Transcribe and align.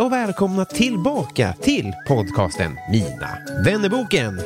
Och 0.00 0.12
välkomna 0.12 0.64
tillbaka 0.64 1.54
till 1.62 1.92
podcasten 2.08 2.78
Mina 2.90 3.38
vännerboken. 3.64 4.40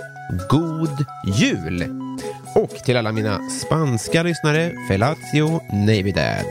God 0.48 1.05
jul! 1.27 1.84
Och 2.55 2.70
till 2.70 2.97
alla 2.97 3.12
mina 3.12 3.38
spanska 3.50 4.22
lyssnare, 4.22 4.72
Felatio 4.88 5.60
Navidad. 5.72 6.44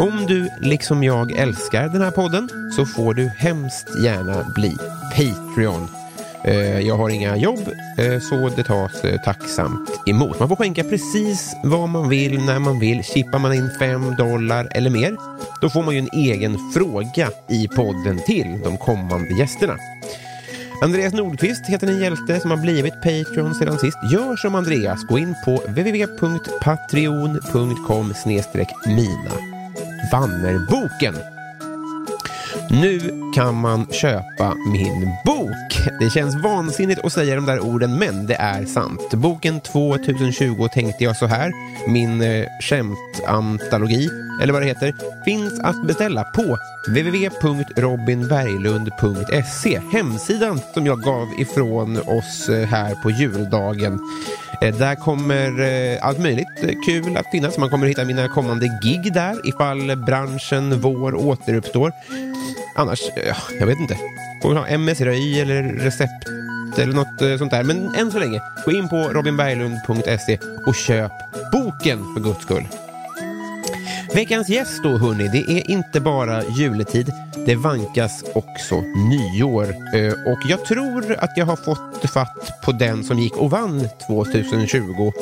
Om 0.00 0.26
du 0.26 0.48
liksom 0.60 1.04
jag 1.04 1.32
älskar 1.32 1.88
den 1.88 2.02
här 2.02 2.10
podden 2.10 2.48
så 2.76 2.86
får 2.86 3.14
du 3.14 3.28
hemskt 3.28 4.04
gärna 4.04 4.52
bli 4.54 4.76
Patreon. 5.16 6.03
Eh, 6.44 6.80
jag 6.80 6.96
har 6.96 7.10
inga 7.10 7.36
jobb, 7.36 7.68
eh, 7.98 8.20
så 8.20 8.48
det 8.56 8.64
tas 8.64 9.04
eh, 9.04 9.20
tacksamt 9.20 10.00
emot. 10.06 10.38
Man 10.38 10.48
får 10.48 10.56
skänka 10.56 10.84
precis 10.84 11.56
vad 11.64 11.88
man 11.88 12.08
vill 12.08 12.44
när 12.44 12.58
man 12.58 12.78
vill. 12.78 13.04
Chippar 13.04 13.38
man 13.38 13.54
in 13.54 13.70
fem 13.78 14.16
dollar 14.16 14.68
eller 14.70 14.90
mer, 14.90 15.16
då 15.60 15.70
får 15.70 15.82
man 15.82 15.94
ju 15.94 16.00
en 16.00 16.08
egen 16.12 16.58
fråga 16.74 17.30
i 17.50 17.68
podden 17.68 18.20
till 18.26 18.60
de 18.64 18.76
kommande 18.76 19.38
gästerna. 19.38 19.76
Andreas 20.82 21.12
Nordqvist 21.12 21.66
heter 21.66 21.86
en 21.86 22.00
hjälte 22.00 22.40
som 22.40 22.50
har 22.50 22.58
blivit 22.58 22.94
Patreon 22.94 23.54
sedan 23.54 23.78
sist. 23.78 23.98
Gör 24.12 24.36
som 24.36 24.54
Andreas, 24.54 25.04
gå 25.04 25.18
in 25.18 25.34
på 25.44 25.62
www.patreon.com 25.66 28.14
mina 28.86 29.32
Vannerboken. 30.12 31.33
Nu 32.70 33.00
kan 33.34 33.54
man 33.54 33.86
köpa 33.90 34.54
min 34.72 35.10
bok. 35.24 35.88
Det 36.00 36.10
känns 36.10 36.44
vansinnigt 36.44 37.04
att 37.04 37.12
säga 37.12 37.34
de 37.34 37.46
där 37.46 37.60
orden, 37.60 37.98
men 37.98 38.26
det 38.26 38.34
är 38.34 38.64
sant. 38.64 39.14
Boken 39.14 39.60
2020 39.60 40.68
tänkte 40.74 41.04
jag 41.04 41.16
så 41.16 41.26
här, 41.26 41.52
min 41.88 42.22
eh, 42.22 42.46
skämtantologi, 42.60 44.10
eller 44.42 44.52
vad 44.52 44.62
det 44.62 44.66
heter, 44.66 44.94
finns 45.24 45.60
att 45.60 45.86
beställa 45.86 46.24
på 46.24 46.58
www.robinberglund.se, 46.88 49.80
hemsidan 49.92 50.60
som 50.74 50.86
jag 50.86 51.02
gav 51.02 51.28
ifrån 51.38 51.98
oss 51.98 52.48
eh, 52.48 52.68
här 52.68 52.94
på 52.94 53.10
juldagen. 53.10 54.00
Eh, 54.60 54.76
där 54.76 54.94
kommer 54.94 55.60
eh, 55.60 56.06
allt 56.06 56.18
möjligt 56.18 56.84
kul 56.86 57.16
att 57.16 57.30
finnas. 57.30 57.58
Man 57.58 57.70
kommer 57.70 57.86
hitta 57.86 58.04
mina 58.04 58.28
kommande 58.28 58.66
gig 58.82 59.12
där 59.12 59.48
ifall 59.48 59.96
branschen 59.96 60.80
vår 60.80 61.14
återuppstår. 61.14 61.92
Annars, 62.76 63.00
eh, 63.16 63.36
jag 63.60 63.66
vet 63.66 63.78
inte. 63.78 63.96
Får 64.42 64.50
vi 64.50 64.56
ha 64.56 64.66
MS-röj 64.66 65.40
eller 65.40 65.62
recept 65.62 66.28
eller 66.78 66.92
något 66.92 67.38
sånt 67.38 67.50
där. 67.50 67.62
Men 67.62 67.94
än 67.94 68.12
så 68.12 68.18
länge, 68.18 68.40
gå 68.64 68.72
in 68.72 68.88
på 68.88 68.96
robinberglund.se 68.96 70.38
och 70.66 70.74
köp 70.74 71.12
boken 71.52 72.14
för 72.14 72.20
guds 72.20 72.42
skull. 72.42 72.64
Veckans 74.14 74.48
gäst 74.48 74.82
då 74.82 74.98
hörni, 74.98 75.28
det 75.28 75.52
är 75.52 75.70
inte 75.70 76.00
bara 76.00 76.44
juletid, 76.44 77.12
det 77.46 77.54
vankas 77.54 78.24
också 78.34 78.80
nyår. 78.80 79.64
Eh, 79.94 80.12
och 80.12 80.38
jag 80.48 80.64
tror 80.64 81.16
att 81.18 81.36
jag 81.36 81.46
har 81.46 81.56
fått 81.56 82.10
fatt 82.10 82.60
på 82.64 82.72
den 82.72 83.04
som 83.04 83.18
gick 83.18 83.36
och 83.36 83.50
vann 83.50 83.88
2020 84.06 85.12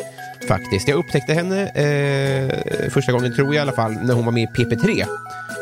faktiskt. 0.49 0.89
Jag 0.89 0.99
upptäckte 0.99 1.35
henne 1.35 1.69
eh, 1.69 2.91
första 2.91 3.13
gången, 3.13 3.35
tror 3.35 3.47
jag 3.47 3.55
i 3.55 3.59
alla 3.59 3.73
fall, 3.73 3.93
när 3.93 4.15
hon 4.15 4.25
var 4.25 4.33
med 4.33 4.43
i 4.43 4.47
PP3 4.47 5.05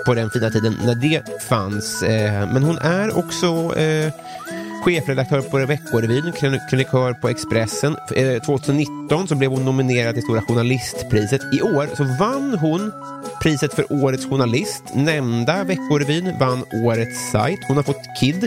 på 0.07 0.15
den 0.15 0.31
fina 0.31 0.51
tiden 0.51 0.77
när 0.85 0.95
det 0.95 1.43
fanns. 1.43 2.03
Eh, 2.03 2.53
men 2.53 2.63
hon 2.63 2.79
är 2.79 3.19
också 3.19 3.79
eh, 3.79 4.13
chefredaktör 4.85 5.41
på 5.41 5.59
Veckorevyn, 5.67 6.33
krönikör 6.71 7.13
på 7.13 7.29
Expressen. 7.29 7.97
Eh, 8.17 8.43
2019 8.43 9.29
så 9.29 9.35
blev 9.35 9.51
hon 9.51 9.65
nominerad 9.65 10.15
till 10.15 10.23
Stora 10.23 10.43
Journalistpriset. 10.43 11.41
I 11.53 11.63
år 11.63 11.89
så 11.97 12.05
vann 12.05 12.59
hon 12.59 12.93
priset 13.43 13.75
för 13.75 13.93
Årets 13.93 14.27
Journalist. 14.27 14.83
Nämnda 14.95 15.65
Veckorevyn 15.65 16.39
vann 16.39 16.65
Årets 16.85 17.31
sajt. 17.31 17.61
Hon 17.69 17.77
har 17.77 17.85
fått 17.85 18.19
KID. 18.21 18.45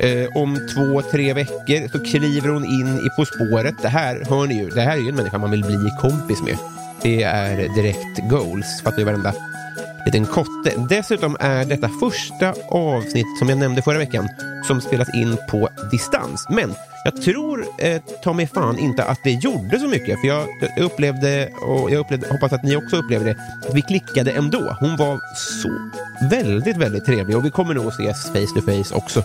Eh, 0.00 0.36
om 0.36 0.58
två, 0.74 1.02
tre 1.02 1.32
veckor 1.32 1.88
så 1.88 2.04
kliver 2.04 2.48
hon 2.48 2.64
in 2.64 2.98
i 2.98 3.08
På 3.16 3.24
spåret. 3.24 3.74
Det 3.82 3.88
här 3.88 4.24
hör 4.28 4.46
ni 4.46 4.54
ju, 4.54 4.68
det 4.68 4.80
här 4.80 4.96
är 4.96 5.02
ju 5.02 5.08
en 5.08 5.16
människa 5.16 5.38
man 5.38 5.50
vill 5.50 5.64
bli 5.64 5.90
kompis 6.00 6.42
med. 6.42 6.56
Det 7.02 7.22
är 7.22 7.56
direkt 7.56 8.30
goals, 8.30 8.82
fattar 8.82 8.98
ju 8.98 9.04
varenda 9.04 9.34
liten 10.06 10.26
kotte. 10.26 10.72
Dessutom 10.88 11.36
är 11.40 11.64
detta 11.64 11.88
första 11.88 12.54
avsnitt 12.68 13.38
som 13.38 13.48
jag 13.48 13.58
nämnde 13.58 13.82
förra 13.82 13.98
veckan 13.98 14.28
som 14.66 14.80
spelas 14.80 15.14
in 15.14 15.36
på 15.50 15.68
distans. 15.90 16.46
Men 16.50 16.74
jag 17.04 17.22
tror 17.22 17.64
eh, 17.78 18.02
ta 18.22 18.32
mig 18.32 18.46
fan 18.46 18.78
inte 18.78 19.04
att 19.04 19.18
det 19.24 19.30
gjorde 19.30 19.78
så 19.78 19.88
mycket 19.88 20.20
för 20.20 20.28
jag 20.28 20.46
jag 20.60 20.84
upplevde 20.84 21.48
och 21.62 21.90
jag 21.90 22.00
upplevde, 22.00 22.28
hoppas 22.28 22.52
att 22.52 22.62
ni 22.62 22.76
också 22.76 22.96
upplevde 22.96 23.26
det, 23.26 23.68
att 23.68 23.74
vi 23.74 23.82
klickade 23.82 24.30
ändå. 24.30 24.76
Hon 24.80 24.96
var 24.96 25.20
så 25.36 25.90
väldigt, 26.30 26.76
väldigt 26.76 27.04
trevlig 27.04 27.36
och 27.36 27.44
vi 27.44 27.50
kommer 27.50 27.74
nog 27.74 27.86
att 27.86 27.94
ses 27.94 28.26
face 28.26 28.60
to 28.60 28.66
face 28.66 28.94
också 28.96 29.22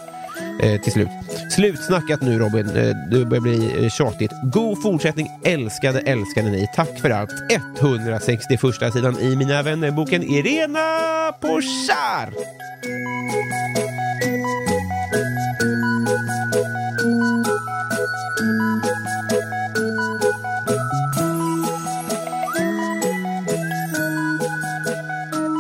eh, 0.60 0.82
till 0.82 0.92
slut. 0.92 1.10
Slutsnackat 1.50 2.22
nu 2.22 2.40
Robin, 2.40 2.70
eh, 2.70 2.96
det 3.12 3.26
börjar 3.26 3.42
bli 3.42 3.84
eh, 3.84 3.90
tjatigt. 3.90 4.32
God 4.44 4.82
fortsättning, 4.82 5.28
älskade, 5.44 6.00
älskade 6.00 6.50
ni. 6.50 6.68
Tack 6.76 7.00
för 7.00 7.10
allt. 7.10 7.32
161 7.80 8.94
sidan 8.94 9.20
i 9.20 9.36
Mina 9.36 9.64
vänner-boken 9.64 10.24
Irena 10.24 11.32
Pochar. 11.42 12.34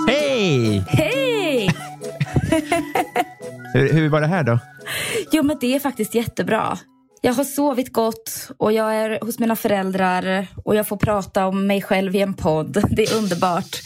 Hej! 0.07 0.83
Hej! 0.87 1.69
Hur, 3.73 3.93
hur 3.93 4.09
var 4.09 4.21
det 4.21 4.27
här 4.27 4.43
då? 4.43 4.59
Jo 5.31 5.43
men 5.43 5.57
det 5.61 5.75
är 5.75 5.79
faktiskt 5.79 6.15
jättebra. 6.15 6.77
Jag 7.21 7.33
har 7.33 7.43
sovit 7.43 7.93
gott 7.93 8.51
och 8.57 8.73
jag 8.73 8.95
är 8.95 9.19
hos 9.25 9.39
mina 9.39 9.55
föräldrar 9.55 10.47
och 10.63 10.75
jag 10.75 10.87
får 10.87 10.97
prata 10.97 11.47
om 11.47 11.67
mig 11.67 11.81
själv 11.81 12.15
i 12.15 12.21
en 12.21 12.33
podd. 12.33 12.83
Det 12.95 13.03
är 13.03 13.17
underbart. 13.17 13.81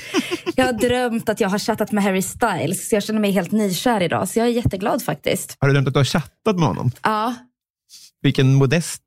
Jag 0.56 0.66
har 0.66 0.74
drömt 0.74 1.30
att 1.30 1.40
jag 1.40 1.50
har 1.50 1.60
chattat 1.60 1.92
med 1.92 2.04
Harry 2.04 2.22
Styles 2.22 2.90
så 2.90 2.96
jag 2.96 3.04
känner 3.04 3.20
mig 3.20 3.32
helt 3.32 3.52
nykär 3.52 4.02
idag. 4.02 4.30
Så 4.30 4.40
jag 4.40 4.48
är 4.48 4.52
jätteglad 4.52 5.04
faktiskt. 5.04 5.58
Har 5.60 5.68
du 5.68 5.74
drömt 5.74 5.88
att 5.88 5.94
du 5.94 6.00
har 6.00 6.06
chattat 6.06 6.56
med 6.56 6.68
honom? 6.68 6.92
Ja, 7.04 7.36
Vilken 8.22 8.54
modest 8.56 9.02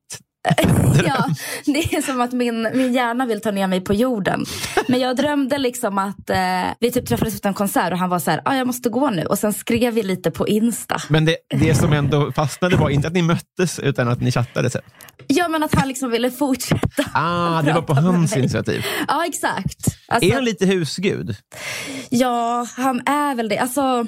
ja 1.06 1.26
det 1.64 1.94
är 1.94 2.02
som 2.02 2.20
att 2.20 2.32
min, 2.32 2.62
min 2.75 2.93
hjärna 2.93 3.26
vill 3.26 3.40
ta 3.40 3.50
ner 3.50 3.66
mig 3.66 3.81
på 3.81 3.94
jorden. 3.94 4.44
Men 4.88 5.00
jag 5.00 5.16
drömde 5.16 5.58
liksom 5.58 5.98
att 5.98 6.31
eh, 6.31 6.37
vi 6.81 6.93
typ 6.93 7.06
träffades 7.06 7.34
efter 7.34 7.48
en 7.48 7.54
konsert 7.54 7.93
och 7.93 7.98
han 7.98 8.10
var 8.10 8.19
så 8.19 8.31
här, 8.31 8.40
ah, 8.44 8.54
jag 8.54 8.66
måste 8.66 8.88
gå 8.88 9.10
nu. 9.10 9.25
Och 9.25 9.38
sen 9.38 9.52
skrev 9.52 9.94
vi 9.94 10.02
lite 10.02 10.31
på 10.31 10.48
Insta. 10.48 10.96
Men 11.08 11.25
det, 11.25 11.37
det 11.50 11.75
som 11.75 11.93
ändå 11.93 12.32
fastnade 12.32 12.76
var 12.76 12.90
inte 12.90 13.08
att 13.08 13.14
ni 13.14 13.22
möttes 13.22 13.78
utan 13.78 14.08
att 14.08 14.20
ni 14.20 14.32
chattade 14.32 14.70
sen. 14.70 14.82
Ja 15.26 15.48
men 15.48 15.62
att 15.62 15.75
han 15.75 15.88
liksom 15.88 16.10
ville 16.10 16.31
fortsätta. 16.31 16.87
Ah, 17.12 17.62
det 17.62 17.72
var 17.72 17.82
på 17.82 17.94
hans 17.94 18.37
initiativ. 18.37 18.84
Ja 19.08 19.26
exakt. 19.26 19.87
Alltså, 20.08 20.31
Är 20.31 20.34
han 20.34 20.44
lite 20.44 20.66
husgud? 20.66 21.37
Ja, 22.10 22.66
han 22.76 23.00
är 23.06 23.34
väl 23.34 23.49
det. 23.49 23.58
Alltså, 23.58 24.06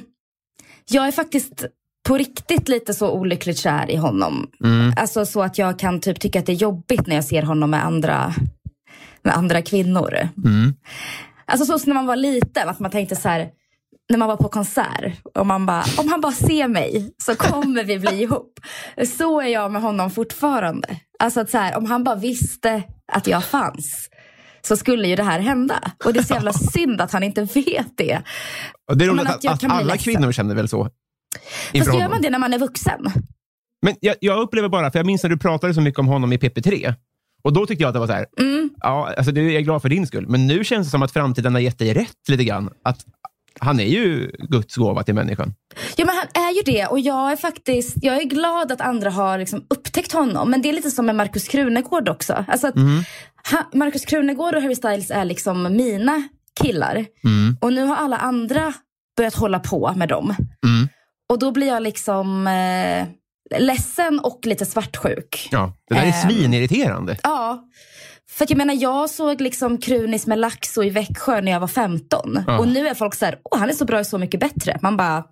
jag 0.91 1.08
är 1.08 1.12
faktiskt 1.12 1.64
på 2.08 2.19
riktigt 2.19 2.69
lite 2.69 2.94
så 2.94 3.10
olyckligt 3.10 3.58
kär 3.58 3.90
i 3.90 3.96
honom. 3.96 4.50
Mm. 4.64 4.93
Alltså 4.96 5.26
så 5.26 5.43
att 5.43 5.58
jag 5.58 5.78
kan 5.78 6.00
typ 6.00 6.20
tycka 6.20 6.38
att 6.38 6.46
det 6.46 6.52
är 6.52 6.56
jobbigt 6.56 7.06
när 7.06 7.14
jag 7.14 7.25
ser 7.25 7.43
honom 7.43 7.70
med 7.70 7.84
andra, 7.84 8.34
med 9.22 9.34
andra 9.34 9.62
kvinnor. 9.62 10.28
Mm. 10.44 10.75
Alltså 11.46 11.66
så 11.66 11.78
som 11.78 11.90
när 11.90 11.94
man 11.94 12.06
var 12.06 12.16
liten, 12.16 12.69
att 12.69 12.81
man 12.81 12.90
tänkte 12.90 13.16
så 13.16 13.28
här, 13.28 13.49
när 14.08 14.19
man 14.19 14.28
var 14.28 14.37
på 14.37 14.49
konsert 14.49 15.12
och 15.34 15.46
man 15.46 15.66
bara, 15.66 15.84
om 15.99 16.08
han 16.08 16.20
bara 16.20 16.32
ser 16.32 16.69
mig 16.69 17.14
så 17.19 17.34
kommer 17.34 17.84
vi 17.84 17.99
bli 17.99 18.22
ihop. 18.22 18.60
Så 19.16 19.40
är 19.40 19.49
jag 19.49 19.72
med 19.72 19.82
honom 19.82 20.10
fortfarande. 20.10 21.00
Alltså 21.19 21.40
att 21.40 21.50
så 21.50 21.58
här, 21.58 21.76
om 21.76 21.84
han 21.84 22.05
bara 22.05 22.16
visste 22.16 22.82
att 23.12 23.26
jag 23.26 23.44
fanns 23.44 24.08
så 24.62 24.76
skulle 24.76 25.08
ju 25.08 25.16
det 25.16 25.22
här 25.22 25.40
hända. 25.40 25.93
Och 26.05 26.12
det 26.12 26.19
är 26.19 26.25
så 26.25 26.34
jävla 26.34 26.52
synd 26.52 27.00
att 27.00 27.12
han 27.12 27.22
inte 27.22 27.43
vet 27.43 27.96
det. 27.96 28.22
Och 28.90 28.96
det 28.96 29.05
är 29.05 29.08
roligt 29.08 29.26
att 29.26 29.46
att, 29.46 29.64
att 29.64 29.64
alla 29.64 29.94
ledsen. 29.94 30.14
kvinnor 30.14 30.32
känner 30.32 30.55
väl 30.55 30.69
så. 30.69 30.88
Fast 31.78 31.94
gör 31.94 32.08
man 32.08 32.22
det 32.22 32.30
när 32.30 32.38
man 32.38 32.52
är 32.54 32.58
vuxen? 32.58 33.00
Men 33.82 33.94
jag, 34.00 34.16
jag 34.20 34.40
upplever 34.40 34.69
bara, 34.69 34.90
för 34.90 34.98
jag 34.98 35.06
minns 35.06 35.22
när 35.22 35.30
du 35.30 35.36
pratade 35.38 35.75
så 35.75 35.80
mycket 35.80 35.98
om 36.00 36.06
honom 36.06 36.32
i 36.32 36.36
PP3. 36.36 36.94
Och 37.42 37.52
då 37.52 37.66
tyckte 37.66 37.82
jag 37.82 37.88
att 37.88 37.94
det 37.94 38.00
var 38.00 38.06
så 38.06 38.12
här, 38.12 38.26
Mm. 38.40 38.70
ja, 38.80 39.14
alltså 39.16 39.32
det 39.32 39.40
är 39.40 39.50
jag 39.50 39.64
glad 39.64 39.82
för 39.82 39.88
din 39.88 40.06
skull. 40.06 40.28
Men 40.28 40.46
nu 40.46 40.64
känns 40.64 40.86
det 40.86 40.90
som 40.90 41.02
att 41.02 41.12
framtiden 41.12 41.54
har 41.54 41.60
gett 41.60 41.78
dig 41.78 41.94
rätt 41.94 42.28
lite 42.28 42.44
grann. 42.44 42.70
Att 42.84 43.04
han 43.60 43.80
är 43.80 43.84
ju 43.84 44.30
Guds 44.38 44.76
gåva 44.76 45.02
till 45.02 45.14
människan. 45.14 45.54
Ja 45.96 46.04
men 46.06 46.14
han 46.16 46.44
är 46.44 46.54
ju 46.54 46.62
det 46.72 46.86
och 46.86 47.00
jag 47.00 47.32
är 47.32 47.36
faktiskt 47.36 47.96
jag 48.02 48.16
är 48.16 48.24
glad 48.24 48.72
att 48.72 48.81
andra 48.81 49.10
har 49.10 49.38
liksom 49.38 49.64
upptäckt 49.70 50.12
honom. 50.12 50.50
Men 50.50 50.62
det 50.62 50.69
är 50.69 50.72
lite 50.72 50.90
som 50.90 51.06
med 51.06 51.14
Markus 51.16 51.48
Krunegård 51.48 52.08
också. 52.08 52.44
Alltså 52.48 52.66
att 52.66 52.74
han, 53.42 53.64
Markus 53.74 54.04
Krunegård 54.04 54.54
och 54.54 54.62
Harry 54.62 54.74
Styles 54.74 55.10
är 55.10 55.24
liksom 55.24 55.62
mina 55.76 56.28
killar. 56.62 57.06
Och 57.60 57.72
nu 57.72 57.84
har 57.84 57.96
alla 57.96 58.16
andra 58.16 58.72
börjat 59.16 59.34
hålla 59.34 59.58
på 59.58 59.92
med 59.96 60.08
dem. 60.08 60.34
Mm. 60.66 60.77
Och 61.28 61.38
då 61.38 61.50
blir 61.52 61.66
jag 61.66 61.82
liksom 61.82 62.46
eh, 62.46 63.06
ledsen 63.60 64.20
och 64.20 64.40
lite 64.46 64.66
svartsjuk. 64.66 65.48
Ja, 65.50 65.72
det 65.88 65.94
där 65.94 66.02
är 66.02 66.06
Ehm. 66.06 66.12
svinirriterande. 66.30 67.16
Ja. 67.22 67.64
För 68.30 68.46
jag 68.48 68.56
menar, 68.58 68.75
jag 68.75 69.10
såg 69.10 69.40
liksom 69.40 69.78
Krunis 69.78 70.26
med 70.26 70.38
Laxo 70.38 70.82
i 70.82 70.90
Växjö 70.90 71.40
när 71.40 71.52
jag 71.52 71.60
var 71.60 71.66
15. 71.69 72.44
Ja. 72.46 72.58
Och 72.58 72.69
nu 72.69 72.88
är 72.88 72.94
folk 72.94 73.14
så 73.14 73.25
här, 73.25 73.38
åh 73.44 73.58
han 73.58 73.69
är 73.69 73.72
så 73.72 73.84
bra 73.84 73.98
och 73.98 74.06
så 74.06 74.19
mycket 74.19 74.40
bättre. 74.40 74.78
Man 74.82 74.96
bara, 74.96 75.25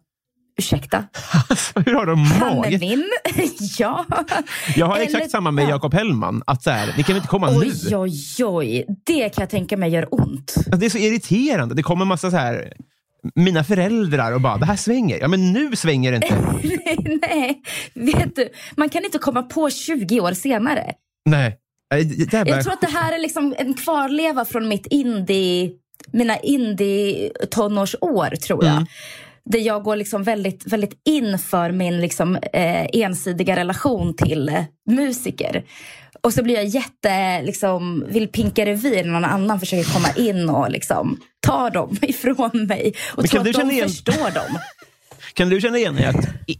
ursäkta? 0.59 1.05
Alltså, 1.51 1.81
hur 1.81 1.95
har 1.95 2.07
de 2.07 2.25
Han 2.25 2.53
är 2.53 2.57
mage? 2.57 2.79
min. 2.79 3.05
ja. 3.79 4.05
Jag 4.77 4.87
har 4.87 4.97
Eller- 4.97 5.05
exakt 5.07 5.31
samma 5.31 5.51
med 5.51 5.65
ja. 5.65 5.69
Jakob 5.69 5.95
Hellman. 5.95 6.43
Att 6.47 6.63
så 6.63 6.71
här, 6.71 6.87
det 6.87 7.03
kan 7.03 7.07
väl 7.07 7.17
inte 7.17 7.29
komma 7.29 7.51
nu? 7.51 7.57
Oj, 7.59 7.97
oj, 7.97 8.45
oj. 8.45 8.85
Det 9.07 9.29
kan 9.29 9.43
jag 9.43 9.51
tänka 9.51 9.77
mig 9.77 9.91
gör 9.91 10.15
ont. 10.15 10.55
Alltså, 10.57 10.77
det 10.77 10.87
är 10.87 10.91
så 10.91 10.99
irriterande. 10.99 11.75
Det 11.75 11.83
kommer 11.83 12.05
massa 12.05 12.31
så 12.31 12.37
här, 12.37 12.73
mina 13.35 13.65
föräldrar 13.65 14.33
och 14.33 14.41
bara, 14.41 14.57
det 14.57 14.67
här 14.67 14.77
svänger. 14.77 15.19
Ja, 15.21 15.29
men 15.29 15.53
nu 15.53 15.77
svänger 15.77 16.13
det 16.13 16.17
inte. 16.17 16.35
Nej, 17.29 17.63
vet 17.95 18.37
du. 18.37 18.49
Man 18.77 18.89
kan 18.89 19.05
inte 19.05 19.19
komma 19.19 19.43
på 19.43 19.71
20 19.71 20.21
år 20.21 20.33
senare. 20.33 20.93
Nej. 21.25 21.59
Äh, 21.95 21.99
Jävla... 22.33 22.55
Jag 22.55 22.63
tror 22.65 22.73
att 22.73 22.81
det 22.81 22.99
här 22.99 23.13
är 23.13 23.19
liksom 23.19 23.55
en 23.59 23.75
kvarleva 23.75 24.45
från 24.45 24.69
mitt 24.69 24.87
indie, 24.87 25.71
mina 26.13 26.37
indie-tonårsår, 26.39 28.37
tror 28.37 28.65
jag. 28.65 28.73
Mm. 28.73 28.87
Där 29.45 29.59
jag 29.59 29.83
går 29.83 29.97
liksom 29.97 30.23
väldigt, 30.23 30.67
väldigt 30.67 31.01
in 31.05 31.39
för 31.39 31.71
min 31.71 32.01
liksom, 32.01 32.37
eh, 32.37 32.87
ensidiga 32.93 33.57
relation 33.57 34.17
till 34.17 34.65
musiker. 34.91 35.65
Och 36.27 36.33
så 36.35 36.43
blir 36.43 36.55
jag 36.55 36.65
jätte, 36.65 37.43
liksom, 37.43 38.05
vill 38.09 38.29
pinka 38.29 38.67
revir 38.67 39.05
när 39.05 39.13
någon 39.13 39.25
annan 39.25 39.61
försöker 39.61 39.93
komma 39.93 40.09
in 40.17 40.49
och 40.49 40.71
liksom, 40.71 41.21
ta 41.47 41.71
dem 41.71 41.97
ifrån 42.03 42.51
mig. 42.69 42.95
Och 43.11 43.23
Men 43.23 43.29
tro 43.29 43.41
att 43.41 43.53
de 43.53 43.71
igen- 43.71 43.89
förstår 43.89 44.35
dem. 44.35 44.59
Kan 45.35 45.49
du 45.49 45.61
känna 45.61 45.79
igen 45.79 45.95
dig 45.97 46.13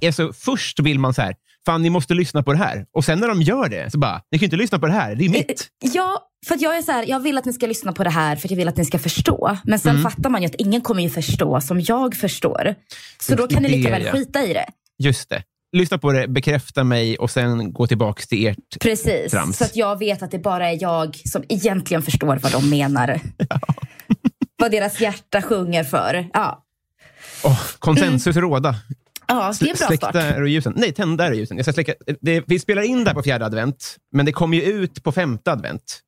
alltså, 0.07 0.33
först 0.33 0.81
vill 0.81 0.99
man 0.99 1.15
så 1.15 1.23
här, 1.23 1.35
fan 1.67 1.83
ni 1.83 1.91
måste 1.91 2.15
lyssna 2.15 2.43
på 2.43 2.53
det 2.53 2.59
här. 2.59 2.87
Och 2.93 3.05
sen 3.05 3.19
när 3.21 3.29
de 3.29 3.43
gör 3.43 3.69
det, 3.69 3.91
så 3.91 3.99
bara, 3.99 4.21
ni 4.31 4.39
kan 4.39 4.41
ju 4.41 4.47
inte 4.47 4.57
lyssna 4.57 4.79
på 4.79 4.87
det 4.87 4.93
här, 4.93 5.15
det 5.15 5.25
är 5.25 5.29
mitt. 5.29 5.69
Ja, 5.95 6.19
för 6.47 6.57
jag 6.61 6.77
är 6.79 6.83
så 6.83 6.93
här, 6.93 7.05
jag 7.09 7.21
vill 7.21 7.39
att 7.39 7.45
ni 7.45 7.53
ska 7.53 7.67
lyssna 7.67 7.93
på 7.93 8.05
det 8.05 8.11
här 8.11 8.37
för 8.37 8.47
att 8.47 8.51
jag 8.51 8.59
vill 8.59 8.69
att 8.69 8.77
ni 8.77 8.85
ska 8.85 8.99
förstå. 8.99 9.59
Men 9.65 9.79
sen 9.79 9.97
Mm. 9.97 10.11
fattar 10.11 10.31
man 10.31 10.43
ju 10.43 10.47
att 10.47 10.55
ingen 10.55 10.81
kommer 10.81 11.03
ju 11.03 11.11
förstå 11.11 11.61
som 11.61 11.81
jag 11.81 12.15
förstår. 12.17 12.75
Så 13.21 13.35
då 13.35 13.47
kan 13.49 13.63
ni 13.63 13.69
lika 13.69 13.91
väl 13.91 14.05
skita 14.11 14.45
i 14.45 14.53
det. 14.53 14.67
Just 14.99 15.29
det. 15.29 15.43
Lyssna 15.77 15.99
på 15.99 16.13
det, 16.13 16.29
bekräfta 16.29 16.85
mig 16.85 17.17
och 17.19 17.31
sen 17.31 17.73
gå 17.73 17.87
tillbaka 17.87 18.23
till 18.23 18.47
ert. 18.47 18.57
Precis, 18.81 19.31
Trams. 19.33 19.57
så 19.59 19.65
att 19.65 19.77
jag 19.77 19.99
vet 19.99 20.23
att 20.23 20.31
det 20.31 20.39
bara 20.39 20.71
är 20.71 20.79
jag 20.83 21.17
som 21.17 21.45
egentligen 21.49 22.03
förstår 22.03 22.39
vad 22.43 22.53
de 22.53 22.71
menar. 22.71 23.21
vad 24.59 24.71
deras 24.71 25.01
hjärta 25.01 25.43
sjunger 25.43 25.85
för. 25.85 26.29
Ja, 26.33 26.63
Oh, 27.45 27.61
konsensus 27.79 28.37
råda. 28.37 28.75
ja 29.29 29.53
det 29.61 29.67
är 29.67 29.71
en 29.71 29.77
bra 29.77 29.87
Släck 29.87 29.99
start. 30.01 30.49
ljusen. 30.49 30.73
Nej, 30.77 30.93
tänd 30.93 31.19
där 31.19 31.31
och 31.31 31.37
ljusen. 31.37 31.57
Jag 31.57 31.67
ska 31.67 31.73
släcka. 31.73 31.95
Det, 32.21 32.45
vi 32.47 32.59
spelar 32.59 32.83
in 32.83 33.05
där 33.05 33.15
på 33.15 33.23
fjärde 33.23 33.47
advent, 33.47 33.97
men 34.13 34.27
det 34.27 34.33
kommer 34.33 34.57
ju 34.57 34.63
ut 34.63 35.03
på 35.03 35.13
femte 35.13 35.53
advent. 35.53 36.01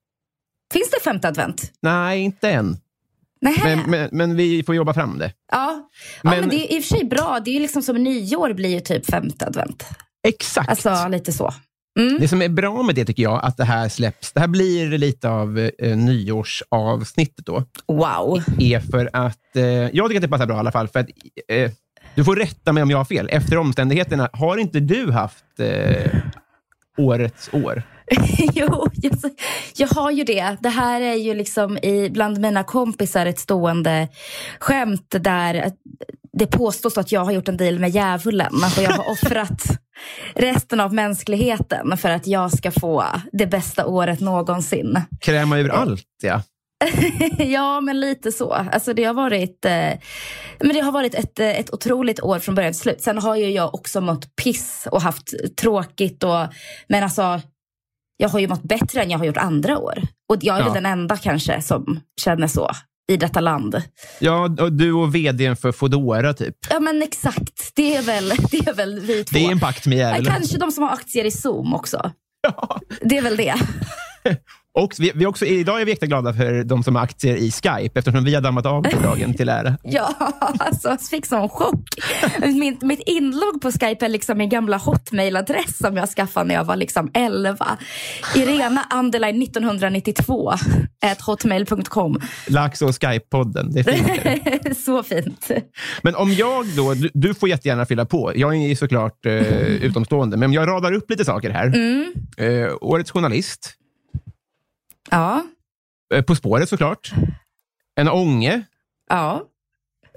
Finns 0.72 0.90
det 0.90 1.00
femte 1.04 1.28
advent? 1.28 1.72
Nej, 1.82 2.20
inte 2.20 2.50
än. 2.50 2.76
Nej. 3.40 3.60
Men, 3.64 3.90
men, 3.90 4.08
men 4.12 4.36
vi 4.36 4.62
får 4.62 4.74
jobba 4.74 4.94
fram 4.94 5.18
det. 5.18 5.32
ja. 5.52 5.88
ja, 6.22 6.30
men- 6.30 6.40
men 6.40 6.48
det 6.48 6.56
är 6.72 6.76
i 6.76 6.80
och 6.80 6.84
för 6.84 6.96
sig 6.96 7.04
bra. 7.04 7.40
Det 7.44 7.56
är 7.56 7.60
liksom 7.60 7.82
som 7.82 7.96
nyår 8.04 8.52
blir 8.52 8.68
ju 8.70 8.80
typ 8.80 9.06
femte 9.06 9.46
advent. 9.46 9.88
Exakt. 10.28 10.68
Alltså 10.68 11.08
lite 11.08 11.32
så. 11.32 11.54
Mm. 12.00 12.18
Det 12.20 12.28
som 12.28 12.42
är 12.42 12.48
bra 12.48 12.82
med 12.82 12.94
det 12.94 13.04
tycker 13.04 13.22
jag, 13.22 13.44
att 13.44 13.56
det 13.56 13.64
här 13.64 13.88
släpps. 13.88 14.32
Det 14.32 14.40
här 14.40 14.48
blir 14.48 14.98
lite 14.98 15.28
av 15.28 15.58
eh, 15.78 15.96
nyårsavsnittet 15.96 17.46
då. 17.46 17.64
Wow. 17.88 18.42
är 18.58 18.80
för 18.80 19.10
att, 19.12 19.56
eh, 19.56 19.64
jag 19.64 19.92
tycker 20.08 20.16
att 20.16 20.22
det 20.22 20.28
passar 20.28 20.46
bra 20.46 20.56
i 20.56 20.58
alla 20.58 20.72
fall, 20.72 20.88
för 20.88 21.00
att 21.00 21.06
eh, 21.48 21.70
du 22.14 22.24
får 22.24 22.36
rätta 22.36 22.72
mig 22.72 22.82
om 22.82 22.90
jag 22.90 22.98
har 22.98 23.04
fel. 23.04 23.28
Efter 23.32 23.58
omständigheterna, 23.58 24.28
har 24.32 24.56
inte 24.56 24.80
du 24.80 25.10
haft 25.12 25.44
eh, 25.60 26.12
årets 26.98 27.48
år? 27.52 27.82
jo, 28.52 28.86
jag, 28.94 29.12
jag 29.76 29.88
har 29.88 30.10
ju 30.10 30.24
det. 30.24 30.56
Det 30.60 30.68
här 30.68 31.00
är 31.00 31.14
ju 31.14 31.34
liksom 31.34 31.78
i, 31.78 32.10
bland 32.10 32.38
mina 32.38 32.64
kompisar 32.64 33.26
ett 33.26 33.38
stående 33.38 34.08
skämt 34.58 35.14
där 35.20 35.72
det 36.38 36.46
påstås 36.46 36.98
att 36.98 37.12
jag 37.12 37.24
har 37.24 37.32
gjort 37.32 37.48
en 37.48 37.56
deal 37.56 37.78
med 37.78 37.90
djävulen 37.90 38.54
och 38.54 38.82
jag 38.82 38.90
har 38.90 39.10
offrat 39.10 39.62
resten 40.34 40.80
av 40.80 40.94
mänskligheten 40.94 41.96
för 41.96 42.10
att 42.10 42.26
jag 42.26 42.52
ska 42.52 42.70
få 42.70 43.04
det 43.32 43.46
bästa 43.46 43.86
året 43.86 44.20
någonsin. 44.20 45.00
Kräma 45.20 45.58
ur 45.58 45.70
allt, 45.70 46.06
ja. 46.22 46.42
ja, 47.38 47.80
men 47.80 48.00
lite 48.00 48.32
så. 48.32 48.52
Alltså 48.52 48.92
det 48.94 49.04
har 49.04 49.14
varit, 49.14 49.64
eh, 49.64 49.92
men 50.58 50.74
det 50.74 50.80
har 50.80 50.92
varit 50.92 51.14
ett, 51.14 51.38
eh, 51.38 51.58
ett 51.58 51.74
otroligt 51.74 52.20
år 52.20 52.38
från 52.38 52.54
början 52.54 52.72
till 52.72 52.80
slut. 52.80 53.02
Sen 53.02 53.18
har 53.18 53.36
ju 53.36 53.50
jag 53.50 53.74
också 53.74 54.00
mått 54.00 54.36
piss 54.36 54.88
och 54.90 55.02
haft 55.02 55.56
tråkigt. 55.60 56.24
Och, 56.24 56.46
men 56.88 57.04
alltså, 57.04 57.40
jag 58.20 58.28
har 58.28 58.38
ju 58.38 58.48
mått 58.48 58.62
bättre 58.62 59.02
än 59.02 59.10
jag 59.10 59.18
har 59.18 59.24
gjort 59.24 59.36
andra 59.36 59.78
år. 59.78 60.02
Och 60.28 60.36
jag 60.40 60.56
är 60.56 60.60
Ja. 60.60 60.64
väl 60.64 60.74
den 60.74 60.86
enda 60.86 61.16
kanske 61.16 61.62
som 61.62 62.00
känner 62.20 62.46
så 62.46 62.70
i 63.12 63.16
detta 63.16 63.40
land. 63.40 63.82
Ja, 64.20 64.44
och 64.60 64.72
du 64.72 64.92
och 64.92 65.14
vdn 65.14 65.56
för 65.56 65.72
Foodora 65.72 66.34
typ. 66.34 66.54
Ja 66.70 66.80
men 66.80 67.02
exakt, 67.02 67.72
det 67.74 67.96
är 67.96 68.02
väl, 68.02 68.28
det 68.50 68.58
är 68.68 68.74
väl 68.74 69.00
vi 69.00 69.24
två. 69.24 69.38
Det 69.38 69.44
är 69.46 69.50
en 69.52 69.60
pakt 69.60 69.86
med 69.86 69.98
djävulen. 69.98 70.32
kanske 70.32 70.58
de 70.58 70.72
som 70.72 70.82
har 70.84 70.90
aktier 70.90 71.24
i 71.24 71.30
Zoom 71.30 71.74
också. 71.74 72.10
Ja. 72.42 72.80
Det 73.02 73.18
är 73.18 73.22
väl 73.22 73.36
det. 73.36 73.54
Och 74.78 74.94
vi, 74.98 75.12
vi 75.14 75.26
också, 75.26 75.44
idag 75.44 75.80
är 75.80 75.84
vi 75.84 75.92
extra 75.92 76.06
glada 76.06 76.32
för 76.32 76.64
de 76.64 76.82
som 76.82 76.96
har 76.96 77.02
aktier 77.02 77.36
i 77.36 77.50
Skype, 77.50 77.98
eftersom 77.98 78.24
vi 78.24 78.34
har 78.34 78.42
dammat 78.42 78.66
av 78.66 78.82
bidragen 78.82 79.34
till 79.34 79.48
ära. 79.48 79.78
Ja, 79.82 80.14
alltså 80.58 80.88
jag 80.88 81.00
fick 81.00 81.26
sån 81.26 81.48
chock. 81.48 81.88
Min, 82.40 82.78
mitt 82.82 83.00
inlogg 83.06 83.60
på 83.62 83.72
Skype 83.72 84.04
är 84.04 84.08
liksom 84.08 84.38
min 84.38 84.48
gamla 84.48 84.76
hotmail-adress 84.76 85.78
som 85.78 85.96
jag 85.96 86.08
skaffade 86.08 86.48
när 86.48 86.54
jag 86.54 86.64
var 86.64 86.76
liksom 86.76 87.10
11. 87.14 87.78
Irena 88.34 88.84
underline 88.94 89.42
1992 89.42 90.50
at 91.06 91.20
hotmail.com. 91.20 92.20
Lax 92.46 92.82
och 92.82 92.90
Skype-podden, 92.90 93.70
det 93.72 93.80
är 93.80 94.62
fint. 94.64 94.78
Så 94.84 95.02
fint. 95.02 95.50
Men 96.02 96.14
om 96.14 96.32
jag 96.32 96.66
då, 96.76 96.94
du, 96.94 97.10
du 97.14 97.34
får 97.34 97.48
jättegärna 97.48 97.86
fylla 97.86 98.06
på. 98.06 98.32
Jag 98.34 98.56
är 98.56 98.74
såklart 98.74 99.26
eh, 99.26 99.32
utomstående, 99.66 100.36
men 100.36 100.46
om 100.46 100.52
jag 100.52 100.68
radar 100.68 100.92
upp 100.92 101.10
lite 101.10 101.24
saker 101.24 101.50
här. 101.50 101.66
Mm. 101.66 102.12
Eh, 102.36 102.72
årets 102.80 103.10
journalist, 103.10 103.78
Ja, 105.10 105.42
eh, 106.14 106.22
På 106.22 106.36
spåret 106.36 106.68
såklart, 106.68 107.12
en 108.00 108.08
ånge, 108.08 108.62
ja. 109.10 109.42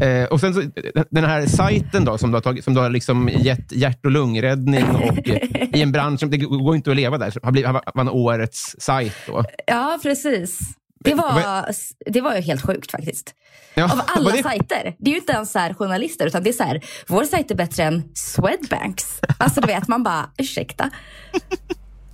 Eh, 0.01 0.23
och 0.25 0.39
sen 0.39 0.53
så, 0.53 0.61
den 1.09 1.23
här 1.23 1.45
sajten 1.45 2.05
då, 2.05 2.17
som 2.17 2.31
du 2.31 2.35
har, 2.35 2.41
tagit, 2.41 2.63
som 2.63 2.73
du 2.73 2.79
har 2.79 2.89
liksom 2.89 3.29
gett 3.29 3.71
hjärt 3.71 4.05
och 4.05 4.11
lungräddning 4.11 4.83
och 4.89 5.27
eh, 5.27 5.37
i 5.73 5.81
en 5.81 5.91
bransch 5.91 6.19
som 6.19 6.29
det 6.29 6.37
går 6.37 6.75
inte 6.75 6.89
att 6.91 6.95
leva 6.95 7.17
där, 7.17 7.33
har 7.43 7.51
blivit 7.51 7.71
vann 7.95 8.09
årets 8.09 8.75
sajt. 8.79 9.15
Då. 9.27 9.43
Ja, 9.67 9.99
precis. 10.03 10.59
Det 11.03 11.13
var, 11.13 11.65
det 12.11 12.21
var 12.21 12.35
ju 12.35 12.41
helt 12.41 12.61
sjukt 12.65 12.91
faktiskt. 12.91 13.33
Ja, 13.73 13.83
Av 13.83 14.01
alla 14.07 14.31
det- 14.31 14.43
sajter. 14.43 14.95
Det 14.99 15.09
är 15.09 15.13
ju 15.13 15.19
inte 15.19 15.33
ens 15.33 15.51
så 15.51 15.59
här 15.59 15.73
journalister, 15.73 16.27
utan 16.27 16.43
det 16.43 16.49
är 16.49 16.53
så 16.53 16.63
här, 16.63 16.81
vår 17.07 17.23
sajt 17.23 17.51
är 17.51 17.55
bättre 17.55 17.83
än 17.83 18.03
Swedbanks. 18.15 19.19
Alltså 19.37 19.61
du 19.61 19.67
vet, 19.67 19.87
man 19.87 20.03
bara, 20.03 20.29
ursäkta. 20.37 20.89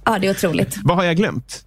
Ja, 0.05 0.19
det 0.19 0.27
är 0.27 0.31
otroligt. 0.31 0.77
Vad 0.83 0.97
har 0.97 1.03
jag 1.03 1.15
glömt? 1.17 1.65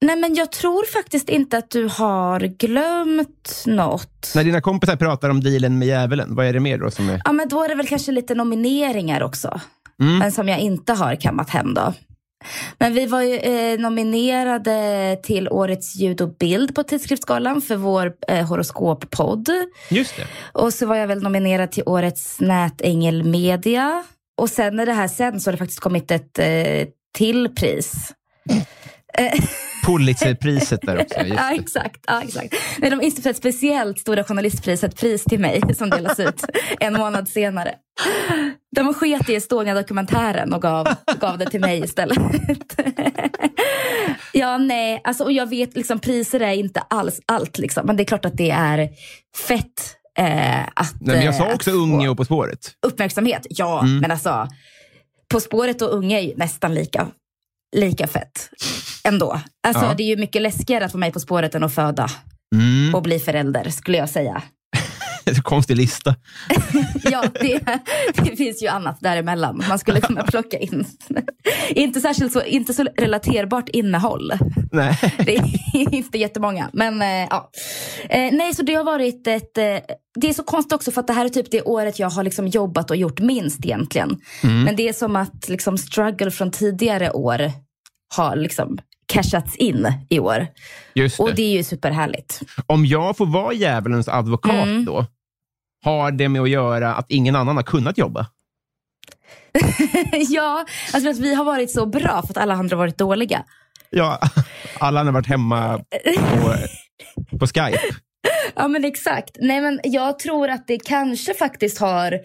Nej, 0.00 0.16
men 0.16 0.34
jag 0.34 0.52
tror 0.52 0.84
faktiskt 0.84 1.28
inte 1.28 1.58
att 1.58 1.70
du 1.70 1.88
har 1.88 2.40
glömt 2.40 3.62
något. 3.66 4.32
När 4.34 4.44
dina 4.44 4.60
kompisar 4.60 4.96
pratar 4.96 5.30
om 5.30 5.40
dealen 5.40 5.78
med 5.78 5.88
djävulen, 5.88 6.34
vad 6.34 6.46
är 6.46 6.52
det 6.52 6.60
mer 6.60 6.78
då 6.78 6.90
som 6.90 7.08
är... 7.08 7.22
Ja, 7.24 7.32
men 7.32 7.48
då 7.48 7.64
är 7.64 7.68
det 7.68 7.74
väl 7.74 7.86
kanske 7.86 8.12
lite 8.12 8.34
nomineringar 8.34 9.22
också. 9.22 9.60
Mm. 10.00 10.18
Men 10.18 10.32
som 10.32 10.48
jag 10.48 10.58
inte 10.58 10.92
har 10.92 11.14
kammat 11.14 11.50
hem 11.50 11.74
då. 11.74 11.94
Men 12.78 12.94
vi 12.94 13.06
var 13.06 13.22
ju 13.22 13.36
eh, 13.36 13.78
nominerade 13.78 15.16
till 15.22 15.48
Årets 15.48 15.96
ljud 15.96 16.20
och 16.20 16.36
bild 16.36 16.74
på 16.74 16.82
Tidskriftsgalan 16.82 17.62
för 17.62 17.76
vår 17.76 18.12
eh, 18.28 18.46
horoskoppodd. 18.46 19.48
Just 19.90 20.16
det. 20.16 20.26
Och 20.52 20.74
så 20.74 20.86
var 20.86 20.96
jag 20.96 21.06
väl 21.06 21.22
nominerad 21.22 21.72
till 21.72 21.82
Årets 21.86 22.40
nätängel 22.40 23.24
media. 23.24 24.04
Och 24.36 24.50
sen 24.50 24.76
när 24.76 24.86
det 24.86 24.92
här 24.92 25.08
sen 25.08 25.40
så 25.40 25.48
har 25.48 25.52
det 25.52 25.58
faktiskt 25.58 25.80
kommit 25.80 26.10
ett 26.10 26.38
eh, 26.38 26.88
till 27.14 27.48
pris. 27.48 28.12
Pulitzerpriset 29.86 30.80
där 30.82 31.00
också. 31.02 31.20
Ja, 31.26 31.54
exakt. 31.54 32.00
Ja, 32.06 32.22
exakt. 32.22 32.54
Nej, 32.78 32.90
de 32.90 33.02
instiftar 33.02 33.30
ett 33.30 33.36
speciellt 33.36 33.98
Stora 33.98 34.24
Journalistpriset, 34.24 34.96
pris 34.96 35.24
till 35.24 35.40
mig, 35.40 35.62
som 35.76 35.90
delas 35.90 36.20
ut 36.20 36.44
en 36.80 36.92
månad 36.92 37.28
senare. 37.28 37.74
De 38.76 38.94
sket 38.94 39.28
i 39.28 39.34
Estonia-dokumentären 39.34 40.52
och 40.52 40.62
gav, 40.62 40.88
gav 41.20 41.38
det 41.38 41.50
till 41.50 41.60
mig 41.60 41.84
istället. 41.84 42.18
ja, 44.32 44.58
nej, 44.58 45.00
alltså, 45.04 45.24
och 45.24 45.32
jag 45.32 45.48
vet, 45.48 45.76
liksom, 45.76 45.98
priser 45.98 46.40
är 46.40 46.52
inte 46.52 46.80
alls 46.80 47.20
allt, 47.26 47.58
liksom. 47.58 47.86
men 47.86 47.96
det 47.96 48.02
är 48.02 48.04
klart 48.04 48.24
att 48.24 48.36
det 48.36 48.50
är 48.50 48.88
fett 49.48 49.96
eh, 50.18 50.62
att, 50.74 50.94
Nej, 51.00 51.16
men 51.16 51.24
jag 51.26 51.34
sa 51.34 51.46
eh, 51.48 51.54
också 51.54 51.70
Unge 51.70 52.08
och 52.08 52.16
På 52.16 52.24
spåret. 52.24 52.72
uppmärksamhet. 52.86 53.46
Ja, 53.50 53.80
Mm. 53.80 53.98
men 53.98 54.10
alltså, 54.10 54.48
På 55.32 55.40
spåret 55.40 55.82
och 55.82 55.94
Unge 55.94 56.18
är 56.18 56.22
ju 56.22 56.36
nästan 56.36 56.74
lika, 56.74 57.06
lika 57.74 58.06
fett 58.06 58.50
ändå. 59.04 59.40
Alltså, 59.66 59.84
Ja. 59.84 59.94
Det 59.96 60.02
är 60.02 60.08
ju 60.08 60.16
mycket 60.16 60.42
läskigare 60.42 60.84
att 60.84 60.92
vara 60.94 61.00
med 61.00 61.12
På 61.12 61.20
spåret 61.20 61.54
än 61.54 61.64
att 61.64 61.74
föda 61.74 62.08
Mm. 62.54 62.94
och 62.94 63.02
bli 63.02 63.18
förälder, 63.18 63.70
skulle 63.70 63.98
jag 63.98 64.08
säga. 64.08 64.42
Konstig 65.42 65.76
lista. 65.76 66.14
Ja, 67.10 67.24
det, 67.40 67.60
det 68.24 68.36
finns 68.36 68.62
ju 68.62 68.66
annat 68.68 69.00
däremellan 69.00 69.62
man 69.68 69.78
skulle 69.78 70.00
kunna 70.00 70.22
plocka 70.26 70.58
in. 70.58 70.84
Inte 71.68 72.00
särskilt 72.00 72.32
så, 72.32 72.42
inte 72.42 72.74
så 72.74 72.82
relaterbart 72.96 73.68
innehåll. 73.68 74.32
Nej. 74.72 74.98
Det 75.18 75.36
är 75.36 75.94
inte 75.94 76.18
jättemånga. 76.18 76.70
Men 76.72 77.02
eh, 77.02 77.08
ja. 77.30 77.50
Eh, 78.08 78.32
nej, 78.32 78.54
så 78.54 78.62
det 78.62 78.74
har 78.74 78.84
varit 78.84 79.26
ett... 79.26 79.58
Eh, 79.58 79.64
det 80.20 80.28
är 80.28 80.32
så 80.32 80.42
konstigt 80.42 80.72
också 80.72 80.90
för 80.90 81.00
att 81.00 81.06
det 81.06 81.12
här 81.12 81.24
är 81.24 81.28
typ 81.28 81.50
det 81.50 81.62
året 81.62 81.98
jag 81.98 82.10
har 82.10 82.22
liksom 82.22 82.46
jobbat 82.48 82.90
och 82.90 82.96
gjort 82.96 83.20
minst 83.20 83.64
egentligen. 83.64 84.20
Men 84.42 84.76
det 84.76 84.88
är 84.88 84.92
som 84.92 85.16
att 85.16 85.48
liksom 85.48 85.78
struggle 85.78 86.30
från 86.30 86.50
tidigare 86.50 87.10
år 87.10 87.52
har 88.16 88.36
liksom 88.36 88.78
cashats 89.06 89.56
in 89.56 89.92
i 90.10 90.18
år. 90.18 90.46
Just 90.94 91.20
Och 91.20 91.28
det. 91.28 91.34
det 91.34 91.42
är 91.42 91.52
ju 91.52 91.62
superhärligt. 91.64 92.40
Om 92.66 92.86
jag 92.86 93.16
får 93.16 93.26
vara 93.26 93.52
djävulens 93.52 94.08
advokat 94.08 94.52
Mm. 94.66 94.84
då, 94.84 95.06
har 95.84 96.10
det 96.10 96.28
med 96.28 96.42
att 96.42 96.50
göra 96.50 96.94
att 96.94 97.06
ingen 97.08 97.36
annan 97.36 97.56
har 97.56 97.62
kunnat 97.62 97.98
jobba? 97.98 98.26
ja, 100.28 100.64
alltså 100.94 101.10
att 101.10 101.18
vi 101.18 101.34
har 101.34 101.44
varit 101.44 101.70
så 101.70 101.86
bra 101.86 102.22
för 102.22 102.30
att 102.30 102.36
alla 102.36 102.54
andra 102.54 102.76
har 102.76 102.78
varit 102.78 102.98
dåliga. 102.98 103.44
Ja, 103.90 104.18
alla 104.78 105.04
har 105.04 105.12
varit 105.12 105.26
hemma 105.26 105.78
på, 106.30 106.54
på 107.38 107.46
Skype. 107.46 107.80
Ja 108.56 108.68
men 108.68 108.84
exakt. 108.84 109.36
Nej 109.40 109.60
men 109.60 109.80
jag 109.84 110.18
tror 110.18 110.48
att 110.48 110.66
det 110.66 110.78
kanske 110.78 111.34
faktiskt 111.34 111.78
har, 111.78 112.20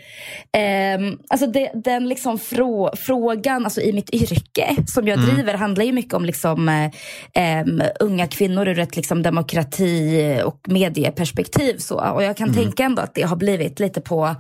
ehm, 0.58 1.18
alltså 1.30 1.48
det, 1.48 1.72
den 1.74 2.10
liksom 2.10 2.40
frå, 2.40 2.96
frågan 2.96 3.64
alltså 3.64 3.82
i 3.82 3.94
mitt 3.94 4.10
yrke 4.10 4.76
som 4.88 5.08
jag 5.08 5.20
driver 5.20 5.54
handlar 5.54 5.86
ju 5.86 5.92
mycket 5.92 6.14
om 6.14 6.26
liksom, 6.26 6.70
eh, 6.70 6.92
ehm, 7.34 7.82
unga 8.00 8.28
kvinnor 8.28 8.68
ur 8.68 8.80
ett 8.80 8.96
liksom 8.96 9.24
demokrati 9.24 10.42
och 10.46 10.62
medieperspektiv. 10.68 11.78
Så. 11.78 11.96
Och 11.96 12.24
jag 12.24 12.38
kan 12.38 12.54
tänka 12.54 12.84
ändå 12.84 13.02
att 13.02 13.16
det 13.16 13.22
har 13.22 13.36
blivit 13.36 13.80
lite 13.80 14.02
på, 14.02 14.36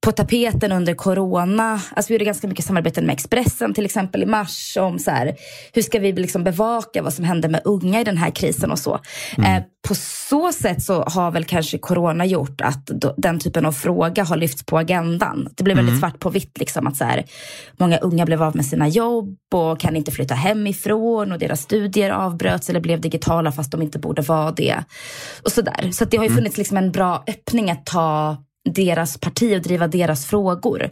på 0.00 0.12
tapeten 0.12 0.72
under 0.72 0.94
corona. 0.94 1.80
Alltså 1.94 2.08
vi 2.08 2.14
gjorde 2.14 2.24
ganska 2.24 2.48
mycket 2.48 2.64
samarbeten 2.64 3.06
med 3.06 3.12
Expressen 3.12 3.74
till 3.74 3.84
exempel 3.84 4.22
i 4.22 4.26
mars 4.26 4.76
om 4.80 4.98
så 4.98 5.10
här, 5.10 5.36
hur 5.72 5.82
ska 5.82 5.98
vi 5.98 6.12
liksom 6.12 6.44
bevaka 6.44 7.02
vad 7.02 7.14
som 7.14 7.24
händer 7.24 7.48
med 7.48 7.60
unga 7.64 8.00
i 8.00 8.04
den 8.04 8.16
här 8.16 8.30
krisen 8.30 8.70
och 8.70 8.78
så. 8.78 9.00
Eh, 9.38 9.62
på 9.88 9.94
så 9.94 10.52
sätt 10.52 10.82
så 10.82 11.02
har 11.02 11.30
väl 11.30 11.44
kanske 11.44 11.78
corona 11.78 12.26
gjort 12.26 12.60
att 12.60 12.86
då, 12.86 13.14
den 13.16 13.38
typen 13.38 13.66
av 13.66 13.72
fråga 13.72 14.24
har 14.24 14.36
lyfts 14.36 14.66
på 14.66 14.78
agendan. 14.78 15.48
Det 15.56 15.64
blev 15.64 15.76
väldigt 15.76 15.98
svart 15.98 16.18
på 16.18 16.30
vitt 16.30 16.58
liksom 16.58 16.86
att 16.86 16.96
så 16.96 17.04
här, 17.04 17.24
många 17.76 17.98
unga 17.98 18.24
blev 18.24 18.42
av 18.42 18.56
med 18.56 18.66
sina 18.66 18.88
jobb 18.88 19.36
och 19.54 19.80
kan 19.80 19.96
inte 19.96 20.10
flytta 20.10 20.34
hemifrån 20.34 21.32
och 21.32 21.38
deras 21.38 21.60
studier 21.60 22.10
avbröts 22.10 22.70
eller 22.70 22.80
blev 22.80 23.00
digitala 23.00 23.52
fast 23.52 23.70
de 23.70 23.82
inte 23.82 23.98
borde 23.98 24.22
vara 24.22 24.52
det. 24.52 24.84
Och 25.42 25.52
så 25.52 25.62
där. 25.62 25.90
Så 25.92 26.04
att 26.04 26.10
det 26.10 26.16
har 26.16 26.24
ju 26.24 26.34
funnits 26.34 26.56
liksom 26.56 26.76
en 26.76 26.92
bra 26.92 27.24
öppning 27.26 27.70
att 27.70 27.86
ta 27.86 28.36
deras 28.64 29.20
parti 29.20 29.56
och 29.56 29.62
driva 29.62 29.88
deras 29.88 30.26
frågor. 30.26 30.90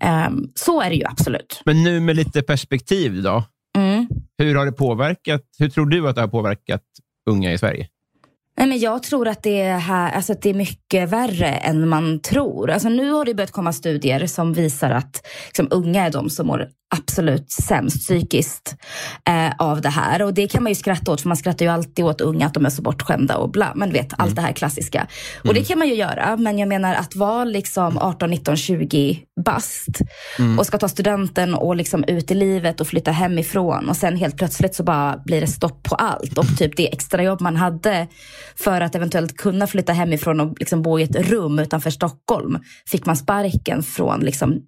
Ehm, 0.00 0.48
så 0.54 0.80
är 0.80 0.90
det 0.90 0.96
ju 0.96 1.04
absolut. 1.04 1.62
Men 1.64 1.82
nu 1.82 2.00
med 2.00 2.16
lite 2.16 2.42
perspektiv 2.42 3.22
då. 3.22 3.44
Mm. 3.78 4.08
Hur 4.38 4.54
har 4.54 4.66
det 4.66 4.72
påverkat? 4.72 5.42
Hur 5.58 5.68
tror 5.68 5.86
du 5.86 6.08
att 6.08 6.14
det 6.14 6.20
har 6.20 6.28
påverkat 6.28 6.82
unga 7.30 7.52
i 7.52 7.58
Sverige? 7.58 7.88
Nej, 8.58 8.68
men 8.68 8.78
jag 8.78 9.02
tror 9.02 9.28
att 9.28 9.42
det, 9.42 9.60
är 9.60 9.78
här, 9.78 10.12
alltså 10.12 10.34
det 10.42 10.50
är 10.50 10.54
mycket 10.54 11.08
värre 11.08 11.48
än 11.48 11.88
man 11.88 12.20
tror. 12.20 12.70
Alltså 12.70 12.88
nu 12.88 13.10
har 13.10 13.24
det 13.24 13.34
börjat 13.34 13.50
komma 13.50 13.72
studier 13.72 14.26
som 14.26 14.52
visar 14.52 14.90
att 14.90 15.26
liksom, 15.46 15.68
unga 15.70 16.06
är 16.06 16.10
de 16.10 16.30
som 16.30 16.46
mår 16.46 16.68
absolut 16.94 17.50
sämst 17.50 17.98
psykiskt 17.98 18.76
eh, 19.28 19.52
av 19.58 19.80
det 19.80 19.88
här. 19.88 20.22
Och 20.22 20.34
det 20.34 20.48
kan 20.48 20.62
man 20.62 20.70
ju 20.70 20.76
skratta 20.76 21.12
åt, 21.12 21.20
för 21.20 21.28
man 21.28 21.36
skrattar 21.36 21.64
ju 21.64 21.72
alltid 21.72 22.04
åt 22.04 22.20
unga 22.20 22.46
att 22.46 22.54
de 22.54 22.66
är 22.66 22.70
så 22.70 22.82
bortskämda 22.82 23.36
och 23.36 23.50
bla. 23.50 23.72
Men 23.74 23.92
vet, 23.92 24.12
allt 24.18 24.36
det 24.36 24.42
här 24.42 24.52
klassiska. 24.52 25.06
Och 25.44 25.54
det 25.54 25.64
kan 25.64 25.78
man 25.78 25.88
ju 25.88 25.94
göra, 25.94 26.36
men 26.36 26.58
jag 26.58 26.68
menar 26.68 26.94
att 26.94 27.16
vara 27.16 27.44
liksom 27.44 27.98
18, 27.98 28.30
19, 28.30 28.56
20 28.56 29.22
bast 29.44 30.00
och 30.58 30.66
ska 30.66 30.78
ta 30.78 30.88
studenten 30.88 31.54
och 31.54 31.76
liksom 31.76 32.04
ut 32.04 32.30
i 32.30 32.34
livet 32.34 32.80
och 32.80 32.86
flytta 32.86 33.10
hemifrån 33.10 33.88
och 33.88 33.96
sen 33.96 34.16
helt 34.16 34.36
plötsligt 34.36 34.74
så 34.74 34.82
bara 34.82 35.16
blir 35.24 35.40
det 35.40 35.46
stopp 35.46 35.82
på 35.82 35.94
allt. 35.94 36.38
Och 36.38 36.58
typ 36.58 36.76
det 36.76 36.92
extrajobb 36.92 37.40
man 37.40 37.56
hade 37.56 38.06
för 38.58 38.80
att 38.80 38.94
eventuellt 38.94 39.36
kunna 39.36 39.66
flytta 39.66 39.92
hemifrån 39.92 40.40
och 40.40 40.56
liksom 40.60 40.82
bo 40.82 40.98
i 40.98 41.02
ett 41.02 41.16
rum 41.16 41.58
utanför 41.58 41.90
Stockholm 41.90 42.58
fick 42.86 43.06
man 43.06 43.16
sparken 43.16 43.82
från 43.82 44.20
liksom 44.20 44.60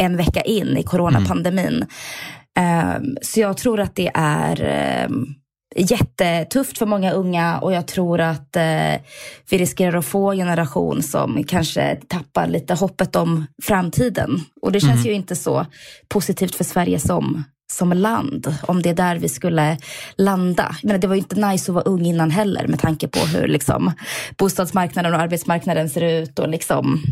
en 0.00 0.16
vecka 0.16 0.40
in 0.40 0.76
i 0.76 0.82
coronapandemin. 0.82 1.86
Ehm, 2.58 3.16
så 3.22 3.40
jag 3.40 3.56
tror 3.56 3.80
att 3.80 3.94
det 3.94 4.10
är 4.14 4.62
ehm, 4.62 5.26
jättetufft 5.76 6.78
för 6.78 6.86
många 6.86 7.12
unga 7.12 7.58
och 7.58 7.72
jag 7.72 7.86
tror 7.86 8.20
att 8.20 8.56
eh, 8.56 8.94
vi 9.50 9.58
riskerar 9.58 9.98
att 9.98 10.04
få 10.04 10.30
en 10.30 10.36
generation 10.36 11.02
som 11.02 11.44
kanske 11.44 11.96
tappar 12.08 12.46
lite 12.46 12.74
hoppet 12.74 13.16
om 13.16 13.46
framtiden. 13.62 14.40
Och 14.62 14.72
det 14.72 14.80
känns 14.80 15.06
ju 15.06 15.12
inte 15.12 15.36
så 15.36 15.66
positivt 16.08 16.54
för 16.54 16.64
Sverige 16.64 16.98
som, 16.98 17.44
som 17.70 17.92
land, 17.92 18.54
om 18.62 18.82
det 18.82 18.90
är 18.90 18.94
där 18.94 19.16
vi 19.16 19.28
skulle 19.28 19.78
landa. 20.16 20.76
Jag 20.82 20.88
menar, 20.88 20.98
det 20.98 21.06
var 21.06 21.14
ju 21.14 21.20
inte 21.20 21.48
nice 21.48 21.70
att 21.70 21.74
vara 21.74 21.84
ung 21.84 22.06
innan 22.06 22.30
heller 22.30 22.66
med 22.66 22.80
tanke 22.80 23.08
på 23.08 23.18
hur 23.18 23.48
liksom, 23.48 23.92
bostadsmarknaden 24.38 25.14
och 25.14 25.20
arbetsmarknaden 25.20 25.90
ser 25.90 26.00
ut 26.00 26.38
och 26.38 26.48
liksom, 26.48 27.02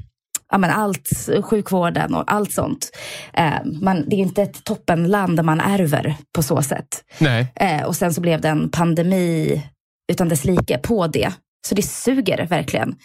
ja, 0.52 0.58
men 0.58 0.70
allt, 0.70 1.08
sjukvården 1.42 2.14
och 2.14 2.32
allt 2.32 2.52
sånt. 2.52 2.90
Eh, 3.32 3.64
man, 3.82 4.08
det 4.08 4.14
är 4.14 4.18
ju 4.18 4.22
inte 4.22 4.42
ett 4.42 4.64
toppenland 4.64 5.36
där 5.36 5.42
man 5.42 5.60
ärver 5.60 6.16
på 6.34 6.42
så 6.42 6.62
sätt. 6.62 7.04
Nej. 7.18 7.52
Eh, 7.56 7.82
och 7.82 7.96
sen 7.96 8.14
så 8.14 8.20
blev 8.20 8.40
det 8.40 8.48
en 8.48 8.70
pandemi 8.70 9.62
utan 10.12 10.28
dess 10.28 10.44
like 10.44 10.78
på 10.78 11.06
det. 11.06 11.32
Så 11.66 11.74
det 11.74 11.82
suger 11.82 12.46
verkligen. 12.46 12.96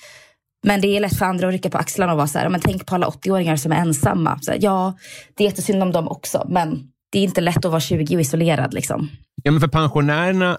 Men 0.65 0.81
det 0.81 0.88
är 0.88 1.00
lätt 1.00 1.17
för 1.17 1.25
andra 1.25 1.48
att 1.48 1.53
rycka 1.53 1.69
på 1.69 1.77
axlarna 1.77 2.12
och 2.12 2.17
vara 2.17 2.27
så 2.27 2.39
här, 2.39 2.50
men 2.50 2.62
tänk 2.62 2.86
på 2.86 2.95
alla 2.95 3.07
80-åringar 3.07 3.55
som 3.55 3.72
är 3.72 3.75
ensamma. 3.75 4.39
Här, 4.48 4.57
ja, 4.62 4.98
det 5.38 5.43
är 5.43 5.48
jättesynd 5.48 5.83
om 5.83 5.91
dem 5.91 6.07
också, 6.07 6.45
men 6.50 6.88
det 7.13 7.20
är 7.20 7.24
inte 7.24 7.41
lätt 7.41 7.65
att 7.65 7.72
vara 7.72 7.79
20 7.79 8.15
och 8.15 8.22
isolerad. 8.22 8.74
Liksom. 8.74 9.10
Ja, 9.43 9.51
men 9.51 9.62
för 9.62 9.67
pensionärerna 9.67 10.58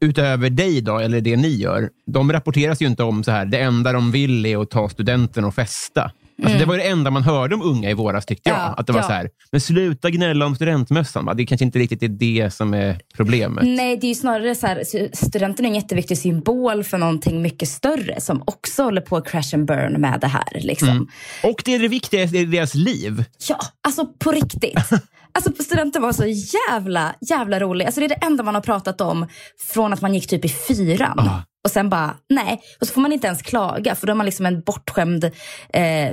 utöver 0.00 0.50
dig, 0.50 0.80
då, 0.80 0.98
eller 0.98 1.20
det 1.20 1.36
ni 1.36 1.48
gör, 1.48 1.90
de 2.06 2.32
rapporteras 2.32 2.82
ju 2.82 2.86
inte 2.86 3.02
om 3.02 3.24
så 3.24 3.30
här, 3.30 3.44
det 3.44 3.58
enda 3.58 3.92
de 3.92 4.10
vill 4.10 4.46
är 4.46 4.62
att 4.62 4.70
ta 4.70 4.88
studenten 4.88 5.44
och 5.44 5.54
festa. 5.54 6.10
Alltså, 6.42 6.58
Det 6.58 6.64
var 6.64 6.76
det 6.76 6.82
enda 6.82 7.10
man 7.10 7.22
hörde 7.22 7.54
om 7.54 7.62
unga 7.62 7.90
i 7.90 7.94
våras, 7.94 8.26
tyckte 8.26 8.50
jag. 8.50 8.58
Mm. 8.58 8.68
Ja, 8.68 8.74
att 8.74 8.86
det 8.86 8.92
var 8.92 9.00
ja. 9.00 9.06
så 9.06 9.12
här, 9.12 9.30
men 9.50 9.60
sluta 9.60 10.10
gnälla 10.10 10.46
om 10.46 10.54
studentmössan. 10.54 11.24
Va? 11.24 11.34
Det 11.34 11.46
kanske 11.46 11.64
inte 11.64 11.78
riktigt 11.78 12.02
är 12.02 12.08
det 12.08 12.50
som 12.54 12.74
är 12.74 13.00
problemet. 13.16 13.64
Nej, 13.64 13.96
det 13.96 14.06
är 14.06 14.08
ju 14.08 14.14
snarare 14.14 14.54
så 14.54 14.66
här, 14.66 14.84
studenten 15.16 15.64
är 15.64 15.68
en 15.68 15.74
jätteviktig 15.74 16.18
symbol 16.18 16.84
för 16.84 16.98
någonting 16.98 17.42
mycket 17.42 17.68
större 17.68 18.20
som 18.20 18.42
också 18.46 18.82
håller 18.82 19.00
på 19.00 19.16
att 19.16 19.28
crash 19.28 19.54
and 19.54 19.66
burn 19.66 20.00
med 20.00 20.20
det 20.20 20.26
här. 20.26 20.60
Liksom. 20.60 21.08
Och 21.42 21.62
det 21.64 21.74
är 21.74 21.78
det 21.78 21.88
viktigaste 21.88 22.38
i 22.38 22.44
deras 22.44 22.74
liv. 22.74 23.24
Ja, 23.48 23.58
alltså 23.82 24.06
på 24.06 24.32
riktigt. 24.32 24.78
Alltså 25.32 25.62
studenten 25.62 26.02
var 26.02 26.12
så 26.12 26.24
jävla, 26.26 27.14
jävla 27.20 27.60
rolig. 27.60 27.84
Alltså 27.84 28.00
det 28.00 28.06
är 28.06 28.08
det 28.08 28.26
enda 28.26 28.42
man 28.42 28.54
har 28.54 28.62
pratat 28.62 29.00
om 29.00 29.26
från 29.72 29.92
att 29.92 30.00
man 30.00 30.14
gick 30.14 30.26
typ 30.28 30.44
i 30.44 30.48
fyran. 30.48 31.18
Ah. 31.18 31.42
Och 31.64 31.70
sen 31.70 31.90
bara, 31.90 32.14
nej. 32.28 32.60
Och 32.80 32.86
så 32.86 32.92
får 32.92 33.00
man 33.00 33.12
inte 33.12 33.26
ens 33.26 33.42
klaga 33.42 33.94
för 33.94 34.06
då 34.06 34.10
är 34.10 34.14
man 34.14 34.26
liksom 34.26 34.46
en 34.46 34.60
bortskämd, 34.60 35.24
eh, 35.24 35.30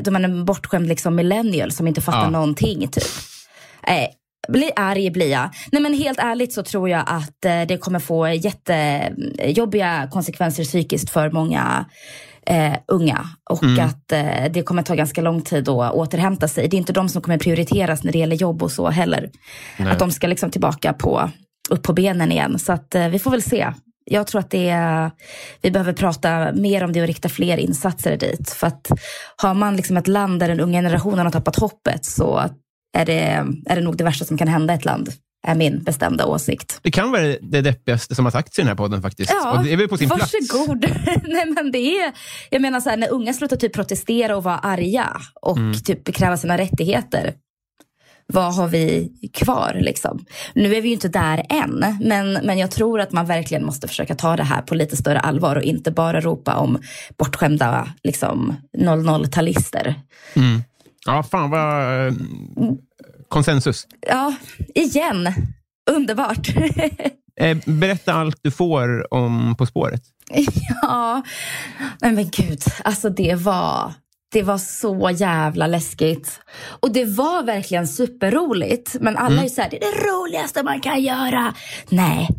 då 0.02 0.10
är 0.10 0.12
man 0.12 0.26
en 0.26 0.46
bortskämd 0.46 0.88
liksom 0.88 1.16
millennial 1.16 1.72
som 1.72 1.88
inte 1.88 2.02
fattar 2.02 2.22
Ja. 2.24 2.30
någonting 2.30 2.88
typ. 2.88 3.04
Eh, 3.88 4.08
Bli 4.48 4.72
arg 4.76 5.10
blir 5.12 5.32
jag. 5.32 5.50
Nej 5.72 5.82
men 5.82 5.94
helt 5.94 6.20
ärligt 6.20 6.54
så 6.54 6.64
tror 6.64 6.90
jag 6.90 7.04
att 7.08 7.46
eh, 7.46 7.62
det 7.68 7.78
kommer 7.78 8.00
få 8.00 8.28
jättejobbiga 8.30 10.08
konsekvenser 10.12 10.64
psykiskt 10.64 11.10
för 11.10 11.32
många 11.32 11.86
eh, 12.46 12.74
unga. 12.88 13.30
Och 13.50 13.64
Mm. 13.64 13.86
att 13.86 14.12
eh, 14.12 14.52
det 14.52 14.64
kommer 14.64 14.84
ta 14.84 14.96
ganska 14.96 15.22
lång 15.22 15.42
tid 15.42 15.70
att 15.70 15.94
återhämta 15.94 16.48
sig. 16.48 16.68
Det 16.68 16.76
är 16.76 16.80
inte 16.80 16.94
de 16.94 17.10
som 17.10 17.22
kommer 17.22 17.38
prioriteras 17.38 18.04
när 18.04 18.12
det 18.12 18.20
gäller 18.20 18.36
jobb 18.36 18.64
och 18.64 18.72
så 18.72 18.90
heller. 18.90 19.30
Nej. 19.78 19.92
Att 19.92 20.00
de 20.00 20.12
ska 20.12 20.28
liksom 20.28 20.52
tillbaka 20.52 20.94
på, 20.94 21.30
upp 21.70 21.84
på 21.84 21.94
benen 21.94 22.32
igen. 22.32 22.60
Så 22.60 22.74
att 22.74 22.96
eh, 22.96 23.08
vi 23.08 23.20
får 23.20 23.32
väl 23.32 23.42
se. 23.42 23.68
Jag 24.12 24.28
tror 24.28 24.40
att 24.40 24.50
det 24.52 24.70
är, 24.70 25.12
vi 25.62 25.72
behöver 25.72 25.94
prata 25.94 26.52
mer 26.54 26.84
om 26.84 26.94
det 26.94 27.02
och 27.02 27.08
rikta 27.08 27.30
fler 27.30 27.58
insatser 27.58 28.18
dit. 28.18 28.50
För 28.50 28.68
att 28.68 28.88
har 29.38 29.54
man 29.54 29.76
liksom 29.76 29.98
ett 29.98 30.08
land 30.08 30.40
där 30.40 30.48
den 30.48 30.60
unga 30.60 30.78
generationen 30.78 31.26
har 31.26 31.32
tappat 31.32 31.56
hoppet 31.56 32.06
så 32.06 32.50
är 32.98 33.06
det, 33.06 33.22
är 33.66 33.76
det 33.76 33.82
nog 33.82 33.98
det 33.98 34.04
värsta 34.04 34.26
som 34.26 34.38
kan 34.38 34.48
hända 34.48 34.74
ett 34.74 34.86
land. 34.86 35.10
Är 35.48 35.56
min 35.56 35.84
bestämda 35.84 36.26
åsikt. 36.26 36.80
Det 36.82 36.92
kan 36.92 37.12
vara 37.12 37.22
det 37.42 37.62
deppigaste 37.62 38.16
som 38.16 38.26
har 38.26 38.32
sagts 38.32 38.60
i 38.60 38.62
den 38.62 38.68
här 38.70 38.76
podden 38.76 39.02
faktiskt. 39.02 39.34
och 39.58 39.64
det 39.64 39.74
är 39.74 39.78
väl 39.78 39.88
på 39.88 39.98
sin 39.98 40.10
plats. 40.10 40.34
varsågod. 40.52 40.82
Nej, 41.28 41.46
men 41.56 41.72
det 41.72 41.78
är, 42.00 42.14
jag 42.50 42.62
menar 42.62 42.80
så 42.80 42.90
här, 42.90 42.98
när 42.98 43.10
unga 43.12 43.34
slutar 43.34 43.58
typ 43.58 43.74
protestera 43.74 44.38
och 44.38 44.44
vara 44.44 44.58
arga 44.58 45.22
och 45.42 45.58
Mm. 45.58 45.74
typ 45.74 46.16
kräva 46.16 46.38
sina 46.38 46.58
rättigheter. 46.58 47.34
Vad 48.28 48.56
har 48.56 48.68
vi 48.68 49.12
kvar 49.34 49.78
liksom? 49.82 50.26
Nu 50.56 50.76
är 50.76 50.82
vi 50.82 50.88
ju 50.88 50.94
inte 50.94 51.08
där 51.08 51.46
än, 51.50 51.98
men, 52.02 52.34
men 52.34 52.58
jag 52.58 52.72
tror 52.72 53.00
att 53.00 53.12
man 53.12 53.26
verkligen 53.26 53.66
måste 53.66 53.88
försöka 53.88 54.16
ta 54.16 54.36
det 54.36 54.44
här 54.44 54.62
på 54.62 54.76
lite 54.76 54.98
större 54.98 55.20
allvar 55.20 55.56
och 55.56 55.64
inte 55.64 55.92
bara 55.92 56.22
ropa 56.22 56.56
om 56.56 56.80
bortskämda 57.18 57.88
liksom 58.04 58.54
00-talister. 58.78 59.94
Ja, 61.06 61.24
fan 61.24 61.50
vad... 61.50 62.14
Konsensus. 63.36 63.88
Ja, 64.08 64.34
igen. 64.76 65.34
Underbart. 65.92 66.48
Eh, 67.42 67.58
berätta 67.66 68.14
allt 68.14 68.40
du 68.42 68.52
får 68.52 69.14
om 69.14 69.56
På 69.58 69.66
spåret. 69.66 70.02
Ja, 70.82 71.22
nej 72.02 72.12
men 72.12 72.30
gud, 72.30 72.62
alltså 72.84 73.10
det 73.10 73.36
var, 73.36 73.94
det 74.34 74.44
var 74.44 74.58
så 74.58 75.10
jävla 75.16 75.68
läskigt. 75.68 76.40
Och 76.80 76.94
det 76.94 77.06
var 77.06 77.44
verkligen 77.44 77.88
superroligt. 77.88 78.96
Men 79.02 79.18
alla 79.18 79.44
är 79.44 79.48
så 79.48 79.62
här, 79.62 79.70
det 79.70 79.78
är 79.78 79.92
det 80.02 80.08
roligaste 80.08 80.64
man 80.64 80.82
kan 80.82 81.04
göra. 81.04 81.54
Nej, 81.90 82.30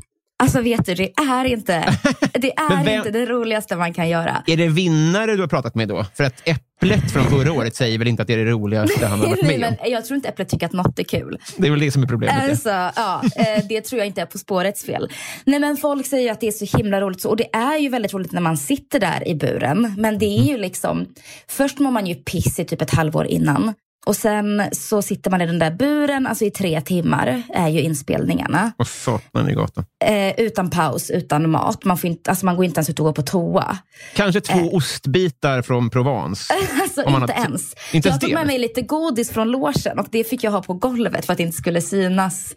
alltså 0.43 0.61
vet 0.61 0.87
du, 0.87 0.95
det 0.95 1.13
är 1.21 1.45
inte 1.45 1.81
det, 2.33 2.53
Men 2.69 2.79
är 2.79 2.85
vem- 2.85 2.95
inte 2.99 3.11
det 3.11 3.27
roligaste 3.27 3.77
man 3.77 3.95
kan 3.95 4.09
göra. 4.09 4.43
Är 4.47 4.57
det 4.57 4.69
vinnare 4.69 5.35
du 5.35 5.41
har 5.41 5.49
pratat 5.49 5.75
med 5.75 5.89
då? 5.89 6.05
För 6.15 6.25
att 6.25 6.43
Äpplet 6.83 7.13
från 7.13 7.25
förra 7.25 7.53
året 7.53 7.77
säger 7.77 7.99
väl 7.99 8.09
inte 8.09 8.23
att 8.23 8.29
det 8.29 8.35
är 8.35 8.45
det 8.45 8.51
roligaste 8.51 9.07
han 9.07 9.21
har 9.21 9.29
varit 9.29 9.43
med 9.43 9.55
om? 9.55 9.61
men 9.61 9.91
jag 9.91 10.05
tror 10.05 10.17
inte 10.17 10.29
Äpplet 10.29 10.49
tycker 10.49 10.67
att 10.67 10.73
något 10.73 10.99
är 10.99 11.05
kul. 11.05 11.39
Det 11.57 11.67
är 11.67 11.71
väl 11.71 11.81
det 11.81 11.91
som 11.91 12.03
är 12.03 12.07
problemet. 12.07 12.51
Alltså, 12.51 12.69
ja, 12.69 13.23
eh, 13.37 13.65
det 13.69 13.81
tror 13.81 13.99
jag 13.99 14.07
inte 14.07 14.21
är 14.21 14.27
På 14.27 14.39
spårets 14.39 14.85
fel. 14.85 15.09
Nej 15.45 15.61
men 15.61 15.77
folk 15.77 16.07
säger 16.07 16.33
att 16.33 16.41
det 16.41 16.47
är 16.47 16.67
så 16.67 16.77
himla 16.77 17.01
roligt. 17.01 17.25
Och 17.25 17.37
det 17.37 17.55
är 17.57 17.79
ju 17.79 17.89
väldigt 17.89 18.15
roligt 18.15 18.33
när 18.33 18.41
man 18.41 18.57
sitter 18.57 19.01
där 19.01 19.29
i 19.29 19.35
buren. 19.35 19.95
Men 19.99 20.19
det 20.19 20.27
är 20.27 20.45
ju 20.45 20.57
liksom, 20.57 21.07
först 21.49 21.79
mår 21.79 21.91
man 21.91 22.07
ju 22.07 22.15
piss 22.15 22.59
i 22.59 22.65
typ 22.65 22.83
ett 22.83 22.91
halvår 22.91 23.27
innan. 23.27 23.75
Och 24.07 24.17
sen 24.17 24.63
så 24.73 25.03
sitter 25.03 25.31
man 25.31 25.41
i 25.41 25.47
den 25.47 25.59
där 25.59 25.71
buren, 25.71 26.27
alltså 26.27 26.45
i 26.45 26.51
tre 26.51 26.81
timmar 26.81 27.43
är 27.55 27.69
ju 27.69 27.81
inspelningarna. 27.81 28.73
Och 28.77 28.87
satan 28.87 29.51
i 29.51 29.55
gatan. 29.55 29.85
Eh, 30.05 30.41
utan 30.41 30.71
paus, 30.71 31.11
utan 31.11 31.51
mat. 31.51 31.85
Man, 31.85 31.99
får 31.99 32.11
inte, 32.11 32.31
alltså 32.31 32.47
man 32.47 32.57
går 32.57 32.65
inte 32.65 32.79
ens 32.79 32.91
ut 32.91 32.99
och 33.01 33.05
går 33.07 33.13
på 33.13 33.23
toa. 33.23 33.79
Kanske 34.15 34.41
två 34.41 34.71
ostbitar 34.73 35.63
från 35.63 35.91
Provence. 35.91 36.55
Alltså 36.83 37.03
inte 37.03 37.33
har- 37.33 37.45
ens. 37.45 37.75
inte 37.93 38.09
jag 38.09 38.21
tog 38.21 38.33
med 38.33 38.47
mig 38.47 38.59
lite 38.59 38.83
godis 38.83 39.31
från 39.31 39.51
logen 39.51 39.99
och 39.99 40.07
det 40.11 40.25
fick 40.25 40.45
jag 40.45 40.51
ha 40.51 40.63
på 40.63 40.75
golvet 40.75 41.27
för 41.27 41.33
att 41.33 41.37
det 41.37 41.43
inte 41.43 41.57
skulle 41.57 41.81
synas 41.81 42.55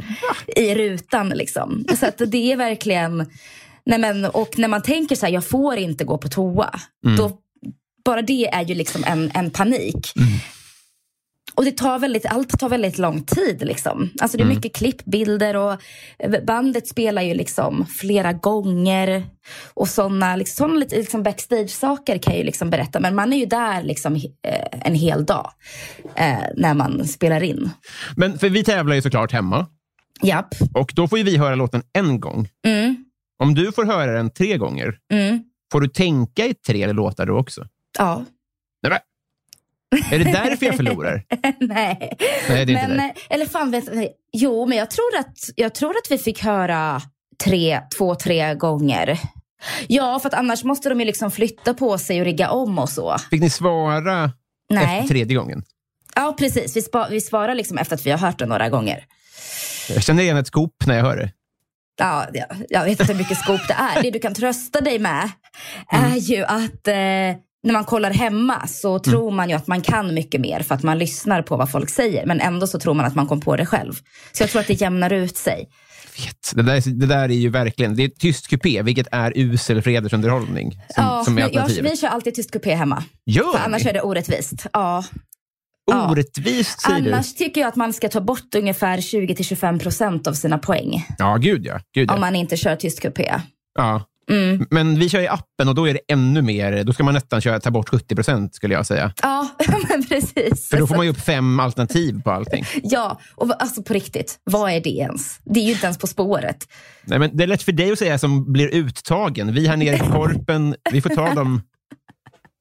i 0.56 0.76
rutan. 0.76 1.30
Liksom. 1.30 1.86
Så 2.00 2.06
att 2.06 2.22
det 2.28 2.52
är 2.52 2.58
verkligen... 2.58 3.26
Nej 3.86 4.00
men, 4.00 4.26
och 4.26 4.58
när 4.58 4.68
man 4.68 4.82
tänker 4.82 5.16
så 5.16 5.26
här, 5.26 5.34
jag 5.34 5.46
får 5.46 5.76
inte 5.78 6.04
gå 6.04 6.18
på 6.18 6.28
toa. 6.28 6.80
Mm. 7.06 7.18
Då, 7.18 7.32
bara 8.06 8.22
det 8.22 8.48
är 8.48 8.66
ju 8.66 8.76
liksom 8.76 9.04
en, 9.04 9.32
en 9.34 9.52
panik. 9.52 10.14
Mm. 10.16 10.30
Och 11.60 11.66
det 11.66 11.72
tar 11.78 12.00
väldigt, 12.00 12.26
allt 12.26 12.60
tar 12.60 12.70
väldigt 12.70 12.98
lång 12.98 13.22
tid. 13.24 13.62
Liksom. 13.66 14.10
Alltså 14.22 14.38
det 14.38 14.42
är 14.42 14.46
Mm. 14.46 14.56
mycket 14.56 14.76
klippbilder 14.76 15.56
och 15.56 15.76
bandet 16.48 16.88
spelar 16.88 17.22
ju 17.22 17.34
liksom 17.34 17.86
flera 17.86 18.34
gånger. 18.34 19.24
Och 19.74 19.88
sådana 19.88 20.36
liksom, 20.36 20.68
såna 20.70 20.80
liksom 20.80 21.24
backstage-saker 21.24 22.18
kan 22.18 22.34
jag 22.34 22.40
ju 22.40 22.46
liksom 22.46 22.70
berätta. 22.70 23.00
Men 23.00 23.16
man 23.16 23.34
är 23.34 23.38
ju 23.38 23.46
där 23.46 23.84
liksom, 23.84 24.16
eh, 24.16 24.80
en 24.82 24.96
hel 24.96 25.26
dag 25.26 25.52
eh, 26.16 26.38
när 26.58 26.74
man 26.74 27.08
spelar 27.08 27.44
in. 27.44 27.70
Men 28.16 28.40
för 28.40 28.50
vi 28.50 28.64
tävlar 28.64 28.96
ju 28.96 29.02
såklart 29.02 29.32
hemma. 29.32 29.66
Japp. 30.22 30.56
Och 30.74 30.92
då 30.96 31.08
får 31.08 31.18
vi 31.18 31.38
höra 31.38 31.56
låten 31.56 31.82
en 31.94 32.20
gång. 32.20 32.48
Mm. 32.66 33.06
Om 33.44 33.56
du 33.56 33.72
får 33.72 33.86
höra 33.86 34.12
den 34.14 34.30
tre 34.30 34.58
gånger, 34.58 34.98
Mm. 35.14 35.44
får 35.72 35.82
du 35.82 35.88
tänka 35.88 36.46
i 36.46 36.54
tre 36.54 36.94
låtar 36.94 37.26
då 37.26 37.38
också? 37.38 37.66
Ja. 37.98 38.26
Är 40.12 40.20
det 40.20 40.32
därför 40.32 40.66
jag 40.66 40.76
förlorar? 40.76 41.24
Nej. 41.60 42.18
Nej, 42.50 42.66
det 42.66 42.74
är 42.74 42.76
inte 42.76 42.88
men, 42.88 42.98
det. 42.98 43.04
eh, 43.04 43.12
Eller 43.30 43.46
fan, 43.46 43.72
vet, 43.72 43.96
nej. 43.96 44.14
jo, 44.34 44.66
men 44.66 44.78
jag 44.78 44.90
tror, 44.92 45.18
att, 45.20 45.38
jag 45.56 45.76
tror 45.76 45.90
att 45.90 46.12
vi 46.12 46.18
fick 46.18 46.44
höra 46.44 47.02
tre, 47.44 47.82
två, 47.98 48.16
tre 48.16 48.56
gånger. 48.56 49.20
Ja, 49.88 50.20
för 50.20 50.28
att 50.30 50.34
annars 50.34 50.64
måste 50.64 50.90
de 50.90 51.00
ju 51.00 51.06
liksom 51.06 51.32
flytta 51.32 51.74
på 51.74 51.98
sig 51.98 52.20
och 52.20 52.26
rigga 52.26 52.50
om 52.50 52.80
och 52.80 52.90
så. 52.90 53.18
Fick 53.30 53.42
ni 53.42 53.50
svara 53.50 54.32
Nej. 54.70 55.00
efter 55.00 55.08
tredje 55.14 55.38
gången? 55.38 55.64
Ja, 56.16 56.36
precis. 56.40 56.76
Vi, 56.78 56.82
spa, 56.82 57.08
vi 57.10 57.22
svarar 57.22 57.56
liksom 57.56 57.78
efter 57.78 57.96
att 57.96 58.06
vi 58.06 58.12
har 58.12 58.18
hört 58.18 58.40
det 58.40 58.46
några 58.46 58.70
gånger. 58.70 59.06
Jag 59.90 60.04
känner 60.04 60.24
igen 60.24 60.38
ett 60.38 60.48
skop 60.48 60.74
när 60.86 60.96
jag 60.98 61.04
hör 61.04 61.18
det. 61.18 61.32
Ja, 62.00 62.28
jag, 62.34 62.48
jag 62.70 62.84
vet 62.84 63.00
inte 63.00 63.14
hur 63.14 63.20
mycket 63.20 63.38
skop 63.38 63.62
det 63.68 63.74
är. 63.74 64.04
Det 64.04 64.12
du 64.12 64.20
kan 64.20 64.34
trösta 64.34 64.82
dig 64.82 65.00
med 65.00 65.30
är 65.92 66.16
ju 66.16 66.44
att 66.44 66.88
eh, 66.88 66.96
när 67.64 67.74
man 67.74 67.86
kollar 67.86 68.12
hemma 68.12 68.68
så 68.68 69.00
tror 69.00 69.32
man 69.32 69.50
ju 69.50 69.56
att 69.56 69.68
man 69.68 69.82
kan 69.82 70.14
mycket 70.14 70.42
mer 70.42 70.60
för 70.60 70.76
att 70.76 70.84
man 70.84 70.98
lyssnar 70.98 71.42
på 71.42 71.58
vad 71.58 71.72
folk 71.72 71.90
säger. 71.90 72.26
Men 72.26 72.42
ändå 72.42 72.68
så 72.68 72.80
tror 72.80 72.94
man 72.94 73.06
att 73.06 73.16
man 73.16 73.28
kom 73.28 73.42
på 73.42 73.56
det 73.56 73.66
själv. 73.66 73.94
Så 74.32 74.44
jag 74.44 74.50
tror 74.50 74.62
att 74.62 74.68
det 74.68 74.82
jämnar 74.82 75.14
ut 75.14 75.38
sig. 75.38 75.70
Det, 76.56 76.62
där, 76.62 77.00
det 77.00 77.06
där 77.06 77.24
är 77.24 77.28
ju 77.34 77.50
verkligen, 77.50 77.96
det 77.96 78.04
är 78.04 78.10
tyst 78.10 78.48
kupé, 78.48 78.82
vilket 78.82 79.08
är 79.12 79.34
usel 79.36 79.82
fredarsunderhållning. 79.82 80.72
Som, 80.72 80.82
Ja, 80.96 81.24
som 81.26 81.38
är 81.38 81.42
jag, 81.54 81.68
vi 81.68 81.98
kör 81.98 82.08
alltid 82.08 82.36
tyst 82.36 82.52
kupé 82.52 82.76
hemma. 82.76 83.04
Gör 83.26 83.52
För 83.52 83.60
annars 83.60 83.86
är 83.86 83.94
det 83.94 84.02
orättvist. 84.02 84.66
Ja. 84.74 85.04
ja. 85.92 86.12
Orättvist 86.12 86.82
säger 86.82 87.14
Annars 87.14 87.36
tycker 87.36 87.62
jag 87.62 87.68
att 87.68 87.76
man 87.76 87.94
ska 87.94 88.10
ta 88.10 88.22
bort 88.22 88.56
ungefär 88.56 88.98
20-25 88.98 89.80
procent 89.80 90.28
av 90.28 90.34
sina 90.34 90.58
poäng. 90.58 90.92
du. 90.92 91.24
Ja, 91.24 91.38
gud 91.38 91.66
ja. 91.66 91.80
Gud, 91.96 92.12
Om 92.12 92.16
ja. 92.16 92.22
man 92.22 92.36
inte 92.36 92.58
kör 92.58 92.76
tyst 92.76 93.02
kupé. 93.02 93.42
ja. 93.78 94.06
Mm. 94.30 94.68
Men 94.70 95.00
vi 95.00 95.10
kör 95.10 95.20
i 95.20 95.28
appen 95.28 95.68
och 95.68 95.76
då 95.76 95.88
är 95.88 95.94
det 95.94 96.00
ännu 96.08 96.42
mer. 96.42 96.84
Då 96.84 96.94
ska 96.94 97.04
man 97.04 97.14
nästan 97.14 97.42
köra, 97.42 97.60
ta 97.60 97.72
bort 97.72 97.90
70 97.90 98.16
procent 98.16 98.56
skulle 98.56 98.74
jag 98.74 98.86
säga. 98.86 99.14
Ja, 99.22 99.48
men 99.90 100.06
precis. 100.06 100.70
För 100.70 100.78
då 100.78 100.88
får 100.88 100.96
man 100.96 101.06
ju 101.06 101.12
upp 101.12 101.22
fem 101.22 101.60
alternativ 101.60 102.22
på 102.22 102.32
allting. 102.32 102.66
Ja, 102.84 103.20
och 103.36 103.62
alltså 103.62 103.84
på 103.84 103.94
riktigt, 103.94 104.40
vad 104.44 104.72
är 104.72 104.82
det 104.82 104.90
ens? 104.90 105.40
Det 105.44 105.60
är 105.60 105.64
ju 105.64 105.72
inte 105.72 105.86
ens 105.86 105.98
På 105.98 106.08
spåret. 106.08 106.68
Nej, 107.04 107.20
men 107.20 107.38
det 107.38 107.44
är 107.44 107.48
lätt 107.48 107.64
för 107.64 107.72
dig 107.72 107.92
att 107.92 108.00
säga 108.00 108.18
som 108.18 108.54
blir 108.54 108.76
uttagen. 108.76 109.54
Vi 109.54 109.68
här 109.68 109.78
nere 109.78 109.98
på 109.98 110.06
Korpen, 110.12 110.76
vi 110.92 111.02
får 111.02 111.10
ta 111.10 111.34
de, 111.34 111.62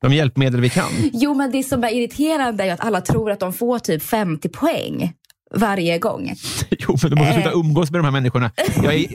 de 0.02 0.12
hjälpmedel 0.12 0.60
vi 0.60 0.70
kan. 0.70 0.90
Jo, 1.12 1.34
men 1.34 1.50
det 1.50 1.62
som 1.62 1.84
är 1.84 1.88
irriterande 1.88 2.64
är 2.64 2.72
att 2.72 2.80
alla 2.80 3.00
tror 3.00 3.30
att 3.30 3.40
de 3.40 3.52
får 3.52 3.78
typ 3.78 4.02
50 4.02 4.48
poäng 4.48 5.12
varje 5.54 5.98
gång. 5.98 6.34
Jo, 6.78 6.96
men 7.02 7.10
då 7.10 7.16
måste 7.16 7.28
Eh. 7.30 7.34
sluta 7.42 7.50
umgås 7.52 7.90
med 7.90 7.98
de 8.00 8.04
här 8.04 8.12
människorna. 8.12 8.50
Jag 8.82 8.94
är 8.94 9.06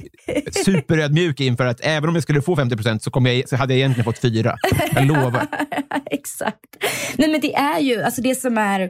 superödmjuk 0.65 1.39
inför 1.39 1.65
att 1.65 1.80
även 1.84 2.10
om 2.10 2.15
jag 2.15 2.24
skulle 2.24 2.41
få 2.41 2.56
50 2.56 2.76
procent 2.76 3.04
så, 3.04 3.12
jag- 3.13 3.50
så 3.50 3.56
hade 3.56 3.74
jag 3.74 3.78
egentligen 3.78 4.06
fått 4.06 4.19
fyra. 4.19 4.56
Jag 4.96 5.06
lovar. 5.06 5.48
Exakt. 6.12 6.60
Nej, 7.17 7.30
men 7.32 7.41
det 7.41 7.56
är 7.56 7.80
ju, 7.80 8.02
alltså 8.04 8.22
det 8.22 8.36
som 8.36 8.58
är 8.58 8.89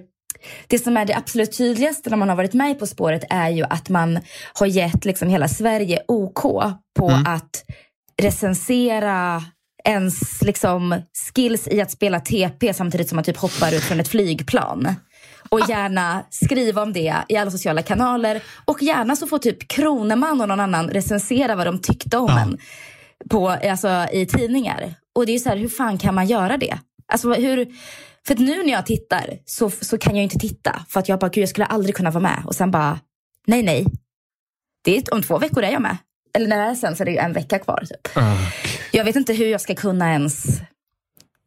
det 0.68 0.80
som 0.80 0.98
är 0.98 1.06
det 1.06 1.16
absolut 1.18 1.58
tydligaste 1.58 2.10
när 2.10 2.18
man 2.18 2.30
har 2.30 2.36
varit 2.36 2.54
med 2.54 2.80
På 2.80 2.88
spåret 2.88 3.24
är 3.30 3.50
ju 3.50 3.64
att 3.64 3.90
man 3.90 4.20
har 4.54 4.68
gett 4.68 5.06
liksom 5.06 5.30
hela 5.30 5.48
Sverige 5.48 6.00
OK 6.08 6.42
på 7.00 7.10
att 7.26 7.64
recensera 8.22 9.44
ens 9.86 10.42
liksom 10.42 11.02
skills 11.36 11.68
i 11.68 11.82
att 11.82 11.92
spela 11.92 12.20
TP 12.20 12.74
samtidigt 12.74 13.10
som 13.10 13.16
man 13.16 13.24
typ 13.24 13.38
hoppar 13.38 13.74
ut 13.76 13.84
från 13.84 14.00
ett 14.00 14.08
flygplan. 14.08 14.96
Och 15.54 15.70
gärna 15.70 16.24
skriva 16.30 16.82
om 16.82 16.94
det 16.94 17.14
i 17.30 17.38
alla 17.38 17.52
sociala 17.52 17.82
kanaler. 17.82 18.44
Och 18.66 18.82
gärna 18.82 19.16
så 19.16 19.28
får 19.28 19.40
typ 19.40 19.68
Kroneman 19.68 20.42
och 20.42 20.48
någon 20.48 20.60
annan 20.60 20.90
recensera 20.90 21.56
vad 21.56 21.68
de 21.68 21.80
tyckte 21.80 22.18
om 22.18 22.30
en 22.30 22.58
på, 23.30 23.50
alltså, 23.50 24.08
i 24.14 24.26
tidningar. 24.26 24.94
Och 25.16 25.26
det 25.26 25.32
är 25.32 25.34
ju 25.34 25.40
så 25.40 25.50
här, 25.50 25.58
hur 25.58 25.70
fan 25.70 25.98
kan 25.98 26.16
man 26.16 26.28
göra 26.28 26.58
det? 26.58 26.80
Alltså, 27.08 27.34
hur, 27.34 27.68
för 28.28 28.36
nu 28.36 28.64
när 28.64 28.72
jag 28.72 28.86
tittar 28.86 29.38
så, 29.46 29.70
så 29.70 29.98
kan 29.98 30.16
jag 30.16 30.24
inte 30.24 30.40
titta. 30.40 30.86
För 30.90 31.00
att 31.00 31.10
jag 31.10 31.20
bara, 31.20 31.30
gud 31.30 31.42
jag 31.42 31.50
skulle 31.50 31.66
aldrig 31.66 31.96
kunna 31.96 32.12
vara 32.12 32.24
med. 32.24 32.44
Och 32.46 32.56
sen 32.56 32.72
bara, 32.72 33.00
nej 33.48 33.64
nej. 33.64 33.86
Det 34.84 34.98
är, 34.98 35.14
om 35.14 35.24
två 35.24 35.38
veckor 35.38 35.64
är 35.64 35.72
jag 35.72 35.82
med. 35.82 35.98
Eller 36.34 36.48
när 36.48 36.58
det 36.58 36.72
är 36.72 36.76
sen 36.76 36.96
så 36.96 37.04
är 37.04 37.06
det 37.06 37.12
ju 37.12 37.18
en 37.18 37.34
vecka 37.34 37.60
kvar. 37.60 37.84
Typ. 37.90 38.18
Ah. 38.18 38.38
Jag 38.92 39.06
vet 39.06 39.16
inte 39.16 39.34
hur 39.34 39.48
jag 39.48 39.62
ska 39.62 39.76
kunna 39.76 40.12
ens 40.12 40.46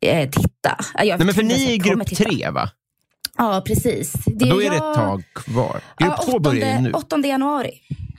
eh, 0.01 0.31
titta. 0.31 0.77
Jag 0.95 1.19
Nej, 1.19 1.27
men 1.27 1.35
för 1.35 1.43
ni 1.43 1.65
är 1.65 1.73
i 1.73 1.79
grupp 1.79 2.07
tre, 2.17 2.51
va? 2.51 2.71
Ja, 3.39 3.63
precis. 3.67 4.13
Det 4.27 4.51
Då 4.51 4.61
är 4.63 4.65
jag... 4.65 4.73
det 4.73 4.77
ett 4.77 4.95
tag 4.95 5.23
kvar. 5.35 5.81
Grupp 5.99 6.13
Ja, 6.19 6.23
två 6.25 6.39
börjar 6.39 6.77
ju 6.77 6.81
nu. 6.81 6.93
8 6.93 7.19
januari. 7.19 7.71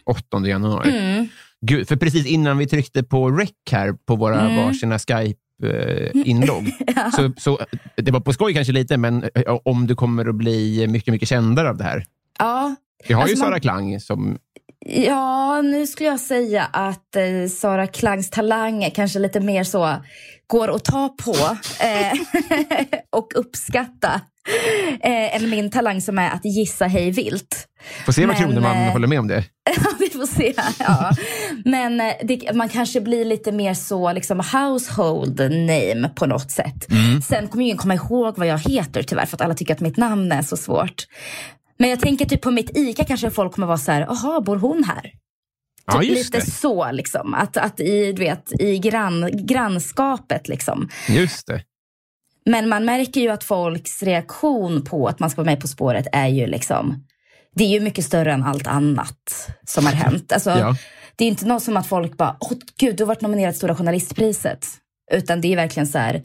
8 0.06 0.48
januari. 0.48 0.98
Mm. 0.98 1.28
Gud, 1.62 1.88
för 1.88 1.96
precis 1.96 2.26
innan 2.26 2.58
vi 2.58 2.68
tryckte 2.68 3.04
på 3.04 3.30
rec 3.32 3.50
här 3.72 3.94
på 3.94 4.16
våra 4.16 4.42
Mm. 4.42 4.66
varsina 4.66 4.98
Skype-inlogg. 5.00 6.72
så, 7.16 7.32
så 7.38 7.60
det 7.96 8.12
var 8.12 8.20
på 8.20 8.34
skoj 8.34 8.54
kanske 8.54 8.74
lite, 8.74 8.98
men 8.98 9.24
eh, 9.24 9.58
om 9.66 9.88
du 9.88 9.96
kommer 9.96 10.26
att 10.30 10.36
bli 10.36 10.88
mycket, 10.88 11.12
mycket 11.12 11.30
kändare 11.30 11.70
av 11.70 11.78
det 11.78 11.84
här. 11.84 12.06
Ja, 12.40 12.76
Vi 13.08 13.14
har 13.14 13.22
ju 13.22 13.32
Alltså, 13.32 13.44
man- 13.44 13.52
Sara 13.52 13.60
Klang 13.60 14.00
som... 14.00 14.38
Ja, 14.86 15.62
nu 15.62 15.88
skulle 15.88 16.10
jag 16.10 16.20
säga 16.20 16.64
att 16.74 17.16
eh, 17.16 17.50
Sara 17.50 17.88
Klangs 17.88 18.30
talang 18.30 18.92
kanske 18.96 19.20
lite 19.20 19.40
mer 19.40 19.64
så 19.64 19.96
går 20.48 20.76
att 20.76 20.86
ta 20.86 21.10
på 21.26 21.36
eh, 21.86 22.20
och 23.12 23.28
uppskatta 23.36 24.22
eh, 25.04 25.36
än 25.36 25.50
min 25.50 25.70
talang 25.70 26.02
som 26.02 26.20
är 26.20 26.32
att 26.32 26.46
gissa 26.46 26.86
hej 26.86 27.12
vilt. 27.12 27.68
Får 28.06 28.12
se 28.12 28.26
vad 28.26 28.38
Kroneman 28.38 28.78
eh, 28.78 28.92
håller 28.92 29.08
med 29.08 29.20
om 29.20 29.28
det. 29.28 29.44
Ja, 29.76 29.92
vi 30.00 30.10
får 30.10 30.26
se. 30.26 30.54
Ja. 30.80 31.12
Men 31.66 32.02
eh, 32.02 32.14
det, 32.24 32.56
man 32.56 32.70
kanske 32.70 33.02
blir 33.02 33.26
lite 33.26 33.52
mer 33.52 33.74
så 33.74 34.14
liksom 34.14 34.40
household 34.40 35.40
name 35.40 36.10
på 36.16 36.26
något 36.26 36.52
sätt. 36.52 36.92
Mm. 36.92 37.22
Sen 37.22 37.48
kommer 37.48 37.64
ingen 37.66 37.78
komma 37.78 37.96
ihåg 37.96 38.38
vad 38.38 38.48
jag 38.48 38.58
heter 38.58 39.04
tyvärr 39.04 39.26
för 39.26 39.38
att 39.38 39.42
alla 39.42 39.54
tycker 39.54 39.74
att 39.74 39.80
mitt 39.80 39.98
namn 39.98 40.32
är 40.32 40.42
så 40.42 40.58
svårt. 40.58 41.04
Men 41.80 41.90
jag 41.90 42.00
tänker 42.00 42.26
typ 42.26 42.42
på 42.42 42.52
mitt 42.52 42.78
ICA 42.78 43.04
kanske 43.04 43.30
folk 43.30 43.54
kommer 43.54 43.68
vara 43.68 43.78
så 43.78 43.92
här, 43.92 44.02
jaha, 44.02 44.42
bor 44.42 44.56
hon 44.56 44.84
här? 44.84 45.12
Ja, 45.92 46.00
Typ 46.02 46.10
just 46.10 46.34
lite 46.34 46.46
det. 46.46 46.52
så 46.52 46.92
liksom. 46.92 47.34
Att, 47.34 47.58
att 47.58 47.80
i, 47.80 48.12
du 48.14 48.20
vet, 48.22 48.62
i 48.62 48.80
grann, 48.80 49.30
grannskapet 49.48 50.48
liksom. 50.48 50.90
Just 51.10 51.48
det. 51.48 51.62
Men 52.48 52.70
man 52.70 52.86
märker 52.86 53.22
ju 53.22 53.30
att 53.30 53.44
folks 53.44 54.04
reaktion 54.04 54.84
på 54.84 55.08
att 55.08 55.20
man 55.20 55.30
ska 55.30 55.42
vara 55.42 55.52
med 55.52 55.62
På 55.62 55.68
spåret 55.68 56.08
är 56.12 56.28
ju 56.28 56.48
liksom, 56.48 57.04
det 57.56 57.64
är 57.64 57.68
ju 57.68 57.80
mycket 57.80 58.06
större 58.06 58.34
än 58.34 58.44
allt 58.44 58.68
annat 58.68 59.50
som 59.66 59.86
har 59.86 59.94
hänt. 59.94 60.32
Alltså, 60.32 60.50
Ja. 60.50 60.76
Det 61.16 61.24
är 61.26 61.28
inte 61.28 61.46
något 61.46 61.64
som 61.64 61.78
att 61.78 61.88
folk 61.88 62.18
bara, 62.18 62.38
åh 62.40 62.52
gud, 62.80 62.96
du 62.98 63.04
har 63.04 63.08
varit 63.08 63.22
nominerad 63.22 63.54
till 63.54 63.58
Stora 63.58 63.76
Journalistpriset. 63.76 64.68
Utan 65.12 65.42
det 65.42 65.52
är 65.52 65.56
verkligen 65.56 65.88
så 65.88 65.98
här, 65.98 66.24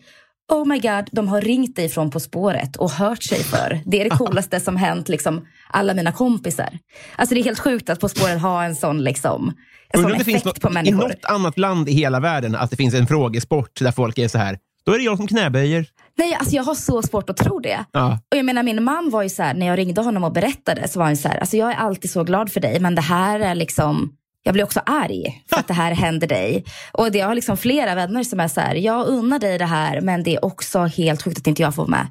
oh 0.52 0.66
my 0.66 0.78
god, 0.78 1.08
de 1.12 1.28
har 1.28 1.40
ringt 1.40 1.76
dig 1.76 1.88
från 1.88 2.10
På 2.10 2.20
spåret 2.20 2.76
och 2.76 2.90
hört 2.90 3.22
sig 3.22 3.42
för. 3.42 3.80
Det 3.84 4.00
är 4.00 4.10
det 4.10 4.16
coolaste 4.16 4.60
som 4.60 4.76
hänt 4.76 5.08
liksom 5.08 5.46
alla 5.70 5.94
mina 5.94 6.12
kompisar. 6.12 6.78
Alltså 7.16 7.34
det 7.34 7.40
är 7.40 7.44
helt 7.44 7.58
sjukt 7.60 7.90
att 7.90 8.00
På 8.00 8.08
spåret 8.08 8.40
har 8.40 8.64
en 8.64 8.76
sån 8.76 9.04
liksom, 9.04 9.54
en 9.88 10.02
sån 10.02 10.14
effekt 10.14 10.44
något, 10.44 10.60
på 10.60 10.70
i 10.70 10.72
människor. 10.72 11.08
något 11.08 11.24
annat 11.24 11.58
land 11.58 11.88
i 11.88 11.92
hela 11.92 12.20
världen 12.20 12.54
att 12.54 12.70
det 12.70 12.76
finns 12.76 12.94
en 12.94 13.06
frågesport 13.06 13.80
där 13.80 13.92
folk 13.92 14.18
är 14.18 14.28
så 14.28 14.38
här. 14.38 14.58
Då 14.84 14.92
är 14.92 14.98
det 14.98 15.04
jag 15.04 15.16
som 15.16 15.26
knäböjer. 15.26 15.86
Nej, 16.18 16.34
alltså 16.34 16.54
jag 16.56 16.62
har 16.62 16.74
så 16.74 17.02
svårt 17.02 17.30
att 17.30 17.36
tro 17.36 17.58
det. 17.60 17.84
Ja. 17.92 18.18
Och 18.30 18.36
jag 18.36 18.44
menar 18.44 18.62
min 18.62 18.84
man 18.84 19.10
var 19.10 19.22
ju 19.22 19.28
så 19.28 19.42
här, 19.42 19.54
när 19.54 19.66
jag 19.66 19.78
ringde 19.78 20.00
honom 20.02 20.24
och 20.24 20.32
berättade 20.32 20.88
så 20.88 20.98
var 20.98 21.06
han 21.06 21.16
så 21.16 21.28
här, 21.28 21.38
alltså 21.38 21.56
jag 21.56 21.70
är 21.72 21.76
alltid 21.76 22.10
så 22.10 22.24
glad 22.24 22.52
för 22.52 22.60
dig 22.60 22.80
men 22.80 22.94
det 22.94 23.00
här 23.02 23.40
är 23.40 23.54
liksom, 23.54 24.12
jag 24.42 24.52
blir 24.52 24.64
också 24.64 24.80
arg 24.86 25.44
för 25.50 25.56
att 25.60 25.68
det 25.68 25.74
här 25.74 25.92
händer 25.94 26.26
dig. 26.26 26.64
Och 26.92 27.12
det, 27.12 27.18
jag 27.18 27.26
har 27.26 27.34
liksom 27.34 27.56
flera 27.56 27.94
vänner 27.94 28.24
som 28.24 28.40
är 28.40 28.48
så 28.48 28.60
här, 28.60 28.74
jag 28.74 29.06
unnar 29.06 29.38
dig 29.38 29.58
det 29.58 29.64
här 29.64 30.00
men 30.00 30.22
det 30.22 30.34
är 30.34 30.44
också 30.44 30.78
helt 30.78 31.22
sjukt 31.22 31.38
att 31.38 31.46
inte 31.46 31.62
jag 31.62 31.74
får 31.74 31.82
vara 31.82 31.90
med. 31.90 32.06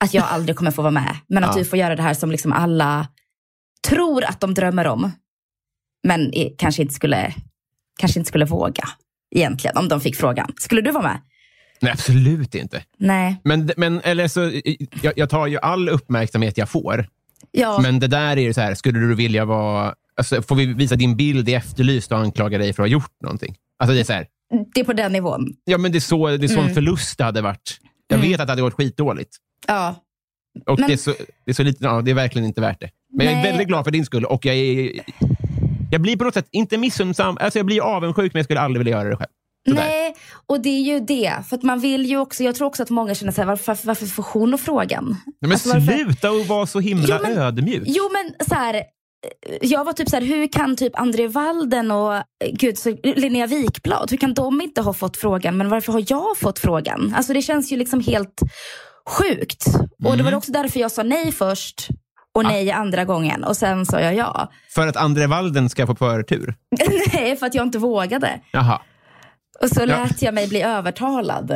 Att 0.00 0.14
jag 0.14 0.24
aldrig 0.24 0.56
kommer 0.56 0.70
få 0.70 0.82
vara 0.82 0.90
med. 0.90 1.16
Men 1.28 1.44
att 1.44 1.50
Ja. 1.56 1.58
du 1.62 1.64
får 1.64 1.78
göra 1.78 1.96
det 1.96 2.02
här 2.02 2.14
som 2.14 2.30
liksom 2.30 2.52
alla 2.52 3.08
tror 3.88 4.24
att 4.24 4.40
de 4.40 4.54
drömmer 4.54 4.86
om. 4.86 5.10
Men 6.06 6.32
kanske 6.58 6.82
inte 6.82 6.94
skulle, 6.94 7.34
kanske 7.98 8.18
inte 8.18 8.28
skulle 8.28 8.44
våga 8.44 8.84
egentligen 9.34 9.76
om 9.76 9.88
de 9.88 10.00
fick 10.00 10.16
frågan. 10.16 10.52
Skulle 10.56 10.80
du 10.80 10.90
vara 10.90 11.02
med? 11.02 11.18
Nej, 11.82 11.92
absolut 11.92 12.54
inte. 12.54 12.82
Nej. 12.98 13.36
Men, 13.44 13.70
men 13.76 14.00
eller 14.04 14.28
så, 14.28 14.52
jag, 15.02 15.12
jag 15.16 15.30
tar 15.30 15.46
ju 15.46 15.58
all 15.58 15.88
uppmärksamhet 15.88 16.58
jag 16.58 16.68
får. 16.68 17.06
Ja. 17.50 17.78
Men 17.82 17.98
det 18.00 18.06
där 18.06 18.36
är 18.36 18.40
ju 18.42 18.52
så 18.52 18.60
här, 18.60 18.74
skulle 18.74 18.98
du 18.98 19.14
vilja 19.14 19.44
vara... 19.44 19.94
Alltså, 20.16 20.42
får 20.42 20.56
vi 20.56 20.66
visa 20.66 20.96
din 20.96 21.16
bild 21.16 21.48
i 21.48 21.54
Efterlyst 21.54 22.12
och 22.12 22.18
anklaga 22.18 22.58
dig 22.58 22.72
för 22.72 22.82
att 22.82 22.88
ha 22.88 22.92
gjort 22.92 23.12
någonting? 23.22 23.56
Alltså 23.78 23.94
det 23.94 24.00
är 24.00 24.04
så 24.04 24.12
här, 24.12 24.26
Det 24.74 24.80
är 24.80 24.84
på 24.84 24.92
den 24.92 25.12
nivån. 25.12 25.52
ja 25.64 25.78
men 25.78 25.92
det 25.92 25.98
är 25.98 26.00
så, 26.00 26.26
det 26.28 26.46
är 26.46 26.48
sån 26.48 26.58
Mm. 26.58 26.74
förlust 26.74 27.18
det 27.18 27.24
hade 27.24 27.40
varit. 27.42 27.78
Jag 28.08 28.18
vet 28.18 28.40
att 28.40 28.46
det 28.46 28.52
hade 28.52 28.62
gått 28.62 28.74
skitdåligt. 28.74 29.36
Ja. 29.66 29.94
Och 30.66 30.78
Men- 30.80 30.88
det, 30.88 30.94
är 30.94 30.96
så, 30.96 31.10
det, 31.44 31.50
är 31.50 31.54
så 31.54 31.62
lite, 31.62 31.84
ja, 31.84 32.02
det 32.02 32.10
är 32.10 32.14
verkligen 32.14 32.46
inte 32.48 32.60
värt 32.60 32.80
det. 32.80 32.90
Men 33.16 33.26
jag 33.26 33.32
är 33.34 33.36
Nej. 33.42 33.50
väldigt 33.50 33.68
glad 33.68 33.84
för 33.84 33.90
din 33.90 34.04
skull 34.06 34.24
och 34.24 34.46
jag 34.46 34.56
är... 34.56 34.90
Jag 35.90 36.00
blir 36.00 36.16
på 36.16 36.24
något 36.24 36.34
sätt, 36.34 36.48
inte 36.50 36.78
missunnsam, 36.78 37.36
alltså 37.40 37.58
jag 37.58 37.66
blir 37.66 37.80
avundsjuk 37.80 38.32
men 38.34 38.38
jag 38.40 38.44
skulle 38.44 38.60
aldrig 38.60 38.78
vilja 38.84 38.98
göra 38.98 39.08
det 39.08 39.16
själv. 39.16 39.30
Sådär. 39.68 39.82
Nej, 39.82 40.14
och 40.46 40.60
det 40.60 40.68
är 40.68 40.80
ju 40.82 41.00
det. 41.00 41.32
För 41.48 41.56
att 41.56 41.62
man 41.62 41.80
vill 41.80 42.06
ju 42.06 42.16
också, 42.16 42.44
jag 42.44 42.54
tror 42.54 42.66
också 42.66 42.82
att 42.82 42.90
många 42.90 43.14
känner 43.14 43.32
så 43.32 43.40
här, 43.40 43.48
varför, 43.48 43.78
varför 43.84 44.06
får 44.06 44.22
hon 44.32 44.58
frågan? 44.58 45.04
Nej, 45.26 45.34
men 45.40 45.52
Alltså, 45.52 45.80
sluta 45.80 46.28
att 46.30 46.46
vara 46.46 46.66
så 46.66 46.80
himla 46.80 47.06
Jo, 47.08 47.28
men- 47.28 47.38
ödmjuk. 47.38 47.82
Jo 47.86 48.10
men 48.12 48.46
så 48.48 48.54
här, 48.54 48.82
jag 49.60 49.84
var 49.84 49.92
typ 49.92 50.08
så 50.08 50.16
här, 50.16 50.22
hur 50.22 50.46
kan 50.52 50.76
typ 50.76 51.00
André 51.00 51.28
Walden 51.28 51.90
och 51.90 52.22
gud, 52.52 52.78
så 52.78 52.96
Linnea 53.02 53.46
Wikblad, 53.46 54.10
hur 54.10 54.16
kan 54.18 54.34
de 54.34 54.60
inte 54.60 54.80
ha 54.80 54.92
fått 54.92 55.16
frågan? 55.16 55.56
Men 55.56 55.68
varför 55.68 55.92
har 55.92 56.04
jag 56.08 56.38
fått 56.38 56.58
frågan? 56.58 57.14
Alltså 57.16 57.32
det 57.32 57.42
känns 57.42 57.72
ju 57.72 57.76
liksom 57.76 58.00
helt 58.00 58.40
sjukt. 59.08 59.64
Och 60.04 60.16
det 60.16 60.22
var 60.22 60.34
också 60.34 60.52
därför 60.52 60.80
jag 60.80 60.90
sa 60.92 61.02
nej 61.02 61.32
först 61.32 61.88
och 62.34 62.44
nej 62.44 62.70
andra 62.70 63.04
gången 63.04 63.44
och 63.44 63.56
sen 63.56 63.86
sa 63.86 64.00
jag 64.00 64.14
ja. 64.14 64.50
För 64.74 64.86
att 64.86 64.96
André 64.96 65.26
Walden 65.26 65.68
ska 65.68 65.86
få 65.86 65.94
förtur. 65.94 66.54
nej, 67.14 67.36
för 67.36 67.46
att 67.46 67.54
jag 67.54 67.66
inte 67.66 67.78
vågade. 67.78 68.40
Jaha. 68.52 68.80
Och 69.60 69.68
så 69.68 69.80
Ja. 69.80 69.86
lät 69.86 70.22
jag 70.22 70.34
mig 70.34 70.48
bli 70.48 70.62
övertalad. 70.62 71.50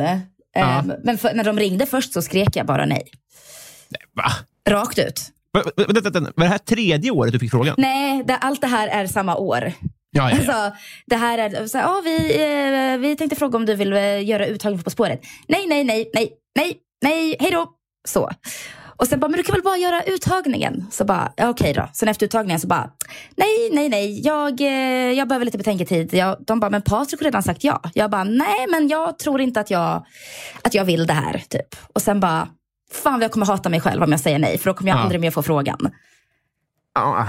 Ja. 0.53 0.79
Ehm, 0.79 0.93
Men 1.03 1.17
för, 1.17 1.33
när 1.33 1.43
de 1.43 1.59
ringde 1.59 1.85
först 1.85 2.13
så 2.13 2.21
skrek 2.21 2.55
jag 2.55 2.65
bara 2.65 2.85
nej. 2.85 3.11
Va? 4.15 4.31
Rakt 4.69 4.99
ut. 4.99 5.21
Vänta, 5.77 6.01
vänta, 6.01 6.19
var 6.19 6.43
det 6.43 6.45
här 6.45 6.57
tredje 6.57 7.11
året 7.11 7.33
du 7.33 7.39
fick 7.39 7.51
frågan? 7.51 7.75
Nej, 7.77 8.23
det, 8.23 8.37
allt 8.37 8.61
det 8.61 8.67
här 8.67 8.87
är 8.87 9.07
samma 9.07 9.35
år. 9.35 9.73
Ja, 9.81 9.89
ja, 10.11 10.29
ja. 10.29 10.35
Alltså, 10.37 10.77
det 11.05 11.15
här 11.15 11.37
är 11.37 11.67
så 11.67 11.77
här, 11.77 12.01
vi, 12.03 12.15
eh, 12.93 12.97
vi 12.99 13.15
tänkte 13.15 13.35
fråga 13.35 13.57
om 13.57 13.65
du 13.65 13.75
vill 13.75 13.93
eh, 13.93 14.25
göra 14.29 14.45
uttagning 14.45 14.83
På 14.83 14.89
spåret. 14.89 15.21
Nej, 15.47 15.67
nej, 15.67 15.83
nej, 15.83 16.09
nej, 16.13 16.31
nej, 16.55 16.77
nej, 17.01 17.35
hej 17.39 17.51
då. 17.51 17.69
Så. 18.07 18.29
Och 18.97 19.07
sen 19.07 19.19
bara, 19.19 19.27
men 19.27 19.37
du 19.37 19.43
kan 19.43 19.53
väl 19.53 19.63
bara 19.63 19.77
göra 19.77 20.03
uttagningen? 20.03 20.85
Så 20.91 21.05
bara, 21.05 21.33
ja, 21.35 21.49
okej 21.49 21.73
då. 21.73 21.89
Sen 21.93 22.09
efter 22.09 22.25
uttagningen 22.25 22.59
så 22.59 22.67
bara, 22.67 22.89
nej, 23.35 23.69
nej, 23.71 23.89
nej, 23.89 24.21
jag, 24.25 24.61
eh, 24.61 25.11
jag 25.17 25.27
behöver 25.27 25.45
lite 25.45 25.57
betänketid. 25.57 26.13
Jag, 26.13 26.37
de 26.47 26.59
bara, 26.59 26.69
men 26.69 26.81
Patrik 26.81 27.19
har 27.21 27.25
redan 27.25 27.43
sagt 27.43 27.63
ja. 27.63 27.81
Jag 27.93 28.11
bara, 28.11 28.23
nej, 28.23 28.67
men 28.69 28.87
jag 28.87 29.19
tror 29.19 29.41
inte 29.41 29.59
att 29.59 29.69
jag, 29.71 30.05
att 30.61 30.73
jag 30.73 30.85
vill 30.85 31.07
det 31.07 31.13
här. 31.13 31.43
Typ. 31.49 31.75
Och 31.93 32.01
sen 32.01 32.19
bara, 32.19 32.47
fan 32.91 33.13
vad 33.13 33.23
jag 33.23 33.31
kommer 33.31 33.45
hata 33.45 33.69
mig 33.69 33.81
själv 33.81 34.03
om 34.03 34.11
jag 34.11 34.19
säger 34.19 34.39
nej. 34.39 34.57
För 34.57 34.65
då 34.69 34.73
kommer 34.73 34.91
jag 34.91 34.97
Ja. 34.99 35.01
aldrig 35.03 35.21
mer 35.21 35.31
få 35.31 35.43
frågan. 35.43 35.91
Ja. 36.95 37.27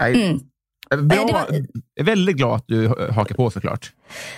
Mm. 0.00 0.40
Bra. 0.90 1.16
Nej, 1.16 1.26
det 1.26 1.32
var- 1.32 1.46
Jag 1.50 1.66
är 2.00 2.04
väldigt 2.04 2.36
glad 2.36 2.54
att 2.56 2.64
du 2.68 2.88
hakar 3.10 3.34
på 3.34 3.50
såklart. 3.50 3.92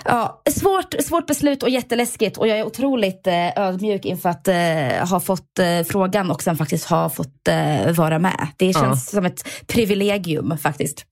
Ja, 0.04 0.42
svårt, 0.50 0.94
svårt 1.02 1.26
beslut 1.26 1.62
och 1.62 1.68
jätteläskigt 1.70 2.36
och 2.38 2.48
jag 2.48 2.58
är 2.58 2.64
otroligt 2.66 3.26
eh, 3.26 3.58
ödmjuk 3.58 4.04
inför 4.04 4.28
att 4.28 4.48
eh, 4.48 5.08
ha 5.10 5.20
fått 5.20 5.58
eh, 5.58 5.82
frågan 5.88 6.30
och 6.30 6.42
sen 6.42 6.56
faktiskt 6.56 6.84
ha 6.84 7.10
fått 7.10 7.48
eh, 7.48 7.92
vara 7.92 8.18
med. 8.18 8.48
Det 8.56 8.72
känns 8.72 9.10
som 9.10 9.24
ett 9.26 9.48
privilegium 9.66 10.58
faktiskt. 10.58 11.04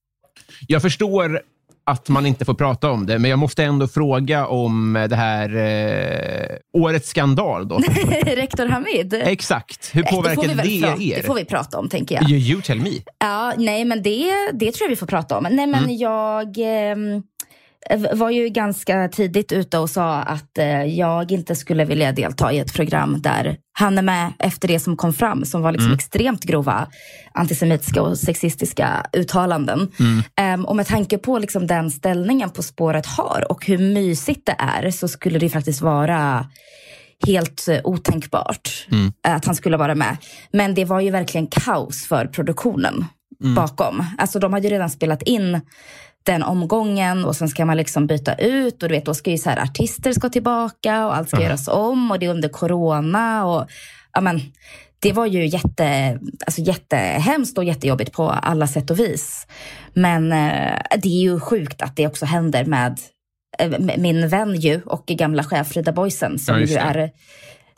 Jag 0.66 0.82
förstår 0.82 1.40
att 1.88 2.08
man 2.08 2.26
inte 2.26 2.44
får 2.44 2.54
prata 2.54 2.90
om 2.90 3.06
det, 3.06 3.18
men 3.18 3.30
jag 3.30 3.38
måste 3.38 3.64
ändå 3.64 3.88
fråga 3.88 4.46
om 4.46 5.06
det 5.10 5.16
här 5.16 5.56
eh, 5.56 6.56
årets 6.82 7.08
skandal. 7.08 7.68
Då. 7.68 7.78
Rektor 8.26 8.66
Hamid. 8.66 9.14
Eh, 9.14 9.28
Exakt. 9.28 9.90
Hur 9.94 10.02
det 10.02 10.08
vi 10.10 10.16
påverkar 10.16 10.42
det 10.42 10.80
prata, 10.80 11.02
er? 11.02 11.16
Det 11.16 11.22
får 11.26 11.34
vi 11.34 11.44
prata 11.44 11.78
om 11.78 11.88
tänker 11.88 12.14
jag. 12.14 12.30
You, 12.30 12.38
you 12.40 12.62
tell 12.62 12.80
me. 12.80 12.90
Ja, 13.18 13.52
nej 13.56 13.84
men 13.84 14.02
det, 14.02 14.30
det 14.52 14.72
tror 14.72 14.84
jag 14.86 14.88
vi 14.90 14.96
får 14.96 15.06
prata 15.06 15.38
om. 15.38 15.44
Nej 15.50 15.66
men 15.66 15.78
Mm. 15.84 15.96
jag 15.96 16.56
ehm, 16.58 17.22
var 18.12 18.30
ju 18.30 18.48
ganska 18.48 19.08
tidigt 19.08 19.52
ute 19.52 19.78
och 19.78 19.90
sa 19.90 20.14
att 20.14 20.58
eh, 20.58 20.82
jag 20.84 21.32
inte 21.32 21.54
skulle 21.54 21.84
vilja 21.84 22.12
delta 22.12 22.52
i 22.52 22.58
ett 22.58 22.74
program 22.74 23.20
där 23.22 23.56
han 23.78 23.98
är 23.98 24.02
med 24.02 24.32
efter 24.38 24.68
det 24.68 24.80
som 24.80 24.96
kom 24.96 25.12
fram 25.12 25.44
som 25.44 25.62
var 25.62 25.72
liksom 25.72 25.86
Mm. 25.86 25.94
extremt 25.96 26.44
grova 26.44 26.86
antisemitiska 27.32 28.02
och 28.02 28.18
sexistiska 28.18 29.06
uttalanden. 29.12 29.92
Mm. 30.00 30.22
Ehm, 30.36 30.64
och 30.64 30.76
med 30.76 30.86
tanke 30.86 31.18
på 31.18 31.38
liksom 31.38 31.66
den 31.66 31.90
ställningen 31.90 32.50
På 32.50 32.62
spåret 32.62 33.06
har 33.06 33.46
och 33.50 33.66
hur 33.66 33.78
mysigt 33.78 34.46
det 34.46 34.56
är 34.58 34.90
så 34.90 35.08
skulle 35.08 35.38
det 35.38 35.48
faktiskt 35.50 35.80
vara 35.80 36.46
helt 37.26 37.68
eh, 37.68 37.80
otänkbart 37.84 38.86
Mm. 38.92 39.12
att 39.28 39.44
han 39.44 39.54
skulle 39.54 39.76
vara 39.76 39.94
med. 39.94 40.16
Men 40.52 40.74
det 40.74 40.84
var 40.84 41.00
ju 41.00 41.10
verkligen 41.10 41.46
kaos 41.46 42.06
för 42.06 42.26
produktionen 42.26 43.04
Mm. 43.42 43.54
bakom. 43.54 44.04
Alltså 44.18 44.38
de 44.38 44.52
hade 44.52 44.66
ju 44.68 44.74
redan 44.74 44.90
spelat 44.90 45.22
in 45.22 45.60
den 46.32 46.42
omgången 46.42 47.24
och 47.24 47.36
sen 47.36 47.48
ska 47.48 47.64
man 47.64 47.76
liksom 47.76 48.06
byta 48.06 48.34
ut 48.34 48.82
och 48.82 48.88
du 48.88 48.94
vet 48.94 49.04
då 49.04 49.14
ska 49.14 49.30
ju 49.30 49.38
så 49.38 49.50
här 49.50 49.62
artister 49.62 50.12
ska 50.12 50.28
tillbaka 50.28 51.06
och 51.06 51.16
allt 51.16 51.28
ska 51.28 51.42
göras 51.42 51.68
om 51.68 52.10
och 52.10 52.18
det 52.18 52.26
är 52.26 52.30
under 52.30 52.48
corona 52.48 53.46
och 53.46 53.66
ja 54.12 54.20
men 54.20 54.40
det 55.00 55.12
var 55.12 55.26
ju 55.26 55.46
jätte, 55.46 56.18
alltså 56.46 56.60
jättehemskt 56.60 57.58
och 57.58 57.64
jättejobbigt 57.64 58.12
på 58.12 58.30
alla 58.30 58.66
sätt 58.66 58.90
och 58.90 58.98
vis. 58.98 59.46
Men 59.92 60.32
eh, 60.32 60.78
det 60.96 61.08
är 61.08 61.22
ju 61.22 61.40
sjukt 61.40 61.82
att 61.82 61.96
det 61.96 62.06
också 62.06 62.26
händer 62.26 62.64
med 62.64 62.98
eh, 63.58 63.78
min 63.98 64.28
vän 64.28 64.54
ju 64.54 64.80
och 64.86 65.06
gamla 65.06 65.44
chef 65.44 65.68
Frida 65.68 65.92
Boysen 65.92 66.38
som 66.38 66.54
Ja, 66.54 66.66
ju 66.66 66.74
är 66.74 67.10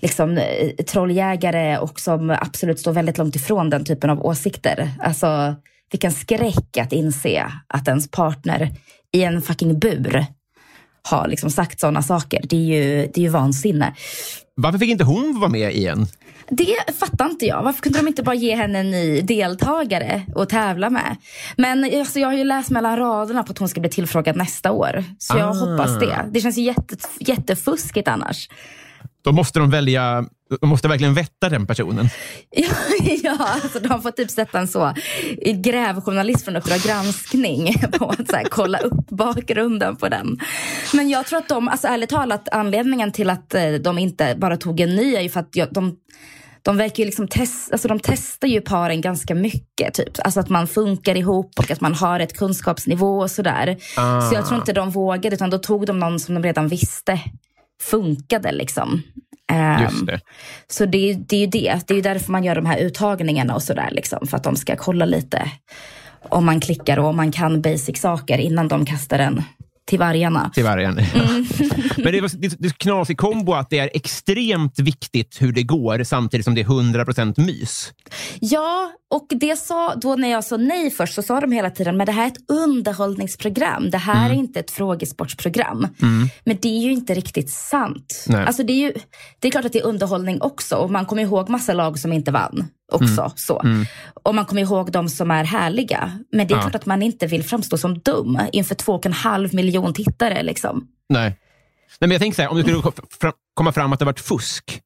liksom, 0.03 0.39
eh, 0.39 0.85
trolljägare 0.87 1.79
och 1.79 2.01
som 2.01 2.31
absolut 2.31 2.81
står 2.81 2.93
väldigt 2.93 3.19
långt 3.19 3.37
ifrån 3.37 3.71
den 3.71 3.85
typen 3.85 4.11
av 4.11 4.27
åsikter. 4.27 4.91
Alltså, 5.01 5.55
vilken 5.91 6.13
skräck 6.13 6.77
att 6.81 6.93
inse 6.93 7.53
att 7.67 7.89
ens 7.89 8.11
partner 8.11 8.71
i 9.13 9.23
en 9.23 9.43
fucking 9.43 9.79
bur 9.79 10.27
har 11.03 11.29
liksom 11.29 11.51
sagt 11.51 11.81
sådana 11.81 12.03
saker. 12.03 12.41
Det 12.49 12.57
är 12.57 12.61
ju, 12.79 13.07
det 13.15 13.21
är 13.21 13.23
ju 13.23 13.29
vansinne. 13.29 13.95
Varför 14.55 14.79
fick 14.79 14.91
inte 14.91 15.05
hon 15.05 15.41
vara 15.41 15.51
med 15.51 15.75
igen? 15.75 16.07
Det 16.53 16.77
fattar 17.01 17.31
inte 17.31 17.47
jag. 17.47 17.63
Varför 17.63 17.83
kunde 17.83 17.99
de 17.99 18.09
inte 18.09 18.23
bara 18.23 18.35
ge 18.35 18.57
henne 18.57 18.79
en 18.79 18.91
ny 18.91 19.21
deltagare 19.21 20.23
att 20.37 20.49
tävla 20.49 20.91
med? 20.91 21.17
Men 21.57 21.85
alltså, 21.85 22.19
jag 22.21 22.29
har 22.29 22.35
ju 22.35 22.45
läst 22.45 22.71
mellan 22.71 22.97
raderna 22.97 23.43
på 23.43 23.53
att 23.53 23.59
hon 23.59 23.69
ska 23.69 23.81
bli 23.81 23.91
tillfrågad 23.91 24.37
nästa 24.37 24.73
år. 24.73 25.05
Så 25.19 25.39
jag 25.39 25.49
Ah. 25.49 25.53
hoppas 25.53 25.99
det. 25.99 26.25
Det 26.31 26.41
känns 26.41 26.59
ju 26.59 26.63
jätte, 26.63 26.97
jättefuskigt 27.21 28.09
annars. 28.09 28.49
Då 29.23 29.33
måste 29.33 29.59
de 29.59 29.71
välja, 29.71 30.25
de 30.61 30.69
måste 30.69 30.89
verkligen 30.89 31.15
vätta 31.15 31.49
den 31.49 31.67
personen. 31.67 32.09
Ja, 32.51 32.69
ja 33.23 33.37
alltså 33.39 33.79
de 33.79 34.03
får 34.03 34.11
typ 34.11 34.31
sätta 34.31 34.59
en 34.59 34.69
så 34.69 34.95
grävjournalist 35.55 36.45
från 36.45 36.57
Uppdrag 36.57 36.81
granskning 36.81 37.75
på 37.99 38.09
att 38.09 38.31
så 38.31 38.37
här, 38.37 38.45
kolla 38.51 38.79
upp 38.79 39.09
bakgrunden 39.09 39.97
på 39.97 40.09
den. 40.09 40.39
Men 40.95 41.11
jag 41.11 41.27
tror 41.27 41.39
att 41.39 41.49
de, 41.49 41.69
alltså 41.69 41.87
ärligt 41.87 42.11
talat, 42.11 42.49
anledningen 42.53 43.13
till 43.13 43.31
att 43.31 43.55
eh, 43.55 43.73
de 43.73 43.99
inte 43.99 44.35
bara 44.39 44.57
tog 44.57 44.81
en 44.81 44.97
ny 44.97 45.15
är 45.15 45.21
ju 45.21 45.29
för 45.29 45.41
att 45.41 45.57
jag, 45.57 45.73
de 45.73 45.97
de 46.63 46.77
verkar 46.77 46.99
ju 46.99 47.05
liksom 47.05 47.29
test, 47.29 47.73
alltså 47.73 47.89
de 47.89 48.01
testar 48.01 48.49
ju 48.49 48.61
paren 48.61 49.01
ganska 49.01 49.35
mycket. 49.35 49.95
Typ. 49.95 50.09
Alltså 50.25 50.41
att 50.41 50.49
man 50.49 50.67
funkar 50.67 51.17
ihop 51.17 51.59
och 51.59 51.71
att 51.71 51.81
man 51.81 51.95
har 51.95 52.21
ett 52.21 52.37
kunskapsnivå 52.37 53.19
och 53.19 53.31
sådär. 53.31 53.77
Ah. 53.97 54.21
Så 54.21 54.35
jag 54.35 54.47
tror 54.47 54.61
inte 54.61 54.73
de 54.73 54.91
vågade, 54.91 55.35
utan 55.37 55.51
då 55.51 55.59
tog 55.59 55.87
de 55.87 55.99
någon 55.99 56.21
som 56.21 56.35
de 56.35 56.43
redan 56.43 56.69
visste 56.69 57.21
funkade. 57.81 58.53
Liksom. 58.53 59.03
Just 59.83 60.07
det. 60.07 60.21
så 60.69 60.87
det, 60.87 61.11
är- 61.11 61.15
det 61.15 61.37
är 61.37 61.41
ju 61.41 61.47
det. 61.47 61.81
Det 61.87 61.95
är 61.95 61.97
ju 61.97 62.03
därför 62.03 62.33
man 62.33 62.45
gör 62.45 62.55
de 62.55 62.67
här 62.67 62.79
uttagningarna 62.79 63.55
och 63.55 63.63
sådär. 63.63 63.89
Liksom, 63.93 64.27
för 64.27 64.37
att 64.37 64.45
de 64.45 64.57
ska 64.57 64.77
kolla 64.77 65.05
lite 65.05 65.51
om 66.29 66.45
man 66.47 66.61
klickar 66.61 66.99
och 66.99 67.07
om 67.07 67.17
man 67.17 67.33
kan 67.33 67.63
basic 67.63 68.01
saker 68.01 68.39
innan 68.39 68.69
de 68.69 68.87
kastar 68.87 69.19
den 69.19 69.43
till 69.91 69.99
vargarna. 69.99 70.51
till 70.55 70.65
vargen. 70.65 70.99
Mm. 70.99 71.47
Men 71.97 72.13
det, 72.13 72.21
var, 72.21 72.31
det, 72.41 72.57
det 72.59 72.69
är 72.69 72.73
knasig 72.73 73.19
kombo 73.19 73.53
att 73.53 73.71
det 73.71 73.79
är 73.79 73.91
extremt 73.95 74.79
viktigt 74.79 75.37
hur 75.41 75.53
det 75.53 75.63
går 75.63 76.05
samtidigt 76.05 76.45
som 76.45 76.55
det 76.55 76.61
är 76.61 76.65
100% 76.65 77.41
mys. 77.41 77.93
Ja, 78.41 78.93
och 79.11 79.27
det 79.31 79.57
sa, 79.59 79.95
då 79.95 80.17
när 80.17 80.31
jag 80.31 80.45
sa 80.45 80.57
nej 80.57 80.91
först 80.91 81.15
så 81.15 81.23
sa 81.23 81.41
de 81.41 81.53
hela 81.53 81.71
tiden 81.71 81.97
men 81.97 82.07
det 82.07 82.13
här 82.13 82.23
är 82.25 82.27
ett 82.29 82.51
underhållningsprogram. 82.51 83.91
Det 83.91 83.99
här 83.99 84.27
Mm. 84.27 84.33
är 84.33 84.37
inte 84.43 84.61
ett 84.61 84.71
frågesportsprogram. 84.71 85.87
Men 86.45 86.57
det 86.63 86.69
är 86.69 86.83
ju 86.83 86.93
inte 86.93 87.15
riktigt 87.15 87.51
sant. 87.51 88.25
Nej. 88.29 88.45
Alltså 88.47 88.63
det, 88.63 88.73
är 88.73 88.77
ju, 88.81 88.93
det 89.41 89.49
är 89.49 89.53
klart 89.53 89.65
att 89.65 89.73
det 89.73 89.79
är 89.81 89.87
underhållning 89.87 90.43
också. 90.43 90.77
Och 90.77 90.91
man 90.91 91.07
kommer 91.07 91.23
ihåg 91.23 91.49
massa 91.49 91.73
lag 91.73 91.99
som 91.99 92.13
inte 92.13 92.31
vann 92.31 92.65
också. 92.93 93.21
Mm. 93.21 93.33
Så. 93.37 93.63
Och 94.23 94.35
man 94.35 94.45
kommer 94.45 94.63
ihåg 94.63 94.93
de 94.93 95.09
som 95.09 95.31
är 95.31 95.45
härliga. 95.45 96.19
Men 96.33 96.47
det 96.47 96.55
är 96.55 96.57
Ja. 96.57 96.63
klart 96.63 96.75
att 96.75 96.87
man 96.87 97.03
inte 97.03 97.27
vill 97.27 97.45
framstå 97.45 97.79
som 97.79 97.99
dum 97.99 98.39
inför 98.53 98.75
två 98.75 98.93
och 98.93 99.07
en 99.07 99.13
halv 99.13 99.55
miljon 99.55 99.95
tittare. 99.95 100.43
Liksom. 100.43 100.87
Nej. 101.09 101.23
Nej 101.99 102.09
men 102.09 102.11
jag 102.11 102.21
tänker 102.21 102.37
så 102.37 102.43
här, 102.43 102.51
om 102.51 102.57
det 102.57 102.63
skulle 102.63 102.93
komma 103.55 103.73
fram 103.73 103.93
att 103.93 103.99
det 103.99 104.05
varit 104.05 104.21
fusk. 104.21 104.81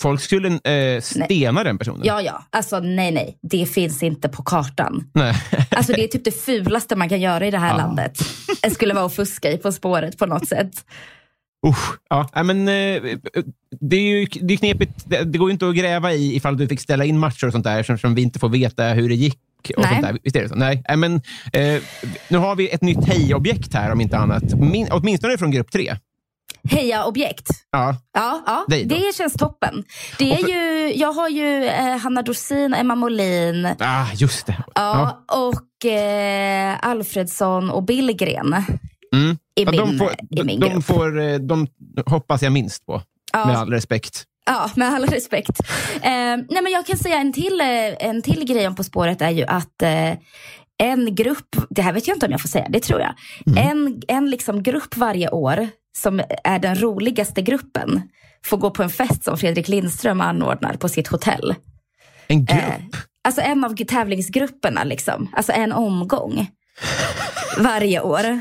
Folk 0.00 0.20
skulle 0.20 0.48
eh, 0.48 1.00
stena 1.00 1.64
den 1.64 1.78
personen. 1.78 1.96
Mm. 2.02 2.06
Ja, 2.06 2.22
ja. 2.22 2.44
Alltså 2.50 2.80
nej, 2.80 3.10
nej. 3.10 3.38
Det 3.42 3.66
finns 3.66 4.02
inte 4.02 4.28
på 4.28 4.42
kartan. 4.42 5.10
Nej. 5.14 5.34
Alltså 5.70 5.92
det 5.92 6.04
är 6.04 6.08
typ 6.08 6.24
det 6.24 6.30
fulaste 6.44 6.96
man 6.96 7.08
kan 7.08 7.20
göra 7.20 7.46
i 7.46 7.50
det 7.50 7.58
här 7.58 7.76
landet. 7.76 8.18
Det 8.62 8.70
skulle 8.70 8.94
vara 8.94 9.04
att 9.04 9.14
fuska 9.14 9.50
i 9.52 9.58
På 9.58 9.72
spåret 9.72 10.18
på 10.18 10.26
något 10.26 10.48
sätt. 10.48 10.70
Usch. 11.66 11.98
Ja, 12.10 12.28
nej, 12.34 12.44
men, 12.44 12.68
eh, 12.68 13.18
det 13.80 13.96
är 13.96 14.00
ju 14.00 14.26
det 14.40 14.54
är 14.54 14.58
knepigt. 14.58 14.92
Det, 15.04 15.24
det 15.24 15.38
går 15.38 15.48
ju 15.48 15.52
inte 15.52 15.68
att 15.68 15.76
gräva 15.76 16.12
i 16.12 16.36
ifall 16.36 16.56
du 16.56 16.68
fick 16.68 16.80
ställa 16.80 17.04
in 17.04 17.18
matcher 17.18 17.46
och 17.46 17.52
sånt 17.52 17.64
där 17.64 17.82
som, 17.82 17.98
som 17.98 18.14
vi 18.14 18.22
inte 18.22 18.38
får 18.38 18.48
veta 18.48 18.84
hur 18.84 19.08
det 19.08 19.14
gick. 19.14 19.38
Och 19.76 19.82
Nej. 19.82 19.92
sånt 19.92 20.02
där. 20.02 20.18
Visst 20.22 20.36
är 20.36 20.42
det 20.42 20.48
så? 20.48 20.54
Nej, 20.54 20.82
nej, 20.88 20.96
men, 20.96 21.14
eh, 21.52 21.82
nu 22.28 22.38
har 22.38 22.56
vi 22.56 22.68
ett 22.68 22.82
nytt 22.82 23.04
hej-objekt 23.04 23.74
här 23.74 23.92
om 23.92 24.00
inte 24.00 24.18
annat. 24.18 24.42
Min, 24.54 24.88
åtminstone 24.90 25.38
från 25.38 25.50
grupp 25.50 25.70
tre. 25.72 25.96
Heja 26.70 27.04
objekt. 27.04 27.46
Ja. 27.70 27.96
Ja, 28.12 28.42
ja 28.46 28.64
det 28.84 29.14
känns 29.16 29.32
toppen. 29.34 29.84
Det 30.18 30.32
är 30.32 30.48
ju, 30.48 30.94
jag 30.94 31.12
har 31.12 31.28
ju 31.28 31.64
eh, 31.64 31.96
Hanna 31.98 32.22
Dorsin, 32.22 32.74
Emma 32.74 32.94
Molin 32.94 33.68
Ah, 33.78 34.06
just 34.14 34.46
det. 34.46 34.56
ja, 34.74 35.24
och 35.28 35.90
eh, 35.90 36.76
Alfredsson 36.82 37.70
och 37.70 37.82
Billgren 37.82 38.54
Mm. 39.16 39.36
i 39.56 39.62
Ja, 39.64 39.70
min, 39.70 39.80
de, 39.80 39.98
får, 39.98 40.10
i 40.30 40.42
min 40.42 40.60
de, 40.60 40.68
grupp. 40.70 40.84
får, 40.84 41.20
eh, 41.20 41.34
de 41.38 41.66
hoppas 42.06 42.42
jag 42.42 42.52
minst 42.52 42.86
på, 42.86 43.02
Ja. 43.32 43.46
med 43.46 43.56
all 43.56 43.70
respekt. 43.70 44.24
Ja, 44.46 44.70
med 44.76 44.88
all 44.88 45.06
respekt. 45.06 45.60
Eh, 45.94 46.10
nej, 46.50 46.62
men 46.62 46.72
jag 46.72 46.86
kan 46.86 46.96
säga 46.98 47.16
en 47.16 47.32
till, 47.32 47.60
eh, 47.60 48.06
en 48.08 48.22
till 48.22 48.44
grej 48.44 48.66
om 48.68 48.74
På 48.74 48.84
spåret 48.84 49.22
är 49.22 49.30
ju 49.30 49.44
att 49.44 49.82
eh, 49.82 50.12
en 50.82 51.14
grupp, 51.14 51.56
det 51.70 51.82
här 51.82 51.92
vet 51.92 52.06
jag 52.08 52.16
inte 52.16 52.26
om 52.26 52.32
jag 52.32 52.40
får 52.40 52.48
säga, 52.48 52.66
det 52.68 52.80
tror 52.80 53.00
jag. 53.00 53.14
En, 53.56 54.02
en 54.08 54.30
liksom 54.30 54.62
grupp 54.62 54.96
varje 54.96 55.30
år 55.30 55.68
som 55.98 56.20
är 56.44 56.58
den 56.58 56.80
roligaste 56.80 57.42
gruppen 57.42 58.02
får 58.44 58.56
gå 58.56 58.70
på 58.70 58.82
en 58.82 58.90
fest 58.90 59.24
som 59.24 59.38
Fredrik 59.38 59.68
Lindström 59.68 60.20
anordnar 60.20 60.74
på 60.74 60.88
sitt 60.88 61.08
hotell. 61.08 61.54
En 62.26 62.44
grupp? 62.44 62.58
Eh, 62.58 62.74
alltså 63.24 63.40
en 63.40 63.64
av 63.64 63.76
tävlingsgrupperna, 63.76 64.84
liksom. 64.84 65.28
alltså 65.36 65.52
en 65.52 65.72
omgång 65.72 66.46
varje 67.58 68.00
år. 68.00 68.40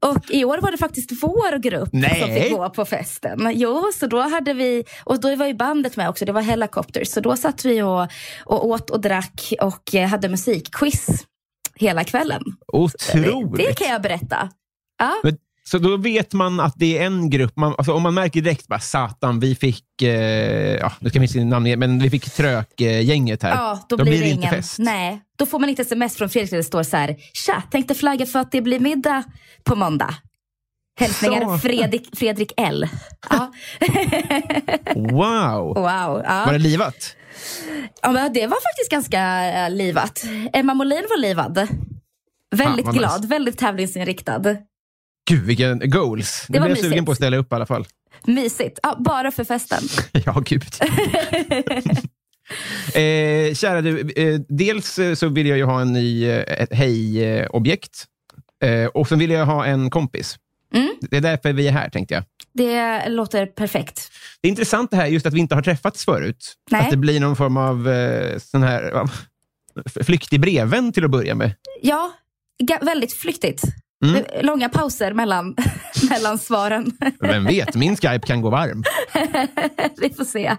Och 0.00 0.30
i 0.30 0.44
år 0.44 0.58
var 0.58 0.70
det 0.70 0.78
faktiskt 0.78 1.12
vår 1.22 1.58
grupp 1.58 1.88
Nej. 1.92 2.20
som 2.20 2.34
fick 2.34 2.52
gå 2.52 2.70
på 2.70 2.84
festen. 2.84 3.50
Jo, 3.54 3.90
så 3.94 4.06
då 4.06 4.20
hade 4.20 4.52
vi, 4.54 4.84
och 5.04 5.20
då 5.20 5.36
var 5.36 5.46
ju 5.46 5.54
bandet 5.54 5.96
med 5.96 6.08
också, 6.08 6.24
det 6.24 6.32
var 6.32 6.42
Helicopters. 6.42 7.08
Så 7.08 7.20
då 7.20 7.36
satt 7.36 7.64
vi 7.64 7.82
och, 7.82 8.02
och 8.44 8.66
åt 8.66 8.90
och 8.90 9.00
drack 9.00 9.52
och 9.60 9.94
eh, 9.94 10.08
hade 10.08 10.28
musikquiz 10.28 11.26
hela 11.74 12.04
kvällen. 12.04 12.42
Otroligt. 12.72 13.66
Det 13.66 13.78
kan 13.78 13.88
jag 13.88 14.02
berätta. 14.02 14.50
Ja. 14.98 15.14
Men, 15.22 15.36
så 15.70 15.78
då 15.78 15.96
vet 15.96 16.32
man 16.32 16.60
att 16.60 16.74
det 16.76 16.98
är 16.98 17.06
en 17.06 17.30
grupp. 17.30 17.56
Man, 17.56 17.74
alltså, 17.78 17.92
om 17.92 18.02
man 18.02 18.14
märker 18.14 18.40
direkt, 18.40 18.68
bara, 18.68 18.80
satan, 18.80 19.40
vi 19.40 19.54
fick, 19.54 20.02
eh, 20.02 20.76
ja, 20.76 20.92
nu 21.00 21.10
ska 21.10 21.18
vi 21.18 21.26
inte 21.26 21.44
namn 21.44 21.78
men 21.78 21.98
vi 21.98 22.10
fick 22.10 22.30
trök-gänget 22.30 23.42
här. 23.42 23.50
Ja, 23.50 23.86
då, 23.88 23.96
blir 23.96 24.04
det, 24.04 24.16
inte 24.16 24.28
ingen. 24.28 24.50
fest. 24.50 24.78
Nej, 24.78 25.20
då 25.38 25.46
får 25.46 25.58
man 25.58 25.68
inte 25.68 25.82
sms 25.82 26.16
från 26.16 26.28
Fredrik 26.28 26.50
där 26.50 26.56
det 26.56 26.64
står 26.64 26.82
så 26.82 26.96
här. 26.96 27.16
Tja, 27.32 27.62
tänkte 27.70 27.94
flagga 27.94 28.26
för 28.26 28.38
att 28.38 28.52
det 28.52 28.62
blir 28.62 28.80
middag 28.80 29.24
på 29.64 29.76
måndag. 29.76 30.14
Hälsningar. 31.00 31.58
Fredrik, 31.58 32.16
Fredrik 32.16 32.52
L. 32.56 32.88
Ja. 33.30 33.52
Wow! 34.94 35.74
Wow. 35.74 36.22
Ja. 36.24 36.42
Var 36.46 36.52
det 36.52 36.58
livat? 36.58 37.16
Ja, 38.02 38.12
men 38.12 38.32
det 38.32 38.46
var 38.46 38.56
faktiskt 38.56 38.90
ganska 38.90 39.50
eh, 39.52 39.70
livat. 39.70 40.22
Emma 40.52 40.74
Molin 40.74 41.06
var 41.10 41.18
livad. 41.18 41.68
Väldigt 42.56 42.86
vad 42.86 42.94
glad, 42.94 43.20
nice. 43.20 43.28
väldigt 43.28 43.58
tävlingsinriktad. 43.58 44.56
Gud, 45.28 45.42
vilken 45.42 45.90
goals. 45.90 46.46
Det 46.48 46.58
var 46.58 46.66
blev 46.66 46.76
jag 46.76 46.86
sugen 46.86 47.04
på 47.04 47.10
att 47.10 47.16
ställa 47.16 47.36
upp 47.36 47.52
i 47.52 47.54
alla 47.54 47.66
fall. 47.66 47.86
Mysigt. 48.24 48.78
Ja, 48.82 48.96
bara 48.98 49.30
för 49.30 49.44
festen. 49.44 49.82
ja, 50.24 50.42
gud. 50.44 50.62
eh, 52.94 53.54
kära 53.54 53.80
du, 53.82 54.10
eh, 54.16 54.40
dels 54.48 54.98
eh, 54.98 55.14
så 55.14 55.28
vill 55.28 55.46
jag 55.46 55.58
ju 55.58 55.64
ha 55.64 55.80
en 55.80 55.92
ny 55.92 56.28
eh, 56.28 56.62
ett 56.62 56.72
hej-objekt. 56.72 58.04
Eh, 58.64 58.86
och 58.86 59.08
så 59.08 59.16
vill 59.16 59.30
jag 59.30 59.46
ha 59.46 59.66
en 59.66 59.90
kompis. 59.90 60.36
Mm. 60.74 60.94
Det 61.00 61.16
är 61.16 61.20
därför 61.20 61.52
vi 61.52 61.68
är 61.68 61.72
här, 61.72 61.90
tänkte 61.90 62.14
jag. 62.14 62.24
Det 62.54 63.08
låter 63.08 63.46
perfekt. 63.46 64.10
Det 64.40 64.48
är 64.48 64.50
intressant 64.50 64.90
det 64.90 64.96
här 64.96 65.06
just 65.06 65.26
att 65.26 65.34
vi 65.34 65.40
inte 65.40 65.54
har 65.54 65.62
träffats 65.62 66.04
förut. 66.04 66.54
Nej. 66.70 66.80
Att 66.80 66.90
det 66.90 66.96
blir 66.96 67.20
någon 67.20 67.36
form 67.36 67.56
av 67.56 67.88
eh, 67.88 68.38
sån 68.38 68.62
här 68.62 69.08
flyktig 70.02 70.40
brevvän 70.40 70.92
till 70.92 71.04
att 71.04 71.10
börja 71.10 71.34
med. 71.34 71.54
Ja, 71.82 72.12
väldigt 72.80 73.12
flyktigt. 73.12 73.62
Mm. 74.04 74.24
Långa 74.42 74.68
pauser 74.68 75.12
mellan, 75.12 75.56
mellan 76.10 76.38
svaren. 76.38 76.92
Vem 77.20 77.44
vet, 77.44 77.74
min 77.74 77.96
Skype 77.96 78.26
kan 78.26 78.40
gå 78.40 78.50
varm. 78.50 78.84
Vi 80.00 80.10
får 80.10 80.24
se. 80.24 80.56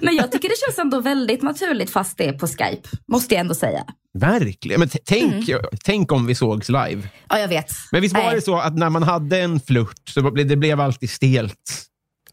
Men 0.00 0.16
jag 0.16 0.32
tycker 0.32 0.48
det 0.48 0.54
känns 0.66 0.78
ändå 0.78 1.00
väldigt 1.00 1.42
naturligt 1.42 1.90
fast 1.90 2.18
det 2.18 2.28
är 2.28 2.32
på 2.32 2.46
Skype. 2.46 2.88
Måste 3.12 3.34
jag 3.34 3.40
ändå 3.40 3.54
säga. 3.54 3.84
Verkligen. 4.18 4.80
Men 4.80 4.88
tänk, 5.04 5.50
tänk 5.84 6.12
om 6.12 6.26
vi 6.26 6.34
sågs 6.34 6.68
live. 6.68 7.08
Ja, 7.28 7.38
jag 7.38 7.48
vet. 7.48 7.66
Men 7.92 8.02
visst 8.02 8.14
var 8.14 8.22
Nej. 8.22 8.34
det 8.34 8.42
så 8.42 8.58
att 8.58 8.76
när 8.76 8.90
man 8.90 9.02
hade 9.02 9.40
en 9.40 9.60
flört 9.60 10.08
så 10.08 10.30
det 10.30 10.56
blev 10.56 10.80
alltid 10.80 11.10
stelt 11.10 11.86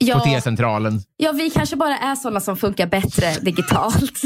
på 0.05 0.09
Ja, 0.11 0.19
T-centralen? 0.19 1.01
ja, 1.17 1.31
vi 1.31 1.49
kanske 1.49 1.75
bara 1.75 1.97
är 1.97 2.15
sådana 2.15 2.39
som 2.39 2.57
funkar 2.57 2.87
bättre 2.87 3.33
digitalt. 3.41 4.21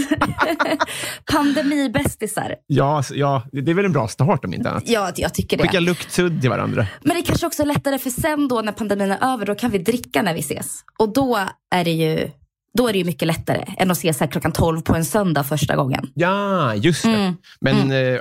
Pandemibästisar. 1.32 2.56
Ja, 2.68 3.00
s- 3.00 3.12
ja, 3.16 3.44
det 3.52 3.72
är 3.72 3.76
väl 3.76 3.86
en 3.86 3.92
bra 3.92 4.08
start 4.08 4.46
om 4.46 4.54
inte 4.54 4.70
annat. 4.70 4.84
Ja, 4.86 5.12
jag 5.16 5.34
tycker 5.34 5.58
Skicka 5.58 5.72
det. 5.72 5.80
luktsudd 5.80 6.42
till 6.42 6.50
varandra. 6.50 6.88
Men 7.02 7.16
det 7.18 7.22
kanske 7.22 7.48
också 7.48 7.62
är 7.62 7.66
lättare 7.68 7.98
för 8.00 8.10
sen 8.10 8.48
då 8.48 8.62
när 8.62 8.72
pandemin 8.72 9.12
är 9.12 9.34
över, 9.34 9.46
då 9.46 9.56
kan 9.56 9.72
vi 9.72 9.78
dricka 9.78 10.22
när 10.22 10.34
vi 10.34 10.40
ses. 10.40 10.80
Och 11.00 11.14
då 11.14 11.40
är 11.76 11.84
det 11.84 11.92
ju, 11.92 12.32
då 12.78 12.88
är 12.88 12.94
det 12.94 13.00
ju 13.00 13.06
mycket 13.06 13.28
lättare 13.28 13.66
än 13.78 13.92
att 13.92 13.98
ses 13.98 14.20
här 14.20 14.28
klockan 14.28 14.52
12 14.52 14.82
på 14.82 14.96
en 14.96 15.06
söndag 15.06 15.44
första 15.44 15.76
gången. 15.76 16.10
Ja, 16.14 16.76
just 16.76 17.04
det. 17.04 17.10
Mm. 17.10 17.34
Men 17.62 17.92
eh, 17.92 18.20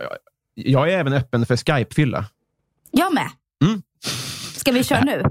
jag 0.55 0.92
är 0.92 0.99
även 0.99 1.12
öppen 1.12 1.47
för 1.47 1.57
Skype-fylla. 1.57 2.25
Jag 2.90 3.14
med. 3.14 3.29
Mm. 3.64 3.83
Ska 4.57 4.73
vi 4.73 4.85
köra 4.85 5.01
nu? 5.05 5.23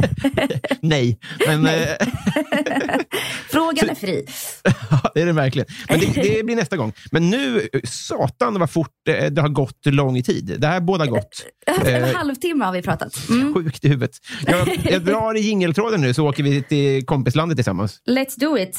Nej, 0.80 1.18
men 1.46 1.66
eh, 1.66 1.72
Frågan 3.50 3.90
är 3.90 3.94
fri. 3.94 4.26
det 5.14 5.20
är 5.22 5.26
det 5.26 5.32
verkligen. 5.32 5.68
Men 5.88 6.00
det, 6.00 6.06
det 6.06 6.44
blir 6.44 6.56
nästa 6.56 6.76
gång. 6.76 6.92
Men 7.10 7.30
nu, 7.30 7.68
satan 7.84 8.58
vad 8.58 8.70
fort 8.70 9.08
eh, 9.08 9.26
det 9.26 9.40
har 9.40 9.48
gått 9.48 9.86
lång 9.86 10.22
tid. 10.22 10.56
Det 10.58 10.66
här 10.66 10.80
båda 10.80 11.06
gott. 11.06 11.46
En 11.66 12.04
Eh, 12.04 12.14
halvtimme 12.14 12.64
har 12.64 12.72
vi 12.72 12.82
pratat. 12.82 13.28
Mm. 13.28 13.54
Sjukt 13.54 13.84
i 13.84 13.88
huvudet. 13.88 14.16
Jag, 14.46 14.80
jag 14.90 15.02
drar 15.02 15.36
i 15.36 15.40
jingeltråden 15.40 16.00
nu 16.00 16.14
så 16.14 16.28
åker 16.28 16.42
vi 16.42 16.62
till 16.62 17.06
kompislandet 17.06 17.56
tillsammans. 17.56 18.00
Let's 18.08 18.40
do 18.40 18.58
it. 18.58 18.78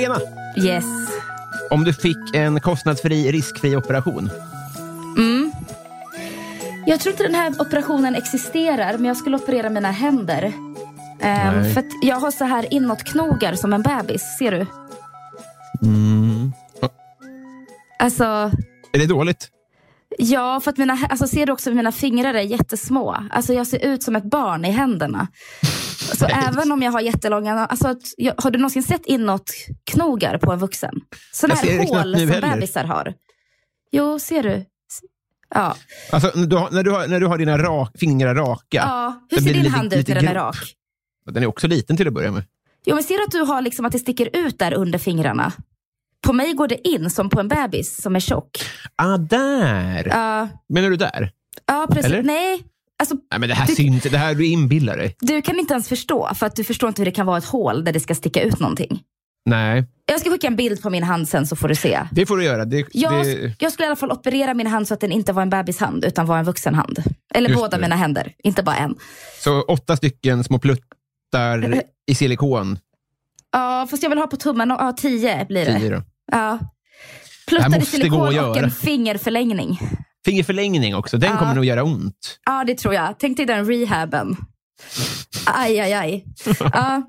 Irena, 0.00 0.20
Yes. 0.56 0.84
om 1.70 1.84
du 1.84 1.92
fick 1.92 2.34
en 2.34 2.60
kostnadsfri, 2.60 3.32
riskfri 3.32 3.76
operation. 3.76 4.30
Jag 6.86 7.00
tror 7.00 7.12
inte 7.12 7.22
den 7.22 7.34
här 7.34 7.60
operationen 7.60 8.14
existerar, 8.14 8.92
men 8.92 9.04
jag 9.04 9.16
skulle 9.16 9.36
operera 9.36 9.70
mina 9.70 9.90
händer. 9.90 10.52
Nej. 11.20 11.74
för 11.74 11.84
jag 12.02 12.16
har 12.16 12.30
så 12.30 12.44
här 12.44 12.74
inåtknogar 12.74 13.54
som 13.54 13.72
en 13.72 13.82
bebis. 13.82 14.22
Ser 14.38 14.50
du? 14.50 14.66
Mm. 15.82 16.52
Alltså, 17.98 18.24
Är 18.92 18.98
det 18.98 19.06
dåligt? 19.06 19.48
ja, 20.18 20.60
för 20.60 20.70
att 20.70 20.76
mina, 20.78 20.98
alltså, 21.10 21.26
ser 21.26 21.46
du 21.46 21.52
också 21.52 21.70
att 21.70 21.76
mina 21.76 21.92
fingrar 21.92 22.34
är 22.34 22.40
jättesmå? 22.42 23.16
Alltså, 23.30 23.52
jag 23.54 23.66
ser 23.66 23.84
ut 23.84 24.02
som 24.02 24.16
ett 24.16 24.24
barn 24.24 24.64
i 24.64 24.70
händerna. 24.70 25.28
Så 26.14 26.26
även 26.26 26.72
om 26.72 26.82
jag 26.82 26.92
har 26.92 27.00
jättelånga... 27.00 27.66
Alltså, 27.66 27.88
att, 27.88 28.02
jag, 28.16 28.34
har 28.38 28.50
du 28.50 28.58
någonsin 28.58 28.82
sett 28.82 29.06
inåtknogar 29.06 30.38
på 30.38 30.52
en 30.52 30.58
vuxen? 30.58 30.94
Sådana 31.32 31.60
här 31.60 31.78
hål 31.78 32.18
som 32.18 32.28
heller. 32.28 32.54
bebisar 32.54 32.84
har. 32.84 33.14
Jo, 33.92 34.18
ser 34.18 34.42
du? 34.42 34.64
Ja. 35.54 35.76
Alltså, 36.12 36.32
när 36.34 36.46
du 36.46 36.56
har, 36.56 36.70
när 36.70 36.82
du 36.82 36.90
har, 36.90 37.06
när 37.06 37.20
du 37.20 37.26
har 37.26 37.38
dina 37.38 37.58
rak, 37.58 37.92
fingrar 37.98 38.34
raka. 38.34 38.60
ja. 38.70 39.26
Hur 39.30 39.38
ser 39.40 39.54
din 39.54 39.66
hand 39.66 39.92
ut 39.92 40.08
när 40.08 40.14
den 40.14 40.28
är 40.28 40.34
rak? 40.34 40.56
Den 41.30 41.42
är 41.42 41.46
också 41.46 41.66
liten 41.66 41.96
till 41.96 42.08
att 42.08 42.14
börja 42.14 42.30
med. 42.30 42.44
Jo, 42.84 42.94
men 42.94 43.04
ser 43.04 43.16
du 43.18 43.24
att 43.24 43.30
du 43.30 43.52
har 43.52 43.62
liksom 43.62 43.84
att 43.86 43.92
det 43.92 43.98
sticker 43.98 44.30
ut 44.36 44.58
där 44.58 44.74
under 44.74 44.98
fingrarna? 44.98 45.52
På 46.26 46.32
mig 46.32 46.52
går 46.52 46.68
det 46.68 46.88
in 46.88 47.10
som 47.10 47.28
på 47.30 47.40
en 47.40 47.48
bebis 47.48 48.02
som 48.02 48.16
är 48.16 48.20
tjock. 48.20 48.50
Ah, 48.96 49.16
där! 49.16 50.06
Ja, 50.08 50.48
Menar 50.68 50.90
du 50.90 50.96
där? 50.96 51.30
ja 51.66 51.86
precis. 51.90 52.04
Eller? 52.12 52.22
Nej, 52.22 52.62
alltså 52.98 53.14
Nej, 53.30 53.40
men 53.40 53.48
det 53.48 53.54
här 53.54 53.66
Du- 53.66 53.74
syns 53.74 54.02
Det 54.02 54.18
här 54.18 54.34
du 54.34 54.46
inbillar 54.46 54.96
dig. 54.96 55.16
du 55.20 55.42
kan 55.42 55.58
inte 55.58 55.74
ens 55.74 55.88
förstå. 55.88 56.30
För 56.34 56.46
att 56.46 56.56
du 56.56 56.64
förstår 56.64 56.88
inte 56.88 57.00
hur 57.02 57.04
det 57.06 57.10
kan 57.12 57.26
vara 57.26 57.38
ett 57.38 57.44
hål 57.44 57.84
där 57.84 57.92
det 57.92 58.00
ska 58.00 58.14
sticka 58.14 58.42
ut 58.42 58.60
någonting. 58.60 59.00
Nej, 59.48 59.84
Jag 60.06 60.20
ska 60.20 60.30
skicka 60.30 60.46
en 60.46 60.56
bild 60.56 60.82
på 60.82 60.90
min 60.90 61.02
hand 61.02 61.28
sen 61.28 61.46
så 61.46 61.56
får 61.56 61.68
du 61.68 61.74
se. 61.74 62.00
det 62.12 62.26
får 62.26 62.36
du 62.36 62.44
göra. 62.44 62.64
Det, 62.64 62.86
Jag, 62.92 63.24
det, 63.24 63.52
jag 63.58 63.72
skulle 63.72 63.86
i 63.86 63.88
alla 63.88 63.96
fall 63.96 64.10
operera 64.12 64.54
min 64.54 64.66
hand 64.66 64.88
så 64.88 64.94
att 64.94 65.00
den 65.00 65.12
inte 65.12 65.32
var 65.32 65.42
en 65.42 65.50
bebishand 65.50 66.04
utan 66.04 66.26
var 66.26 66.38
en 66.38 66.44
vuxenhand. 66.44 67.02
Eller 67.34 67.48
Just 67.48 67.60
båda 67.60 67.76
det. 67.76 67.82
mina 67.82 67.96
händer, 67.96 68.32
inte 68.44 68.62
bara 68.62 68.76
en. 68.76 68.94
så 69.44 69.62
åtta 69.62 69.96
stycken 69.96 70.44
små 70.44 70.58
pluttar 70.58 71.82
i 72.06 72.14
silikon. 72.14 72.78
Ja, 73.52 73.86
fast 73.90 74.02
jag 74.02 74.10
vill 74.10 74.18
ha 74.18 74.26
på 74.26 74.36
tummen. 74.36 74.68
Ja, 74.70 74.92
tio 74.98 75.44
blir 75.48 75.64
det. 75.64 75.78
Tio 75.80 75.90
då. 75.90 76.02
Ja. 76.32 76.58
Måste 77.52 77.78
gå 77.78 77.84
silikon 77.84 78.38
och 78.38 78.56
en 78.56 78.70
fingerförlängning. 78.70 79.78
Fingerförlängning 80.26 80.94
också. 80.96 81.18
Den 81.18 81.30
Ja. 81.30 81.38
kommer 81.38 81.54
nog 81.54 81.64
göra 81.64 81.82
ont. 81.84 82.38
Ja, 82.46 82.64
det 82.66 82.74
tror 82.78 82.94
jag. 82.94 83.14
Tänk 83.18 83.36
dig 83.36 83.46
den 83.46 83.66
rehaben. 83.66 84.36
Aj, 85.46 85.80
aj, 85.80 85.92
aj. 85.92 86.24
Ja, 86.60 87.02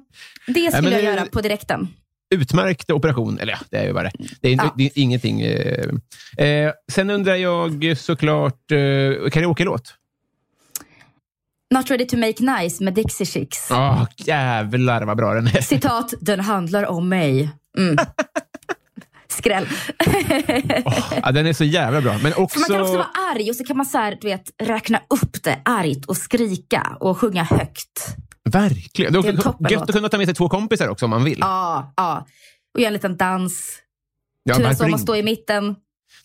det 0.48 0.72
skulle 0.76 0.92
jag 0.92 1.04
det- 1.04 1.06
göra 1.06 1.26
på 1.26 1.42
direkten. 1.42 1.88
Utmärkt 2.36 2.92
operation. 2.92 3.40
Eller 3.40 3.54
ja, 3.54 3.60
det 3.70 3.78
är 3.78 3.86
ju 3.86 3.94
bara 3.94 4.04
det. 4.04 4.12
Det 4.42 4.50
är, 4.50 4.56
Ja. 4.56 4.74
det 4.78 4.84
är 4.84 4.92
ingenting. 4.96 5.42
Eh. 5.42 6.46
Eh, 6.46 6.72
sen 6.92 7.10
undrar 7.10 7.36
jag 7.36 7.98
såklart, 7.98 8.72
eh, 8.72 9.30
karaoke-låt? 9.30 9.94
Not 11.74 11.92
ready 11.92 12.06
to 12.08 12.18
make 12.18 12.44
nice 12.64 12.84
med 12.84 12.94
Dixie 12.94 13.26
Chicks. 13.28 13.68
Åh, 13.72 14.06
jävlar 14.18 15.02
vad 15.06 15.18
bra 15.18 15.34
den 15.34 15.48
är. 15.48 15.62
Citat, 15.62 16.14
den 16.22 16.40
handlar 16.40 16.86
om 16.86 17.10
mig. 17.10 17.50
Mm. 17.78 17.96
Skräll. 19.32 19.68
Ja, 21.24 21.32
den 21.32 21.46
är 21.48 21.54
så 21.54 21.64
jävla 21.64 22.02
bra. 22.02 22.18
Men 22.24 22.34
också... 22.34 22.60
För 22.60 22.70
man 22.70 22.78
kan 22.78 22.82
också 22.82 22.98
vara 22.98 23.34
arg 23.36 23.50
och 23.50 23.56
så 23.56 23.64
kan 23.64 23.78
man 23.78 23.86
så 23.86 23.98
här, 23.98 24.18
du 24.22 24.28
vet, 24.28 24.44
räkna 24.64 25.00
upp 25.10 25.44
det 25.44 25.60
argt 25.66 26.06
och 26.06 26.18
skrika 26.18 26.98
och 27.00 27.18
sjunga 27.18 27.44
högt. 27.44 28.16
Verkligen. 28.50 29.14
Det 29.14 29.22
Det 29.22 29.28
är 29.28 29.32
en 29.32 29.66
är 29.66 29.72
gött 29.72 29.82
att 29.82 29.92
kunna 29.92 30.10
ta 30.10 30.18
med 30.18 30.28
sig 30.28 30.36
två 30.36 30.50
kompisar 30.50 30.88
också 30.88 31.06
om 31.06 31.10
man 31.10 31.24
vill. 31.24 31.38
Ja, 31.40 31.94
ja. 31.98 32.26
Och 32.74 32.80
göra 32.80 32.88
en 32.88 32.94
liten 32.94 33.18
dans. 33.18 33.80
Ja, 34.44 34.56
Turas 34.56 34.82
om 34.82 34.94
att 34.94 35.02
stå 35.02 35.16
i 35.16 35.24
mitten. 35.24 35.76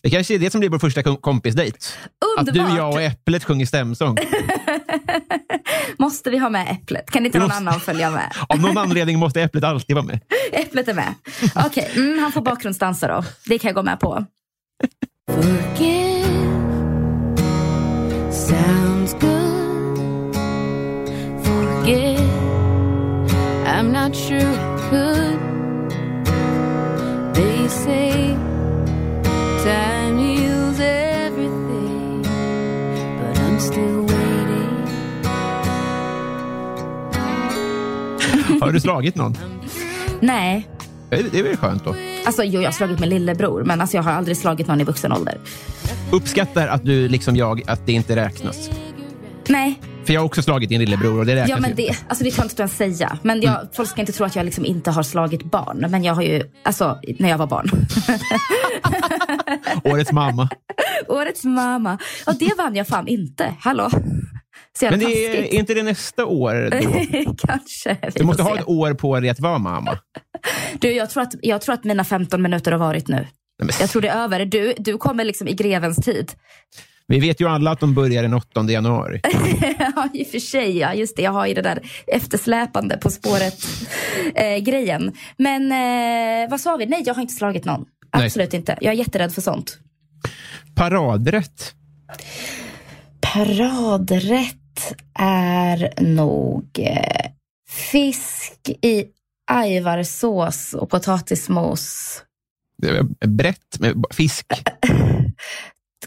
Det 0.01 0.09
kanske 0.09 0.33
är 0.33 0.39
det 0.39 0.51
som 0.51 0.59
blir 0.59 0.69
vår 0.69 0.79
första 0.79 1.03
kom- 1.03 1.17
kompisdejt. 1.17 1.77
Att 2.37 2.47
Underbart! 2.49 2.69
du, 2.71 2.77
jag 2.77 2.93
och 2.93 3.01
Äpplet 3.01 3.43
sjunger 3.43 3.65
stämsång. 3.65 4.17
Måste 5.97 6.29
vi 6.29 6.37
ha 6.37 6.49
med 6.49 6.71
Äpplet? 6.71 7.11
Kan 7.11 7.25
inte 7.25 7.37
någon 7.39 7.47
måste- 7.47 7.57
annan 7.57 7.79
följa 7.79 8.11
med? 8.11 8.33
Av 8.49 8.59
någon 8.59 8.77
anledning 8.77 9.19
måste 9.19 9.41
Äpplet 9.41 9.63
alltid 9.63 9.95
vara 9.95 10.05
med. 10.05 10.19
Äpplet 10.51 10.87
är 10.87 10.93
med. 10.93 11.13
Okej, 11.65 11.91
mm, 11.95 12.19
han 12.19 12.31
får 12.31 12.41
bakgrundsdansa 12.41 13.07
då. 13.07 13.23
Det 13.45 13.59
kan 13.59 13.67
jag 13.69 13.75
gå 13.75 13.83
med 13.83 13.99
på. 13.99 14.25
I'm 23.65 23.91
not 23.91 24.15
sure 24.15 24.39
I 24.39 24.89
could. 24.89 25.39
They 27.35 27.67
say 27.67 28.37
Har 38.61 38.71
du 38.71 38.79
slagit 38.79 39.15
någon? 39.15 39.37
Nej, 40.19 40.67
Det 41.09 41.31
det 41.31 41.39
är 41.39 41.43
väl 41.43 41.57
skönt 41.57 41.83
då. 41.85 41.95
alltså 42.25 42.43
jo, 42.43 42.61
jag 42.61 42.67
har 42.67 42.73
slagit 42.73 42.99
min 42.99 43.09
lillebror, 43.09 43.63
men 43.63 43.81
alltså, 43.81 43.97
jag 43.97 44.03
har 44.03 44.11
aldrig 44.11 44.37
slagit 44.37 44.67
någon 44.67 44.81
i 44.81 44.83
vuxen 44.83 45.11
ålder. 45.11 45.37
Uppskattar 46.11 46.67
att 46.67 46.83
du, 46.85 47.07
liksom 47.07 47.35
jag, 47.35 47.61
att 47.67 47.85
det 47.85 47.91
inte 47.93 48.15
räknas. 48.15 48.69
Nej, 49.47 49.79
För 50.05 50.13
jag 50.13 50.21
har 50.21 50.25
också 50.25 50.41
slagit 50.41 50.69
din 50.69 50.79
lillebror 50.81 51.19
och 51.19 51.25
det 51.25 51.35
räknas 51.35 51.49
ja, 51.49 51.57
men 51.59 51.75
det, 51.75 51.95
alltså, 52.07 52.23
det 52.23 52.31
kan 52.31 52.45
inte 52.45 52.61
ens 52.61 52.77
säga. 52.77 53.17
Men 53.21 53.41
jag, 53.41 53.67
folk 53.73 53.89
ska 53.89 54.01
inte 54.01 54.11
tro 54.13 54.25
att 54.25 54.35
jag 54.35 54.45
liksom 54.45 54.65
inte 54.65 54.91
har 54.91 55.03
slagit 55.03 55.43
barn. 55.43 55.85
Men 55.89 56.03
jag 56.03 56.13
har 56.13 56.21
ju, 56.21 56.43
alltså 56.63 56.99
när 57.19 57.29
jag 57.29 57.37
var 57.37 57.47
barn. 57.47 57.69
Årets 59.83 60.11
mamma. 60.11 60.49
Årets 61.07 61.43
mamma. 61.43 61.97
Ja, 62.25 62.33
det 62.39 62.51
vann 62.57 62.75
jag 62.75 62.87
fan 62.87 63.07
inte. 63.07 63.53
Hallå? 63.59 63.89
Så 64.79 64.85
Men 64.89 64.99
det 64.99 65.05
är, 65.05 65.35
är 65.35 65.53
inte 65.53 65.73
det 65.73 65.83
nästa 65.83 66.25
år 66.25 66.69
då? 66.71 66.77
Kanske. 67.47 67.97
Du 68.15 68.23
måste 68.23 68.43
ha 68.43 68.53
se. 68.55 68.59
ett 68.59 68.67
år 68.67 68.93
på 68.93 69.19
dig 69.19 69.29
att 69.29 69.39
vara 69.39 69.57
mamma. 69.57 69.97
Du, 70.79 70.91
jag 70.91 71.09
tror, 71.09 71.23
att, 71.23 71.33
jag 71.41 71.61
tror 71.61 71.73
att 71.75 71.83
mina 71.83 72.03
15 72.03 72.41
minuter 72.41 72.71
har 72.71 72.79
varit 72.79 73.07
nu. 73.07 73.27
Nej, 73.63 73.75
Jag 73.79 73.89
tror 73.89 74.01
det 74.01 74.07
är 74.07 74.23
över. 74.23 74.45
Du, 74.45 74.73
du 74.77 74.97
kommer 74.97 75.25
liksom 75.25 75.47
i 75.47 75.53
grevens 75.53 75.97
tid. 75.97 76.31
vi 77.07 77.19
vet 77.19 77.41
ju 77.41 77.49
alla 77.49 77.71
att 77.71 77.79
de 77.79 77.93
börjar 77.93 78.23
den 78.23 78.33
8 78.33 78.63
januari. 78.69 79.21
ja, 79.79 80.07
i 80.13 80.23
och 80.23 80.27
för 80.27 80.39
sig. 80.39 80.77
Ja, 80.77 80.93
just 80.93 81.15
det. 81.15 81.21
Jag 81.21 81.31
har 81.31 81.47
ju 81.47 81.53
det 81.53 81.61
där 81.61 81.79
eftersläpande 82.07 82.97
På 82.97 83.09
spåret-grejen. 83.09 85.11
Men 85.37 85.71
eh, 85.71 86.49
vad 86.49 86.61
sa 86.61 86.75
vi? 86.77 86.85
Nej, 86.85 87.03
jag 87.05 87.13
har 87.13 87.21
inte 87.21 87.33
slagit 87.33 87.65
någon. 87.65 87.85
Nej. 88.13 88.25
Absolut 88.25 88.53
inte. 88.53 88.77
Jag 88.81 88.93
är 88.93 88.97
jätterädd 88.97 89.33
för 89.33 89.41
sånt. 89.41 89.77
Paradrätt. 90.75 91.73
Paradrätt 93.21 94.55
är 95.19 95.93
nog 96.01 96.65
eh, 96.79 97.31
fisk 97.69 98.69
i 98.81 99.05
ajvarsås 99.51 100.73
och 100.73 100.89
potatismos. 100.89 102.23
Brett 103.25 103.79
med 103.79 104.05
fisk. 104.11 104.45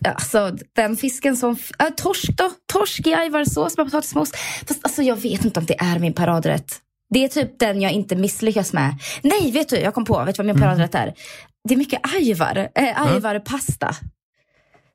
Alltså 0.04 0.56
den 0.72 0.96
fisken 0.96 1.36
som... 1.36 1.56
Äh, 1.78 1.88
torsk 1.96 2.36
då? 2.36 2.50
Torsk 2.72 3.06
i 3.06 3.14
ajvarsås 3.14 3.76
med 3.76 3.86
potatismos. 3.86 4.32
Fast 4.66 4.80
alltså, 4.84 5.02
jag 5.02 5.16
vet 5.16 5.44
inte 5.44 5.60
om 5.60 5.66
det 5.66 5.80
är 5.80 5.98
min 5.98 6.12
paradrätt. 6.12 6.80
Det 7.10 7.24
är 7.24 7.28
typ 7.28 7.58
den 7.58 7.80
jag 7.80 7.92
inte 7.92 8.16
misslyckas 8.16 8.72
med. 8.72 8.98
Nej, 9.22 9.50
vet 9.52 9.68
du? 9.68 9.76
Jag 9.76 9.94
kom 9.94 10.04
på. 10.04 10.24
Vet 10.24 10.36
du 10.36 10.42
vad 10.42 10.46
min 10.46 10.62
paradrätt 10.62 10.94
är? 10.94 11.14
Det 11.68 11.74
är 11.74 11.78
mycket 11.78 12.00
ajvar. 12.16 12.68
Äh, 12.74 13.02
ajvarpasta. 13.02 13.94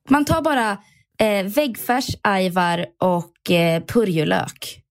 Man 0.09 0.25
tar 0.25 0.41
bara 0.41 0.77
eh, 1.21 1.43
väggfärs, 1.45 2.07
ajvar 2.21 2.85
och 2.99 3.51
eh, 3.51 3.83
purjolök. 3.83 4.81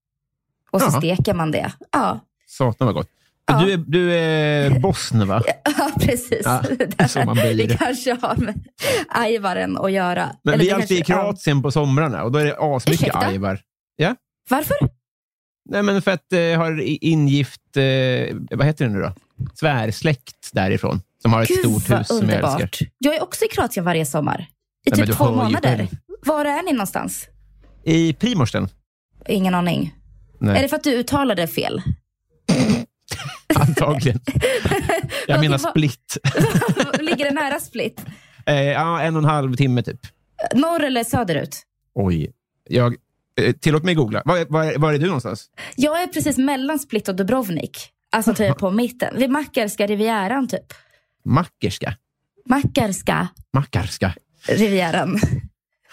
Och 0.70 0.80
så 0.80 0.86
Jaha. 0.86 1.00
steker 1.00 1.34
man 1.34 1.50
det. 1.50 1.72
Ja. 1.92 2.20
Satan 2.46 2.86
vad 2.86 2.94
gott. 2.94 3.08
Ja. 3.46 3.60
Du, 3.64 3.72
är, 3.72 3.76
du 3.76 4.14
är 4.14 4.78
bosn, 4.80 5.26
va? 5.26 5.42
Ja, 5.78 5.90
precis. 6.00 6.42
Ja, 6.44 6.62
det 7.14 7.24
man 7.26 7.34
blir. 7.36 7.54
det 7.68 7.76
kanske 7.76 8.14
har 8.22 8.36
med 8.36 8.64
ajvaren 9.08 9.76
att 9.78 9.92
göra. 9.92 10.30
Men 10.42 10.54
Eller 10.54 10.64
vi 10.64 10.70
är 10.70 10.74
alltid 10.74 10.90
i 10.98 11.02
kanske- 11.02 11.12
ja. 11.12 11.22
Kroatien 11.22 11.62
på 11.62 11.70
somrarna 11.70 12.22
och 12.24 12.32
då 12.32 12.38
är 12.38 12.44
det 12.44 12.56
asmycket 12.58 13.00
Ursäkta? 13.02 13.18
ajvar. 13.18 13.60
Ja? 13.96 14.16
Varför? 14.50 14.76
Nej, 15.70 15.82
men 15.82 16.02
för 16.02 16.10
att 16.10 16.32
eh, 16.32 16.40
har 16.58 16.80
ingift, 17.04 17.76
eh, 17.76 18.36
vad 18.50 18.66
heter 18.66 18.84
det 18.84 18.90
nu 18.90 19.00
då? 19.00 19.12
Svärsläkt 19.54 20.50
därifrån. 20.52 21.02
Som 21.22 21.32
har 21.32 21.42
ett 21.42 21.48
Gud 21.48 21.58
stort 21.58 21.88
vad 21.88 21.98
hus 21.98 22.08
som 22.08 22.16
jag 22.16 22.24
älskar. 22.30 22.48
underbart. 22.52 22.78
Jag 22.98 23.14
är 23.14 23.22
också 23.22 23.44
i 23.44 23.48
Kroatien 23.48 23.84
varje 23.84 24.06
sommar. 24.06 24.46
I 24.86 24.90
Nej, 24.90 25.06
typ 25.06 25.16
två 25.16 25.30
månader. 25.32 25.88
Var 26.22 26.44
är 26.44 26.62
ni 26.62 26.72
någonstans? 26.72 27.26
I 27.84 28.12
Primorsten? 28.12 28.68
Ingen 29.28 29.54
aning. 29.54 29.94
Nej, 30.38 30.58
Är 30.58 30.62
det 30.62 30.68
för 30.68 30.76
att 30.76 30.84
du 30.84 30.90
uttalade 30.94 31.46
fel? 31.46 31.82
antagligen. 33.54 34.20
jag 35.26 35.40
menar 35.40 35.58
Split. 35.58 36.16
Ligger 37.00 37.24
det 37.24 37.30
nära 37.34 37.60
Split? 37.60 38.00
Eh, 38.46 38.62
ja, 38.62 39.00
en 39.00 39.16
och 39.16 39.22
en 39.22 39.28
halv 39.28 39.56
timme 39.56 39.82
typ. 39.82 40.00
Norr 40.54 40.84
eller 40.84 41.04
söderut? 41.04 41.62
Oj. 41.94 42.32
Jag, 42.68 42.96
eh, 43.40 43.52
tillåt 43.52 43.84
mig 43.84 43.94
googla. 43.94 44.22
Var, 44.24 44.46
var, 44.48 44.78
var 44.78 44.92
är 44.92 44.98
du 44.98 45.06
någonstans? 45.06 45.50
Jag 45.76 46.02
är 46.02 46.06
precis 46.06 46.38
mellan 46.38 46.78
Split 46.78 47.08
och 47.08 47.14
Dubrovnik. 47.16 47.78
Alltså 48.12 48.34
typ 48.34 48.58
på 48.58 48.70
mitten. 48.70 49.18
Vid 49.18 49.30
Makarska 49.30 49.86
rivieran 49.86 50.48
typ. 50.48 50.72
Mackerska? 51.24 51.94
Makarska 52.46 53.28
Mackarska? 53.52 54.14
rivieran. 54.48 55.20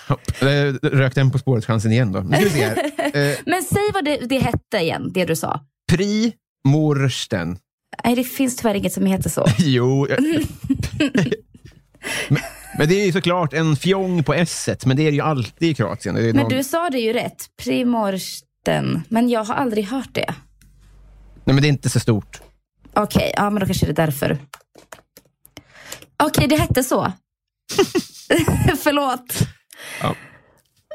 Hopp. 0.07 0.41
Eh, 0.41 0.47
Rök 0.89 1.15
den 1.15 1.31
På 1.31 1.37
spåret-chansen 1.39 1.91
igen 1.91 2.11
då. 2.11 2.21
Här. 2.21 2.91
Eh, 3.17 3.37
Men 3.45 3.63
säg 3.63 3.91
vad 3.93 4.05
det, 4.05 4.17
det 4.17 4.39
hette 4.39 4.77
igen, 4.77 5.11
det 5.13 5.25
du 5.25 5.35
sa. 5.35 5.59
Primorsten. 5.91 7.57
Nej, 8.03 8.15
det 8.15 8.23
finns 8.23 8.55
tyvärr 8.55 8.75
inget 8.75 8.93
som 8.93 9.05
heter 9.05 9.29
så. 9.29 9.45
Jo. 9.57 10.07
jag- 10.09 10.19
men, 12.29 12.41
men 12.77 12.87
det 12.89 13.01
är 13.01 13.05
ju 13.05 13.11
såklart 13.11 13.53
en 13.53 13.75
fjong 13.75 14.23
på 14.23 14.33
s 14.33 14.69
men 14.85 14.97
det 14.97 15.07
är 15.07 15.11
ju 15.11 15.21
alltid 15.21 15.69
i 15.69 15.73
Kroatien. 15.73 16.15
Men 16.15 16.35
någon- 16.35 16.49
du 16.49 16.63
sa 16.63 16.89
det 16.89 16.99
ju 16.99 17.13
rätt. 17.13 17.45
Primorsten. 17.63 19.01
Men 19.09 19.29
jag 19.29 19.43
har 19.43 19.55
aldrig 19.55 19.85
hört 19.85 20.13
det. 20.13 20.33
Nej, 21.43 21.53
men 21.53 21.61
det 21.61 21.67
är 21.67 21.69
inte 21.69 21.89
så 21.89 21.99
stort. 21.99 22.41
Okej, 22.93 23.31
ja 23.35 23.49
men 23.49 23.59
då 23.59 23.65
kanske 23.65 23.85
det 23.85 23.91
är 23.91 24.05
därför. 24.05 24.37
Okej, 26.23 26.47
det 26.47 26.55
hette 26.57 26.83
så. 26.83 27.11
Förlåt. 28.83 29.39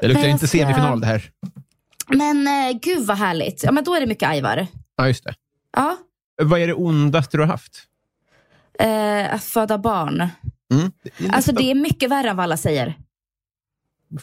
Det 0.01 0.09
luktar 0.09 0.29
inte 0.29 0.49
ska- 0.49 0.59
semifinal 0.59 1.01
det 1.01 1.07
här. 1.07 1.31
Men 2.09 2.47
eh, 2.47 2.79
gud 2.83 3.07
vad 3.07 3.17
härligt. 3.17 3.65
Ja, 3.65 3.73
men 3.73 3.85
då 3.85 3.95
är 3.95 4.01
det 4.01 4.07
mycket 4.07 4.29
ajvar. 4.29 4.67
Ja, 4.97 5.09
just 5.09 5.25
det. 5.25 5.35
Ja. 5.77 5.97
Vad 6.43 6.61
är 6.61 6.67
det 6.67 6.75
ondaste 6.75 7.37
du 7.37 7.41
har 7.43 7.49
haft? 7.49 7.85
Eh, 8.79 9.35
att 9.35 9.45
föda 9.45 9.79
barn. 9.79 10.29
Mm. 10.73 10.93
Det 11.19 11.31
Alltså 11.31 11.53
det 11.53 11.71
är 11.71 11.75
mycket 11.75 12.11
värre 12.11 12.31
än 12.31 12.37
vad 12.37 12.45
alla 12.45 12.57
säger. 12.57 12.95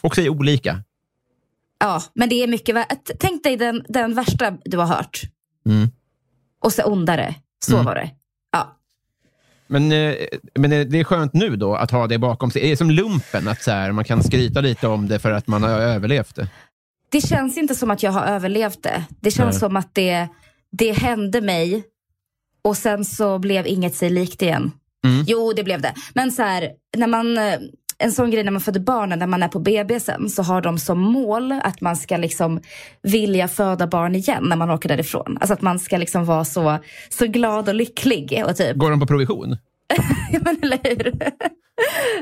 Folk 0.00 0.14
säger 0.14 0.28
olika. 0.28 0.82
Ja, 1.78 2.02
men 2.14 2.28
det 2.28 2.34
är 2.42 2.46
mycket 2.48 2.74
värre. 2.74 2.96
Tänk 3.18 3.42
dig 3.42 3.56
den, 3.56 3.84
den 3.88 4.14
värsta 4.14 4.50
du 4.64 4.76
har 4.78 4.86
hört. 4.86 5.20
Mm. 5.66 5.88
Och 6.60 6.72
så 6.72 6.82
ondare. 6.84 7.34
Så 7.64 7.72
Mm. 7.74 7.84
var 7.86 7.94
det. 7.94 8.10
Men, 9.70 9.92
eh, 9.92 10.14
men 10.54 10.72
eh, 10.72 10.86
det 10.86 11.00
är 11.00 11.04
skönt 11.04 11.34
nu 11.34 11.56
då 11.56 11.74
att 11.74 11.90
ha 11.90 12.06
det 12.06 12.18
bakom 12.18 12.50
sig. 12.50 12.62
Är 12.66 12.70
det 12.70 12.76
som 12.76 12.90
lumpen, 12.90 13.48
att 13.48 13.62
så 13.62 13.70
här, 13.70 13.92
man 13.92 14.04
kan 14.04 14.22
skryta 14.22 14.60
lite 14.60 14.88
om 14.88 15.08
det 15.08 15.18
för 15.18 15.30
att 15.30 15.46
man 15.46 15.62
har 15.62 15.70
överlevt 15.70 16.36
det? 16.36 16.48
Det 17.10 17.20
känns 17.20 17.58
inte 17.58 17.74
som 17.74 17.90
att 17.90 18.02
jag 18.02 18.12
har 18.12 18.26
överlevt 18.26 18.82
det. 18.82 19.04
Det 19.20 19.30
känns 19.30 19.54
Nej. 19.54 19.60
som 19.60 19.76
att 19.76 19.94
det, 19.94 20.28
det 20.72 20.92
hände 20.92 21.40
mig 21.40 21.84
och 22.64 22.76
sen 22.76 23.04
så 23.04 23.38
blev 23.38 23.66
inget 23.66 23.94
sig 23.94 24.10
likt 24.10 24.42
igen. 24.42 24.72
Mm. 25.04 25.24
Jo, 25.26 25.52
det 25.56 25.64
blev 25.64 25.80
det. 25.80 25.94
Men 26.14 26.32
så 26.32 26.42
här, 26.42 26.68
när 26.96 27.06
man, 27.06 27.38
eh, 27.38 27.58
en 28.00 28.12
sån 28.12 28.30
grej 28.30 28.44
när 28.44 28.52
man 28.52 28.60
föder 28.60 28.80
barnen, 28.80 29.18
när 29.18 29.26
man 29.26 29.42
är 29.42 29.48
på 29.48 29.58
BB 29.58 30.00
sen, 30.00 30.28
så 30.28 30.42
har 30.42 30.60
de 30.60 30.78
som 30.78 30.98
mål 30.98 31.52
att 31.52 31.80
man 31.80 31.96
ska 31.96 32.16
liksom 32.16 32.60
vilja 33.02 33.48
föda 33.48 33.86
barn 33.86 34.14
igen 34.14 34.44
när 34.48 34.56
man 34.56 34.70
åker 34.70 34.88
därifrån. 34.88 35.38
Alltså 35.40 35.54
att 35.54 35.62
man 35.62 35.78
ska 35.78 35.96
liksom 35.96 36.24
vara 36.24 36.44
så, 36.44 36.78
så 37.08 37.26
glad 37.26 37.68
och 37.68 37.74
lycklig. 37.74 38.42
Och 38.46 38.56
typ, 38.56 38.76
Går 38.76 38.90
de 38.90 39.00
på 39.00 39.06
provision? 39.06 39.56
Men 40.40 40.58
eller 40.62 40.78
hur? 40.82 41.14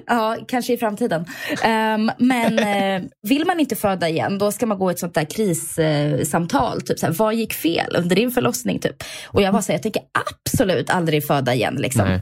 ja, 0.06 0.36
kanske 0.48 0.72
i 0.72 0.76
framtiden. 0.76 1.24
Ehm, 1.62 2.10
men 2.18 2.58
eh, 2.58 3.08
vill 3.22 3.46
man 3.46 3.60
inte 3.60 3.76
föda 3.76 4.08
igen, 4.08 4.38
då 4.38 4.52
ska 4.52 4.66
man 4.66 4.78
gå 4.78 4.90
ett 4.90 4.98
sånt 4.98 5.14
där 5.14 5.24
krissamtal. 5.24 6.80
typ, 6.82 6.98
så 6.98 7.06
här, 7.06 7.12
vad 7.12 7.34
gick 7.34 7.52
fel 7.54 7.96
under 7.96 8.16
din 8.16 8.30
förlossning? 8.30 8.78
Typ. 8.78 9.02
Och 9.26 9.42
jag 9.42 9.52
var 9.52 9.60
så 9.60 9.72
här, 9.72 9.74
jag 9.74 9.82
tänker 9.82 10.02
absolut 10.44 10.90
aldrig 10.90 11.26
föda 11.26 11.54
igen. 11.54 11.74
Liksom. 11.74 12.08
Eh, 12.08 12.20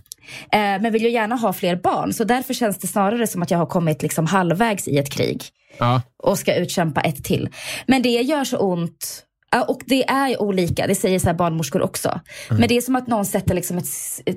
men 0.53 0.92
vill 0.92 1.03
ju 1.03 1.11
gärna 1.11 1.36
ha 1.36 1.53
fler 1.53 1.76
barn. 1.76 2.12
Så 2.12 2.24
därför 2.24 2.55
känns 2.55 2.78
det 2.78 2.86
snarare 2.86 3.26
som 3.26 3.42
att 3.42 3.51
jag 3.51 3.59
har 3.59 3.66
kommit 3.66 4.03
liksom 4.03 4.26
halvvägs 4.26 4.88
i 4.88 4.99
ett 4.99 5.11
krig 5.11 5.44
Ja. 5.78 6.03
och 6.22 6.38
ska 6.38 6.55
utkämpa 6.55 7.01
ett 7.01 7.24
till. 7.24 7.49
Men 7.86 8.03
det 8.03 8.09
gör 8.09 8.44
så 8.44 8.57
ont. 8.59 9.22
Och 9.68 9.80
det 9.86 10.09
är 10.09 10.42
olika, 10.42 10.86
det 10.86 10.94
säger 10.94 11.18
så 11.18 11.26
här 11.26 11.34
barnmorskor 11.34 11.82
också. 11.82 12.20
Men 12.51 12.68
det 12.68 12.76
är 12.76 12.80
som 12.80 12.97
att 12.97 13.07
någon 13.07 13.26
sätter, 13.26 13.55
liksom 13.55 13.78
ett, 13.78 13.86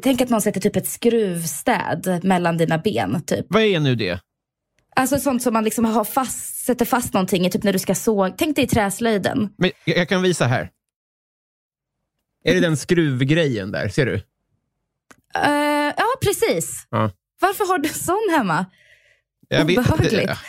tänk 0.03 0.22
att 0.22 0.30
någon 0.30 0.41
sätter 0.41 0.62
typ 0.62 0.76
ett 0.76 0.88
skruvstäd 0.88 2.20
mellan 2.24 2.57
dina 2.57 2.78
ben. 2.78 3.22
Typ. 3.26 3.45
Vad 3.49 3.62
är 3.62 3.80
nu 3.80 3.95
det? 3.95 4.20
Alltså 4.95 5.18
sånt 5.20 5.43
som 5.43 5.53
man 5.53 5.64
liksom 5.64 5.86
har 5.86 6.03
fast, 6.03 6.66
sätter 6.66 6.86
fast 6.86 7.14
någonting 7.14 7.45
i, 7.45 7.51
typ 7.51 7.64
när 7.64 7.74
du 7.74 7.80
ska 7.80 7.95
såga. 7.95 8.34
Tänk 8.38 8.55
dig 8.55 8.66
i 8.66 8.68
träslöjden. 8.68 9.49
Men 9.57 9.72
jag 9.86 10.10
kan 10.10 10.22
visa 10.22 10.45
här. 10.45 10.70
Är 12.43 12.53
det 12.53 12.60
den 12.60 12.78
skruvgrejen 12.78 13.72
där? 13.72 13.89
Ser 13.89 14.05
du? 14.05 14.16
Eh, 15.36 15.93
ja, 15.97 16.05
precis. 16.22 16.88
Ja. 16.89 17.12
Varför 17.41 17.68
har 17.68 17.78
du 17.80 17.89
sån 17.89 18.28
hemma? 18.38 18.66
Jag 19.47 19.66
vet- 19.66 19.78
Obehagligt. 19.78 20.32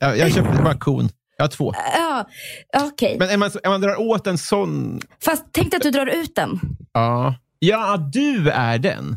Ja, 0.00 0.16
jag 0.16 0.32
köpte 0.34 0.62
bara 0.62 0.78
kon. 0.78 1.08
Har 1.38 1.48
två. 1.48 1.72
Ja, 1.94 2.26
okej. 2.74 3.16
Men 3.18 3.34
om 3.34 3.40
man, 3.40 3.50
om 3.64 3.70
man 3.70 3.80
drar 3.80 4.00
åt 4.00 4.26
en 4.26 4.38
sån... 4.38 5.00
Fast 5.24 5.44
tänk 5.52 5.74
att 5.74 5.82
du 5.82 5.90
drar 5.90 6.06
ut 6.06 6.34
den. 6.34 6.60
Ja, 6.92 7.34
ja 7.58 7.96
du 8.12 8.50
är 8.50 8.78
den. 8.78 9.16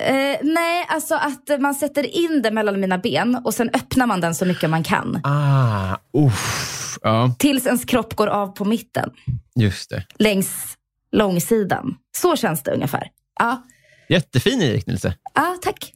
Eh, 0.00 0.36
nej, 0.42 0.86
alltså 0.88 1.14
att 1.14 1.60
man 1.60 1.74
sätter 1.74 2.16
in 2.16 2.42
den 2.42 2.54
mellan 2.54 2.80
mina 2.80 2.98
ben 2.98 3.40
och 3.44 3.54
sen 3.54 3.70
öppnar 3.74 4.06
man 4.06 4.20
den 4.20 4.34
så 4.34 4.44
mycket 4.46 4.70
man 4.70 4.82
kan. 4.84 5.20
Ah, 5.24 5.96
uff. 6.26 6.98
Ja, 7.02 7.34
Tills 7.38 7.66
ens 7.66 7.84
kropp 7.84 8.16
går 8.16 8.26
av 8.26 8.46
på 8.46 8.64
mitten. 8.64 9.10
just 9.54 9.90
det. 9.90 10.06
Längs 10.18 10.76
långsidan. 11.12 11.94
Så 12.16 12.36
känns 12.36 12.62
det 12.62 12.70
ungefär. 12.74 13.08
Ja, 13.38 13.62
Jättefin 14.08 14.60
liknelse. 14.60 15.14
ja 15.34 15.56
tack. 15.62 15.92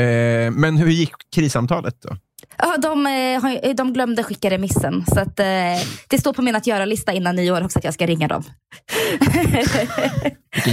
Eh, 0.00 0.50
men 0.50 0.76
hur 0.76 0.90
gick 0.90 1.12
krissamtalet 1.34 2.02
då? 2.02 2.16
Ja, 2.58 2.76
de, 2.76 3.06
eh, 3.06 3.40
har- 3.42 3.74
de 3.74 3.92
glömde 3.92 4.22
skicka 4.22 4.50
remissen. 4.50 5.04
Så 5.14 5.20
att, 5.20 5.40
eh, 5.40 5.46
det 6.08 6.18
står 6.20 6.32
på 6.32 6.42
min 6.42 6.56
att 6.56 6.66
göra-lista 6.66 7.12
innan 7.12 7.36
nyår 7.36 7.64
också 7.64 7.78
att 7.78 7.84
jag 7.84 7.94
ska 7.94 8.06
ringa 8.06 8.28
dem. 8.28 8.42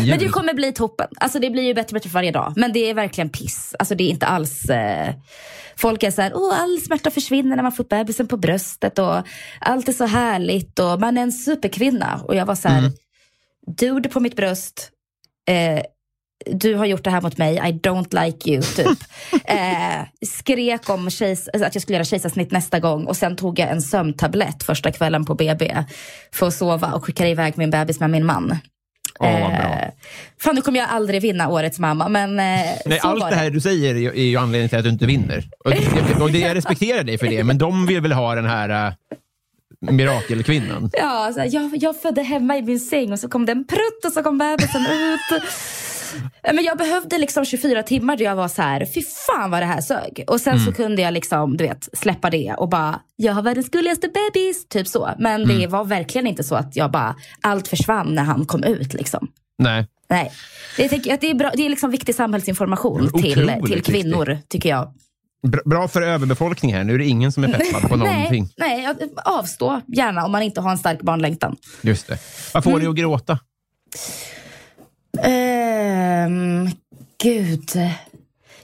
Men 0.10 0.20
det 0.20 0.30
kommer 0.30 0.54
bli 0.54 0.72
toppen. 0.74 1.08
Alltså 1.20 1.40
det 1.40 1.50
blir 1.50 1.64
ju 1.64 1.74
bättre 1.74 1.88
och 1.90 1.94
bättre 1.94 2.10
för 2.10 2.14
varje 2.14 2.32
dag. 2.32 2.54
Men 2.56 2.74
det 2.74 2.90
är 2.90 2.94
verkligen 2.94 3.30
piss. 3.30 3.76
Alltså 3.80 3.96
det 3.96 4.04
är 4.04 4.10
inte 4.10 4.26
alls... 4.26 4.70
Eh, 4.70 5.14
folk 5.78 6.04
är 6.04 6.12
så 6.12 6.22
här, 6.22 6.32
åh 6.36 6.62
all 6.62 6.80
smärta 6.80 7.12
försvinner 7.12 7.56
när 7.56 7.64
man 7.64 7.72
får 7.72 7.84
bebisen 7.84 8.28
på 8.28 8.38
bröstet 8.38 9.00
och 9.00 9.22
allt 9.60 9.90
är 9.90 9.94
så 9.94 10.06
härligt 10.06 10.80
och 10.80 11.00
man 11.00 11.18
är 11.18 11.22
en 11.22 11.32
superkvinna. 11.32 12.22
Och 12.28 12.36
jag 12.36 12.46
var 12.46 12.56
så 12.56 12.68
här, 12.68 12.80
Mm. 12.80 12.92
dude 13.78 14.10
på 14.10 14.20
mitt 14.20 14.36
bröst, 14.36 14.90
eh, 15.50 15.84
du 16.46 16.76
har 16.76 16.86
gjort 16.86 17.04
det 17.04 17.10
här 17.10 17.22
mot 17.22 17.38
mig, 17.38 17.56
I 17.56 17.72
don't 17.90 18.26
like 18.26 18.52
you, 18.52 18.62
typ. 18.62 18.88
eh, 19.46 20.28
skrek 20.28 20.90
om 20.90 21.10
kejs- 21.10 21.50
alltså 21.54 21.68
att 21.68 21.76
jag 21.76 21.82
skulle 21.82 21.96
göra 21.96 22.06
kejsarsnitt 22.06 22.52
nästa 22.52 22.80
gång 22.80 23.06
och 23.06 23.18
sen 23.18 23.36
tog 23.36 23.60
jag 23.60 23.70
en 23.70 23.82
sömntablett 23.82 24.64
första 24.64 24.92
kvällen 24.92 25.26
på 25.26 25.36
BB 25.36 25.86
för 26.34 26.48
att 26.48 26.54
sova 26.54 26.94
och 26.94 27.06
skickade 27.06 27.30
iväg 27.30 27.54
min 27.58 27.70
bebis 27.70 28.00
med 28.00 28.10
min 28.10 28.26
man. 28.26 28.58
Eh, 29.24 29.90
fan, 30.40 30.56
nu 30.56 30.62
kommer 30.62 30.80
jag 30.80 30.90
aldrig 30.90 31.22
vinna 31.22 31.50
årets 31.50 31.80
mamma, 31.80 32.10
men 32.10 32.30
eh, 32.30 32.46
Nej, 32.86 33.00
så 33.02 33.08
allt 33.08 33.22
var 33.22 33.30
det 33.30 33.36
här 33.36 33.50
du 33.50 33.62
säger 33.62 33.96
är 33.96 34.24
ju, 34.24 34.38
anledningen 34.38 34.70
till 34.70 34.78
att 34.78 34.84
du 34.84 34.90
inte 34.90 35.06
vinner. 35.06 35.50
Och, 35.66 35.72
jag, 35.72 36.22
och 36.22 36.32
det, 36.32 36.40
jag 36.40 36.56
respekterar 36.56 37.04
dig 37.04 37.18
för 37.18 37.28
det, 37.28 37.44
men 37.44 37.58
de 37.58 37.86
vill 37.86 38.02
väl 38.02 38.12
ha 38.12 38.36
den 38.36 38.46
här 38.46 38.88
äh, 38.88 38.94
mirakelkvinnan? 39.92 40.90
Ja, 40.94 41.32
så 41.34 41.40
här, 41.40 41.50
jag, 41.52 41.72
jag 41.76 42.02
födde 42.02 42.22
hemma 42.22 42.58
i 42.58 42.62
min 42.62 42.80
säng 42.80 43.12
och 43.12 43.20
så 43.20 43.30
kom 43.30 43.46
det 43.46 43.52
en 43.52 43.68
prutt 43.68 44.06
och 44.06 44.12
så 44.12 44.24
kom 44.24 44.38
bebisen 44.38 44.82
ut. 44.82 45.44
Men 46.54 46.64
jag 46.64 46.78
behövde 46.78 47.18
liksom 47.18 47.46
24 47.46 47.84
timmar 47.84 48.18
där 48.18 48.26
jag 48.26 48.36
var 48.36 48.48
så 48.48 48.62
här, 48.62 48.86
fy 48.96 49.02
fan 49.28 49.52
vad 49.52 49.62
det 49.62 49.66
här 49.66 49.82
sög. 49.82 50.24
Och 50.28 50.42
sen 50.42 50.60
så 50.60 50.74
kunde 50.74 51.02
jag 51.02 51.14
liksom, 51.14 51.58
du 51.58 51.64
vet, 51.68 51.90
släppa 51.94 52.30
det 52.30 52.54
och 52.58 52.70
bara, 52.70 53.00
jag 53.16 53.34
har 53.34 53.42
världens 53.42 53.70
gulligaste 53.70 54.08
bebis, 54.08 54.68
typ 54.68 54.88
så. 54.88 55.10
Men 55.20 55.48
det 55.48 55.68
var 55.68 55.86
verkligen 55.86 56.28
inte 56.28 56.44
så 56.44 56.56
att 56.56 56.76
jag 56.76 56.92
bara, 56.92 57.16
allt 57.42 57.68
försvann 57.68 58.16
när 58.16 58.24
han 58.24 58.46
kom 58.46 58.64
ut 58.64 58.94
liksom. 58.94 59.28
Nej. 59.58 59.88
Nej. 60.10 60.32
Det, 60.78 60.82
jag 60.82 60.90
tänker 60.90 61.14
att 61.14 61.22
det 61.22 61.30
är, 61.30 61.34
bra, 61.36 61.52
det 61.56 61.66
är 61.66 61.70
liksom 61.70 61.92
viktig 61.92 62.16
samhällsinformation 62.16 63.00
Mm, 63.00 63.22
till, 63.22 63.52
till 63.68 63.84
kvinnor, 63.84 64.38
tycker 64.50 64.70
jag. 64.70 64.94
Bra, 65.66 65.88
för 65.88 66.02
överbefolkning 66.02 66.74
här. 66.74 66.84
Nu 66.84 66.94
är 66.94 66.98
det 66.98 67.06
ingen 67.06 67.32
som 67.32 67.44
är 67.44 67.48
peppad 67.48 67.90
på 67.90 67.96
någonting. 67.96 68.50
Nej, 68.58 68.82
nej, 69.00 69.10
avstå 69.26 69.82
gärna 69.88 70.26
om 70.26 70.32
man 70.32 70.42
inte 70.42 70.62
har 70.62 70.72
en 70.72 70.78
stark 70.78 71.02
barnlängtan. 71.02 71.56
Just 71.82 72.08
det. 72.08 72.18
Vad 72.54 72.64
får 72.64 72.80
dig 72.80 72.88
att 72.88 72.96
gråta? 72.96 73.40
Um, 75.18 76.70
gud. 77.24 77.70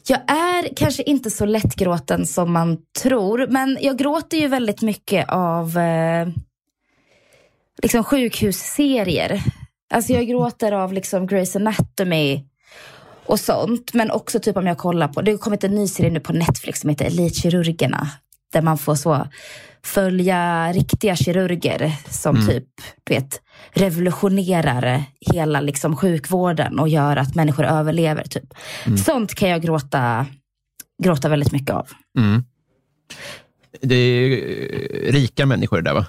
Jag 0.07 0.19
är 0.27 0.75
kanske 0.75 1.03
inte 1.03 1.29
så 1.29 1.45
lättgråten 1.45 2.25
som 2.25 2.53
man 2.53 2.77
tror. 3.01 3.47
Men 3.49 3.77
jag 3.81 3.97
gråter 3.97 4.37
ju 4.37 4.47
väldigt 4.47 4.81
mycket 4.81 5.29
av 5.29 5.77
eh, 5.77 6.27
liksom 7.81 8.03
sjukhusserier. 8.03 9.43
Alltså 9.93 10.13
jag 10.13 10.27
gråter 10.27 10.71
av 10.71 10.93
liksom 10.93 11.27
Grey's 11.27 11.55
Anatomy 11.55 12.43
och 13.25 13.39
sånt. 13.39 13.93
Men 13.93 14.11
också 14.11 14.39
typ 14.39 14.57
om 14.57 14.67
jag 14.67 14.77
kollar 14.77 15.07
på, 15.07 15.21
det 15.21 15.31
har 15.31 15.37
kommit 15.37 15.63
en 15.63 15.75
ny 15.75 15.87
serie 15.87 16.11
nu 16.11 16.19
på 16.19 16.33
Netflix 16.33 16.79
som 16.79 16.89
heter 16.89 17.05
Elitkirurgerna. 17.05 18.07
Där 18.53 18.61
man 18.61 18.77
får 18.77 18.95
så 18.95 19.27
följa 19.85 20.71
riktiga 20.73 21.15
kirurger 21.15 21.91
som 22.09 22.47
typ, 22.47 22.67
du 23.03 23.13
vet, 23.13 23.41
revolutionerar 23.73 25.03
hela 25.33 25.61
liksom 25.61 25.95
sjukvården 25.95 26.79
och 26.79 26.89
gör 26.89 27.17
att 27.17 27.35
människor 27.35 27.65
överlever. 27.65 28.23
Typ. 28.23 28.53
Sånt 29.05 29.35
kan 29.35 29.49
jag 29.49 29.61
gråta, 29.61 30.25
gråta 31.03 31.29
väldigt 31.29 31.51
mycket 31.51 31.75
av. 31.75 31.87
Mm. 32.17 32.43
Det 33.81 33.95
är 33.95 34.31
eh, 34.31 35.11
rika 35.11 35.45
människor 35.45 35.81
där 35.81 35.93
va? 35.93 36.05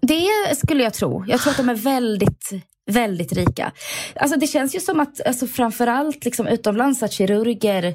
Det 0.00 0.56
skulle 0.56 0.82
jag 0.82 0.94
tro. 0.94 1.24
Jag 1.28 1.40
tror 1.40 1.50
att 1.50 1.56
de 1.56 1.68
är 1.68 1.74
väldigt, 1.74 2.50
väldigt 2.90 3.32
rika. 3.32 3.72
Alltså 4.16 4.38
det 4.38 4.46
känns 4.46 4.74
ju 4.74 4.80
som 4.80 5.00
att 5.00 5.26
alltså 5.26 5.46
framförallt 5.46 6.24
liksom 6.24 6.46
utomlands 6.46 7.02
att 7.02 7.12
kirurger 7.12 7.94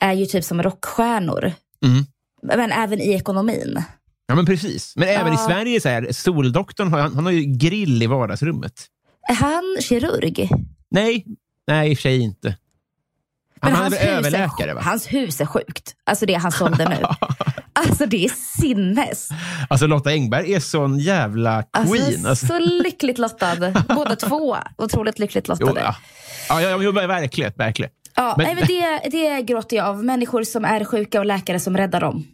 är 0.00 0.12
ju 0.12 0.26
typ 0.26 0.44
som 0.44 0.62
rockstjärnor. 0.62 1.52
Mm. 1.84 2.04
Men 2.42 2.72
även 2.72 3.00
i 3.00 3.12
ekonomin. 3.12 3.82
Ja, 4.26 4.34
men 4.34 4.46
precis. 4.46 4.96
Men 4.96 5.08
även 5.08 5.32
i 5.32 5.36
Ja. 5.36 5.46
Sverige, 5.46 5.80
så 5.80 5.88
här, 5.88 6.12
Soldoktorn 6.12 6.92
har, 6.92 7.00
han, 7.00 7.14
han 7.14 7.24
har 7.24 7.32
ju 7.32 7.42
grill 7.44 8.02
i 8.02 8.06
vardagsrummet. 8.06 8.86
Är 9.28 9.34
han 9.34 9.76
kirurg? 9.80 10.48
Nej, 10.90 11.24
nej 11.66 11.90
i 11.90 11.94
och 11.94 11.98
för 11.98 12.02
sig 12.02 12.20
inte. 12.20 12.56
Han, 13.60 13.72
han 13.72 13.84
är 13.86 13.90
väl 13.90 13.98
hus 13.98 14.08
överläkare 14.08 14.74
va? 14.74 14.80
Hans 14.84 15.06
hus 15.06 15.40
är 15.40 15.46
sjukt. 15.46 15.94
Alltså 16.04 16.26
det 16.26 16.34
han 16.34 16.52
sålde 16.52 16.88
nu. 16.88 16.96
Alltså 17.78 18.06
det 18.06 18.24
är 18.24 18.28
sinnes. 18.60 19.28
Alltså 19.68 19.86
Lotta 19.86 20.10
Engberg 20.10 20.54
är 20.54 20.60
sån 20.60 20.98
jävla 20.98 21.64
Alltså, 21.70 21.94
queen. 21.94 22.26
Alltså. 22.26 22.46
Så 22.46 22.58
lyckligt 22.58 23.18
lottad. 23.18 23.56
Båda 23.88 24.16
två 24.16 24.56
otroligt 24.78 25.18
lyckligt 25.18 25.46
Jo, 25.48 25.54
lottade. 25.54 25.80
ja. 25.80 25.96
Ja, 26.48 26.60
ja, 26.60 26.78
jo, 26.82 26.92
verkligen. 26.92 27.52
verkligen. 27.56 27.90
Ja, 28.14 28.34
Men- 28.38 28.46
nej, 28.46 28.54
men 28.54 28.66
det, 28.66 29.08
det 29.18 29.42
gråter 29.42 29.76
jag 29.76 29.86
av. 29.86 30.04
Människor 30.04 30.42
som 30.44 30.64
är 30.64 30.84
sjuka 30.84 31.18
och 31.18 31.26
läkare 31.26 31.60
som 31.60 31.76
räddar 31.76 32.00
dem. 32.00 32.24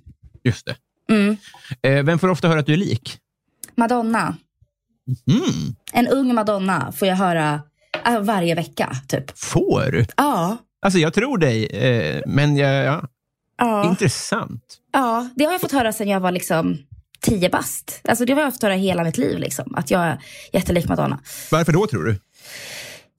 Just 0.44 0.66
det. 0.66 0.76
Mm. 1.12 1.36
Eh, 1.82 2.02
vem 2.04 2.18
får 2.18 2.28
ofta 2.28 2.48
höra 2.48 2.60
att 2.60 2.66
du 2.66 2.72
är 2.72 2.76
lik? 2.76 3.18
Madonna. 3.76 4.36
Mm. 5.30 5.74
En 5.92 6.08
ung 6.08 6.34
Madonna 6.34 6.92
får 6.92 7.08
jag 7.08 7.16
höra 7.16 7.60
äh, 8.06 8.20
varje 8.20 8.54
vecka, 8.54 8.96
typ. 9.08 9.38
Får 9.38 9.90
du? 9.92 10.04
Ja. 10.16 10.56
Alltså 10.82 10.98
jag 10.98 11.14
tror 11.14 11.38
dig, 11.38 11.66
eh, 11.66 12.22
men 12.26 12.56
jag, 12.56 12.84
ja, 12.84 13.08
Ja. 13.58 13.88
intressant. 13.90 14.62
ja, 14.92 15.28
det 15.36 15.44
har 15.44 15.52
jag 15.52 15.60
fått 15.60 15.72
höra 15.72 15.92
sedan 15.92 16.08
jag 16.08 16.20
var 16.20 16.30
liksom 16.32 16.78
tio 17.20 17.48
bast. 17.50 18.00
Alltså 18.08 18.24
det 18.24 18.32
har 18.32 18.42
jag 18.42 18.52
fått 18.52 18.62
höra 18.62 18.74
hela 18.74 19.04
mitt 19.04 19.18
liv, 19.18 19.38
liksom. 19.38 19.74
att 19.74 19.90
jag 19.90 20.02
är 20.02 20.18
jättelik 20.52 20.88
Madonna. 20.88 21.20
Varför 21.50 21.72
då 21.72 21.86
tror 21.86 22.04
du? 22.04 22.10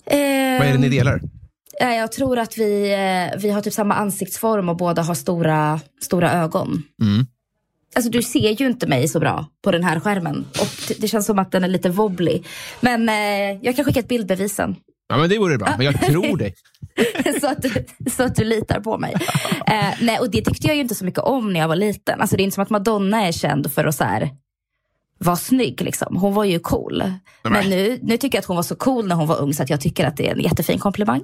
Eh, 0.05 0.59
Vad 0.59 0.67
är 0.67 0.71
det 0.71 0.77
ni 0.77 0.89
delar? 0.89 1.21
Jag 1.79 2.11
tror 2.11 2.39
att 2.39 2.57
vi, 2.57 2.93
eh, 2.93 3.39
vi 3.41 3.49
har 3.49 3.61
typ 3.61 3.73
samma 3.73 3.93
ansiktsform 3.95 4.69
och 4.69 4.77
båda 4.77 5.01
har 5.01 5.15
stora, 5.15 5.79
stora 6.01 6.31
ögon. 6.33 6.83
Mm. 7.01 7.25
Alltså 7.95 8.11
du 8.11 8.21
ser 8.21 8.61
ju 8.61 8.65
inte 8.67 8.87
mig 8.87 9.07
så 9.07 9.19
bra 9.19 9.45
på 9.63 9.71
den 9.71 9.83
här 9.83 9.99
skärmen. 9.99 10.45
Och 10.61 10.95
det- 10.99 11.07
känns 11.07 11.25
som 11.25 11.39
att 11.39 11.51
den 11.51 11.63
är 11.63 11.67
lite 11.67 11.89
wobbly. 11.89 12.41
Men 12.81 13.09
eh, 13.09 13.59
jag 13.61 13.75
kan 13.75 13.85
skicka 13.85 13.99
ett 13.99 14.07
bildbevisen. 14.07 14.75
Ja, 15.07 15.17
men 15.17 15.29
det 15.29 15.37
vore 15.39 15.57
bra, 15.57 15.73
men 15.77 15.85
jag 15.85 16.01
tror 16.01 16.37
dig. 16.37 16.55
så, 17.41 17.47
att 17.47 17.61
du, 17.61 17.85
så 18.11 18.23
att 18.23 18.35
du 18.35 18.43
litar 18.43 18.79
på 18.79 18.97
mig. 18.97 19.13
Eh, 19.67 19.93
nej, 20.01 20.19
och 20.19 20.29
det 20.31 20.41
tyckte 20.41 20.67
jag 20.67 20.75
ju 20.75 20.81
inte 20.81 20.95
så 20.95 21.05
mycket 21.05 21.19
om 21.19 21.53
när 21.53 21.59
jag 21.59 21.67
var 21.67 21.75
liten. 21.75 22.21
Alltså, 22.21 22.35
det 22.37 22.41
är 22.41 22.43
inte 22.43 22.55
som 22.55 22.63
att 22.63 22.69
Madonna 22.69 23.27
är 23.27 23.31
känd 23.31 23.73
för 23.73 23.85
att 23.85 23.95
så 23.95 24.03
här, 24.03 24.29
vara 25.17 25.35
snygg. 25.35 25.81
Liksom. 25.81 26.17
Hon 26.17 26.33
var 26.33 26.43
ju 26.43 26.59
cool. 26.59 27.03
Men 27.43 27.69
nu, 27.69 27.99
nu 28.01 28.17
tycker 28.17 28.37
jag 28.37 28.41
att 28.41 28.45
hon 28.47 28.55
var 28.55 28.63
så 28.63 28.75
cool 28.75 29.07
när 29.07 29.15
hon 29.15 29.27
var 29.27 29.41
ung 29.41 29.53
så 29.53 29.63
att 29.63 29.69
jag 29.69 29.81
tycker 29.81 30.05
att 30.05 30.17
det 30.17 30.27
är 30.29 30.31
en 30.35 30.41
jättefin 30.41 30.79
komplimang. 30.79 31.21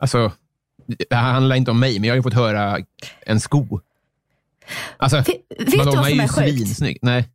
Alltså, 0.00 0.32
det 1.08 1.14
här 1.16 1.32
handlar 1.32 1.56
inte 1.56 1.70
om 1.70 1.80
mig, 1.80 1.98
men 1.98 2.04
jag 2.08 2.12
har 2.12 2.16
ju 2.16 2.22
fått 2.22 2.34
höra 2.34 2.78
en 3.26 3.40
sko. 3.40 3.80
Alltså, 4.96 5.16
Vet 5.16 5.26
vet 5.58 5.70
du 5.70 5.76
Madonna 5.76 6.00
vad 6.00 6.10
är 6.10 6.10
som 6.10 6.16
ju 6.18 6.22
är 6.22 6.28
sjukt? 6.28 6.56
svinsnygg. 6.58 6.98
Nej. 7.02 7.28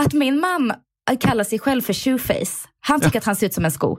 Att 0.00 0.12
min 0.12 0.40
man 0.40 0.72
kallar 1.20 1.44
sig 1.44 1.58
själv 1.58 1.82
för 1.82 1.92
shoeface. 1.92 2.68
Han 2.80 3.00
tycker 3.00 3.18
att 3.18 3.24
han 3.24 3.36
ser 3.36 3.46
ut 3.46 3.54
som 3.54 3.64
en 3.64 3.70
sko. 3.70 3.98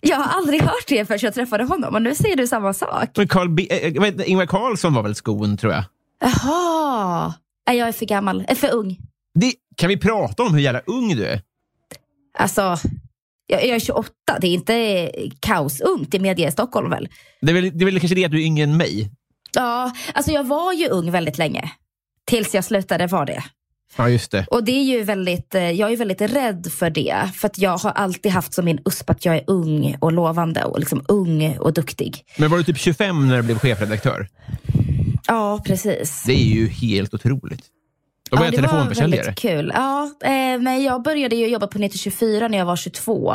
Jag 0.00 0.16
har 0.16 0.38
aldrig 0.38 0.62
hört 0.62 0.84
det 0.88 1.04
förrän 1.06 1.20
jag 1.22 1.34
träffade 1.34 1.64
honom 1.64 1.94
och 1.94 2.02
nu 2.02 2.14
säger 2.14 2.36
du 2.36 2.46
samma 2.46 2.72
sak. 2.74 3.08
Men 3.16 3.28
Carl 3.28 3.48
B- 3.48 3.66
heter- 3.70 4.28
Ingvar 4.28 4.46
Carlsson 4.46 4.94
var 4.94 5.02
väl 5.02 5.14
skon, 5.14 5.56
tror 5.56 5.72
jag. 5.72 5.84
Jaha. 6.20 7.34
Jag 7.66 7.88
är 7.88 7.92
för 7.92 8.06
gammal, 8.06 8.44
är 8.48 8.54
för 8.54 8.72
ung. 8.74 8.98
Det, 9.34 9.52
kan 9.76 9.88
vi 9.88 9.96
prata 9.96 10.42
om 10.42 10.54
hur 10.54 10.60
jävla 10.60 10.80
ung 10.86 11.08
du 11.16 11.26
är? 11.26 11.42
Alltså, 12.38 12.76
jag, 13.46 13.66
jag 13.66 13.76
är 13.76 13.80
28. 13.80 14.10
Det 14.40 14.46
är 14.46 14.52
inte 14.54 15.10
kaosungt 15.40 16.14
i 16.14 16.18
media 16.18 16.48
i 16.48 16.52
Stockholm 16.52 16.90
väl? 16.90 17.08
Det 17.40 17.50
är, 17.50 17.54
väl, 17.54 17.78
det 17.78 17.84
är 17.84 17.86
väl 17.86 18.00
kanske 18.00 18.14
det 18.14 18.24
att 18.24 18.30
du 18.30 18.40
är 18.40 18.44
yngre 18.46 18.64
än 18.64 18.76
mig? 18.76 19.10
Ja, 19.52 19.92
alltså 20.14 20.32
jag 20.32 20.44
var 20.44 20.72
ju 20.72 20.88
ung 20.88 21.10
väldigt 21.10 21.38
länge. 21.38 21.70
Tills 22.26 22.54
jag 22.54 22.64
slutade 22.64 23.06
vara 23.06 23.24
det. 23.24 23.42
Ja, 23.96 24.08
just 24.08 24.30
det. 24.30 24.46
Och 24.50 24.64
det 24.64 24.72
är 24.72 24.84
ju 24.84 25.02
väldigt, 25.02 25.54
eh, 25.54 25.70
jag 25.70 25.92
är 25.92 25.96
väldigt 25.96 26.20
rädd 26.20 26.72
för 26.72 26.90
det. 26.90 27.30
För 27.34 27.46
att 27.46 27.58
jag 27.58 27.78
har 27.78 27.90
alltid 27.90 28.32
haft 28.32 28.54
som 28.54 28.64
min 28.64 28.78
USP 28.84 29.10
att 29.10 29.24
jag 29.24 29.36
är 29.36 29.44
ung 29.46 29.96
och 30.00 30.12
lovande 30.12 30.64
och 30.64 30.78
liksom 30.78 31.04
ung 31.08 31.56
och 31.58 31.72
duktig. 31.72 32.24
Men 32.36 32.50
var 32.50 32.58
du 32.58 32.64
typ 32.64 32.78
25 32.78 33.28
när 33.28 33.36
du 33.36 33.42
blev 33.42 33.58
chefredaktör? 33.58 34.28
Ja, 35.26 35.62
precis. 35.66 36.22
Det 36.26 36.32
är 36.32 36.54
ju 36.54 36.68
helt 36.68 37.14
otroligt. 37.14 37.64
Då 38.30 38.36
var 38.36 38.44
jag 38.44 38.52
det 38.52 38.60
var 38.60 38.68
telefonförsäljare. 38.68 39.22
väldigt 39.22 39.38
kul. 39.38 39.72
Ja, 39.74 40.10
eh, 40.24 40.60
men 40.60 40.82
jag 40.82 41.02
började 41.02 41.36
ju 41.36 41.46
jobba 41.46 41.66
på 41.66 41.78
9024 41.78 42.48
när 42.48 42.58
jag 42.58 42.64
var 42.64 42.76
22. 42.76 43.34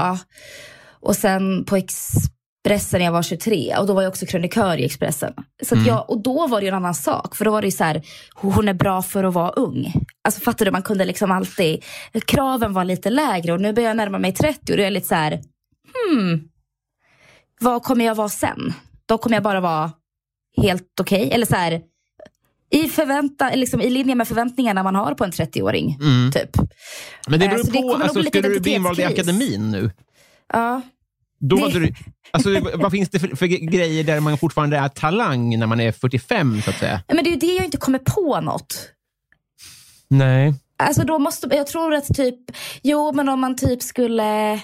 Och 0.99 1.15
sen 1.15 1.65
på 1.65 1.77
Expressen 2.65 2.99
när 2.99 3.05
jag 3.05 3.11
var 3.11 3.23
23. 3.23 3.75
Och 3.79 3.87
då 3.87 3.93
var 3.93 4.01
jag 4.01 4.09
också 4.09 4.25
krönikör 4.25 4.77
i 4.77 4.85
Expressen. 4.85 5.33
Så 5.63 5.75
att 5.75 5.87
jag, 5.87 6.09
och 6.09 6.23
då 6.23 6.47
var 6.47 6.59
det 6.59 6.65
ju 6.65 6.67
en 6.67 6.75
annan 6.75 6.95
sak. 6.95 7.35
För 7.35 7.45
då 7.45 7.51
var 7.51 7.61
det 7.61 7.71
så 7.71 7.83
här, 7.83 8.01
hon 8.33 8.67
är 8.67 8.73
bra 8.73 9.01
för 9.01 9.23
att 9.23 9.33
vara 9.33 9.49
ung. 9.49 9.93
Alltså 10.23 10.41
fattar 10.41 10.65
du, 10.65 10.71
man 10.71 10.81
kunde 10.81 11.05
liksom 11.05 11.31
alltid, 11.31 11.83
kraven 12.25 12.73
var 12.73 12.83
lite 12.85 13.09
lägre. 13.09 13.53
Och 13.53 13.61
nu 13.61 13.73
börjar 13.73 13.89
jag 13.89 13.97
närma 13.97 14.17
mig 14.19 14.33
30 14.33 14.71
och 14.71 14.77
då 14.77 14.81
är 14.81 14.85
jag 14.85 14.93
lite 14.93 15.07
så 15.07 15.15
här, 15.15 15.41
hmm, 16.09 16.41
vad 17.59 17.83
kommer 17.83 18.05
jag 18.05 18.15
vara 18.15 18.29
sen? 18.29 18.73
Då 19.05 19.17
kommer 19.17 19.35
jag 19.35 19.43
bara 19.43 19.59
vara 19.59 19.91
helt 20.57 20.99
okej. 20.99 21.29
Eller 21.31 21.45
så 21.45 21.55
här, 21.55 21.81
i, 22.71 22.87
förvänta, 22.89 23.49
liksom, 23.55 23.81
i 23.81 23.89
linje 23.89 24.15
med 24.15 24.27
förväntningarna 24.27 24.83
man 24.83 24.95
har 24.95 25.13
på 25.13 25.23
en 25.23 25.31
30-åring. 25.31 25.97
Mm. 26.01 26.31
Typ. 26.31 26.49
Men 27.27 27.39
det 27.39 27.45
Eh, 27.45 27.51
beror 27.51 27.63
det 27.63 27.71
på, 27.71 27.81
nog 27.81 28.01
alltså, 28.01 28.23
ska 28.23 28.41
du 28.41 28.59
bli 28.59 28.73
invald 28.73 28.99
i 28.99 29.03
akademin 29.03 29.71
nu? 29.71 29.91
Ja. 30.53 30.81
Då 31.49 31.59
hade 31.59 31.79
du, 31.79 31.93
alltså, 32.31 32.49
vad 32.75 32.91
finns 32.91 33.09
det 33.09 33.19
för, 33.19 33.35
för 33.35 33.45
grejer 33.45 34.03
där 34.03 34.19
man 34.19 34.37
fortfarande 34.37 34.77
är 34.77 34.89
talang 34.89 35.59
när 35.59 35.67
man 35.67 35.79
är 35.79 35.91
45, 35.91 36.61
så 36.61 36.69
att 36.69 36.77
säga? 36.77 37.03
Men 37.07 37.23
det 37.23 37.29
är 37.29 37.31
ju 37.31 37.37
det 37.39 37.53
jag 37.55 37.65
inte 37.65 37.77
kommer 37.77 37.99
på 37.99 38.41
något. 38.41 38.89
Nej. 40.07 40.53
Alltså 40.77 41.03
då 41.03 41.19
måste, 41.19 41.47
jag 41.51 41.67
tror 41.67 41.93
att 41.93 42.07
typ, 42.15 42.39
jo 42.83 43.11
men 43.11 43.29
om 43.29 43.39
man 43.39 43.55
typ 43.55 43.81
skulle 43.81 44.59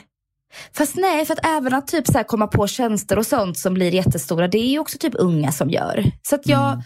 Fast 0.73 0.95
nej, 0.95 1.25
för 1.25 1.33
att 1.33 1.45
även 1.45 1.73
att 1.73 1.87
typ 1.87 2.07
så 2.07 2.13
här 2.13 2.23
komma 2.23 2.47
på 2.47 2.67
tjänster 2.67 3.17
och 3.17 3.25
sånt 3.25 3.57
som 3.57 3.73
blir 3.73 3.93
jättestora, 3.93 4.47
det 4.47 4.57
är 4.57 4.69
ju 4.69 4.79
också 4.79 4.97
typ 4.97 5.13
unga 5.17 5.51
som 5.51 5.69
gör. 5.69 6.11
Så 6.21 6.35
att 6.35 6.47
jag, 6.47 6.83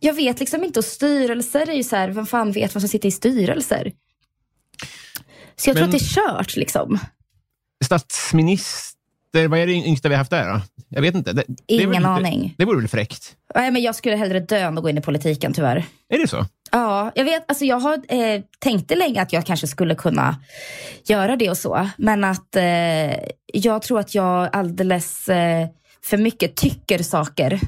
jag 0.00 0.14
vet 0.14 0.40
liksom 0.40 0.64
inte, 0.64 0.78
och 0.78 0.84
styrelser 0.84 1.68
är 1.68 1.74
ju 1.74 1.84
så 1.84 1.96
här, 1.96 2.08
vem 2.08 2.26
fan 2.26 2.52
vet 2.52 2.74
vad 2.74 2.82
som 2.82 2.88
sitter 2.88 3.08
i 3.08 3.12
styrelser? 3.12 3.92
Så 5.56 5.70
jag 5.70 5.76
tror 5.76 5.86
Men- 5.86 5.94
att 5.94 6.00
det 6.00 6.04
är 6.04 6.36
kört 6.38 6.56
liksom. 6.56 6.98
Statsminister, 7.84 9.48
vad 9.48 9.58
är 9.58 9.66
det 9.66 9.72
yngsta 9.72 10.08
vi 10.08 10.14
har 10.14 10.18
haft 10.18 10.30
där 10.30 10.52
då? 10.52 10.60
Jag 10.88 11.02
vet 11.02 11.14
inte. 11.14 11.32
Det, 11.32 11.44
det 11.48 11.74
Ingen 11.74 11.90
väl, 11.90 12.04
aning. 12.04 12.42
Det, 12.42 12.64
det 12.64 12.64
vore 12.64 12.78
väl 12.78 12.88
fräckt? 12.88 13.36
Nej, 13.54 13.70
men 13.70 13.82
jag 13.82 13.94
skulle 13.94 14.16
hellre 14.16 14.40
dö 14.40 14.58
än 14.58 14.78
att 14.78 14.82
gå 14.82 14.90
in 14.90 14.98
i 14.98 15.00
politiken 15.00 15.52
tyvärr. 15.52 15.84
Är 16.08 16.18
det 16.18 16.28
så? 16.28 16.46
Ja, 16.70 17.12
jag 17.14 17.24
vet. 17.24 17.44
Alltså 17.48 17.64
jag 17.64 17.80
har 17.80 17.94
eh, 18.08 18.42
tänkte 18.58 18.96
länge 18.96 19.22
att 19.22 19.32
jag 19.32 19.46
kanske 19.46 19.66
skulle 19.66 19.94
kunna 19.94 20.36
göra 21.04 21.36
det 21.36 21.50
och 21.50 21.58
så. 21.58 21.88
Men 21.96 22.24
att 22.24 22.56
eh, 22.56 23.14
jag 23.46 23.82
tror 23.82 24.00
att 24.00 24.14
jag 24.14 24.48
alldeles 24.52 25.28
eh, 25.28 25.68
för 26.04 26.16
mycket 26.16 26.56
tycker 26.56 26.98
saker. 26.98 27.60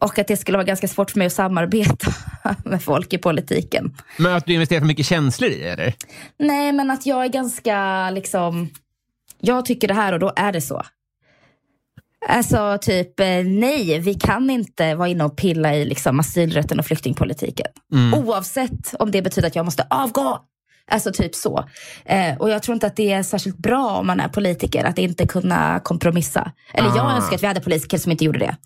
Och 0.00 0.18
att 0.18 0.28
det 0.28 0.36
skulle 0.36 0.58
vara 0.58 0.66
ganska 0.66 0.88
svårt 0.88 1.10
för 1.10 1.18
mig 1.18 1.26
att 1.26 1.32
samarbeta 1.32 2.12
med 2.64 2.82
folk 2.82 3.12
i 3.12 3.18
politiken. 3.18 3.96
Men 4.16 4.34
att 4.34 4.46
du 4.46 4.52
investerar 4.52 4.80
för 4.80 4.86
mycket 4.86 5.06
känslor 5.06 5.50
i 5.50 5.58
det, 5.58 5.68
eller? 5.68 5.94
Nej, 6.38 6.72
men 6.72 6.90
att 6.90 7.06
jag 7.06 7.24
är 7.24 7.28
ganska 7.28 8.10
liksom... 8.10 8.68
Jag 9.40 9.64
tycker 9.64 9.88
det 9.88 9.94
här 9.94 10.12
och 10.12 10.18
då 10.18 10.32
är 10.36 10.52
det 10.52 10.60
så. 10.60 10.82
Alltså 12.28 12.78
typ, 12.80 13.20
eh, 13.20 13.26
nej, 13.44 13.98
vi 13.98 14.14
kan 14.14 14.50
inte 14.50 14.94
vara 14.94 15.08
inne 15.08 15.24
och 15.24 15.36
pilla 15.36 15.74
i 15.74 15.84
liksom, 15.84 16.20
asylrätten 16.20 16.78
och 16.78 16.86
flyktingpolitiken. 16.86 17.66
Oavsett 18.16 18.94
om 18.98 19.10
det 19.10 19.22
betyder 19.22 19.48
att 19.48 19.56
jag 19.56 19.64
måste 19.64 19.86
avgå. 19.90 20.38
Alltså 20.90 21.12
typ 21.12 21.34
så. 21.34 21.64
Eh, 22.04 22.36
och 22.38 22.50
jag 22.50 22.62
tror 22.62 22.74
inte 22.74 22.86
att 22.86 22.96
det 22.96 23.12
är 23.12 23.22
särskilt 23.22 23.58
bra 23.58 23.88
om 23.90 24.06
man 24.06 24.20
är 24.20 24.28
politiker 24.28 24.84
att 24.84 24.98
inte 24.98 25.26
kunna 25.26 25.80
kompromissa. 25.80 26.52
Eller 26.74 26.88
jag 26.88 26.98
Ah. 27.06 27.16
önskar 27.16 27.34
att 27.36 27.42
vi 27.42 27.46
hade 27.46 27.60
politiker 27.60 27.98
som 27.98 28.12
inte 28.12 28.24
gjorde 28.24 28.38
det. 28.38 28.56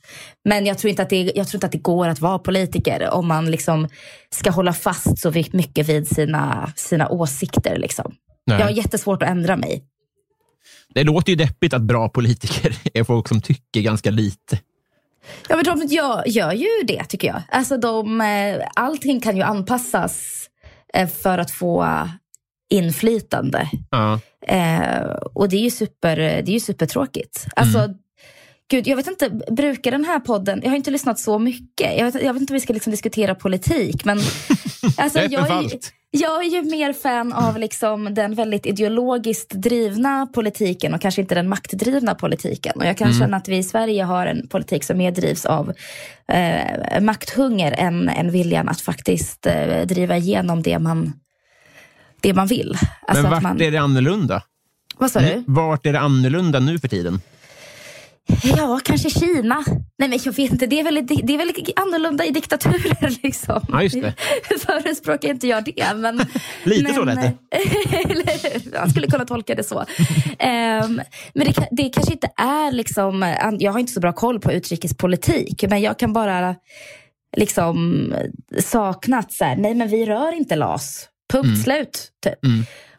Men 0.44 0.66
jag 0.66 0.78
tror 0.78 0.90
inte 0.90 1.02
att 1.02 1.10
det, 1.10 1.32
jag 1.34 1.48
tror 1.48 1.56
inte 1.56 1.66
att 1.66 1.72
det 1.72 1.78
går 1.78 2.08
att 2.08 2.20
vara 2.20 2.38
politiker 2.38 3.10
om 3.10 3.28
man 3.28 3.50
liksom 3.50 3.88
ska 4.30 4.50
hålla 4.50 4.72
fast 4.72 5.18
så 5.18 5.30
mycket 5.52 5.88
vid 5.88 6.08
sina, 6.08 6.72
sina 6.76 7.08
åsikter. 7.08 7.76
Liksom. 7.78 8.14
Nej. 8.46 8.58
Jag 8.58 8.66
har 8.66 8.72
jättesvårt 8.72 9.22
att 9.22 9.28
ändra 9.28 9.56
mig. 9.56 9.84
Det 10.94 11.04
låter 11.04 11.30
ju 11.32 11.36
deppigt 11.36 11.74
att 11.74 11.82
bra 11.82 12.08
politiker 12.08 12.76
är 12.94 13.04
folk 13.04 13.28
som 13.28 13.40
tycker 13.40 13.80
ganska 13.80 14.10
lite. 14.10 14.58
Ja, 15.48 15.56
men 15.56 15.64
de 15.64 15.86
gör, 15.86 16.22
gör 16.26 16.52
ju 16.52 16.66
det 16.84 17.04
tycker 17.04 17.28
jag. 17.28 17.42
Alltså 17.48 17.76
de, 17.76 18.20
eh, 18.20 18.68
allting 18.74 19.20
kan 19.20 19.36
ju 19.36 19.42
anpassas 19.42 20.46
eh, 20.94 21.08
för 21.08 21.38
att 21.38 21.50
få 21.50 22.08
inflytande. 22.70 23.70
Ja. 23.90 24.20
Eh, 24.46 25.02
och 25.34 25.48
det 25.48 25.56
är 25.56 25.60
ju, 25.60 25.70
super, 25.70 26.16
det 26.16 26.50
är 26.50 26.54
ju 26.54 26.60
supertråkigt. 26.60 27.46
Alltså, 27.56 27.94
Gud, 28.72 28.86
jag 28.86 28.96
vet 28.96 29.06
inte, 29.06 29.30
brukar 29.50 29.90
den 29.90 30.04
här 30.04 30.20
podden, 30.20 30.60
jag 30.62 30.70
har 30.70 30.76
inte 30.76 30.90
lyssnat 30.90 31.18
så 31.18 31.38
mycket. 31.38 31.98
Jag 31.98 32.04
vet, 32.04 32.14
jag 32.14 32.32
vet 32.32 32.40
inte 32.40 32.52
om 32.52 32.54
vi 32.54 32.60
ska 32.60 32.72
liksom 32.72 32.90
diskutera 32.90 33.34
politik, 33.34 34.04
men 34.04 34.18
alltså, 34.96 35.18
Jag 35.18 35.50
är 35.50 35.78
jag, 36.10 36.44
är, 36.44 36.50
ju 36.50 36.62
mer 36.62 36.92
fan 36.92 37.32
av 37.32 37.58
liksom 37.58 38.14
den 38.14 38.34
väldigt 38.34 38.66
ideologiskt 38.66 39.50
drivna 39.50 40.26
politiken 40.26 40.94
och 40.94 41.00
kanske 41.00 41.20
inte 41.20 41.34
den 41.34 41.48
maktdrivna 41.48 42.14
politiken. 42.14 42.72
Och 42.76 42.86
jag 42.86 42.98
kan 42.98 43.12
känna 43.12 43.36
att 43.36 43.48
vi 43.48 43.56
i 43.56 43.62
Sverige 43.62 44.04
har 44.04 44.26
en 44.26 44.48
politik 44.48 44.84
som 44.84 44.98
mer 44.98 45.10
drivs 45.10 45.46
av 45.46 45.72
eh, 46.28 47.00
makthunger 47.00 47.74
än, 47.78 48.08
än 48.08 48.30
viljan 48.30 48.68
att 48.68 48.80
faktiskt 48.80 49.46
eh, 49.46 49.86
driva 49.86 50.16
igenom 50.16 50.62
det 50.62 50.78
man, 50.78 51.12
det 52.20 52.34
man 52.34 52.46
vill. 52.46 52.76
Alltså 53.06 53.22
Men 53.22 53.30
vart 53.30 53.42
man, 53.42 53.60
är 53.60 53.70
det 53.70 53.78
annorlunda? 53.78 54.42
Vad 54.96 55.10
sa 55.10 55.20
du? 55.20 55.44
Vart 55.46 55.86
är 55.86 55.92
det 55.92 56.00
annorlunda 56.00 56.60
nu 56.60 56.78
för 56.78 56.88
tiden? 56.88 57.20
Ja, 58.42 58.80
kanske 58.84 59.10
Kina. 59.10 59.64
Nej, 59.98 60.08
men 60.08 60.18
jag 60.24 60.32
vet 60.32 60.52
inte. 60.52 60.66
Det 60.66 60.80
är 60.80 60.84
väl, 60.84 61.06
det 61.06 61.34
är 61.34 61.38
väl 61.38 61.52
annorlunda 61.76 62.24
i 62.24 62.30
diktaturer. 62.30 63.18
Liksom. 63.22 63.60
Ja, 63.68 63.82
just 63.82 64.02
det. 64.02 64.14
Förespråkar 64.58 65.28
inte 65.28 65.46
jag 65.46 65.64
det. 65.64 65.94
Men, 65.94 66.16
Lite 66.64 66.82
men, 66.82 66.94
så 66.94 67.04
lät 67.04 67.20
det. 67.20 67.32
Eller? 68.10 68.72
Jag 68.74 68.90
skulle 68.90 69.06
kunna 69.06 69.24
tolka 69.24 69.54
det 69.54 69.64
så. 69.64 69.84
Ehm, 70.38 71.00
men 71.34 71.46
det, 71.46 71.68
det 71.70 71.88
kanske 71.88 72.12
inte 72.12 72.28
är 72.36 72.72
liksom... 72.72 73.34
Jag 73.58 73.72
har 73.72 73.78
inte 73.78 73.92
så 73.92 74.00
bra 74.00 74.12
koll 74.12 74.40
på 74.40 74.52
utrikespolitik. 74.52 75.64
Men 75.68 75.80
jag 75.80 75.98
kan 75.98 76.12
bara 76.12 76.54
liksom 77.36 78.14
sakna 78.58 79.18
att 79.18 79.32
så 79.32 79.44
här, 79.44 79.56
nej 79.56 79.74
men 79.74 79.88
vi 79.88 80.06
rör 80.06 80.32
inte 80.32 80.56
LAS. 80.56 81.08
Punkt 81.32 81.62
slut. 81.64 82.10
Typ. 82.24 82.38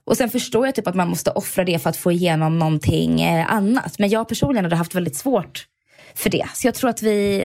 Och 0.06 0.18
sen 0.18 0.30
förstår 0.30 0.66
jag 0.66 0.76
typ 0.76 0.88
att 0.88 0.96
man 0.96 1.10
måste 1.10 1.32
offra 1.32 1.64
det 1.64 1.80
för 1.80 1.90
att 1.90 1.98
få 1.98 2.12
igenom 2.12 2.60
någonting 2.60 3.22
eh, 3.22 3.54
annat. 3.54 4.00
Men 4.00 4.10
jag 4.10 4.28
personligen 4.28 4.66
hade 4.66 4.76
haft 4.76 4.96
väldigt 4.96 5.16
svårt 5.16 5.68
för 6.16 6.30
det. 6.30 6.50
Så 6.54 6.68
jag 6.68 6.76
tror 6.76 6.90
att 6.90 7.02
vi 7.02 7.44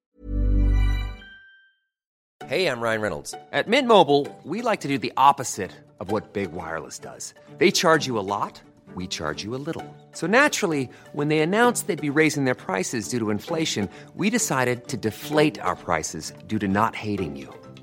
Hej, 2.46 2.62
jag 2.62 2.76
heter 2.76 2.82
Ryan 2.82 3.02
Reynolds. 3.02 3.34
På 3.64 3.70
Mint 3.70 3.88
Mobile, 3.88 4.26
we 4.44 4.70
like 4.70 4.82
to 4.82 4.88
do 4.88 4.98
the 4.98 5.12
opposite 5.16 5.70
of 6.00 6.11
what 6.11 6.32
Big 6.32 6.48
Wireless 6.52 6.98
does. 6.98 7.34
They 7.59 7.70
charge 7.70 8.09
you 8.09 8.18
a 8.18 8.22
lot, 8.22 8.62
we 8.96 9.06
charge 9.06 9.44
you 9.44 9.54
a 9.54 9.61
little. 9.66 9.84
So 10.12 10.26
naturally, 10.26 10.88
when 11.12 11.28
they 11.28 11.40
announced 11.40 11.86
they'd 11.86 12.12
be 12.14 12.20
raising 12.20 12.44
their 12.44 12.54
prices 12.54 13.09
due 13.09 13.18
to 13.18 13.30
inflation, 13.30 13.88
we 14.14 14.30
decided 14.30 14.88
to 14.88 14.96
deflate 14.96 15.61
our 15.61 15.76
prices 15.76 16.32
due 16.46 16.59
to 16.59 16.68
not 16.68 16.94
hating 16.94 17.36
you. 17.36 17.48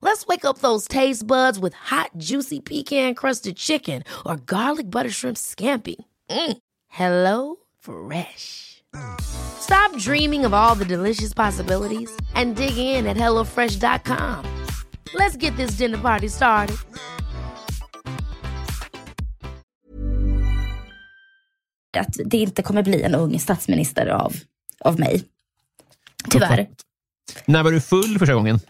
Let's 0.00 0.26
wake 0.26 0.44
up 0.44 0.58
those 0.58 0.88
taste 0.88 1.26
buds 1.26 1.58
with 1.58 1.74
hot, 1.74 2.10
juicy 2.16 2.60
pecan-crusted 2.60 3.56
chicken 3.56 4.02
or 4.24 4.36
garlic 4.36 4.90
butter 4.90 5.10
shrimp 5.10 5.36
scampi. 5.36 5.96
Mm. 6.30 6.58
Hello 6.88 7.56
Fresh. 7.78 8.82
Stop 9.20 9.96
dreaming 9.98 10.46
of 10.46 10.54
all 10.54 10.74
the 10.74 10.84
delicious 10.84 11.34
possibilities 11.34 12.10
and 12.34 12.56
dig 12.56 12.78
in 12.78 13.06
at 13.06 13.16
HelloFresh.com. 13.16 14.64
Let's 15.14 15.36
get 15.36 15.56
this 15.56 15.76
dinner 15.76 15.98
party 15.98 16.28
started. 16.28 16.76
att 21.96 22.16
det 22.24 22.38
inte 22.38 22.62
kommer 22.62 22.82
bli 22.82 23.02
en 23.02 23.14
ung 23.14 23.38
statsminister 23.38 24.06
av, 24.06 24.34
av 24.80 25.00
mig. 25.00 25.24
Tyvärr. 26.30 26.68
När 27.44 27.62
var 27.62 27.72
du 27.72 27.80
full 27.80 28.18
första 28.18 28.34
gången? 28.34 28.60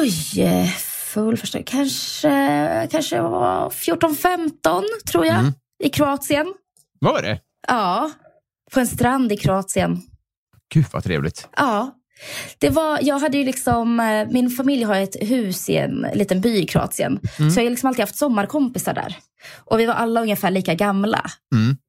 Oj, 0.00 0.66
full 1.12 1.36
första, 1.36 1.62
kanske, 1.62 2.88
kanske 2.90 3.20
var 3.20 3.70
14-15 3.70 4.82
tror 5.10 5.26
jag. 5.26 5.52
I 5.84 5.88
Kroatien. 5.88 6.54
Var 6.98 7.22
det? 7.22 7.40
Ja, 7.68 8.10
på 8.72 8.80
en 8.80 8.86
strand 8.86 9.32
i 9.32 9.36
Kroatien. 9.36 10.02
Gud 10.74 10.84
vad 10.92 11.04
trevligt. 11.04 11.48
Ja. 11.56 11.96
Det 12.58 12.70
var, 12.70 12.98
jag 13.02 13.18
hade 13.18 13.38
ju 13.38 13.44
liksom, 13.44 14.00
eh, 14.00 14.28
min 14.30 14.50
familj 14.50 14.82
har 14.82 14.94
ett 14.94 15.16
hus 15.20 15.68
i 15.68 15.76
en 15.76 16.06
liten 16.14 16.40
by 16.40 16.56
i 16.56 16.66
Kroatien. 16.66 17.20
Så 17.36 17.60
jag 17.60 17.64
har 17.64 17.70
liksom 17.70 17.88
alltid 17.88 18.02
haft 18.02 18.16
sommarkompisar 18.16 18.94
där. 18.94 19.16
Och 19.56 19.80
vi 19.80 19.86
var 19.86 19.94
alla 19.94 20.20
ungefär 20.20 20.50
lika 20.50 20.74
gamla. 20.74 21.22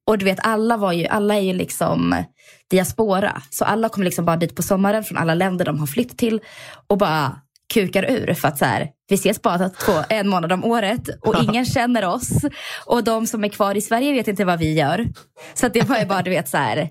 Och 0.07 0.17
du 0.17 0.25
vet, 0.25 0.39
alla, 0.43 0.77
var 0.77 0.91
ju, 0.91 1.07
alla 1.07 1.35
är 1.35 1.39
ju 1.39 1.53
liksom 1.53 2.23
diaspora. 2.69 3.41
Så 3.49 3.65
alla 3.65 3.89
kommer 3.89 4.05
liksom 4.05 4.25
bara 4.25 4.37
dit 4.37 4.55
på 4.55 4.63
sommaren 4.63 5.03
från 5.03 5.17
alla 5.17 5.33
länder 5.33 5.65
de 5.65 5.79
har 5.79 5.87
flytt 5.87 6.17
till. 6.17 6.39
Och 6.87 6.97
bara 6.97 7.41
kukar 7.71 8.11
ur 8.11 8.33
för 8.33 8.47
att 8.47 8.57
så 8.57 8.65
här, 8.65 8.89
vi 9.09 9.15
ses 9.15 9.41
bara 9.41 9.69
två, 9.69 9.93
en 10.09 10.27
månad 10.27 10.51
om 10.51 10.65
året 10.65 11.09
och 11.21 11.43
ingen 11.43 11.65
känner 11.65 12.05
oss. 12.05 12.45
Och 12.85 13.03
de 13.03 13.27
som 13.27 13.43
är 13.43 13.47
kvar 13.49 13.75
i 13.75 13.81
Sverige 13.81 14.13
vet 14.13 14.27
inte 14.27 14.45
vad 14.45 14.59
vi 14.59 14.73
gör. 14.73 15.07
Så 15.53 15.65
att 15.65 15.73
det 15.73 15.89
var 15.89 15.99
ju 15.99 16.05
bara, 16.05 16.21
du 16.21 16.29
vet, 16.29 16.49
så 16.49 16.57
här, 16.57 16.89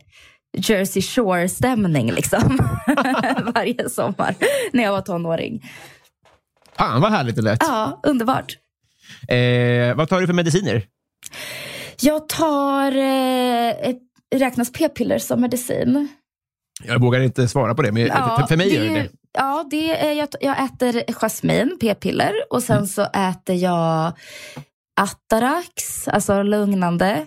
Jersey 0.58 1.02
Shore-stämning 1.02 2.12
liksom. 2.12 2.58
Varje 3.54 3.88
sommar 3.88 4.34
när 4.72 4.82
jag 4.82 4.92
var 4.92 5.00
tonåring. 5.00 5.70
Fan 6.76 7.00
vad 7.00 7.12
härligt 7.12 7.36
det 7.36 7.42
lät. 7.42 7.58
Ja, 7.62 8.00
underbart. 8.02 8.56
Eh, 9.28 9.96
vad 9.96 10.08
tar 10.08 10.20
du 10.20 10.26
för 10.26 10.34
mediciner? 10.34 10.82
Jag 12.00 12.28
tar, 12.28 12.96
eh, 12.96 13.94
räknas 14.34 14.72
p-piller 14.72 15.18
som 15.18 15.40
medicin? 15.40 16.08
Jag 16.84 17.00
vågar 17.00 17.20
inte 17.20 17.48
svara 17.48 17.74
på 17.74 17.82
det, 17.82 17.92
men 17.92 18.06
för, 18.06 18.46
för 18.46 18.56
mig 18.56 18.70
det 18.70 18.86
gör 18.86 18.94
det. 18.94 19.08
Ja, 19.32 19.66
det 19.70 20.00
är, 20.08 20.12
jag, 20.12 20.28
jag 20.40 20.64
äter 20.64 21.02
jasmin, 21.12 21.76
p-piller, 21.80 22.32
och 22.50 22.62
sen 22.62 22.88
så 22.88 23.02
äter 23.02 23.56
jag 23.56 24.12
Atarax, 25.00 26.08
alltså 26.08 26.42
lugnande. 26.42 27.26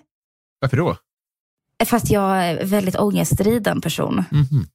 Varför 0.62 0.78
då? 0.78 0.98
Fast 1.86 2.12
jag 2.12 2.46
är 2.46 2.66
väldigt 2.66 2.96
ångestriden 2.96 3.82
person. 3.82 4.24
Mhm. 4.32 4.68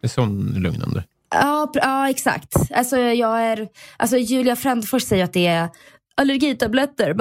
Det 0.00 0.06
är 0.06 0.08
sån 0.08 0.46
lugnande. 0.46 1.04
Ja, 1.30 1.70
ja 1.74 2.10
exakt. 2.10 2.54
Alltså, 2.74 2.98
jag 2.98 3.42
är, 3.42 3.68
alltså, 3.96 4.16
Julia 4.16 4.56
Frändfors 4.56 5.02
säger 5.02 5.24
att 5.24 5.32
det 5.32 5.46
är 5.46 5.68
allergitabletter. 6.16 7.14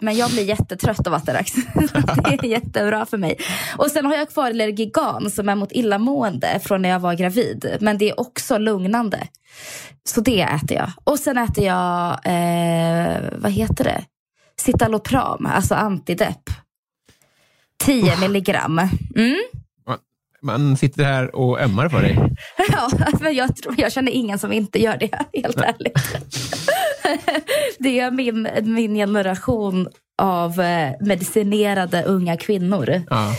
Men 0.00 0.16
jag 0.16 0.30
blir 0.30 0.44
jättetrött 0.44 1.06
av 1.06 1.14
Atarax. 1.14 1.52
det 2.24 2.38
är 2.38 2.44
jättebra 2.44 3.06
för 3.06 3.18
mig. 3.18 3.38
Och 3.76 3.90
sen 3.90 4.06
har 4.06 4.14
jag 4.14 4.30
kvar 4.30 4.46
Allergigan 4.46 5.30
som 5.30 5.48
är 5.48 5.54
mot 5.54 5.72
illamående 5.72 6.60
från 6.62 6.82
när 6.82 6.88
jag 6.88 7.00
var 7.00 7.14
gravid. 7.14 7.76
Men 7.80 7.98
det 7.98 8.10
är 8.10 8.20
också 8.20 8.58
lugnande. 8.58 9.28
Så 10.04 10.20
det 10.20 10.42
äter 10.42 10.76
jag. 10.76 10.92
Och 11.04 11.18
sen 11.18 11.38
äter 11.38 11.64
jag, 11.64 12.10
eh, 12.24 13.22
vad 13.38 13.52
heter 13.52 13.84
det? 13.84 14.04
Citalopram, 14.60 15.46
alltså 15.46 15.74
antidepp. 15.74 16.42
10 17.84 18.16
milligram. 18.20 18.78
Mm. 19.16 19.42
Man, 20.42 20.76
sitter 20.76 21.04
här 21.04 21.36
och 21.36 21.60
ömmar 21.60 21.88
för 21.88 22.02
dig. 22.02 22.18
Ja, 22.72 22.90
men 23.20 23.34
jag, 23.34 23.56
tror, 23.56 23.74
jag 23.78 23.92
känner 23.92 24.12
ingen 24.12 24.38
som 24.38 24.52
inte 24.52 24.82
gör 24.82 24.96
det, 24.96 25.10
helt 25.42 25.56
ärligt. 25.56 25.98
Det 27.78 28.00
är 28.00 28.10
min, 28.10 28.48
min 28.62 28.94
generation 28.94 29.88
av 30.22 30.60
eh, 30.60 30.92
medicinerade 31.00 32.02
unga 32.02 32.36
kvinnor. 32.36 33.02
Ja. 33.10 33.34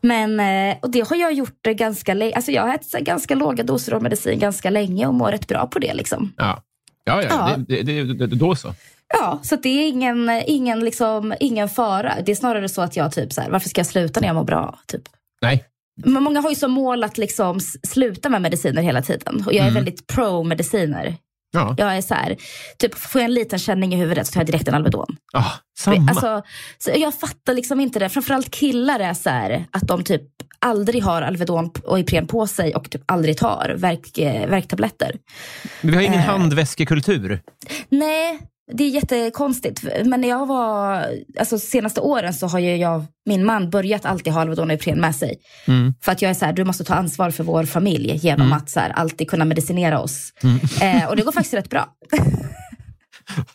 Men, 0.00 0.40
eh, 0.40 0.76
och 0.82 0.90
det 0.90 1.08
har 1.08 1.16
jag 1.16 1.32
gjort 1.32 1.66
eh, 1.66 1.72
ganska 1.72 2.14
länge. 2.14 2.34
Alltså 2.34 2.50
jag 2.50 2.62
har 2.62 2.74
ätit 2.74 2.92
ganska 2.92 3.34
låga 3.34 3.64
doser 3.64 3.92
av 3.92 4.02
medicin 4.02 4.38
ganska 4.38 4.70
länge 4.70 5.06
och 5.06 5.14
mår 5.14 5.30
rätt 5.30 5.48
bra 5.48 5.66
på 5.66 5.78
det. 5.78 5.94
Liksom. 5.94 6.32
Ja, 6.36 6.62
ja, 7.04 7.22
ja, 7.22 7.28
Ja. 7.30 7.56
Det, 7.68 7.82
det, 7.82 8.02
det, 8.04 8.26
det, 8.26 8.36
då 8.36 8.54
så. 8.54 8.74
Ja, 9.14 9.40
så 9.42 9.56
det 9.56 9.68
är 9.68 9.88
ingen, 9.88 10.42
ingen, 10.46 10.80
liksom, 10.80 11.34
ingen 11.40 11.68
fara. 11.68 12.14
Det 12.26 12.32
är 12.32 12.36
snarare 12.36 12.68
så 12.68 12.82
att 12.82 12.96
jag 12.96 13.12
typ 13.12 13.32
så 13.32 13.40
här, 13.40 13.50
varför 13.50 13.68
ska 13.68 13.78
jag 13.78 13.86
sluta 13.86 14.20
när 14.20 14.28
jag 14.28 14.34
mår 14.34 14.44
bra? 14.44 14.78
Typ. 14.86 15.02
Nej. 15.42 15.64
Men 16.04 16.22
många 16.22 16.40
har 16.40 16.50
ju 16.50 16.56
som 16.56 16.70
mål 16.72 17.04
att 17.04 17.18
liksom 17.18 17.60
sluta 17.88 18.28
med 18.28 18.42
mediciner 18.42 18.82
hela 18.82 19.02
tiden. 19.02 19.44
Och 19.46 19.52
jag 19.52 19.58
är 19.64 19.70
Mm. 19.70 19.74
väldigt 19.74 20.06
pro-mediciner. 20.06 21.16
Ja, 21.54 21.74
Jag 21.78 21.96
är 21.96 22.02
så 22.02 22.14
här, 22.14 22.36
typ 22.78 22.94
får 22.94 23.20
jag 23.20 23.24
en 23.28 23.34
liten 23.34 23.58
känning 23.58 23.94
i 23.94 23.96
huvudet 23.96 24.26
så 24.26 24.32
tar 24.32 24.40
jag 24.40 24.46
direkt 24.46 24.68
en 24.68 24.74
Alvedon. 24.74 25.16
ah, 25.32 25.50
samma. 25.78 26.10
Alltså, 26.10 26.42
så 26.78 26.90
jag 26.96 27.14
fattar 27.14 27.54
liksom 27.54 27.80
inte 27.80 27.98
det. 27.98 28.08
Framförallt 28.08 28.50
killar 28.50 29.00
är 29.00 29.14
så 29.14 29.30
här, 29.30 29.64
att 29.70 29.88
de 29.88 30.04
typ 30.04 30.22
aldrig 30.58 31.02
har 31.02 31.22
Alvedon 31.22 31.70
och 31.84 31.98
Ipren 32.00 32.26
på 32.26 32.46
sig 32.46 32.74
och 32.74 32.90
typ 32.90 33.02
aldrig 33.06 33.38
tar 33.38 33.74
värk, 33.78 34.18
eh, 34.18 34.48
värktabletter. 34.48 35.16
Men 35.80 35.90
vi 35.90 35.96
har 35.96 36.02
ingen 36.02 36.20
eh. 36.20 36.26
handväskekultur. 36.26 37.40
Nej, 37.88 38.38
det 38.72 38.84
är 38.84 38.88
jättekonstigt. 38.88 39.82
Men 40.04 40.20
när 40.20 40.28
jag 40.28 40.46
var, 40.46 41.06
alltså 41.38 41.58
senaste 41.58 42.00
åren 42.00 42.34
så 42.34 42.46
har 42.46 42.58
ju 42.58 42.76
jag, 42.76 43.04
min 43.26 43.44
man 43.44 43.70
börjat 43.70 44.04
alltid 44.04 44.32
ha 44.32 44.40
Alvedon 44.40 44.70
och 44.70 44.74
Ipren 44.74 45.00
med 45.00 45.16
sig. 45.16 45.36
Mm. 45.66 45.94
För 46.02 46.12
att 46.12 46.22
jag 46.22 46.30
är 46.30 46.34
så 46.34 46.44
här, 46.44 46.52
du 46.52 46.64
måste 46.64 46.84
ta 46.84 46.94
ansvar 46.94 47.30
för 47.30 47.44
vår 47.44 47.64
familj 47.64 48.16
genom 48.16 48.52
att 48.52 48.70
så 48.70 48.80
här, 48.80 48.90
alltid 48.90 49.30
kunna 49.30 49.44
medicinera 49.44 50.00
oss. 50.00 50.32
Mm. 50.42 50.58
Eh, 51.02 51.08
och 51.08 51.16
det 51.16 51.22
går 51.22 51.32
faktiskt 51.32 51.54
rätt 51.54 51.70
bra. 51.70 51.88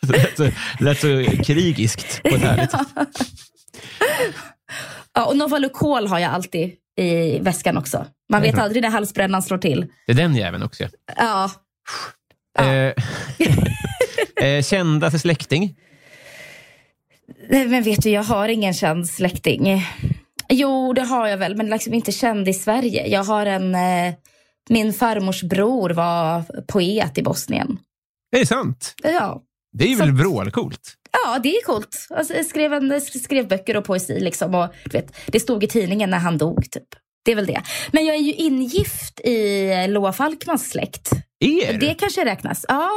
Det 0.36 0.54
lät 0.80 1.00
så, 1.00 1.24
krigiskt 1.44 2.22
på 2.22 2.28
ett 2.28 2.42
härligt 2.42 2.70
sätt. 2.70 2.86
Ja, 5.12 5.24
och 5.24 5.36
Novalucol 5.36 6.06
har 6.06 6.18
jag 6.18 6.32
alltid 6.32 6.72
i 6.96 7.38
väskan 7.38 7.76
också. 7.76 8.06
Man 8.28 8.42
vet 8.42 8.58
aldrig 8.58 8.82
när 8.82 8.90
halsbrännan 8.90 9.42
slår 9.42 9.58
till. 9.58 9.86
Det 10.06 10.12
är 10.12 10.16
den 10.16 10.36
jäveln 10.36 10.62
också. 10.62 10.84
Ja, 11.16 11.50
Eh, 12.58 12.92
eh, 14.42 14.62
kändaste 14.62 15.18
släkting? 15.18 15.74
Nej, 17.50 17.68
men 17.68 17.82
vet 17.82 18.02
du, 18.02 18.10
jag 18.10 18.22
har 18.22 18.48
ingen 18.48 18.74
känd 18.74 19.08
släkting. 19.10 19.82
Jo, 20.48 20.92
det 20.92 21.02
har 21.02 21.28
jag 21.28 21.36
väl, 21.38 21.56
men 21.56 21.70
liksom 21.70 21.94
inte 21.94 22.12
känd 22.12 22.48
i 22.48 22.54
Sverige. 22.54 23.06
Jag 23.06 23.24
har 23.24 23.46
en... 23.46 23.74
Eh, 23.74 24.14
min 24.70 24.92
farmors 24.92 25.42
bror 25.42 25.90
var 25.90 26.42
poet 26.66 27.18
i 27.18 27.22
Bosnien. 27.22 27.78
Är 28.36 28.40
det 28.40 28.46
sant? 28.46 28.94
Ja, 29.02 29.42
Det 29.72 29.84
är 29.84 29.88
ju 29.88 29.96
Så- 29.96 30.04
väl 30.04 30.12
vrålcoolt? 30.12 30.94
ja 31.24 31.38
det 31.38 31.48
är 31.56 31.62
coolt. 31.64 32.06
Alltså, 32.10 32.34
jag 32.34 32.46
skrev, 32.46 32.72
en, 32.72 33.00
skrev 33.00 33.48
böcker 33.48 33.76
och 33.76 33.84
poesi. 33.84 34.20
Liksom, 34.20 34.54
och, 34.54 34.68
vet, 34.92 35.16
det 35.26 35.40
stod 35.40 35.64
i 35.64 35.66
tidningen 35.66 36.10
när 36.10 36.18
han 36.18 36.38
dog. 36.38 36.70
Typ. 36.70 36.84
Det 37.24 37.32
är 37.32 37.36
väl 37.36 37.46
det. 37.46 37.62
Men 37.92 38.04
jag 38.06 38.16
är 38.16 38.20
ju 38.20 38.32
ingift 38.32 39.20
i 39.20 39.68
Loa 39.88 40.12
Falkmans 40.12 40.70
släkt. 40.70 41.10
Er? 41.40 41.78
Det 41.78 41.94
kanske 41.94 42.24
räknas. 42.24 42.64
Ja, 42.68 42.90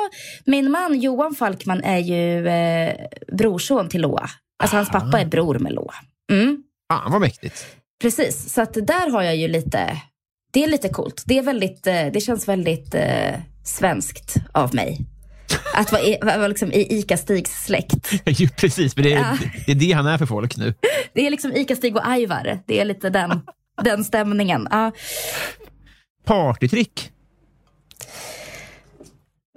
min 0.45 0.71
man 0.71 0.99
Johan 0.99 1.35
Falkman 1.35 1.83
är 1.83 1.97
ju 1.99 2.47
eh, 2.47 2.93
brorson 3.37 3.89
till 3.89 4.01
Loa. 4.01 4.29
Alltså 4.63 4.77
hans 4.77 4.89
pappa 4.89 5.19
är 5.19 5.25
bror 5.25 5.59
med 5.59 5.73
Loa. 5.73 5.93
Mm. 6.31 6.63
Fan 6.93 7.11
vad 7.11 7.21
mäktigt. 7.21 7.65
Precis, 8.01 8.53
så 8.53 8.61
att 8.61 8.73
där 8.73 9.11
har 9.11 9.21
jag 9.21 9.35
ju 9.35 9.47
lite, 9.47 10.01
det 10.53 10.63
är 10.63 10.67
lite 10.67 10.89
coolt. 10.89 11.23
Det, 11.25 11.37
är 11.37 11.43
väldigt, 11.43 11.87
eh, 11.87 12.05
det 12.13 12.21
känns 12.21 12.47
väldigt 12.47 12.95
eh, 12.95 13.33
svenskt 13.63 14.35
av 14.51 14.75
mig. 14.75 14.99
Att 15.73 15.91
vara, 15.91 16.01
i, 16.01 16.17
vara 16.21 16.47
liksom 16.47 16.71
i 16.71 16.87
ICA-Stigs 17.01 17.65
släkt. 17.65 18.11
ju 18.39 18.49
precis, 18.49 18.93
för 18.95 19.01
det 19.01 19.13
är, 19.13 19.17
Ja. 19.17 19.37
det 19.65 19.71
är 19.71 19.75
det 19.75 19.91
han 19.91 20.07
är 20.07 20.17
för 20.17 20.25
folk 20.25 20.57
nu. 20.57 20.73
Det 21.13 21.27
är 21.27 21.31
liksom 21.31 21.51
ICA-Stig 21.51 21.95
och 21.95 22.07
Aivar. 22.07 22.59
Det 22.67 22.79
är 22.79 22.85
lite 22.85 23.09
den, 23.09 23.41
den 23.83 24.03
stämningen. 24.03 24.67
Ja. 24.71 24.91
Partytrick? 26.25 27.11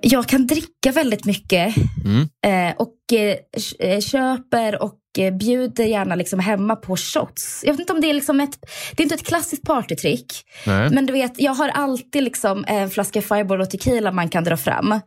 Jag 0.03 0.28
kan 0.28 0.47
dricka 0.47 0.92
väldigt 0.92 1.24
mycket 1.24 1.74
Mm. 2.05 2.28
eh, 2.47 2.76
och 2.76 2.97
eh, 3.12 3.36
eh, 3.78 4.01
köper 4.01 4.82
och 4.82 4.99
eh, 5.18 5.34
bjuder 5.34 5.84
gärna 5.84 6.14
liksom 6.14 6.38
hemma 6.40 6.76
på 6.76 6.97
shots. 6.97 7.62
Jag 7.66 7.72
vet 7.72 7.80
inte 7.80 7.92
om 7.92 8.01
det 8.01 8.11
är 8.11 8.14
liksom 8.14 8.40
ett, 8.40 8.59
det 8.97 9.03
är 9.03 9.05
inte 9.05 9.14
ett 9.14 9.26
klassiskt 9.26 9.62
partytrick. 9.62 10.26
Nej. 10.66 10.90
Men 10.90 11.07
du 11.07 11.12
vet, 11.12 11.32
jag 11.40 11.55
har 11.55 11.68
alltid 11.68 12.22
liksom 12.22 12.64
en 12.68 12.90
flaska 12.90 13.22
Fireball 13.22 13.61
och 13.61 13.70
tequila 13.70 14.12
man 14.12 14.28
kan 14.28 14.45
dra 14.45 14.57
fram. 14.57 15.01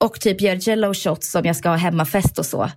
Och 0.00 0.20
typ 0.20 0.40
gör 0.40 0.68
jello 0.68 0.94
shots 0.94 1.34
om 1.34 1.44
jag 1.44 1.56
ska 1.56 1.68
ha 1.68 1.76
hemmafest 1.76 2.38
och 2.38 2.46
så. 2.46 2.70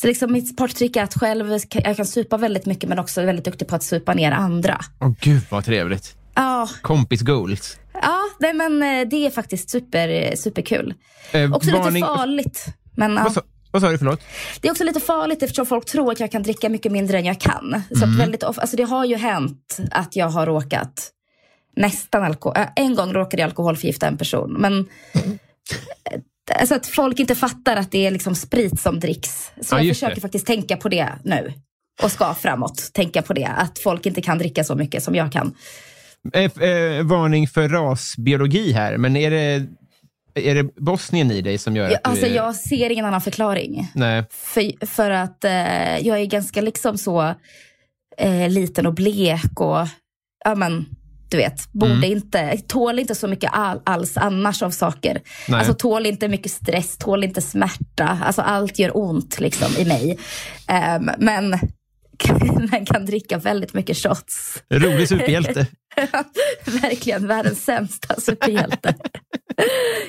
Så 0.00 0.06
liksom 0.06 0.32
mitt 0.32 0.56
partytrick 0.56 0.96
är 0.96 1.02
att 1.02 1.14
själv, 1.14 1.58
jag 1.70 1.96
kan 1.96 2.06
supa 2.06 2.36
väldigt 2.36 2.66
mycket 2.66 2.88
men 2.88 2.98
också 2.98 3.20
är 3.20 3.26
väldigt 3.26 3.44
duktig 3.44 3.68
på 3.68 3.76
att 3.76 3.82
supa 3.82 4.14
ner 4.14 4.32
andra. 4.32 4.80
Åh 5.00 5.12
gud 5.20 5.42
vad 5.50 5.64
trevligt. 5.64 6.14
Ja, 6.38 6.68
Kompis 6.82 7.20
goals. 7.20 7.76
ja 8.02 8.18
nej, 8.40 8.52
men 8.54 8.82
eh, 8.82 9.08
det 9.08 9.26
är 9.26 9.30
faktiskt 9.30 9.70
super, 9.70 10.36
superkul. 10.36 10.94
Eh, 11.32 11.52
Också 11.54 11.70
varning- 11.70 11.94
lite 11.94 12.06
farligt. 12.06 12.64
Men, 12.96 13.12
ja. 13.14 13.32
Vad 13.70 13.82
sa, 13.82 13.90
du, 13.90 13.98
förlåt? 13.98 14.20
Det 14.60 14.68
är 14.68 14.72
också 14.72 14.84
lite 14.84 15.00
farligt 15.00 15.42
eftersom 15.42 15.66
folk 15.66 15.84
tror 15.86 16.12
att 16.12 16.20
jag 16.20 16.32
kan 16.32 16.42
dricka 16.42 16.68
mycket 16.68 16.92
mindre 16.92 17.18
än 17.18 17.24
jag 17.24 17.40
kan. 17.40 17.82
Så 17.98 18.04
att 18.04 18.18
väldigt 18.18 18.42
of- 18.42 18.58
alltså 18.58 18.76
det 18.76 18.82
har 18.82 19.04
ju 19.04 19.16
hänt 19.16 19.76
att 19.90 20.16
jag 20.16 20.28
har 20.28 20.46
råkat 20.46 21.10
nästan 21.76 22.22
alkohol... 22.24 22.56
Äh, 22.56 22.66
en 22.76 22.94
gång 22.94 23.12
råkade 23.12 23.42
jag 23.42 23.48
alkoholförgifta 23.48 24.06
en 24.06 24.16
person. 24.18 24.52
Men 24.58 24.78
eh, 25.14 26.20
alltså 26.60 26.74
att 26.74 26.86
folk 26.86 27.20
inte 27.20 27.34
fattar 27.34 27.76
att 27.76 27.90
det 27.90 28.06
är 28.06 28.10
liksom 28.10 28.34
sprit 28.34 28.80
som 28.80 29.00
dricks. 29.00 29.50
Så 29.60 29.74
Ja, 29.76 29.82
jag 29.82 29.96
försöker 29.96 30.14
det. 30.14 30.20
faktiskt 30.20 30.46
tänka 30.46 30.76
på 30.76 30.88
det 30.88 31.08
nu. 31.24 31.52
Och 32.02 32.12
ska 32.12 32.34
framåt 32.34 32.90
tänka 32.92 33.22
på 33.22 33.32
det. 33.32 33.44
Att 33.56 33.78
folk 33.78 34.06
inte 34.06 34.22
kan 34.22 34.38
dricka 34.38 34.64
så 34.64 34.74
mycket 34.74 35.02
som 35.02 35.14
jag 35.14 35.32
kan. 35.32 35.54
Eh, 36.34 36.42
eh, 36.68 37.02
varning 37.04 37.48
för 37.48 37.68
rasbiologi 37.68 38.72
här, 38.72 38.96
men 38.96 39.16
är 39.16 39.30
det, 39.30 39.66
är 40.34 40.54
det 40.54 40.74
Bosnien 40.76 41.30
i 41.30 41.40
dig 41.40 41.58
som 41.58 41.76
gör 41.76 41.84
Jag, 41.84 41.94
att 41.94 42.04
du 42.04 42.10
alltså 42.10 42.26
är- 42.26 42.34
jag 42.34 42.54
ser 42.56 42.90
ingen 42.90 43.04
annan 43.04 43.20
förklaring. 43.20 43.90
Nej. 43.94 44.24
För, 44.30 44.86
för 44.86 45.10
att 45.10 45.44
eh, 45.44 45.98
jag 46.06 46.20
är 46.20 46.24
ganska 46.26 46.60
liksom 46.60 46.98
så 46.98 47.34
eh, 48.18 48.48
liten 48.48 48.86
och 48.86 48.94
blek 48.94 49.60
och 49.60 49.86
ja 50.44 50.54
men 50.54 50.86
du 51.30 51.36
vet, 51.36 51.72
borde 51.72 51.92
Mm. 51.92 52.12
inte, 52.12 52.56
tål 52.66 52.98
inte 52.98 53.14
så 53.14 53.28
mycket 53.28 53.50
all, 53.52 53.80
alls 53.84 54.16
annars 54.16 54.62
av 54.62 54.70
saker. 54.70 55.20
Nej. 55.48 55.58
Alltså 55.58 55.74
tål 55.74 56.06
inte 56.06 56.28
mycket 56.28 56.52
stress, 56.52 56.96
tål 56.98 57.24
inte 57.24 57.40
smärta. 57.40 58.18
Alltså 58.24 58.42
allt 58.42 58.78
gör 58.78 58.96
ont 58.96 59.40
liksom 59.40 59.72
i 59.78 59.84
mig. 59.84 60.18
Ehm, 60.68 61.10
men 61.18 61.50
man 62.70 62.86
kan 62.86 63.06
dricka 63.06 63.38
väldigt 63.38 63.74
mycket 63.74 63.96
shots. 63.96 64.62
Rolig 64.70 65.08
superhjälte. 65.08 65.66
Verkligen 66.64 67.26
världens 67.26 67.64
sämsta 67.64 68.20
superhjälte. 68.20 68.94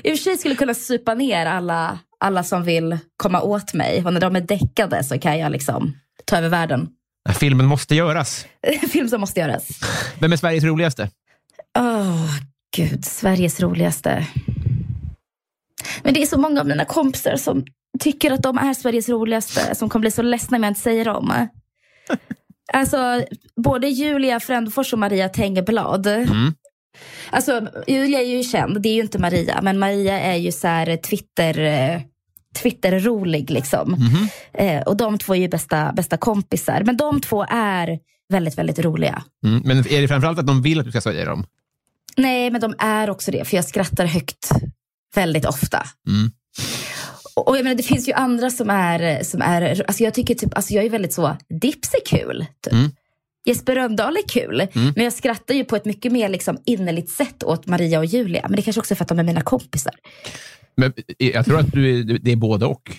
I 0.04 0.14
och 0.14 0.18
för 0.18 0.24
sig 0.24 0.38
skulle 0.38 0.56
kunna 0.56 0.74
supa 0.74 1.14
ner 1.14 1.46
alla, 1.46 2.00
alla 2.20 2.44
som 2.44 2.64
vill 2.64 2.98
komma 3.18 3.42
åt 3.42 3.74
mig. 3.74 4.06
Och 4.06 4.14
när 4.14 4.22
de 4.22 4.36
är 4.36 4.42
däckade 4.42 5.04
så 5.04 5.20
kan 5.20 5.40
jag 5.40 5.52
liksom 5.52 5.98
ta 6.26 6.38
över 6.38 6.50
världen. 6.50 6.90
Filmen 7.40 7.66
måste 7.66 7.96
göras. 7.96 8.46
Film 8.92 9.10
som 9.10 9.22
måste 9.22 9.40
göras. 9.40 9.68
Vem 10.20 10.34
är 10.34 10.38
Sveriges 10.38 10.64
roligaste? 10.64 11.10
Åh, 11.80 12.30
gud. 12.76 13.06
Sveriges 13.06 13.60
roligaste. 13.60 14.28
Men 16.04 16.14
det 16.14 16.22
är 16.22 16.26
så 16.26 16.40
många 16.40 16.62
av 16.62 16.68
mina 16.68 16.86
kompisar 16.86 17.36
som 17.36 17.66
tycker 18.00 18.32
att 18.32 18.44
de 18.44 18.58
är 18.58 18.74
Sveriges 18.74 19.10
roligaste 19.10 19.76
som 19.76 19.90
kommer 19.90 20.02
bli 20.02 20.12
så 20.12 20.22
ledsna 20.22 20.58
om 20.58 20.64
jag 20.64 20.72
inte 20.72 20.82
säger 20.82 21.06
dem. 21.06 21.48
Alltså, 22.74 23.24
både 23.56 23.88
Julia 23.88 24.40
Frändfors 24.40 24.94
och 24.94 25.00
Maria 25.00 25.30
Tengeblad. 25.30 26.08
Mm. 26.08 26.54
Alltså, 27.30 27.68
Julia 27.88 28.22
är 28.22 28.26
ju 28.38 28.44
känd, 28.44 28.82
det 28.82 28.90
är 28.90 28.94
ju 28.94 29.02
inte 29.02 29.20
Maria. 29.20 29.60
Men 29.62 29.80
Maria 29.80 30.20
är 30.20 30.36
ju 30.36 30.52
så 30.52 30.68
här 30.68 30.98
Twitter... 30.98 31.60
eh, 31.60 32.02
Twitter-rolig 32.62 33.50
liksom. 33.50 33.92
Mhm. 33.92 34.28
Eh, 34.54 34.82
och 34.82 34.98
de 34.98 35.18
två 35.18 35.36
är 35.36 35.40
ju 35.40 35.48
bästa, 35.48 35.94
bästa 35.94 36.18
kompisar. 36.18 36.84
Men 36.86 36.98
de 36.98 37.22
två 37.22 37.46
är 37.50 38.00
väldigt, 38.30 38.58
väldigt 38.58 38.80
roliga. 38.80 39.24
Mm. 39.46 39.62
Men 39.66 39.78
är 39.78 40.02
det 40.02 40.08
framförallt 40.08 40.40
att 40.40 40.48
de 40.48 40.62
vill 40.62 40.80
att 40.80 40.86
du 40.86 40.92
ska 40.92 41.02
säga 41.02 41.26
dem? 41.26 41.46
Nej, 42.18 42.50
men 42.50 42.62
de 42.62 42.74
är 42.80 43.10
också 43.10 43.32
det. 43.32 43.46
För 43.46 43.56
jag 43.56 43.66
skrattar 43.66 44.06
högt 44.06 44.50
väldigt 45.16 45.46
ofta. 45.46 45.84
Mm. 46.08 46.32
Och 47.48 47.58
jag 47.58 47.64
menar, 47.64 47.76
det 47.76 47.84
finns 47.84 48.08
ju 48.10 48.14
andra 48.14 48.50
som 48.50 48.70
är, 48.70 49.24
som 49.24 49.42
är 49.42 49.84
alltså 49.88 50.04
jag 50.04 50.14
tycker 50.14 50.36
typ, 50.36 50.56
alltså 50.56 50.74
jag 50.74 50.86
är 50.86 50.90
väldigt 50.90 51.14
så, 51.14 51.38
Dips 51.62 51.94
är 51.94 52.18
kul. 52.18 52.46
Typ. 52.64 52.74
Mm. 52.74 52.92
Jesper 53.46 53.76
Rönndahl 53.76 54.18
är 54.18 54.28
kul. 54.30 54.68
Men 54.96 55.04
jag 55.04 55.14
skrattar 55.14 55.54
ju 55.54 55.64
på 55.64 55.76
ett 55.76 55.86
mycket 55.86 56.12
mer 56.12 56.30
liksom 56.30 56.58
innerligt 56.66 57.10
sätt 57.10 57.44
åt 57.44 57.66
Maria 57.68 58.00
och 58.00 58.06
Julia. 58.06 58.42
Men 58.48 58.56
det 58.56 58.62
kanske 58.62 58.80
också 58.80 58.94
är 58.94 58.96
för 58.96 59.04
att 59.04 59.10
de 59.10 59.20
är 59.20 59.24
mina 59.24 59.42
kompisar. 59.42 59.94
Men 60.78 60.94
eh, 61.20 61.28
jag 61.30 61.46
tror 61.46 61.60
att 61.60 61.72
du, 61.72 62.00
är- 62.00 62.20
det 62.20 62.32
är 62.32 62.36
både 62.36 62.66
och. 62.66 62.92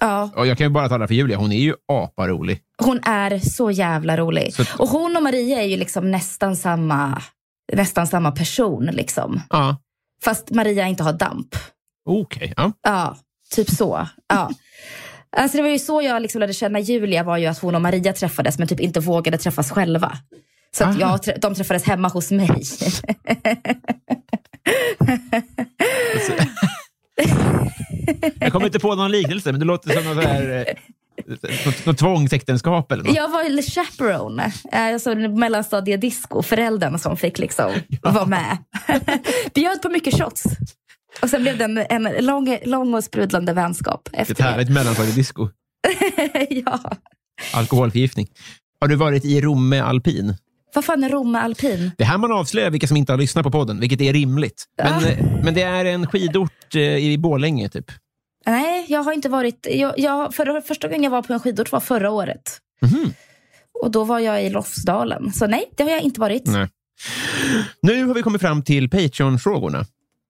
Ja, 0.00 0.30
och. 0.36 0.46
Jag 0.46 0.58
kan 0.58 0.66
ju 0.66 0.70
bara 0.70 0.88
tala 0.88 1.06
för 1.06 1.14
Julia, 1.14 1.36
hon 1.36 1.52
är 1.52 1.60
ju 1.60 1.74
aparolig. 1.92 2.60
hon 2.78 3.00
är 3.04 3.38
så 3.38 3.70
jävla 3.70 4.16
rolig. 4.16 4.54
Så- 4.54 4.64
Och 4.78 4.88
hon 4.88 5.16
och 5.16 5.22
Maria 5.22 5.62
är 5.62 5.66
ju 5.66 5.76
liksom 5.76 6.10
nästan 6.10 6.56
samma, 6.56 7.22
nästan 7.72 8.06
samma 8.06 8.32
person. 8.32 8.84
Liksom. 8.84 9.40
Ja, 9.50 9.76
Fast 10.24 10.50
Maria 10.50 10.86
inte 10.86 11.02
har 11.02 11.12
damp. 11.12 11.48
okej. 12.08 12.52
Ja. 12.56 12.72
Ja, 12.82 13.16
typ 13.50 13.70
så. 13.70 14.08
Ja. 14.28 14.50
Alltså 15.36 15.56
det 15.56 15.62
var 15.62 15.70
ju 15.70 15.78
så 15.78 16.02
jag 16.02 16.22
liksom 16.22 16.40
lärde 16.40 16.52
känna 16.52 16.80
Julia 16.80 17.22
var 17.22 17.36
ju 17.36 17.46
att 17.46 17.58
hon 17.58 17.74
och 17.74 17.82
Maria 17.82 18.12
träffades 18.12 18.58
men 18.58 18.68
typ 18.68 18.80
inte 18.80 19.00
vågade 19.00 19.38
träffas 19.38 19.70
själva. 19.70 20.18
Så 20.76 20.84
att 20.84 20.98
jag, 20.98 21.20
de 21.40 21.54
träffades 21.54 21.84
hemma 21.84 22.08
hos 22.08 22.30
mig. 22.30 22.62
Jag 28.40 28.52
kommer 28.52 28.66
inte 28.66 28.78
på 28.78 28.94
någon 28.94 29.10
liknelse, 29.10 29.52
men 29.52 29.60
det 29.60 29.66
låter 29.66 29.90
som 29.90 30.14
något 30.14 30.24
här, 30.24 30.66
eh, 30.68 30.74
något, 31.66 31.86
något 31.86 31.98
tvångsäktenskap 31.98 32.92
eller 32.92 33.04
något? 33.04 33.16
Jag 33.16 33.28
var 33.28 33.42
ju 33.42 33.62
chaperone, 33.62 34.52
eh, 34.72 34.86
alltså 34.86 35.14
mellanstadiedisco, 35.14 36.42
föräldern 36.42 36.98
som 36.98 37.16
fick 37.16 37.38
liksom 37.38 37.72
vara 38.02 38.26
med. 38.26 38.58
Bjöd 39.54 39.82
på 39.82 39.88
mycket 39.88 40.18
shots. 40.18 40.42
Och 41.22 41.30
sen 41.30 41.42
blev 41.42 41.58
det 41.58 41.64
en, 41.64 41.78
en 42.06 42.24
lång, 42.26 42.58
lång 42.64 42.94
och 42.94 43.04
sprudlande 43.04 43.52
vänskap 43.52 44.08
efter 44.12 44.34
Ett 44.34 44.40
härligt 44.40 44.70
mellanstadiedisco. 44.70 45.48
det. 45.48 46.46
ja. 46.66 46.80
Alkoholförgiftning. 47.54 48.28
Har 48.80 48.88
du 48.88 48.94
varit 48.96 49.24
i 49.24 49.40
Romme 49.40 49.80
alpin? 49.80 50.34
Vad 50.74 50.84
fan 50.84 51.04
är 51.04 51.08
Romme 51.08 51.38
alpin? 51.38 51.90
Det 51.98 52.04
här 52.04 52.18
man 52.18 52.32
avslöjar 52.32 52.70
vilka 52.70 52.86
som 52.86 52.96
inte 52.96 53.12
har 53.12 53.18
lyssnat 53.18 53.44
på 53.44 53.50
podden, 53.50 53.80
vilket 53.80 54.00
är 54.00 54.12
rimligt. 54.12 54.64
Men, 54.82 54.92
Ah. 54.92 55.06
eh, 55.08 55.26
men 55.44 55.54
det 55.54 55.62
är 55.62 55.84
en 55.84 56.06
skidort 56.06 56.74
eh, 56.74 56.80
i 56.82 57.18
Borlänge, 57.18 57.68
typ. 57.68 57.90
Nej, 58.46 58.84
jag 58.88 59.02
har 59.02 59.12
inte 59.12 59.28
varit... 59.28 59.66
Jag, 59.70 59.98
jag, 59.98 60.34
förra, 60.34 60.60
första 60.62 60.88
gången 60.88 61.02
jag 61.02 61.10
var 61.10 61.22
på 61.22 61.32
en 61.32 61.40
skidort 61.40 61.72
var 61.72 61.80
förra 61.80 62.10
året. 62.10 62.58
Mhm. 62.82 63.12
Och 63.82 63.90
då 63.90 64.04
var 64.04 64.18
jag 64.18 64.44
i 64.44 64.50
Lofsdalen. 64.50 65.32
Så 65.32 65.46
nej, 65.46 65.64
det 65.76 65.82
har 65.82 65.90
jag 65.90 66.02
inte 66.02 66.20
varit. 66.20 66.46
Nej. 66.46 66.68
Nu 67.82 68.04
har 68.04 68.14
vi 68.14 68.22
kommit 68.22 68.40
fram 68.40 68.62
till 68.62 68.90
Patreon-frågorna. 68.90 69.84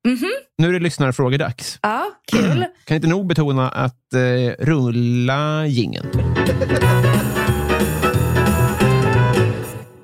Mhm. 0.08 0.30
Nu 0.58 0.68
är 0.68 0.72
det 0.72 0.78
lyssnarfrågedags. 0.78 1.78
Ja, 1.82 2.04
kul. 2.32 2.64
Kan 2.84 2.94
inte 2.94 3.08
nog 3.08 3.26
betona 3.26 3.68
att 3.68 4.12
eh, 4.14 4.64
rulla 4.64 5.66
gingen. 5.66 6.06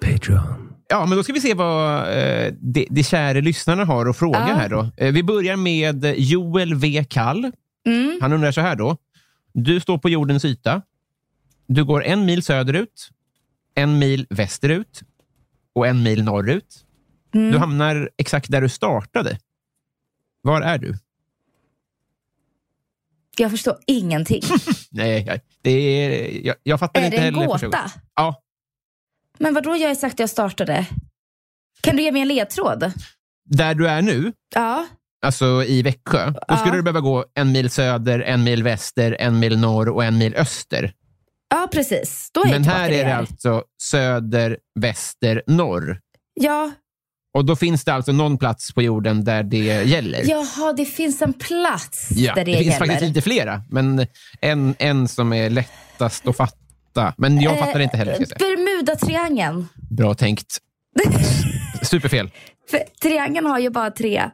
Patreon. 0.00 0.74
Ja, 0.88 1.06
men 1.06 1.16
då 1.18 1.24
ska 1.24 1.32
vi 1.32 1.40
se 1.40 1.54
vad 1.54 1.98
eh, 2.18 2.52
de, 2.60 2.86
de 2.90 3.02
kära 3.02 3.40
lyssnarna 3.40 3.84
har 3.84 4.06
att 4.06 4.16
fråga 4.16 4.38
Ja. 4.48 4.54
här. 4.54 4.68
då. 4.68 4.90
Eh, 4.96 5.12
vi 5.12 5.22
börjar 5.22 5.56
med 5.56 6.14
Joel 6.18 6.74
V. 6.74 7.04
Kall. 7.10 7.52
Mm. 7.86 8.18
Han 8.20 8.32
undrar 8.32 8.52
så 8.52 8.60
här 8.60 8.76
då. 8.76 8.96
Du 9.52 9.80
står 9.80 9.98
på 9.98 10.08
jordens 10.08 10.44
yta. 10.44 10.82
Du 11.66 11.84
går 11.84 12.04
en 12.04 12.24
mil 12.26 12.42
söderut, 12.42 13.08
en 13.74 13.98
mil 13.98 14.26
västerut 14.30 15.02
och 15.74 15.86
en 15.86 16.02
mil 16.02 16.24
norrut. 16.24 16.84
Mm. 17.34 17.52
Du 17.52 17.58
hamnar 17.58 18.10
exakt 18.18 18.50
där 18.50 18.60
du 18.60 18.68
startade. 18.68 19.38
Var 20.44 20.60
är 20.62 20.78
du? 20.78 20.94
Jag 23.36 23.50
förstår 23.50 23.76
ingenting. 23.86 24.42
Nej, 24.90 25.24
jag, 25.26 25.40
det 25.62 25.70
är, 25.70 26.46
jag, 26.46 26.56
jag 26.62 26.80
fattar 26.80 27.00
är 27.00 27.04
inte 27.04 27.16
det 27.16 27.26
en 27.28 27.34
heller. 27.34 27.48
första 27.52 27.66
gåta? 27.66 27.90
Ja, 28.16 28.42
Men 29.38 29.54
vad 29.54 29.64
då 29.64 29.76
jag 29.76 29.90
exakt 29.90 30.16
där 30.16 30.22
jag 30.22 30.30
startade? 30.30 30.86
Kan 31.80 31.96
du 31.96 32.02
ge 32.02 32.12
mig 32.12 32.22
en 32.22 32.28
ledtråd? 32.28 32.92
där 33.46 33.74
du 33.74 33.88
är 33.88 34.02
nu, 34.02 34.32
Ja. 34.54 34.86
alltså 35.26 35.64
i 35.64 35.82
Växjö, 35.82 36.30
då 36.30 36.40
Ja. 36.48 36.56
skulle 36.56 36.76
du 36.76 36.82
behöva 36.82 37.00
gå 37.00 37.24
en 37.34 37.52
mil 37.52 37.70
söder, 37.70 38.20
en 38.20 38.44
mil 38.44 38.62
väster, 38.62 39.16
en 39.20 39.38
mil 39.38 39.58
norr 39.58 39.88
och 39.88 40.04
en 40.04 40.18
mil 40.18 40.34
öster. 40.34 40.92
Ja, 41.48 41.68
precis. 41.72 42.30
Då 42.32 42.42
är 42.44 42.48
Men 42.50 42.64
här 42.64 42.90
är 42.90 43.04
det 43.04 43.16
alltså 43.16 43.64
söder, 43.82 44.58
väster, 44.80 45.42
norr. 45.46 46.00
Ja, 46.34 46.72
Och 47.34 47.44
då 47.44 47.56
finns 47.56 47.84
det 47.84 47.92
alltså 47.94 48.12
någon 48.12 48.38
plats 48.38 48.72
på 48.74 48.82
jorden 48.82 49.24
där 49.24 49.42
det 49.42 49.56
gäller. 49.84 50.22
jaha, 50.30 50.72
det 50.76 50.84
finns 50.84 51.22
en 51.22 51.32
plats 51.32 52.08
Ja, 52.10 52.34
där 52.34 52.44
det, 52.44 52.52
det 52.52 52.58
finns 52.58 52.66
gäller. 52.72 52.86
faktiskt 52.86 53.02
lite 53.08 53.20
flera, 53.22 53.62
men 53.70 54.06
en, 54.40 54.74
en 54.78 55.08
som 55.08 55.32
är 55.32 55.50
lättast 55.50 56.28
att 56.28 56.36
fatta. 56.36 57.14
Men 57.16 57.40
jag 57.40 57.58
fattar 57.58 57.80
inte 57.80 57.96
heller. 57.96 58.18
Bermuda-triangeln. 58.38 59.66
Bra 59.90 60.14
tänkt. 60.14 60.58
Superfel. 61.82 62.30
För 62.70 62.80
triangeln 63.02 63.46
har 63.46 63.58
ju 63.58 63.70
bara 63.70 63.90
tre 63.90 64.30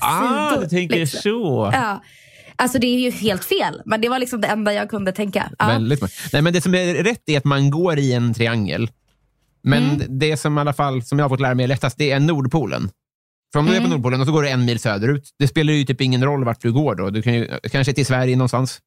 Ah, 0.00 0.50
sidor, 0.50 0.62
du 0.62 0.68
tänker 0.68 0.96
liksom. 0.96 1.20
så. 1.20 1.70
Ja. 1.72 2.02
Alltså 2.56 2.78
det 2.78 2.86
är 2.86 2.98
ju 2.98 3.10
helt 3.10 3.44
fel, 3.44 3.82
men 3.84 4.00
det 4.00 4.08
var 4.08 4.18
liksom 4.18 4.40
det 4.40 4.48
enda 4.48 4.72
jag 4.72 4.90
kunde 4.90 5.12
tänka. 5.12 5.50
Ja. 5.58 5.66
Väldigt. 5.66 6.00
Nej, 6.32 6.42
men 6.42 6.52
det 6.52 6.60
som 6.60 6.74
är 6.74 6.94
rätt 6.94 7.22
är 7.26 7.38
att 7.38 7.44
man 7.44 7.70
går 7.70 7.98
i 7.98 8.12
en 8.12 8.34
triangel. 8.34 8.90
Men 9.64 9.82
Mm. 9.94 10.18
det 10.18 10.36
som 10.36 10.58
i 10.58 10.60
alla 10.60 10.72
fall, 10.72 11.02
som 11.02 11.18
jag 11.18 11.24
har 11.24 11.28
fått 11.28 11.40
lära 11.40 11.54
mig 11.54 11.64
är 11.64 11.68
lättast, 11.68 11.98
det 11.98 12.10
är 12.10 12.20
Nordpolen. 12.20 12.90
För 13.52 13.58
om 13.60 13.66
du 13.66 13.72
är 13.72 13.76
Mm. 13.76 13.90
på 13.90 13.94
Nordpolen 13.96 14.20
och 14.20 14.26
så 14.26 14.32
går 14.32 14.42
du 14.42 14.48
en 14.48 14.64
mil 14.64 14.78
söderut, 14.78 15.30
det 15.38 15.48
spelar 15.48 15.72
ju 15.72 15.84
typ 15.84 16.00
ingen 16.00 16.24
roll 16.24 16.44
vart 16.44 16.60
du 16.60 16.72
går 16.72 16.94
då. 16.94 17.10
Du 17.10 17.22
kan 17.22 17.34
ju, 17.34 17.58
kanske 17.72 17.92
till 17.92 18.06
Sverige 18.06 18.36
någonstans. 18.36 18.80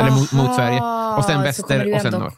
Eller 0.00 0.10
mot, 0.10 0.32
mot 0.32 0.54
Sverige. 0.54 0.80
Och 1.18 1.24
sen 1.24 1.42
väster 1.42 1.94
och 1.94 2.00
sen 2.00 2.12
norr. 2.12 2.32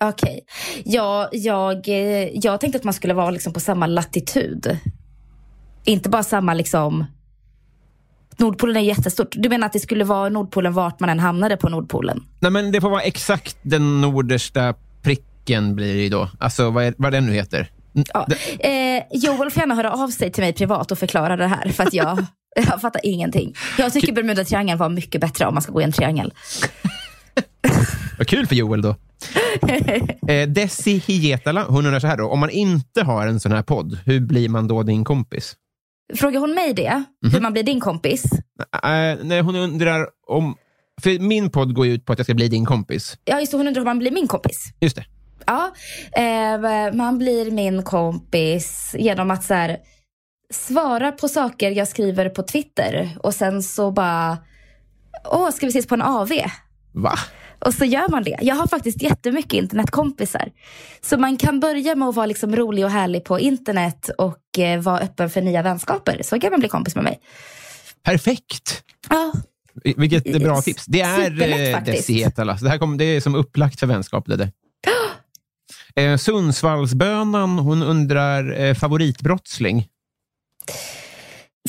Okej. 0.00 0.40
Ja, 0.84 1.28
jag, 1.32 1.88
eh, 1.88 2.28
jag 2.34 2.60
tänkte 2.60 2.78
att 2.78 2.84
man 2.84 2.94
skulle 2.94 3.14
vara 3.14 3.30
liksom 3.30 3.52
på 3.52 3.60
samma 3.60 3.86
latitud. 3.86 4.78
Inte 5.84 6.08
bara 6.08 6.22
samma 6.22 6.54
liksom... 6.54 7.04
Nordpolen 8.36 8.76
är 8.76 8.80
jättestort. 8.80 9.28
Du 9.32 9.48
menar 9.48 9.66
att 9.66 9.72
det 9.72 9.80
skulle 9.80 10.04
vara 10.04 10.28
Nordpolen 10.28 10.72
vart 10.72 11.00
man 11.00 11.10
än 11.10 11.18
hamnade 11.18 11.56
på 11.56 11.68
Nordpolen? 11.68 12.22
Nej, 12.40 12.50
men 12.52 12.72
det 12.72 12.80
får 12.80 12.90
vara 12.90 13.00
exakt 13.02 13.56
den 13.62 14.00
nordерsta 14.00 14.74
pricken 15.48 15.74
blir 15.76 15.94
det 15.94 16.02
ju 16.02 16.08
då. 16.08 16.30
Alltså 16.38 16.70
vad, 16.70 16.84
är, 16.84 16.94
vad 16.98 17.12
den 17.12 17.26
nu 17.26 17.32
heter. 17.32 17.70
Ja. 18.14 18.26
Eh, 18.58 19.02
Joel 19.10 19.50
får 19.50 19.60
gärna 19.60 19.74
höra 19.74 19.92
av 19.92 20.08
sig 20.08 20.32
till 20.32 20.42
mig 20.42 20.52
privat 20.52 20.92
och 20.92 20.98
förklara 20.98 21.36
det 21.36 21.46
här. 21.46 21.68
För 21.68 21.84
att 21.84 21.94
jag, 21.94 22.26
jag 22.56 22.80
fattar 22.80 23.00
ingenting. 23.04 23.54
Jag 23.78 23.92
tycker 23.92 24.12
Bermuda-triangeln 24.12 24.78
var 24.78 24.88
mycket 24.88 25.20
bättre 25.20 25.46
om 25.46 25.54
man 25.54 25.62
ska 25.62 25.72
gå 25.72 25.80
i 25.80 25.84
en 25.84 25.92
triangel. 25.92 26.32
Vad 28.18 28.26
kul 28.26 28.46
för 28.46 28.54
Joel 28.54 28.82
då. 28.82 28.96
eh, 30.28 30.48
Desi 30.48 31.02
Hietala, 31.06 31.64
hon 31.68 31.86
undrar 31.86 32.00
så 32.00 32.06
här 32.06 32.16
då. 32.16 32.28
Om 32.28 32.40
man 32.40 32.50
inte 32.50 33.02
har 33.02 33.26
en 33.26 33.40
sån 33.40 33.52
här 33.52 33.62
podd, 33.62 33.98
hur 34.06 34.20
blir 34.20 34.48
man 34.48 34.68
då 34.68 34.82
din 34.82 35.04
kompis? 35.04 35.56
Frågar 36.16 36.40
hon 36.40 36.54
mig 36.54 36.74
det? 36.74 37.04
Mhm. 37.24 37.32
Hur 37.32 37.40
man 37.40 37.52
blir 37.52 37.62
din 37.62 37.80
kompis? 37.80 38.24
Eh, 38.84 39.16
nej, 39.22 39.40
hon 39.40 39.56
undrar 39.56 40.06
om... 40.26 40.56
För 41.02 41.18
min 41.18 41.50
podd 41.50 41.74
går 41.74 41.86
ju 41.86 41.92
ut 41.92 42.04
på 42.04 42.12
att 42.12 42.18
jag 42.18 42.26
ska 42.26 42.34
bli 42.34 42.48
din 42.48 42.64
kompis. 42.64 43.18
Ja, 43.24 43.40
just 43.40 43.52
det, 43.52 43.58
hon 43.58 43.66
undrar 43.68 43.80
hur 43.80 43.86
man 43.86 43.98
blir 43.98 44.10
min 44.10 44.28
kompis. 44.28 44.72
Just 44.80 44.96
det. 44.96 45.04
Ja, 45.48 45.72
eh, 46.22 46.92
man 46.94 47.18
blir 47.18 47.50
min 47.50 47.82
kompis 47.82 48.94
genom 48.98 49.30
att 49.30 49.44
så 49.44 49.54
här, 49.54 49.76
svara 50.52 51.12
på 51.12 51.28
saker 51.28 51.70
jag 51.70 51.88
skriver 51.88 52.28
på 52.28 52.42
Twitter 52.42 53.16
och 53.22 53.34
sen 53.34 53.62
så 53.62 53.90
bara, 53.90 54.38
åh, 55.30 55.50
ska 55.50 55.66
vi 55.66 55.70
ses 55.70 55.86
på 55.86 55.94
en 55.94 56.02
AV? 56.02 56.30
Va? 56.92 57.18
Och 57.64 57.74
så 57.74 57.84
gör 57.84 58.08
man 58.10 58.22
det. 58.24 58.36
Jag 58.40 58.54
har 58.54 58.66
faktiskt 58.66 59.02
jättemycket 59.02 59.52
internetkompisar. 59.52 60.48
Så 61.00 61.16
man 61.18 61.36
kan 61.36 61.60
börja 61.60 61.94
med 61.94 62.08
att 62.08 62.14
vara 62.14 62.26
liksom 62.26 62.56
rolig 62.56 62.84
och 62.84 62.90
härlig 62.90 63.24
på 63.24 63.40
internet 63.40 64.10
och 64.18 64.58
eh, 64.58 64.80
vara 64.80 65.00
öppen 65.00 65.30
för 65.30 65.40
nya 65.40 65.62
vänskaper. 65.62 66.22
Så 66.22 66.40
kan 66.40 66.50
man 66.50 66.60
bli 66.60 66.68
kompis 66.68 66.94
med 66.94 67.04
mig. 67.04 67.20
Perfekt! 68.04 68.82
Ja, 69.10 69.32
Vilket 69.96 70.24
bra 70.42 70.56
Yes. 70.56 70.64
tips. 70.64 70.86
Det 70.86 71.00
är 71.00 71.74
eh. 71.74 71.84
Desi 71.84 72.12
Hietala. 72.12 72.58
Så 72.58 72.64
det, 72.64 72.70
här 72.70 72.78
kommer, 72.78 72.98
det 72.98 73.04
är 73.04 73.20
som 73.20 73.34
upplagt 73.34 73.80
för 73.80 73.86
vänskap. 73.86 74.26
Det 74.26 74.36
där. 74.36 74.50
Eh, 75.98 76.16
Sundsvallsbönan, 76.16 77.58
hon 77.58 77.82
undrar 77.82 78.60
eh, 78.60 78.74
favoritbrottsling. 78.74 79.86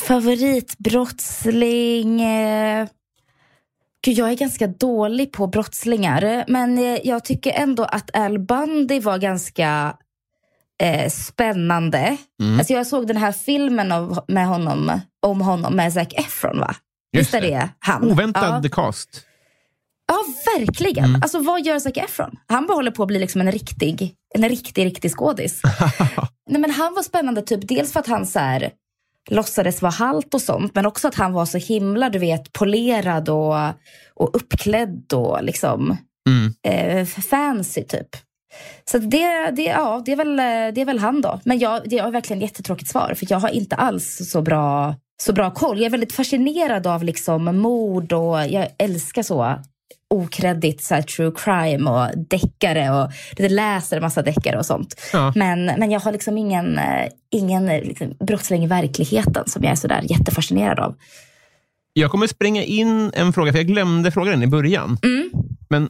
Favoritbrottsling... 0.02 2.22
Eh... 2.22 2.88
Gud, 4.06 4.18
jag 4.18 4.32
är 4.32 4.36
ganska 4.36 4.68
dålig 4.68 5.32
på 5.32 5.48
brottslingar. 5.48 6.46
Men 6.48 6.78
eh, 6.78 6.98
jag 7.04 7.26
tycker 7.26 7.52
ändå 7.52 7.84
att 7.84 8.16
Al 8.16 8.40
Bundy 8.40 9.00
var 9.00 9.18
ganska 9.18 9.98
eh, 10.84 11.10
spännande. 11.10 12.18
Mm. 12.42 12.60
Alltså 12.60 12.74
jag 12.74 12.88
såg 12.88 13.08
den 13.08 13.18
här 13.18 13.32
filmen 13.32 13.92
av, 13.92 14.26
med 14.28 14.48
honom, 14.48 15.02
om 15.26 15.42
honom 15.42 15.76
med 15.76 15.94
Zac 15.94 16.08
Efron, 16.12 16.60
va? 16.60 16.76
Just 17.14 17.28
Visst 17.28 17.34
är 17.34 17.42
det. 17.42 17.48
det 17.48 17.70
han? 17.80 18.12
Oväntad 18.12 18.66
Ja, 18.66 18.70
cast. 18.70 19.26
Ja 20.10 20.18
verkligen. 20.58 21.06
Mm. 21.06 21.22
Alltså 21.24 21.40
vad 21.40 21.66
gör 21.66 21.80
Zac 21.80 21.98
Efron? 21.98 22.36
Han 22.48 22.68
bara 22.68 22.74
håller 22.74 22.92
på 22.92 23.04
att 23.04 23.08
bli 23.08 23.20
liksom 23.20 23.42
en 23.42 23.52
riktig, 23.52 24.14
en 24.36 24.50
riktig, 24.50 24.86
riktig 24.86 25.12
skådis. 25.12 25.62
Nej, 26.50 26.62
men 26.62 26.72
han 26.72 26.94
var 26.94 27.04
spännande, 27.04 27.42
typ 27.42 27.68
dels 27.68 27.94
för 27.94 28.00
att 28.00 28.08
han 28.08 28.26
så 28.26 28.40
här, 28.40 28.72
låtsades 29.30 29.82
vara 29.82 29.92
halt 29.92 30.34
och 30.34 30.42
sånt, 30.42 30.76
men 30.76 30.86
också 30.86 31.08
att 31.08 31.16
han 31.16 31.34
var 31.34 31.46
så 31.46 31.58
himla, 31.58 32.10
du 32.10 32.20
vet, 32.20 32.54
polerad 32.54 33.30
och, 33.30 33.56
och 34.16 34.36
uppklädd 34.36 35.14
och 35.14 35.44
liksom 35.44 35.98
Mm. 36.30 36.54
eh, 36.68 37.06
fancy 37.06 37.84
typ. 37.84 38.08
Så 38.92 38.98
det, 38.98 39.52
det, 39.52 39.64
ja, 39.64 40.02
det, 40.06 40.12
är 40.12 40.16
väl, 40.16 40.40
eh, 40.40 40.74
det 40.74 40.82
är 40.82 40.86
väl 40.86 41.00
han 41.00 41.22
då. 41.22 41.40
Men 41.46 41.60
jag, 41.60 41.82
det 41.86 41.98
är 42.00 42.12
verkligen 42.12 42.44
ett 42.44 42.50
jättetråkigt 42.50 42.90
svar, 42.92 43.14
för 43.18 43.28
jag 43.30 43.40
har 43.40 43.50
inte 43.50 43.76
alls 43.76 44.30
så 44.32 44.42
bra, 44.42 44.96
så 45.24 45.34
bra 45.34 45.52
koll. 45.52 45.78
Jag 45.78 45.86
är 45.86 45.90
väldigt 45.90 46.14
fascinerad 46.14 46.88
av 46.88 47.04
liksom 47.04 47.58
mord 47.58 48.14
och 48.14 48.40
jag 48.48 48.68
älskar 48.78 49.24
så 49.24 49.56
okreddigt 50.10 50.84
så 50.84 50.96
här, 50.96 51.02
true 51.02 51.32
crime 51.36 51.90
och 51.90 52.18
deckare 52.18 52.90
och 52.92 53.12
läser 53.38 53.98
en 53.98 54.04
massa 54.04 54.22
deckare 54.22 54.58
och 54.58 54.66
sånt. 54.66 55.02
Ja. 55.14 55.34
Men, 55.36 55.66
men 55.66 55.92
jag 55.92 56.00
har 56.00 56.12
liksom 56.12 56.38
ingen, 56.38 56.78
eh, 56.78 57.08
ingen 57.32 57.70
eh, 57.70 57.82
liksom, 57.82 58.14
brottsling 58.20 58.64
i 58.64 58.68
verkligheten 58.68 59.44
som 59.48 59.64
jag 59.64 59.72
är 59.72 59.76
så 59.76 59.88
där 59.88 60.02
jättefascinerad 60.12 60.80
av. 60.80 60.96
Jag 61.94 62.12
kommer 62.12 62.28
spränga 62.28 62.64
in 62.64 63.12
en 63.14 63.34
fråga, 63.34 63.52
för 63.52 63.60
jag 63.60 63.68
glömde 63.68 64.12
fråga 64.12 64.32
den 64.32 64.44
i 64.44 64.48
början. 64.48 64.98
Mm. 65.04 65.30
Men 65.70 65.90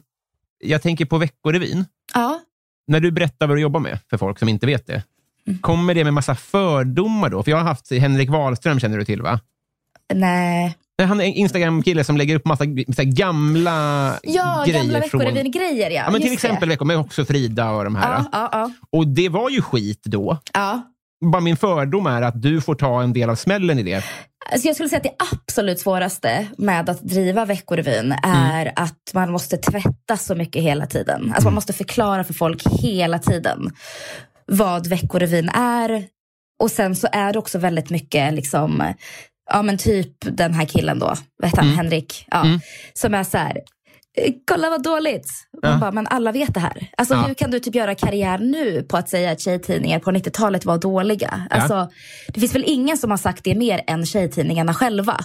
jag 0.58 0.82
tänker 0.82 1.04
på 1.04 1.18
Veckorevyn. 1.18 1.84
Ja. 2.14 2.40
När 2.86 3.00
du 3.00 3.10
berättar 3.10 3.46
vad 3.46 3.56
du 3.56 3.60
jobbar 3.60 3.80
med 3.80 3.98
för 4.10 4.18
folk 4.18 4.38
som 4.38 4.48
inte 4.48 4.66
vet 4.66 4.86
det, 4.86 5.02
Mm. 5.46 5.58
kommer 5.58 5.94
det 5.94 6.04
med 6.04 6.14
massa 6.14 6.34
fördomar 6.34 7.28
då? 7.30 7.42
För 7.42 7.50
jag 7.50 7.58
har 7.58 7.64
haft 7.64 7.92
Henrik 7.92 8.30
Wahlström, 8.30 8.80
känner 8.80 8.98
du 8.98 9.04
till 9.04 9.22
va? 9.22 9.40
Nej. 10.14 10.76
Han 11.04 11.20
är 11.20 11.24
en 11.24 11.32
Instagram-kille 11.32 12.04
som 12.04 12.16
lägger 12.16 12.36
upp 12.36 12.46
massa 12.46 12.64
här 12.64 13.04
gamla 13.04 13.70
Ja, 14.22 14.64
grejer 14.66 14.82
gamla 14.82 15.02
från... 15.02 15.20
Veckorevyn-grejer 15.20 15.90
ja. 15.90 16.02
Ja, 16.04 16.10
men 16.10 16.20
till 16.22 16.32
exempel 16.32 16.68
veckor, 16.68 16.84
men 16.84 16.96
också 16.96 17.24
Frida 17.24 17.70
och 17.70 17.84
de 17.84 17.96
här. 17.96 18.12
Ja, 18.12 18.28
ja, 18.32 18.48
ja. 18.52 18.70
Och 18.98 19.06
det 19.08 19.28
var 19.28 19.50
ju 19.50 19.62
skit 19.62 20.02
då. 20.04 20.38
ja. 20.54 20.82
Bara 21.32 21.40
min 21.40 21.56
fördom 21.56 22.06
är 22.06 22.22
att 22.22 22.42
du 22.42 22.60
får 22.60 22.74
ta 22.74 23.02
en 23.02 23.12
del 23.12 23.30
av 23.30 23.34
smällen 23.34 23.78
i 23.78 23.82
det. 23.82 24.04
Alltså 24.52 24.66
jag 24.66 24.76
skulle 24.76 24.88
säga 24.88 24.96
att 24.96 25.02
det 25.02 25.24
absolut 25.32 25.80
svåraste 25.80 26.46
med 26.58 26.88
att 26.90 27.02
driva 27.02 27.44
Veckorevyn 27.44 28.14
är 28.22 28.72
att 28.76 29.10
man 29.14 29.32
måste 29.32 29.56
tvätta 29.56 30.16
så 30.16 30.34
mycket 30.34 30.62
hela 30.62 30.86
tiden. 30.86 31.32
Alltså 31.34 31.44
man 31.44 31.54
måste 31.54 31.72
förklara 31.72 32.24
för 32.24 32.34
folk 32.34 32.66
hela 32.66 33.18
tiden 33.18 33.70
vad 34.46 34.86
Veckorevyn 34.86 35.48
är. 35.48 36.04
Och 36.62 36.70
sen 36.70 36.96
så 36.96 37.08
är 37.12 37.32
det 37.32 37.38
också 37.38 37.58
väldigt 37.58 37.90
mycket 37.90 38.34
liksom, 38.34 38.82
ja 39.50 39.62
men 39.62 39.78
typ 39.78 40.12
den 40.20 40.54
här 40.54 40.64
killen 40.64 40.98
då, 40.98 41.14
vad 41.38 41.50
heter 41.50 41.62
han, 41.62 41.70
Henrik, 41.76 42.24
ja, 42.30 42.44
som 42.92 43.14
är 43.14 43.24
så 43.24 43.38
här, 43.38 43.50
"Eh, 43.56 43.62
kolla 44.50 44.70
vad 44.70 44.82
dåligt. 44.82 45.26
Man 45.62 45.72
Ja. 45.72 45.78
bara, 45.78 45.92
men 45.92 46.06
alla 46.06 46.32
vet 46.32 46.54
det 46.54 46.60
här. 46.60 46.86
Alltså 46.96 47.14
Ja. 47.14 47.20
hur 47.20 47.34
kan 47.34 47.50
du 47.50 47.60
typ 47.60 47.74
göra 47.74 47.94
karriär 47.94 48.38
nu 48.38 48.82
på 48.82 48.96
att 48.96 49.08
säga 49.08 49.30
att 49.30 49.40
tjejtidningar 49.40 49.98
på 49.98 50.10
90-talet 50.10 50.64
var 50.64 50.78
dåliga? 50.78 51.46
Alltså, 51.50 51.88
det 52.28 52.40
finns 52.40 52.54
väl 52.54 52.64
ingen 52.66 52.96
som 52.98 53.10
har 53.10 53.18
sagt 53.18 53.44
det 53.44 53.54
mer 53.54 53.80
än 53.86 54.06
tjejtidningarna 54.06 54.74
själva. 54.74 55.16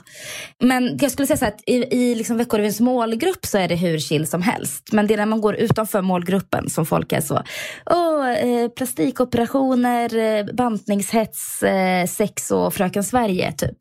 Men 0.63 0.97
jag 1.01 1.11
skulle 1.11 1.27
säga 1.27 1.37
så 1.37 1.45
här 1.45 1.51
att 1.51 1.61
i, 1.69 1.73
i 1.73 2.15
liksom 2.15 2.37
Veckorevyns 2.37 2.79
målgrupp 2.79 3.45
så 3.45 3.57
är 3.57 3.67
det 3.67 3.75
hur 3.75 3.99
chill 3.99 4.27
som 4.27 4.41
helst. 4.41 4.89
Men 4.91 5.07
det 5.07 5.13
är 5.13 5.17
när 5.17 5.25
man 5.25 5.41
går 5.41 5.55
utanför 5.55 6.01
målgruppen 6.01 6.69
som 6.69 6.85
folk 6.85 7.11
är 7.13 7.21
så, 7.21 7.43
åh, 7.85 8.29
eh, 8.31 8.69
plastikoperationer, 8.69 10.15
eh, 10.17 10.45
bantningshets, 10.55 11.63
eh, 11.63 12.05
sex 12.07 12.51
och 12.51 12.73
Fröken 12.73 13.03
Sverige 13.03 13.51
typ. 13.51 13.77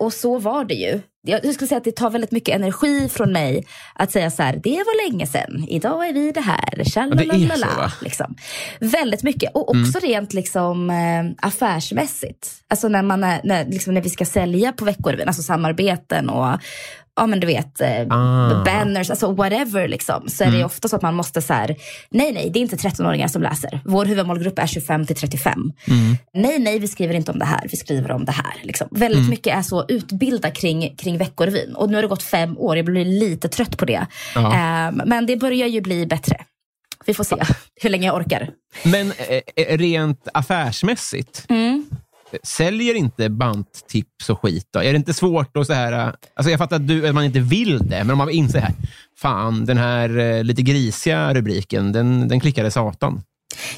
Och 0.00 0.12
så 0.12 0.38
var 0.38 0.64
det 0.64 0.74
ju. 0.74 1.00
Jag 1.22 1.54
skulle 1.54 1.68
säga 1.68 1.78
att 1.78 1.84
det 1.84 1.96
tar 1.96 2.10
väldigt 2.10 2.30
mycket 2.30 2.54
energi 2.54 3.08
från 3.08 3.32
mig 3.32 3.66
att 3.94 4.12
säga 4.12 4.30
så 4.30 4.42
här, 4.42 4.60
det 4.62 4.76
var 4.76 5.10
länge 5.10 5.26
sedan, 5.26 5.66
idag 5.68 6.08
är 6.08 6.12
vi 6.12 6.32
det 6.32 6.40
här, 6.40 6.82
va? 7.76 7.92
liksom. 8.00 8.36
Väldigt 8.80 9.22
mycket. 9.22 9.50
Och 9.54 9.70
också 9.70 9.98
rent 9.98 10.32
liksom, 10.32 10.90
eh, 10.90 11.46
affärsmässigt. 11.46 12.48
Alltså 12.68 12.88
när, 12.88 13.02
man 13.02 13.24
är, 13.24 13.40
när, 13.44 13.64
liksom 13.64 13.94
när 13.94 14.02
vi 14.02 14.10
ska 14.10 14.24
sälja 14.24 14.72
på 14.72 14.84
Veckorevyn, 14.84 15.28
alltså 15.28 15.42
samarbeten 15.42 16.30
och 16.30 16.58
ja 17.18 17.26
men 17.26 17.40
du 17.40 17.46
vet, 17.46 17.80
eh, 17.80 18.00
Ah. 18.10 18.64
banners, 18.64 19.10
alltså 19.10 19.32
whatever 19.32 19.88
liksom. 19.88 20.28
Så 20.28 20.44
är 20.44 20.50
det 20.50 20.56
ju 20.58 20.64
ofta 20.64 20.88
så 20.88 20.96
att 20.96 21.02
man 21.02 21.14
måste 21.14 21.42
så 21.42 21.52
här, 21.52 21.76
nej 22.10 22.32
nej, 22.32 22.50
det 22.50 22.58
är 22.58 22.60
inte 22.60 22.76
13-åringar 22.76 23.28
som 23.28 23.42
läser. 23.42 23.80
Vår 23.84 24.04
huvudmålgrupp 24.04 24.58
är 24.58 24.66
25 24.66 25.06
till 25.06 25.16
35. 25.16 25.72
Nej 26.34 26.58
nej, 26.58 26.78
vi 26.78 26.88
skriver 26.88 27.14
inte 27.14 27.32
om 27.32 27.38
det 27.38 27.44
här, 27.44 27.66
vi 27.70 27.76
skriver 27.76 28.10
om 28.10 28.24
det 28.24 28.32
här. 28.32 28.54
Liksom. 28.62 28.88
Väldigt 28.90 29.28
mycket 29.30 29.56
är 29.56 29.62
så 29.62 29.84
utbilda 29.88 30.50
kring, 30.50 30.96
kring 30.96 31.18
Veckorevyn. 31.18 31.74
Och 31.74 31.88
nu 31.90 31.94
har 31.94 32.02
det 32.02 32.08
gått 32.08 32.22
fem 32.22 32.58
år, 32.58 32.76
jag 32.76 32.84
blir 32.86 33.04
lite 33.04 33.48
trött 33.48 33.76
på 33.78 33.84
det. 33.84 34.06
Ja. 34.34 34.54
Ehm, 34.54 35.02
men 35.06 35.26
det 35.26 35.36
börjar 35.36 35.66
ju 35.68 35.80
bli 35.80 36.06
bättre. 36.06 36.36
Vi 37.06 37.14
får 37.14 37.24
se 37.24 37.36
hur 37.82 37.90
länge 37.90 38.06
jag 38.06 38.16
orkar. 38.16 38.50
Men 38.84 39.12
eh, 39.56 39.76
rent 39.78 40.28
affärsmässigt, 40.34 41.44
Mm. 41.48 41.86
Säljer 42.42 42.94
inte 42.94 43.28
banttips 43.28 44.30
och 44.30 44.40
skit 44.42 44.68
då? 44.70 44.82
Är 44.82 44.92
det 44.92 44.96
inte 44.96 45.14
svårt 45.14 45.56
att 45.56 45.66
så 45.66 45.72
här... 45.72 45.92
eh, 45.92 46.12
Alltså 46.34 46.50
jag 46.50 46.58
fattar 46.58 46.76
att, 46.76 46.88
du, 46.88 47.08
att 47.08 47.14
man 47.14 47.24
inte 47.24 47.40
vill 47.40 47.78
det, 47.78 47.98
men 48.04 48.10
om 48.10 48.18
man 48.18 48.30
inser 48.30 48.60
här, 48.60 48.72
fan 49.18 49.64
den 49.64 49.76
här 49.78 50.18
eh, 50.18 50.44
lite 50.44 50.62
grisiga 50.62 51.34
rubriken, 51.34 51.92
den, 51.92 52.28
den 52.28 52.40
klickade 52.40 52.70
satan. 52.70 53.22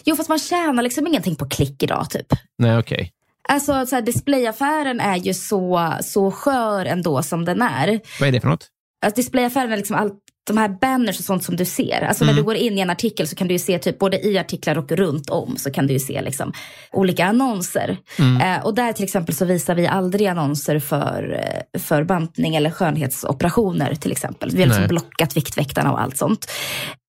Jo, 0.04 0.16
fast 0.16 0.28
man 0.28 0.38
tjänar 0.38 0.82
liksom 0.82 1.06
ingenting 1.06 1.36
på 1.36 1.48
klick 1.48 1.82
idag 1.82 2.10
typ. 2.10 2.26
Nej, 2.58 2.78
okej. 2.78 3.12
Alltså 3.48 3.86
så 3.86 3.94
här, 3.94 4.02
displayaffären 4.02 5.00
är 5.00 5.16
ju 5.16 5.34
så, 5.34 5.92
så 6.02 6.30
skör 6.30 6.84
ändå 6.84 7.22
som 7.22 7.44
den 7.44 7.62
är. 7.62 8.00
Vad 8.20 8.28
är 8.28 8.32
det 8.32 8.40
för 8.40 8.48
något? 8.48 8.66
Alltså 9.04 9.16
displayaffären 9.16 9.72
är 9.72 9.76
liksom 9.76 9.96
allt 9.96 10.14
de 10.50 10.58
här 10.58 10.68
banners 10.68 11.18
och 11.18 11.24
sånt 11.24 11.44
som 11.44 11.56
du 11.56 11.64
ser. 11.64 12.00
Alltså 12.00 12.24
när 12.24 12.32
du 12.32 12.42
går 12.42 12.54
in 12.54 12.78
i 12.78 12.80
en 12.80 12.90
artikel 12.90 13.28
så 13.28 13.36
kan 13.36 13.48
du 13.48 13.58
se 13.58 13.78
typ 13.78 13.98
både 13.98 14.26
i 14.26 14.38
artiklar 14.38 14.78
och 14.78 14.92
runt 14.92 15.30
om 15.30 15.56
så 15.56 15.70
kan 15.70 15.86
du 15.86 15.98
se 15.98 16.22
liksom 16.22 16.52
olika 16.92 17.26
annonser. 17.26 17.96
Eh, 18.18 18.64
och 18.64 18.74
där 18.74 18.92
till 18.92 19.04
exempel 19.04 19.34
så 19.34 19.44
visar 19.44 19.74
vi 19.74 19.86
aldrig 19.86 20.26
annonser 20.26 20.78
för, 20.78 21.40
eh, 21.74 21.80
för 21.80 22.04
bantning 22.04 22.56
eller 22.56 22.70
skönhetsoperationer 22.70 23.94
till 23.94 24.12
exempel. 24.12 24.50
Vi 24.50 24.60
har 24.60 24.66
liksom 24.66 24.86
blockat 24.86 25.36
Viktväktarna 25.36 25.92
och 25.92 26.00
allt 26.00 26.16
sånt. 26.16 26.50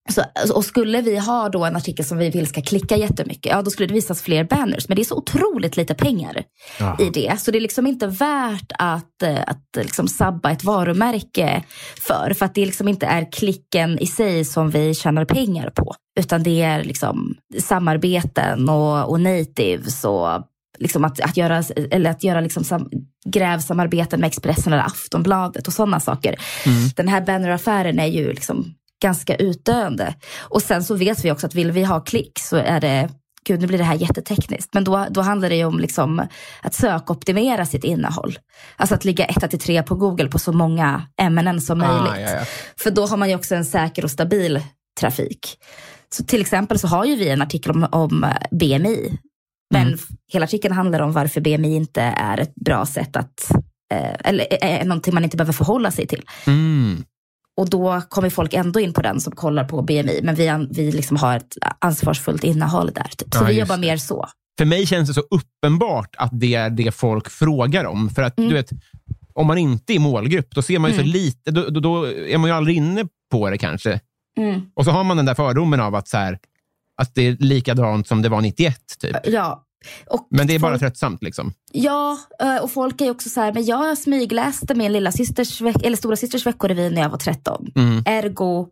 Så, 0.09 0.23
och 0.53 0.65
skulle 0.65 1.01
vi 1.01 1.17
ha 1.17 1.49
då 1.49 1.65
en 1.65 1.75
artikel 1.75 2.05
som 2.05 2.17
vi 2.17 2.29
vill 2.29 2.47
ska 2.47 2.61
klicka 2.61 2.97
jättemycket, 2.97 3.51
ja 3.51 3.61
då 3.61 3.71
skulle 3.71 3.87
det 3.87 3.93
visas 3.93 4.21
fler 4.21 4.43
banners. 4.43 4.87
Men 4.87 4.95
det 4.95 5.01
är 5.01 5.03
så 5.05 5.15
otroligt 5.17 5.77
lite 5.77 5.93
pengar 5.93 6.43
Ja. 6.79 6.97
i 6.99 7.09
det. 7.09 7.39
Så 7.41 7.51
det 7.51 7.57
är 7.57 7.61
liksom 7.61 7.87
inte 7.87 8.07
värt 8.07 8.71
att, 8.79 9.21
eh, 9.23 9.39
att 9.47 9.77
eh, 9.77 9.83
liksom 9.83 10.07
sabba 10.07 10.51
ett 10.51 10.63
varumärke 10.63 11.63
för. 11.99 12.33
För 12.33 12.45
att 12.45 12.55
det 12.55 12.65
liksom 12.65 12.87
inte 12.87 13.05
är 13.05 13.31
klicken 13.31 13.99
i 13.99 14.07
sig 14.07 14.45
som 14.45 14.69
vi 14.69 14.93
tjänar 14.95 15.25
pengar 15.25 15.69
på. 15.69 15.95
Utan 16.19 16.43
det 16.43 16.61
är 16.61 16.83
liksom 16.83 17.35
samarbeten 17.59 18.69
och, 18.69 19.09
och 19.09 19.19
natives 19.21 20.03
och 20.03 20.29
liksom 20.79 21.05
att, 21.05 21.19
att 21.19 21.37
göra, 21.37 21.63
eller 21.91 22.09
att 22.09 22.23
göra 22.23 22.41
liksom 22.41 22.63
sam, 22.63 22.89
grävsamarbeten 23.25 24.19
med 24.19 24.27
Expressen 24.27 24.73
eller 24.73 24.83
Aftonbladet 24.83 25.67
och 25.67 25.73
sådana 25.73 25.99
saker. 25.99 26.35
Den 26.95 27.07
här 27.07 27.21
banneraffären 27.21 27.99
är 27.99 28.05
ju 28.07 28.33
liksom 28.33 28.73
ganska 29.01 29.35
utdöende. 29.35 30.15
Och 30.39 30.61
sen 30.61 30.83
så 30.83 30.95
vet 30.95 31.25
vi 31.25 31.31
också 31.31 31.47
att 31.47 31.55
vill 31.55 31.71
vi 31.71 31.83
ha 31.83 31.99
klick 31.99 32.39
så 32.39 32.55
är 32.57 32.81
det 32.81 33.09
Gud, 33.47 33.61
nu 33.61 33.67
blir 33.67 33.77
det 33.77 33.83
här 33.83 33.95
jättetekniskt. 33.95 34.73
Men 34.73 34.83
då, 34.83 35.05
då 35.09 35.21
handlar 35.21 35.49
det 35.49 35.55
ju 35.55 35.65
om 35.65 35.79
liksom 35.79 36.27
att 36.61 36.73
sökoptimera 36.73 37.65
sitt 37.65 37.83
innehåll. 37.83 38.39
Alltså 38.75 38.95
att 38.95 39.05
ligga 39.05 39.25
etta 39.25 39.47
till 39.47 39.59
tre 39.59 39.83
på 39.83 39.95
Google 39.95 40.27
på 40.29 40.39
så 40.39 40.51
många 40.51 41.07
ämnen 41.21 41.61
som 41.61 41.81
Ah, 41.81 42.03
möjligt. 42.03 42.29
ja, 42.29 42.37
ja. 42.39 42.45
För 42.79 42.91
då 42.91 43.05
har 43.05 43.17
man 43.17 43.29
ju 43.29 43.35
också 43.35 43.55
en 43.55 43.65
säker 43.65 44.03
och 44.03 44.11
stabil 44.11 44.61
trafik. 44.99 45.57
Så 46.15 46.23
till 46.23 46.41
exempel 46.41 46.79
så 46.79 46.87
har 46.87 47.05
ju 47.05 47.15
vi 47.15 47.29
en 47.29 47.41
artikel 47.41 47.71
om, 47.71 47.87
om 47.91 48.23
eh, 48.23 48.29
BMI. 48.51 49.17
Men 49.73 49.87
Mm. 49.87 49.99
hela 50.33 50.43
artikeln 50.43 50.73
handlar 50.75 50.99
om 50.99 51.11
varför 51.11 51.41
BMI 51.41 51.75
inte 51.75 52.01
är 52.01 52.37
ett 52.37 52.55
bra 52.55 52.85
sätt 52.85 53.15
att, 53.15 53.51
eh, 53.93 54.15
eller 54.23 54.47
är 54.53 54.79
är 54.81 54.85
någonting 54.85 55.13
man 55.13 55.23
inte 55.23 55.37
behöver 55.37 55.53
förhålla 55.53 55.91
sig 55.91 56.07
till. 56.07 56.23
Mm. 56.47 57.03
Och 57.57 57.69
då 57.69 58.01
kommer 58.09 58.29
folk 58.29 58.53
ändå 58.53 58.79
in 58.79 58.93
på 58.93 59.01
den 59.01 59.21
som 59.21 59.35
kollar 59.35 59.63
på 59.63 59.81
BMI. 59.81 60.19
Men 60.23 60.35
vi, 60.35 60.67
vi 60.71 60.91
liksom 60.91 61.17
har 61.17 61.37
ett 61.37 61.57
ansvarsfullt 61.79 62.43
innehåll 62.43 62.91
där. 62.95 63.07
Typ. 63.17 63.33
Så 63.33 63.43
Ja, 63.43 63.47
vi 63.47 63.59
jobbar 63.59 63.77
mer 63.77 63.97
så. 63.97 64.27
För 64.57 64.65
mig 64.65 64.85
känns 64.87 65.07
det 65.09 65.13
så 65.13 65.21
uppenbart 65.21 66.15
att 66.17 66.29
det 66.33 66.55
är 66.55 66.69
det 66.69 66.91
folk 66.91 67.29
frågar 67.29 67.85
om. 67.85 68.09
För 68.09 68.21
att 68.21 68.37
Mm. 68.37 68.49
du 68.49 68.55
vet, 68.55 68.69
om 69.33 69.47
man 69.47 69.57
inte 69.57 69.93
är 69.93 69.99
målgrupp, 69.99 70.47
då 70.55 70.61
ser 70.61 70.79
man 70.79 70.91
ju 70.91 70.97
så 70.97 71.03
lite. 71.03 71.51
Då, 71.51 71.69
då, 71.69 71.79
då 71.79 72.05
är 72.07 72.37
man 72.37 72.49
ju 72.49 72.55
aldrig 72.55 72.77
inne 72.77 73.05
på 73.31 73.49
det 73.49 73.57
kanske. 73.57 73.99
Mm. 74.37 74.61
Och 74.73 74.85
så 74.85 74.91
har 74.91 75.03
man 75.03 75.17
den 75.17 75.25
där 75.25 75.35
fördomen 75.35 75.79
av 75.81 75.95
att, 75.95 76.07
så 76.07 76.17
här, 76.17 76.39
att 77.01 77.15
det 77.15 77.27
är 77.27 77.37
likadant 77.39 78.07
som 78.07 78.21
det 78.21 78.29
var 78.29 78.41
91. 78.41 78.77
Typ. 78.99 79.17
Ja. 79.23 79.63
Och 80.07 80.27
Men 80.29 80.47
det 80.47 80.55
är 80.55 80.59
bara 80.59 80.71
folk, 80.71 80.81
tröttsamt. 80.81 81.23
Liksom. 81.23 81.53
Ja, 81.71 82.17
eh, 82.41 82.57
och 82.57 82.71
folk 82.71 83.01
är 83.01 83.05
ju 83.05 83.11
också 83.11 83.29
så 83.29 83.41
här, 83.41 83.53
men 83.53 83.65
jag 83.65 83.97
smygläste 83.97 84.75
min 84.75 84.93
lilla 84.93 85.11
systers, 85.11 85.61
eller 85.61 85.95
stora 85.95 86.15
systers 86.15 86.45
veckorevy 86.45 86.89
när 86.89 87.01
jag 87.01 87.09
var 87.09 87.17
13. 87.17 87.71
Mm. 87.75 88.03
Ergo 88.05 88.67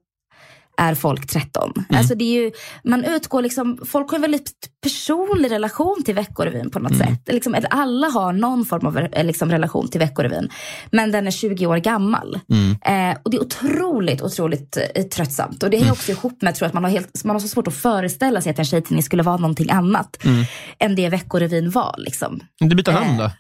är 0.80 0.96
folk 0.96 1.28
13. 1.28 1.74
Alltså 1.90 2.16
det 2.16 2.24
är 2.24 2.44
ju, 2.44 2.52
man 2.84 3.06
utgår 3.06 3.42
liksom, 3.42 3.80
folk 3.86 4.10
har 4.10 4.16
en 4.16 4.22
väldigt 4.22 4.52
personlig 4.84 5.52
relation 5.52 6.04
till 6.06 6.16
Veckorevyn 6.16 6.70
på 6.70 6.80
något 6.80 6.98
sätt. 6.98 7.22
Liksom, 7.26 7.56
alla 7.70 8.08
har 8.08 8.34
någon 8.34 8.66
form 8.66 8.86
av 8.86 8.98
eh, 8.98 9.26
liksom, 9.26 9.52
relation 9.52 9.88
till 9.88 10.00
Veckorevyn. 10.00 10.50
Men 10.92 11.12
den 11.12 11.28
är 11.28 11.32
20 11.32 11.66
år 11.66 11.78
gammal. 11.78 12.40
Eh, 12.86 13.18
och 13.24 13.32
det 13.32 13.38
är 13.38 13.42
otroligt, 13.42 14.22
otroligt 14.22 14.78
eh, 14.96 15.04
tröttsamt. 15.04 15.64
Och 15.64 15.70
det 15.70 15.78
hänger 15.78 15.92
också 15.92 16.12
ihop 16.12 16.42
med 16.42 16.56
tror 16.56 16.68
att 16.68 16.74
man 16.74 16.84
har, 16.84 16.92
helt, 16.92 17.24
man 17.24 17.36
har 17.36 17.40
så 17.40 17.48
svårt 17.48 17.68
att 17.68 17.76
föreställa 17.76 18.42
sig 18.42 18.50
att 18.50 18.60
en 18.60 18.66
tjejtidning 18.66 19.04
skulle 19.04 19.24
vara 19.24 19.38
någonting 19.38 19.72
annat 19.72 20.18
än 20.80 20.96
det 20.96 21.10
Veckorevyn 21.10 21.70
var. 21.70 21.96
Liksom. 21.98 22.40
Du 22.60 22.76
byter 22.76 22.92
namn 22.92 23.18
då? 23.18 23.32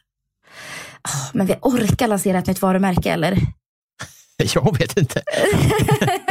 Men 1.34 1.48
vi 1.48 1.56
orkar 1.62 2.08
lansera 2.08 2.38
ett 2.40 2.48
nytt 2.48 2.62
varumärke 2.62 3.12
eller? 3.12 3.38
Jag 4.54 4.78
vet 4.78 4.98
inte. 4.98 5.22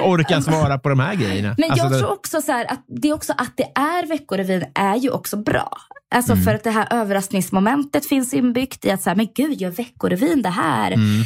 Orkar 0.00 0.40
svara 0.40 0.78
på 0.78 0.88
de 0.88 1.00
här 1.00 1.14
grejerna. 1.14 1.54
Men 1.58 1.70
Alltså, 1.70 1.84
jag 1.86 1.92
det- 1.92 1.98
tror 1.98 2.12
också 2.12 2.42
så 2.42 2.52
här, 2.52 2.64
att 2.72 2.84
det 3.02 3.08
är 3.08 3.12
också 3.14 3.32
att 3.38 3.52
det 3.56 3.62
är 3.80 4.06
Veckorevyn 4.06 4.64
är 4.74 4.96
ju 4.96 5.10
också 5.10 5.36
bra. 5.36 5.72
Alltså 6.14 6.32
Mm. 6.32 6.44
för 6.44 6.54
att 6.54 6.64
det 6.64 6.70
här 6.70 6.88
överraskningsmomentet 6.90 8.06
finns 8.08 8.34
inbyggt 8.34 8.84
i 8.84 8.90
att 8.90 9.02
så 9.02 9.10
här, 9.10 9.16
men 9.16 9.28
gud 9.34 9.60
gör 9.60 9.70
Veckorevyn 9.70 10.42
det 10.42 10.48
här? 10.48 10.92
Mm. 10.92 11.20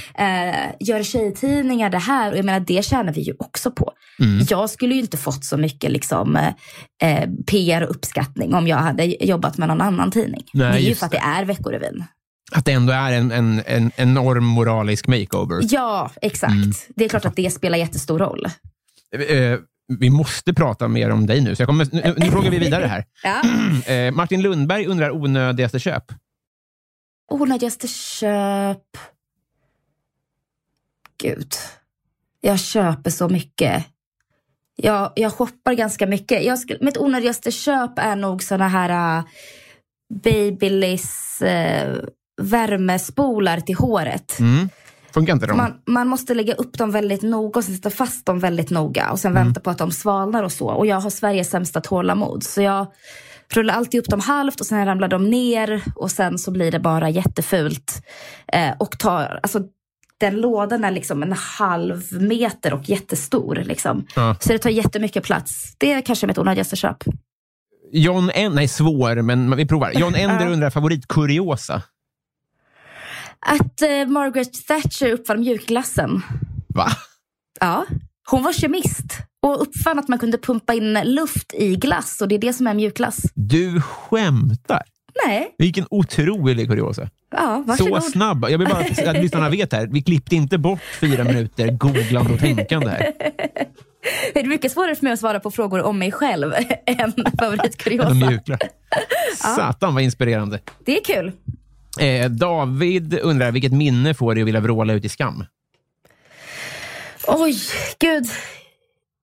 Eh, 0.55 0.57
gör 0.81 1.03
tjejtidningar 1.03 1.91
det 1.91 1.99
här? 1.99 2.33
Och 2.33 2.39
jag 2.39 2.45
menar 2.45 2.61
det 2.61 2.85
tjänar 2.85 3.13
vi 3.13 3.21
ju 3.21 3.35
också 3.39 3.71
på. 3.71 3.93
Mm. 4.21 4.47
Jag 4.51 4.71
skulle 4.71 4.95
ju 4.95 5.01
inte 5.01 5.17
fått 5.17 5.45
så 5.45 5.57
mycket 5.57 5.91
liksom, 5.91 6.37
eh, 7.03 7.29
PR 7.47 7.83
och 7.83 7.91
uppskattning 7.91 8.55
om 8.55 8.67
jag 8.67 8.77
hade 8.77 9.05
jobbat 9.25 9.59
med 9.59 9.69
någon 9.69 9.81
annan 9.81 10.11
tidning. 10.11 10.43
Nej, 10.53 10.73
det 10.73 10.79
är 10.79 10.89
ju 10.89 10.95
för 10.95 11.07
att 11.07 11.13
det 11.13 11.19
är 11.39 11.45
Veckorevyn. 11.45 12.05
Att 12.53 12.65
det 12.65 12.73
ändå 12.73 12.93
är 12.93 13.13
en, 13.13 13.33
en, 13.33 13.63
en 13.67 13.91
enorm 13.97 14.45
moralisk 14.45 15.07
makeover. 15.07 15.61
Ja, 15.63 16.11
exakt. 16.23 16.53
Mm. 16.53 16.73
Det 16.89 17.05
är 17.05 17.09
klart 17.09 17.25
att 17.25 17.37
det 17.37 17.51
spelar 17.51 17.79
jättestor 17.79 18.19
roll. 18.19 18.47
Eh, 19.29 19.59
vi 19.99 20.11
måste 20.11 20.55
prata 20.55 20.89
mer 20.89 21.11
om 21.11 21.27
dig 21.27 21.41
nu, 21.41 21.57
så 21.57 21.63
jag 21.63 21.69
kommer, 21.69 21.89
nu, 21.93 22.15
nu 22.17 22.31
frågar 22.31 22.51
vi 22.51 22.59
vidare 22.59 22.87
här. 22.87 23.05
Ja. 23.23 23.43
Eh, 23.95 24.13
Martin 24.13 24.43
Lundberg 24.43 24.87
undrar 24.87 25.11
onödigaste 25.11 25.79
köp. 25.79 26.05
Onödigaste 27.31 27.89
köp. 27.89 28.97
gud. 31.23 31.53
Jag 32.41 32.61
köper 32.61 33.11
så 33.11 33.29
mycket. 33.29 33.85
Jag, 34.77 35.13
jag 35.17 35.33
shoppar 35.33 35.75
ganska 35.75 36.07
mycket. 36.07 36.45
Jag, 36.45 36.59
mitt 36.81 36.99
onödigaste 36.99 37.51
köp 37.51 37.99
är 37.99 38.17
nog 38.17 38.43
såna 38.43 38.69
här 38.69 39.19
uh, 39.19 39.25
Babyliss 40.15 41.43
uh, 41.43 42.05
värmespolar 42.43 43.61
till 43.61 43.75
håret. 43.77 44.39
Mm. 44.41 44.69
Funkar 45.15 45.33
inte 45.33 45.47
de? 45.47 45.57
Man, 45.57 45.73
man 45.87 46.09
måste 46.09 46.35
lägga 46.35 46.55
upp 46.55 46.79
dem 46.79 46.91
väldigt 46.91 47.23
noga 47.23 47.59
och 47.59 47.65
sen 47.65 47.75
sätta 47.77 47.91
fast 47.91 48.27
dem 48.27 48.39
väldigt 48.39 48.71
noga 48.71 49.11
och 49.11 49.19
sen 49.19 49.33
Mm. 49.33 49.45
vänta 49.45 49.61
på 49.61 49.71
att 49.71 49.79
de 49.79 49.91
svalnar 49.91 50.43
och 50.43 50.53
så. 50.53 50.69
Och 50.69 50.87
jag 50.87 51.01
har 51.01 51.11
Sveriges 51.11 51.51
sämsta 51.51 51.81
tålamod. 51.81 52.43
Så 52.43 52.63
jag 52.63 52.87
rullar 53.55 53.75
alltid 53.75 54.01
upp 54.01 54.09
dem 54.09 54.21
halvt 54.21 54.61
och 54.61 54.67
sen 54.67 54.87
ramlar 54.87 55.09
de 55.09 55.31
ner 55.31 55.83
och 55.97 56.11
sen 56.11 56.39
så 56.39 56.51
blir 56.51 56.73
det 56.73 56.81
bara 56.81 57.11
jättefult. 57.11 58.03
Eh, 58.53 58.71
och 58.79 58.99
tar, 58.99 59.41
alltså, 59.43 59.61
den 60.21 60.41
lådan 60.41 60.85
är 60.85 60.91
liksom 60.91 61.23
en 61.23 61.33
halv 61.33 62.03
meter 62.23 62.75
och 62.75 62.89
jättestor. 62.89 63.55
Liksom. 63.65 64.07
Ja. 64.17 64.37
Så 64.41 64.53
det 64.53 64.59
tar 64.59 64.71
jättemycket 64.71 65.25
plats. 65.25 65.75
Det 65.79 65.93
är 65.93 66.01
kanske 66.01 66.27
mitt 66.27 66.39
onödigaste 66.39 66.77
köp. 66.77 66.97
John 67.93 68.31
En... 68.35 68.53
Nej, 68.53 68.69
svår, 68.69 69.23
men 69.23 69.57
vi 69.57 69.67
provar. 69.67 69.93
John 69.95 70.15
Ender 70.15 70.47
undrar 70.47 70.71
favoritkuriosa. 70.71 71.83
Att 73.45 73.83
eh, 73.83 74.07
Margaret 74.07 74.67
Thatcher 74.67 75.13
uppfann 75.13 75.41
mjukglassen. 75.41 76.23
Va? 76.69 76.89
Ja, 77.61 77.87
hon 78.31 78.43
var 78.43 78.53
kemist 78.53 79.05
och 79.43 79.63
uppfann 79.63 79.99
att 79.99 80.09
man 80.09 80.19
kunde 80.19 80.39
pumpa 80.39 80.75
in 80.75 80.99
luft 81.05 81.55
i 81.55 81.77
glass 81.77 82.21
och 82.21 82.29
det 82.29 82.35
är 82.35 82.39
det 82.39 82.53
som 82.53 82.67
är 82.67 82.75
mjukglass. 82.75 83.21
Du 83.35 83.81
skämtar? 83.81 84.83
Nej, 85.27 85.55
Vilken 85.59 85.87
otrolig 85.91 86.69
kuriosa. 86.69 87.09
ja, 87.31 87.57
Så 87.57 87.63
varsågod. 87.71 88.03
snabb. 88.05 88.47
Jag 88.51 88.59
vill 88.59 88.69
bara 88.69 89.11
att 89.11 89.23
lyssnarna 89.23 89.51
vet 89.51 89.73
här. 89.73 89.87
Vi 89.87 90.03
klippte 90.03 90.35
inte 90.37 90.59
bort 90.59 90.81
fyra 91.01 91.25
minuter 91.25 91.69
googlande 91.73 92.33
och 92.33 92.39
tänkande 92.41 92.89
här. 92.89 93.13
Det 94.35 94.41
är 94.41 94.47
mycket 94.47 94.73
svårare 94.73 94.95
för 94.95 95.03
mig 95.05 95.13
att 95.13 95.19
svara 95.19 95.41
på 95.41 95.51
frågor 95.51 95.83
om 95.83 95.99
mig 95.99 96.13
själv 96.13 96.53
än 96.87 97.13
De 97.17 97.31
favoritkuriosa. 97.39 98.15
mjuklar. 98.15 98.59
Satan 99.57 99.95
vad 99.95 100.03
inspirerande. 100.03 100.61
Det 100.85 100.99
är 100.99 101.05
kul. 101.05 101.33
Eh, 102.01 102.31
David 102.31 103.19
undrar 103.23 103.53
vilket 103.53 103.73
minne 103.73 104.15
får 104.15 104.35
dig 104.35 104.43
att 104.43 104.49
vilja 104.49 104.61
vråla 104.61 104.93
ut 104.93 105.05
i 105.05 105.09
skam? 105.09 105.45
Oj, 107.27 107.57
gud. 107.99 108.27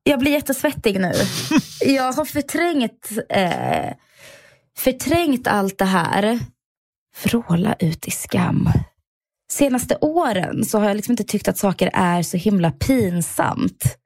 Jag 0.03 0.19
blir 0.19 0.31
jättesvettig 0.31 0.99
nu. 0.99 1.13
Jag 1.85 2.13
har 2.13 2.25
förträngt, 2.25 3.11
eh, 3.29 3.93
förträngt 4.77 5.47
allt 5.47 5.77
det 5.77 5.85
här. 5.85 6.39
Vråla 7.23 7.75
ut 7.79 8.07
i 8.07 8.11
skam. 8.11 8.69
Senaste 9.51 9.97
åren 10.01 10.65
så 10.65 10.79
har 10.79 10.87
jag 10.87 10.95
liksom 10.95 11.11
inte 11.11 11.23
tyckt 11.23 11.47
att 11.47 11.57
saker 11.57 11.89
är 11.93 12.23
så 12.23 12.37
himla 12.37 12.71
pinsamt. 12.71 13.97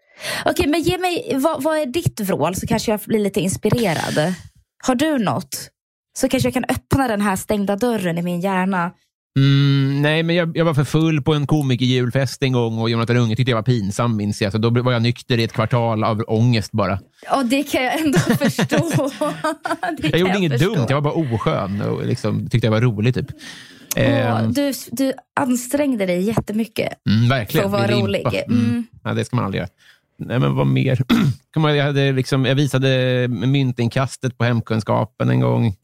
Okej, 0.45 0.68
men 0.68 0.82
ge 0.82 0.97
mig, 0.97 1.32
vad, 1.36 1.63
vad 1.63 1.78
är 1.78 1.86
ditt 1.86 2.20
vrål 2.20 2.55
så 2.55 2.68
kanske 2.68 2.91
jag 2.91 2.99
blir 2.99 3.20
lite 3.20 3.39
inspirerad. 3.39 4.34
Har 4.84 4.95
du 4.95 5.18
något? 5.18 5.70
Så 6.18 6.30
kanske 6.30 6.47
jag 6.47 6.53
kan 6.53 6.66
öppna 6.70 7.07
den 7.07 7.22
här 7.22 7.36
stängda 7.36 7.76
dörren 7.76 8.18
i 8.18 8.22
min 8.22 8.41
hjärna. 8.41 8.91
Mm, 9.39 10.01
nej, 10.01 10.24
men 10.24 10.36
jag, 10.36 10.57
jag 10.57 10.66
var 10.66 10.74
för 10.74 10.84
full 10.84 11.22
på 11.22 11.34
en 11.34 11.47
komikerjulfest 11.47 12.43
en 12.43 12.53
gång 12.53 12.80
och 12.80 12.89
Jonathan 12.89 13.18
Unge 13.18 13.36
tyckte 13.36 13.51
jag 13.51 13.57
var 13.57 13.63
pinsam, 13.63 14.16
minns 14.16 14.41
jag. 14.41 14.51
Så 14.51 14.57
då 14.57 14.70
var 14.70 14.91
jag 14.91 15.01
nykter 15.01 15.38
i 15.38 15.43
ett 15.43 15.53
kvartal 15.53 16.03
av 16.03 16.24
ångest 16.28 16.72
bara. 16.72 16.99
Ja, 17.26 17.43
det 17.43 17.63
kan 17.63 17.84
jag 17.84 17.99
ändå 17.99 18.20
förstå. 18.39 19.11
Jag 19.97 20.20
gjorde 20.20 20.38
inget 20.38 20.51
förstå. 20.51 20.74
dumt, 20.74 20.86
jag 20.89 21.01
var 21.01 21.01
bara 21.01 21.13
oskön 21.13 21.82
och 21.82 22.05
liksom, 22.05 22.49
tyckte 22.49 22.68
jag 22.68 22.72
var 22.72 22.82
rolig. 22.82 23.13
Typ. 23.13 23.28
Eh, 23.95 24.47
du, 24.49 24.74
du 24.91 25.13
ansträngde 25.36 26.05
dig 26.05 26.22
jättemycket. 26.22 26.89
mm, 27.09 27.30
verkligen. 27.30 27.70
för 27.72 27.78
att 27.78 27.89
vara 27.89 28.01
rolig. 28.01 28.20
impa. 28.20 28.41
Mm. 28.41 28.84
Ja, 29.03 29.13
det 29.13 29.26
ska 29.26 29.36
man 29.36 29.45
aldrig 29.45 29.59
göra. 29.59 29.70
Nej, 30.20 30.39
men 30.39 30.55
vad 30.55 30.68
mer? 30.68 31.01
Jag, 31.55 31.76
jag, 31.76 31.86
hade 31.86 32.11
liksom, 32.11 32.45
jag 32.45 32.55
visade 32.55 33.28
myntinkastet 33.28 34.38
på 34.38 34.43
hemkunskapen 34.43 35.30
en 35.30 35.39
gång. 35.39 35.76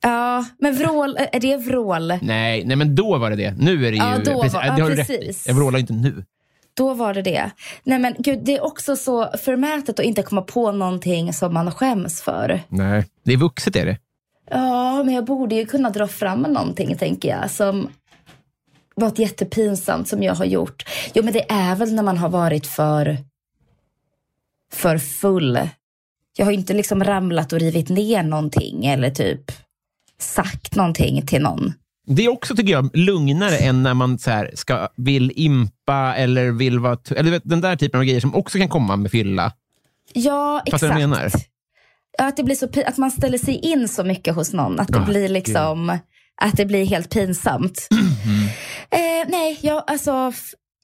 Ja, 0.00 0.44
men 0.58 0.74
vrål, 0.74 1.18
är 1.32 1.40
det 1.40 1.56
vrål? 1.56 2.12
Nej, 2.22 2.64
nej, 2.64 2.76
men 2.76 2.94
då 2.94 3.18
var 3.18 3.30
det 3.30 3.36
det. 3.36 3.54
Nu 3.58 3.86
är 3.86 3.90
det 3.90 3.96
ju... 3.96 4.02
Ja, 4.02 4.18
då 4.24 4.42
precis, 4.42 4.54
var- 4.54 4.62
det 4.62 4.66
ja, 4.66 4.72
har 4.84 4.90
du 4.90 4.96
rätt 4.96 5.10
i. 5.10 5.32
Jag 5.46 5.54
vrålar 5.54 5.78
inte 5.78 5.92
nu. 5.92 6.24
Då 6.74 6.94
var 6.94 7.14
det 7.14 7.22
det. 7.22 7.50
Nej 7.84 7.98
men 7.98 8.14
gud, 8.18 8.38
det 8.44 8.56
är 8.56 8.64
också 8.64 8.96
så 8.96 9.28
förmätet 9.44 9.98
att 9.98 10.04
inte 10.04 10.22
komma 10.22 10.42
på 10.42 10.72
någonting 10.72 11.32
som 11.32 11.54
man 11.54 11.72
skäms 11.72 12.22
för. 12.22 12.60
Nej, 12.68 13.04
det 13.24 13.32
är 13.32 13.36
vuxet 13.36 13.76
är 13.76 13.86
det. 13.86 13.98
Ja, 14.50 15.02
men 15.02 15.14
jag 15.14 15.24
borde 15.24 15.54
ju 15.54 15.66
kunna 15.66 15.90
dra 15.90 16.08
fram 16.08 16.42
någonting, 16.42 16.96
tänker 16.96 17.28
jag, 17.28 17.50
som 17.50 17.88
något 18.96 19.18
jättepinsamt 19.18 20.08
som 20.08 20.22
jag 20.22 20.34
har 20.34 20.44
gjort. 20.44 20.84
Jo, 21.14 21.24
men 21.24 21.32
det 21.32 21.50
är 21.52 21.76
väl 21.76 21.94
när 21.94 22.02
man 22.02 22.18
har 22.18 22.28
varit 22.28 22.66
för, 22.66 23.18
för 24.72 24.98
full. 24.98 25.58
Jag 26.36 26.44
har 26.44 26.52
ju 26.52 26.58
inte 26.58 26.74
liksom 26.74 27.04
ramlat 27.04 27.52
och 27.52 27.60
rivit 27.60 27.88
ner 27.88 28.22
någonting 28.22 28.86
eller 28.86 29.10
typ 29.10 29.52
sagt 30.20 30.74
någonting 30.74 31.26
till 31.26 31.42
någon. 31.42 31.72
Det 32.06 32.24
är 32.24 32.28
också, 32.28 32.56
tycker 32.56 32.72
jag, 32.72 32.96
lugnare 32.96 33.56
än 33.56 33.82
när 33.82 33.94
man 33.94 34.18
så 34.18 34.30
här, 34.30 34.50
ska, 34.54 34.88
vill 34.96 35.32
impa 35.36 36.14
eller 36.16 36.50
vill 36.50 36.78
vara... 36.78 36.98
Eller 37.10 37.30
vet, 37.30 37.42
den 37.44 37.60
där 37.60 37.76
typen 37.76 38.00
av 38.00 38.04
grejer 38.04 38.20
som 38.20 38.34
också 38.34 38.58
kan 38.58 38.68
komma 38.68 38.96
med 38.96 39.10
fylla. 39.10 39.52
Ja, 40.12 40.62
Fattar 40.64 40.76
exakt. 40.76 41.00
jag 41.00 41.10
menar? 41.10 41.30
Ja, 42.18 42.28
att, 42.28 42.36
det 42.36 42.44
blir 42.44 42.54
så, 42.54 42.68
att 42.86 42.96
man 42.96 43.10
ställer 43.10 43.38
sig 43.38 43.54
in 43.54 43.88
så 43.88 44.04
mycket 44.04 44.34
hos 44.34 44.52
någon. 44.52 44.80
Att 44.80 44.88
det 44.88 44.98
Ah, 44.98 45.04
blir 45.04 45.28
liksom 45.28 45.98
att 46.42 46.56
det 46.56 46.66
blir 46.66 46.84
helt 46.84 47.10
pinsamt. 47.10 47.88
Eh, 48.90 49.28
nej, 49.28 49.58
jag, 49.62 49.84
alltså, 49.86 50.32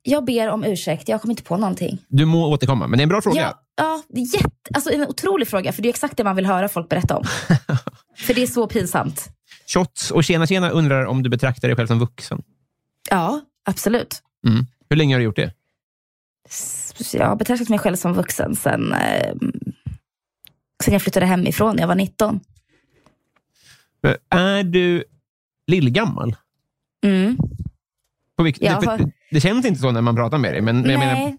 jag 0.02 0.24
ber 0.24 0.48
om 0.48 0.64
ursäkt. 0.64 1.08
Jag 1.08 1.20
kommer 1.20 1.32
inte 1.32 1.42
på 1.42 1.56
någonting. 1.56 1.98
Du 2.08 2.24
må 2.24 2.46
återkomma, 2.46 2.86
men 2.86 2.98
det 2.98 3.00
är 3.00 3.02
en 3.02 3.08
bra 3.08 3.22
fråga. 3.22 3.40
Ja, 3.40 3.54
ja 3.76 4.02
jätte, 4.18 4.50
alltså, 4.74 4.90
en 4.90 5.06
otrolig 5.06 5.48
fråga. 5.48 5.72
För 5.72 5.82
det 5.82 5.88
är 5.88 5.90
exakt 5.90 6.16
det 6.16 6.24
man 6.24 6.36
vill 6.36 6.46
höra 6.46 6.68
folk 6.68 6.88
berätta 6.88 7.16
om. 7.16 7.24
för 8.16 8.34
det 8.34 8.42
är 8.42 8.46
så 8.46 8.66
pinsamt. 8.66 9.28
Shots 9.66 10.10
och 10.10 10.24
Tjena 10.24 10.46
Tjena 10.46 10.70
undrar 10.70 11.04
om 11.04 11.22
du 11.22 11.30
betraktar 11.30 11.68
dig 11.68 11.76
själv 11.76 11.86
som 11.86 11.98
vuxen. 11.98 12.42
Ja, 13.10 13.40
absolut. 13.64 14.22
Mm. 14.46 14.66
Hur 14.90 14.96
länge 14.96 15.14
har 15.14 15.18
du 15.18 15.24
gjort 15.24 15.36
det? 15.36 15.52
Jag 17.12 17.26
har 17.26 17.36
betraktat 17.36 17.68
mig 17.68 17.78
själv 17.78 17.96
som 17.96 18.12
vuxen 18.12 18.56
sen, 18.56 18.92
eh, 18.92 19.34
sen 20.84 20.92
jag 20.92 21.02
flyttade 21.02 21.26
hemifrån. 21.26 21.78
Jag 21.78 21.86
var 21.88 21.94
19. 21.94 22.40
Är 24.30 24.62
du 24.62 25.04
lillgammal? 25.66 26.36
Mm. 27.04 27.36
På 28.36 28.42
vilk- 28.44 28.68
har- 28.70 28.98
det, 28.98 29.10
det 29.30 29.40
känns 29.40 29.66
inte 29.66 29.80
så 29.80 29.90
när 29.90 30.00
man 30.00 30.16
pratar 30.16 30.38
med 30.38 30.52
dig, 30.54 30.60
men, 30.60 30.80
men 30.80 30.90
jag 30.90 30.98
menar, 30.98 31.14
Nej. 31.14 31.38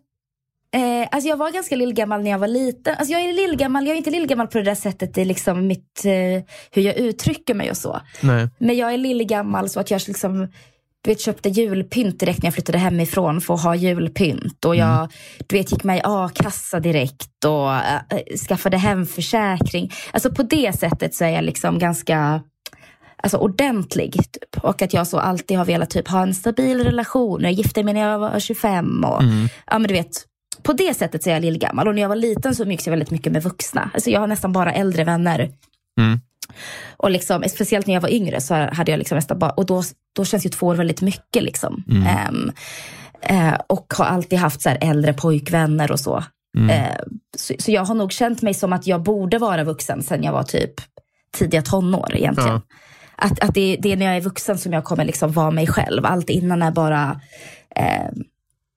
Eh, 0.76 1.08
alltså 1.12 1.30
jag 1.30 1.38
var 1.38 1.52
ganska 1.52 1.76
lillgammal 1.76 2.24
när 2.24 2.32
jag 2.32 2.40
var 2.40 2.48
liten. 2.48 2.96
Alltså 2.98 3.12
jag 3.14 3.22
är 3.22 3.34
lillgammal, 3.34 3.86
jag 3.86 3.94
är 3.94 3.98
inte 3.98 4.10
lillgammal 4.10 4.48
på 4.48 4.58
det 4.58 4.64
där 4.64 4.76
sättet 4.76 5.18
i 5.18 5.26
liksom 5.26 5.68
mitt, 5.68 6.06
eh, 6.06 6.44
hur 6.72 6.82
jag 6.82 6.96
uttrycker 6.96 7.54
mig 7.54 7.70
och 7.70 7.78
så. 7.78 8.02
nej. 8.22 8.50
Men 8.58 8.78
jag 8.78 8.94
är 8.94 8.98
lillgammal 8.98 9.70
så 9.70 9.80
att 9.80 9.92
jag 9.92 10.02
liksom, 10.08 10.48
du 11.02 11.10
vet, 11.10 11.22
köpte 11.22 11.50
julpynt 11.50 12.20
direkt 12.20 12.44
när 12.44 12.48
jag 12.48 12.54
flyttade 12.54 12.78
hemifrån 12.78 13.42
för 13.42 13.54
att 13.54 13.64
ha 13.64 13.76
julpynt. 13.76 14.66
Och 14.66 14.76
jag 14.76 15.12
du 15.48 15.58
vet, 15.58 15.72
gick 15.72 15.84
med 15.84 15.98
i 15.98 16.02
a-kassa 16.04 16.80
direkt 16.80 17.46
och 17.46 17.74
äh, 17.76 18.38
skaffade 18.48 18.78
hemförsäkring. 18.78 19.92
Alltså 20.12 20.32
på 20.32 20.44
det 20.44 20.80
sättet 20.80 21.16
så 21.16 21.26
är 21.26 21.30
jag 21.30 21.44
liksom 21.44 21.80
ganska 21.80 22.42
alltså, 23.18 23.38
ordentlig. 23.38 24.14
Typ. 24.14 24.64
Och 24.64 24.82
att 24.82 24.94
jag 24.94 25.08
så 25.08 25.20
alltid 25.20 25.58
har 25.58 25.66
velat 25.66 25.90
typ, 25.90 26.08
ha 26.08 26.22
en 26.22 26.34
stabil 26.34 26.84
relation. 26.84 27.44
Jag 27.44 27.52
gifte 27.52 27.84
mig 27.84 27.94
när 27.94 28.02
jag 28.02 28.20
var 28.20 28.40
25. 28.40 29.04
Och, 29.04 29.24
ja, 29.68 29.80
men 29.80 29.88
du 29.88 29.94
vet, 29.94 30.26
på 30.66 30.74
det 30.74 30.94
sättet 30.94 31.24
så 31.24 31.30
är 31.30 31.34
jag 31.34 31.42
lillgammal. 31.42 31.88
Och 31.88 31.96
när 31.96 32.02
jag 32.02 32.10
var 32.10 32.16
liten 32.16 32.56
så 32.56 32.64
umgicks 32.64 32.88
jag 32.88 32.92
väldigt 32.92 33.12
mycket 33.12 33.32
med 33.32 33.44
vuxna. 33.44 33.90
Alltså, 33.94 34.10
jag 34.10 34.20
har 34.20 34.28
nästan 34.28 34.52
bara 34.52 34.74
äldre 34.74 35.04
vänner. 35.04 35.52
Mm. 36.00 36.20
Och 36.98 37.12
liksom, 37.12 37.44
speciellt 37.48 37.88
när 37.88 37.94
jag 37.94 38.02
var 38.02 38.14
yngre 38.14 38.42
så 38.42 38.54
hade 38.54 38.92
jag 38.92 38.98
liksom 38.98 39.16
nästan 39.16 39.40
bara, 39.40 39.52
och 39.52 39.66
då, 39.66 39.84
då 40.16 40.26
känns 40.26 40.46
ju 40.46 40.50
två 40.50 40.68
år 40.68 40.76
väldigt 40.76 41.02
mycket. 41.02 41.44
Liksom. 41.44 41.84
Ehm, 42.08 42.52
eh, 43.22 43.60
och 43.68 43.94
har 43.98 44.06
alltid 44.06 44.40
haft 44.40 44.62
så 44.62 44.70
här 44.70 44.78
äldre 44.82 45.14
pojkvänner 45.14 45.92
och 45.92 46.00
så. 46.00 46.24
Eh, 46.70 46.96
så. 47.38 47.54
Så 47.60 47.72
jag 47.72 47.86
har 47.86 47.96
nog 47.96 48.12
känt 48.12 48.42
mig 48.42 48.54
som 48.54 48.74
att 48.74 48.88
jag 48.88 49.04
borde 49.04 49.38
vara 49.38 49.64
vuxen 49.64 50.04
sen 50.04 50.24
jag 50.24 50.32
var 50.32 50.44
typ 50.44 50.74
tidiga 51.38 51.62
tonår 51.62 52.16
egentligen. 52.16 52.50
Ja. 52.52 52.62
Att, 53.16 53.40
att 53.40 53.54
det, 53.54 53.78
det 53.82 53.92
är 53.92 53.98
när 53.98 54.06
jag 54.06 54.18
är 54.18 54.22
vuxen 54.22 54.58
som 54.58 54.74
jag 54.74 54.84
kommer 54.84 55.06
liksom 55.06 55.32
vara 55.32 55.52
mig 55.52 55.68
själv. 55.68 56.06
Allt 56.06 56.30
innan 56.30 56.62
är 56.62 56.72
bara 56.72 57.22
eh, 57.76 58.10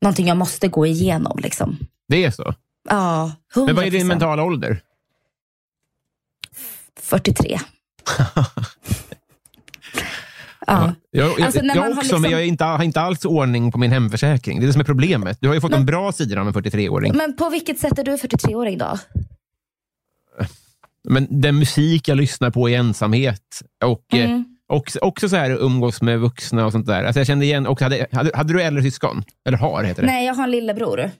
någonting 0.02 0.26
jag 0.26 0.36
måste 0.36 0.68
gå 0.68 0.86
igenom. 0.86 1.38
Liksom. 1.42 1.78
Det 2.08 2.24
är 2.24 2.30
så. 2.30 2.54
Ja, 2.88 3.32
100%. 3.54 3.66
Men 3.66 3.76
vad 3.76 3.84
är 3.86 3.90
din 3.90 4.06
mentala 4.06 4.42
ålder? 4.42 4.80
43. 7.00 7.58
ja. 10.66 10.94
Jag, 11.10 11.28
jag, 11.28 11.40
Alltså, 11.42 11.60
jag 11.64 11.88
också, 11.88 12.00
liksom- 12.00 12.22
men 12.22 12.30
jag 12.30 12.40
är 12.40 12.44
inte, 12.44 12.64
har 12.64 12.84
inte 12.84 13.00
alls 13.00 13.24
ordning 13.24 13.72
på 13.72 13.78
min 13.78 13.92
hemförsäkring. 13.92 14.58
Det 14.60 14.64
är 14.64 14.66
det 14.66 14.72
som 14.72 14.80
är 14.80 14.84
problemet. 14.84 15.38
Du 15.40 15.48
har 15.48 15.54
ju 15.54 15.60
fått 15.60 15.72
de 15.72 15.86
bra 15.86 16.12
sidorna 16.12 16.40
av 16.40 16.46
en 16.48 16.54
43-åring. 16.54 17.16
Men 17.16 17.36
på 17.36 17.50
vilket 17.50 17.78
sätt 17.78 17.98
är 17.98 18.04
du 18.04 18.16
43-åring 18.16 18.78
då? 18.78 18.98
Men 21.08 21.40
den 21.40 21.58
musik 21.58 22.08
jag 22.08 22.16
lyssnar 22.16 22.50
på 22.50 22.68
i 22.68 22.74
ensamhet 22.74 23.62
och 23.84 24.04
Mm. 24.14 24.57
Och, 24.68 24.90
också 25.00 25.28
så 25.28 25.36
här 25.36 25.50
umgås 25.50 26.02
med 26.02 26.20
vuxna 26.20 26.66
och 26.66 26.72
sånt 26.72 26.86
där. 26.86 27.04
Alltså 27.04 27.20
jag 27.20 27.26
kände 27.26 27.44
igen, 27.44 27.66
och 27.66 27.80
hade, 27.80 28.06
hade, 28.12 28.30
hade 28.36 28.52
du 28.52 28.62
äldre 28.62 28.82
syskon? 28.82 29.24
Eller 29.46 29.58
har, 29.58 29.84
heter 29.84 30.02
det? 30.02 30.08
Nej, 30.08 30.26
jag 30.26 30.34
har 30.34 30.44
en 30.44 30.50
lillebror. 30.50 31.10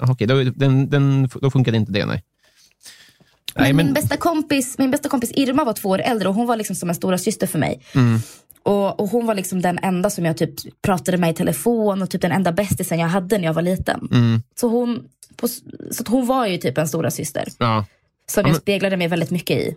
Ah, 0.00 0.10
Okej, 0.12 0.26
då, 0.26 0.42
den, 0.44 0.90
den, 0.90 1.28
då 1.40 1.50
funkade 1.50 1.76
inte 1.76 1.92
det, 1.92 2.06
nej. 2.06 2.22
Nej, 3.56 3.72
Men 3.72 3.86
min, 3.86 3.94
bästa 3.94 4.16
kompis, 4.16 4.78
min 4.78 4.90
bästa 4.90 5.08
kompis 5.08 5.30
Irma 5.34 5.64
var 5.64 5.72
två 5.72 5.88
år 5.88 5.98
äldre 6.00 6.28
och 6.28 6.34
hon 6.34 6.46
var 6.46 6.56
liksom 6.56 6.76
som 6.76 6.88
en 6.88 6.94
stora 6.94 7.18
syster 7.18 7.46
för 7.46 7.58
mig. 7.58 7.80
Mm. 7.94 8.18
Och, 8.62 9.00
och 9.00 9.08
hon 9.08 9.26
var 9.26 9.34
liksom 9.34 9.62
den 9.62 9.78
enda 9.82 10.10
som 10.10 10.24
jag 10.24 10.36
typ 10.36 10.82
pratade 10.82 11.18
med 11.18 11.30
i 11.30 11.34
telefon 11.34 12.02
och 12.02 12.10
typ 12.10 12.20
den 12.20 12.32
enda 12.32 12.52
bästisen 12.52 12.98
jag 12.98 13.08
hade 13.08 13.38
när 13.38 13.44
jag 13.44 13.54
var 13.54 13.62
liten. 13.62 14.08
Mm. 14.12 14.42
Så, 14.54 14.68
hon, 14.68 15.04
på, 15.36 15.48
så 15.48 16.04
hon 16.08 16.26
var 16.26 16.46
ju 16.46 16.58
typ 16.58 16.78
en 16.78 16.88
stora 16.88 17.10
syster 17.10 17.44
ja. 17.58 17.84
som 18.30 18.40
Ja, 18.40 18.48
jag 18.48 18.52
men- 18.52 18.60
speglade 18.60 18.96
mig 18.96 19.08
väldigt 19.08 19.30
mycket 19.30 19.56
i. 19.58 19.76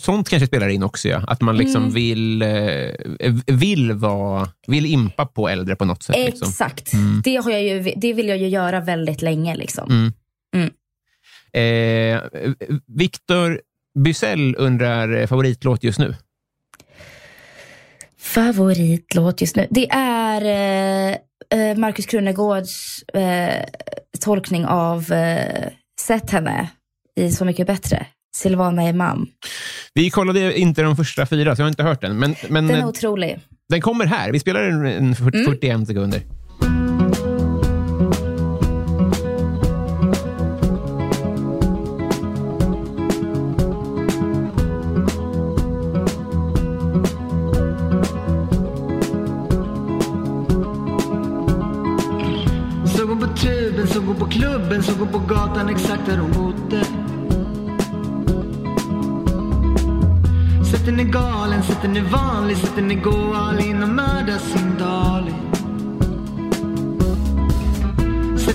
Sånt 0.00 0.28
kanske 0.28 0.46
spelar 0.46 0.68
in 0.68 0.82
också, 0.82 1.08
ja. 1.08 1.24
Att 1.28 1.40
man 1.40 1.56
liksom 1.56 1.82
Mm. 1.82 1.94
vill, 1.94 2.42
eh, 2.42 3.34
vill, 3.46 3.92
vara, 3.92 4.48
vill 4.66 4.86
impa 4.86 5.26
på 5.26 5.48
äldre 5.48 5.76
på 5.76 5.84
något 5.84 6.02
sätt. 6.02 6.16
Liksom. 6.16 6.48
Exakt. 6.48 6.92
Mm. 6.92 7.20
Det, 7.24 7.36
har 7.36 7.50
jag 7.50 7.62
ju, 7.62 7.92
det 7.96 8.12
vill 8.12 8.28
jag 8.28 8.38
ju 8.38 8.48
göra 8.48 8.80
väldigt 8.80 9.22
länge. 9.22 9.56
Liksom. 9.56 10.12
Mm. 10.54 10.70
Eh, 11.52 12.22
Victor 12.86 13.60
Bysell 13.98 14.54
undrar 14.58 15.16
eh, 15.16 15.26
favoritlåt 15.26 15.84
just 15.84 15.98
nu. 15.98 16.14
Favoritlåt 18.18 19.40
just 19.40 19.56
nu? 19.56 19.66
Det 19.70 19.90
är 19.90 20.42
eh, 20.44 21.16
eh, 21.60 21.76
Markus 21.76 22.06
Krunegårds 22.06 23.02
eh, 23.02 23.64
tolkning 24.20 24.66
av 24.66 25.12
eh, 25.12 25.68
Sett 26.00 26.30
henne 26.30 26.70
i 27.20 27.30
Så 27.30 27.44
mycket 27.44 27.66
bättre. 27.66 28.06
Silvana 28.36 28.88
Imam. 28.88 29.26
Vi 29.94 30.10
kollade 30.10 30.58
inte 30.58 30.82
de 30.82 30.96
första 30.96 31.26
fyra, 31.26 31.56
så 31.56 31.60
jag 31.62 31.64
har 31.64 31.68
inte 31.70 31.82
hört 31.82 32.00
den. 32.00 32.18
Men, 32.18 32.34
men 32.48 32.66
Den 32.66 32.76
är 32.80 32.86
otrolig. 32.86 33.40
den 33.68 33.80
kommer 33.80 34.06
här. 34.06 34.32
Vi 34.32 34.40
spelar 34.40 34.62
en, 34.62 34.86
en 34.86 35.14
40, 35.14 35.38
Mm. 35.38 35.46
41 35.54 35.86
sekunder. 35.86 36.22
Såg 52.86 54.04
hon 54.04 54.16
på 54.16 54.26
klubben, 54.26 54.82
såg 54.82 54.96
hon 54.98 55.08
på 55.08 55.18
gatan 55.18 55.68
exakt 55.68 56.06
där 56.06 56.18
hon 56.18 56.32
bodde. 56.32 56.43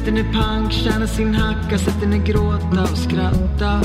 Sätter 0.10 0.24
henne 0.24 0.34
pank, 0.34 0.72
tjänar 0.72 1.08
sin 1.08 1.36
hacka, 1.36 1.78
sätter 1.78 2.08
henne 2.08 2.18
gråta 2.18 2.82
och 2.92 2.98
skratta. 2.98 3.82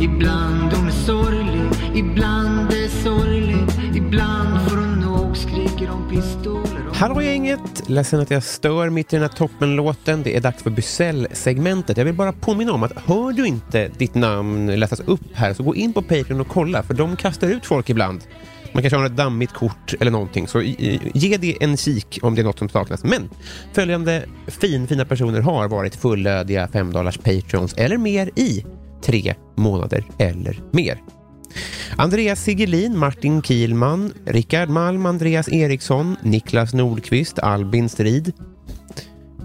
Ibland 0.00 0.72
hon 0.72 0.86
är 0.86 1.04
sorglig, 1.06 1.70
ibland 1.94 2.72
är 2.72 2.88
sorglig, 2.88 3.66
ibland 3.96 4.68
får 4.68 4.76
hon 4.76 5.00
nog, 5.00 5.36
skriker 5.36 5.90
om 5.90 6.08
pistoler 6.10 6.88
och 6.88 6.96
Hallå 6.96 7.22
gänget! 7.22 7.88
Ledsen 7.88 8.20
att 8.20 8.30
jag 8.30 8.42
stör 8.42 8.90
mitt 8.90 9.12
i 9.12 9.16
den 9.16 9.22
här 9.22 9.36
toppenlåten. 9.36 10.22
Det 10.22 10.36
är 10.36 10.40
dags 10.40 10.62
för 10.62 10.70
Bysell-segmentet. 10.70 11.96
Jag 11.96 12.04
vill 12.04 12.14
bara 12.14 12.32
påminna 12.32 12.72
om 12.72 12.82
att 12.82 12.92
hör 13.06 13.32
du 13.32 13.46
inte 13.46 13.88
ditt 13.88 14.14
namn 14.14 14.80
läsas 14.80 15.00
upp 15.00 15.20
här 15.34 15.54
så 15.54 15.62
gå 15.62 15.74
in 15.74 15.92
på 15.92 16.02
Patreon 16.02 16.40
och 16.40 16.48
kolla 16.48 16.82
för 16.82 16.94
de 16.94 17.16
kastar 17.16 17.48
ut 17.48 17.66
folk 17.66 17.90
ibland. 17.90 18.20
Man 18.78 18.82
kanske 18.82 18.96
har 18.96 19.06
ett 19.06 19.16
dammigt 19.16 19.52
kort 19.52 19.94
eller 20.00 20.10
någonting 20.10 20.48
så 20.48 20.62
ge 20.62 21.36
det 21.36 21.56
en 21.60 21.76
kik 21.76 22.18
om 22.22 22.34
det 22.34 22.42
är 22.42 22.44
något 22.44 22.58
som 22.58 22.68
saknas. 22.68 23.04
Men 23.04 23.28
följande 23.72 24.24
fin, 24.46 24.86
fina 24.86 25.04
personer 25.04 25.40
har 25.40 25.68
varit 25.68 25.96
fullödiga 25.96 26.68
5 26.68 26.92
Patreons 26.92 27.74
eller 27.74 27.96
mer 27.96 28.30
i 28.36 28.64
tre 29.02 29.34
månader 29.56 30.04
eller 30.18 30.60
mer. 30.70 30.98
Andreas 31.96 32.44
Sigelin, 32.44 32.98
Martin 32.98 33.42
Kielman, 33.42 34.12
Rickard 34.26 34.68
Malm, 34.68 35.06
Andreas 35.06 35.48
Eriksson, 35.48 36.16
Niklas 36.22 36.74
Nordqvist, 36.74 37.38
Albin 37.38 37.88
Strid, 37.88 38.32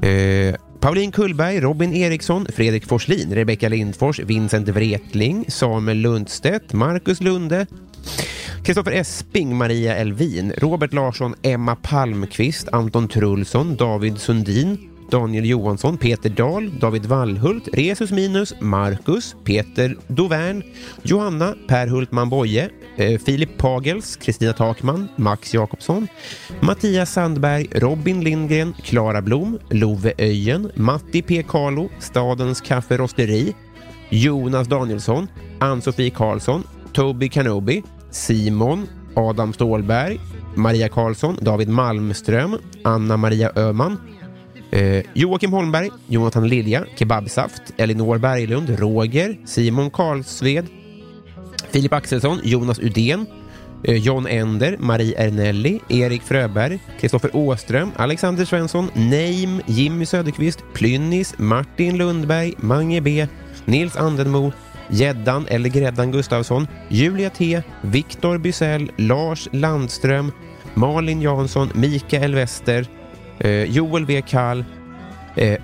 eh, 0.01 0.55
Pauline 0.79 1.11
Kullberg, 1.11 1.59
Robin 1.61 1.93
Eriksson, 1.93 2.47
Fredrik 2.55 2.85
Forslin, 2.85 3.35
Rebecka 3.35 3.69
Lindfors, 3.69 4.19
Vincent 4.19 4.69
Wretling, 4.69 5.45
Samuel 5.47 5.97
Lundstedt, 5.97 6.73
Marcus 6.73 7.21
Lunde, 7.21 7.65
Kristoffer 8.63 8.93
Esping, 8.93 9.53
Maria 9.53 9.97
Elvin, 9.97 10.53
Robert 10.61 10.93
Larsson, 10.93 11.35
Emma 11.43 11.75
Palmqvist, 11.75 12.69
Anton 12.71 13.07
Trulsson, 13.07 13.75
David 13.75 14.17
Sundin, 14.17 14.89
Daniel 15.09 15.45
Johansson, 15.45 15.97
Peter 15.97 16.29
Dahl, 16.29 16.69
David 16.79 17.05
Wallhult, 17.05 17.69
Resus 17.73 18.11
Minus, 18.11 18.53
Marcus, 18.61 19.35
Peter 19.43 19.95
Dovern, 20.07 20.63
Johanna, 21.03 21.55
Per 21.67 21.87
Hultman 21.87 22.29
Boye, 22.29 22.69
eh, 22.97 23.19
Filip 23.19 23.57
Pagels, 23.57 24.17
Kristina 24.17 24.53
Takman, 24.53 25.09
Max 25.17 25.51
Jakobsson, 25.53 26.07
Mattias 26.61 27.11
Sandberg, 27.11 27.67
Robin 27.81 28.21
Lindgren, 28.21 28.73
Klara 28.83 29.21
Blom, 29.21 29.59
Love 29.69 30.13
Öjen, 30.17 30.71
Matti 30.75 31.21
P. 31.21 31.43
Carlo, 31.43 31.89
Stadens 31.99 32.61
Kafferosteri, 32.61 33.53
Jonas 34.09 34.67
Danielsson, 34.67 35.27
Ann-Sofie 35.59 36.11
Karlsson, 36.11 36.63
Toby 36.93 37.29
Kanobi, 37.29 37.83
Simon, 38.09 38.87
Adam 39.15 39.53
Stålberg, 39.53 40.19
Maria 40.55 40.89
Karlsson, 40.89 41.37
David 41.41 41.69
Malmström, 41.69 42.57
Anna-Maria 42.83 43.51
Öhman, 43.55 43.97
eh, 44.71 45.03
Joakim 45.13 45.53
Holmberg, 45.53 45.91
Jonathan 46.07 46.47
Lilja, 46.47 46.85
Kebabsaft, 46.95 47.73
Elinor 47.77 48.19
Berglund, 48.19 48.69
Roger, 48.79 49.37
Simon 49.45 49.89
Karlsved, 49.89 50.65
Filip 51.71 51.93
Axelsson, 51.93 52.39
Jonas 52.43 52.79
Udén, 52.79 53.27
eh, 53.83 53.99
John 54.03 54.27
Ender, 54.27 54.77
Marie 54.79 55.15
Ernelli, 55.17 55.81
Erik 55.89 56.21
Fröberg, 56.21 56.79
Kristoffer 56.99 57.35
Åström, 57.35 57.91
Alexander 57.95 58.45
Svensson, 58.45 58.91
Neim, 58.93 59.61
Jimmy 59.67 60.05
Söderqvist, 60.05 60.63
Plynnis, 60.73 61.33
Martin 61.37 61.97
Lundberg, 61.97 62.53
Mange 62.61 63.01
B, 63.01 63.27
Nils 63.65 63.95
Andenmo, 63.95 64.51
Gäddan 64.93 65.45
eller 65.49 65.69
Gräddan 65.69 66.11
Gustafsson, 66.11 66.67
Julia 66.89 67.29
T, 67.29 67.61
Viktor 67.81 68.37
Bysell, 68.37 68.91
Lars 68.97 69.49
Landström, 69.51 70.31
Malin 70.73 71.21
Jansson, 71.21 71.69
Mikael 71.73 72.35
Wester, 72.35 72.87
eh, 73.39 73.63
Joel 73.63 74.01
W. 74.05 74.21
Kall, 74.21 74.65
eh, 75.35 75.59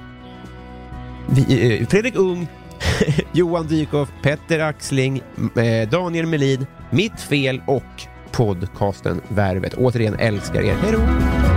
vi, 1.30 1.78
eh, 1.80 1.88
Fredrik 1.88 2.16
Ung, 2.16 2.48
Johan 3.32 3.68
Dykhoff, 3.68 4.10
Petter 4.22 4.60
Axling, 4.60 5.22
eh, 5.56 5.90
Daniel 5.90 6.26
Melin, 6.26 6.66
Mitt 6.90 7.22
Fel 7.22 7.62
och 7.68 8.08
podcasten 8.32 9.22
Värvet. 9.28 9.74
Återigen 9.74 10.16
älskar 10.20 10.62
er. 10.62 10.76
Hej 10.76 10.92
då! 10.92 11.49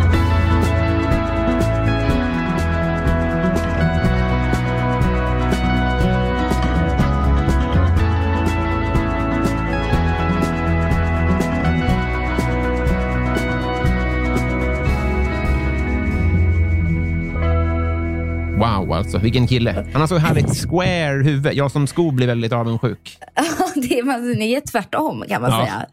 Alltså, 19.02 19.18
vilken 19.18 19.46
kille. 19.46 19.86
Han 19.92 20.00
har 20.00 20.08
så 20.08 20.16
härligt 20.16 20.68
square 20.70 21.22
huvud. 21.22 21.54
Jag 21.54 21.70
som 21.70 21.86
sko 21.86 22.10
blir 22.10 22.26
väldigt 22.26 22.52
avundsjuk. 22.52 23.18
det 23.74 23.98
är, 23.98 24.02
man, 24.02 24.30
ni 24.32 24.52
är 24.52 24.60
tvärtom 24.60 25.24
kan 25.28 25.42
man 25.42 25.50
Ja. 25.50 25.64
säga. 25.66 25.86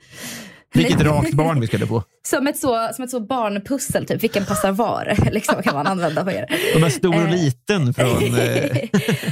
Vilket 0.74 1.02
rakt 1.06 1.34
barn 1.34 1.60
vi 1.60 1.68
skulle 1.68 1.88
få. 1.88 2.04
Som 2.28 2.48
ett, 2.48 2.58
så, 2.58 2.90
som 2.94 3.04
ett 3.04 3.10
så 3.12 3.20
barnpussel, 3.20 4.06
typ. 4.06 4.24
vilken 4.24 4.46
passar 4.46 4.72
var? 4.72 5.18
liksom, 5.32 5.64
kan 5.64 5.74
man 5.76 5.88
använda 5.88 6.24
på 6.24 6.32
er. 6.32 6.46
De 6.74 6.84
är 6.84 6.90
stor 6.90 7.24
och 7.24 7.30
liten 7.30 7.94
från... 7.94 8.08
Eh, 8.40 8.78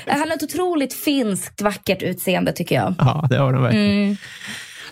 Han 0.07 0.19
har 0.29 0.35
ett 0.35 0.43
otroligt 0.43 0.93
finskt, 0.93 1.61
vackert 1.61 2.01
utseende 2.03 2.51
tycker 2.51 2.75
jag. 2.75 2.95
ja, 2.97 3.27
det 3.29 3.37
har 3.37 3.53
de 3.53 3.61
verkligen. 3.63 4.17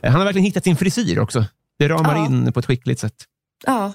Han 0.04 0.12
har 0.14 0.24
verkligen 0.26 0.46
hittat 0.46 0.64
sin 0.64 0.76
frisyr 0.78 1.20
också. 1.20 1.46
Det 1.80 1.88
ramar 1.90 2.16
Ja. 2.16 2.26
in 2.26 2.54
på 2.54 2.60
ett 2.60 2.66
skickligt 2.66 3.00
sätt. 3.00 3.16
Ja, 3.66 3.94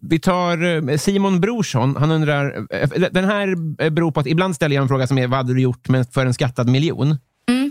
Vi 0.00 0.18
tar 0.18 0.88
eh, 0.90 0.96
Simon 0.96 1.40
Brorsson. 1.40 1.96
Han 1.96 2.10
undrar, 2.10 2.66
eh, 2.70 2.88
den 3.10 3.24
här 3.24 3.48
eh, 3.82 3.90
beror 3.90 4.10
på 4.10 4.20
att 4.20 4.26
ibland 4.26 4.56
ställer 4.56 4.76
jag 4.76 4.82
en 4.82 4.88
fråga 4.88 5.06
som 5.06 5.18
är 5.18 5.26
vad 5.26 5.36
hade 5.36 5.54
du 5.54 5.60
gjort 5.60 5.86
för 6.12 6.26
en 6.26 6.34
skattad 6.34 6.68
miljon? 6.68 7.18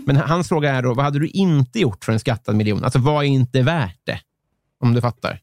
Men 0.06 0.16
hans 0.16 0.48
fråga 0.48 0.72
är 0.72 0.82
då, 0.82 0.94
vad 0.94 1.04
hade 1.04 1.18
du 1.18 1.28
inte 1.28 1.80
gjort 1.80 2.04
för 2.04 2.12
en 2.12 2.20
skattad 2.20 2.56
miljon? 2.56 2.84
Alltså 2.84 2.98
vad 2.98 3.24
är 3.24 3.28
inte 3.28 3.62
värt 3.62 4.00
det? 4.04 4.20
Om 4.80 4.94
du 4.94 5.00
fattar. 5.00 5.40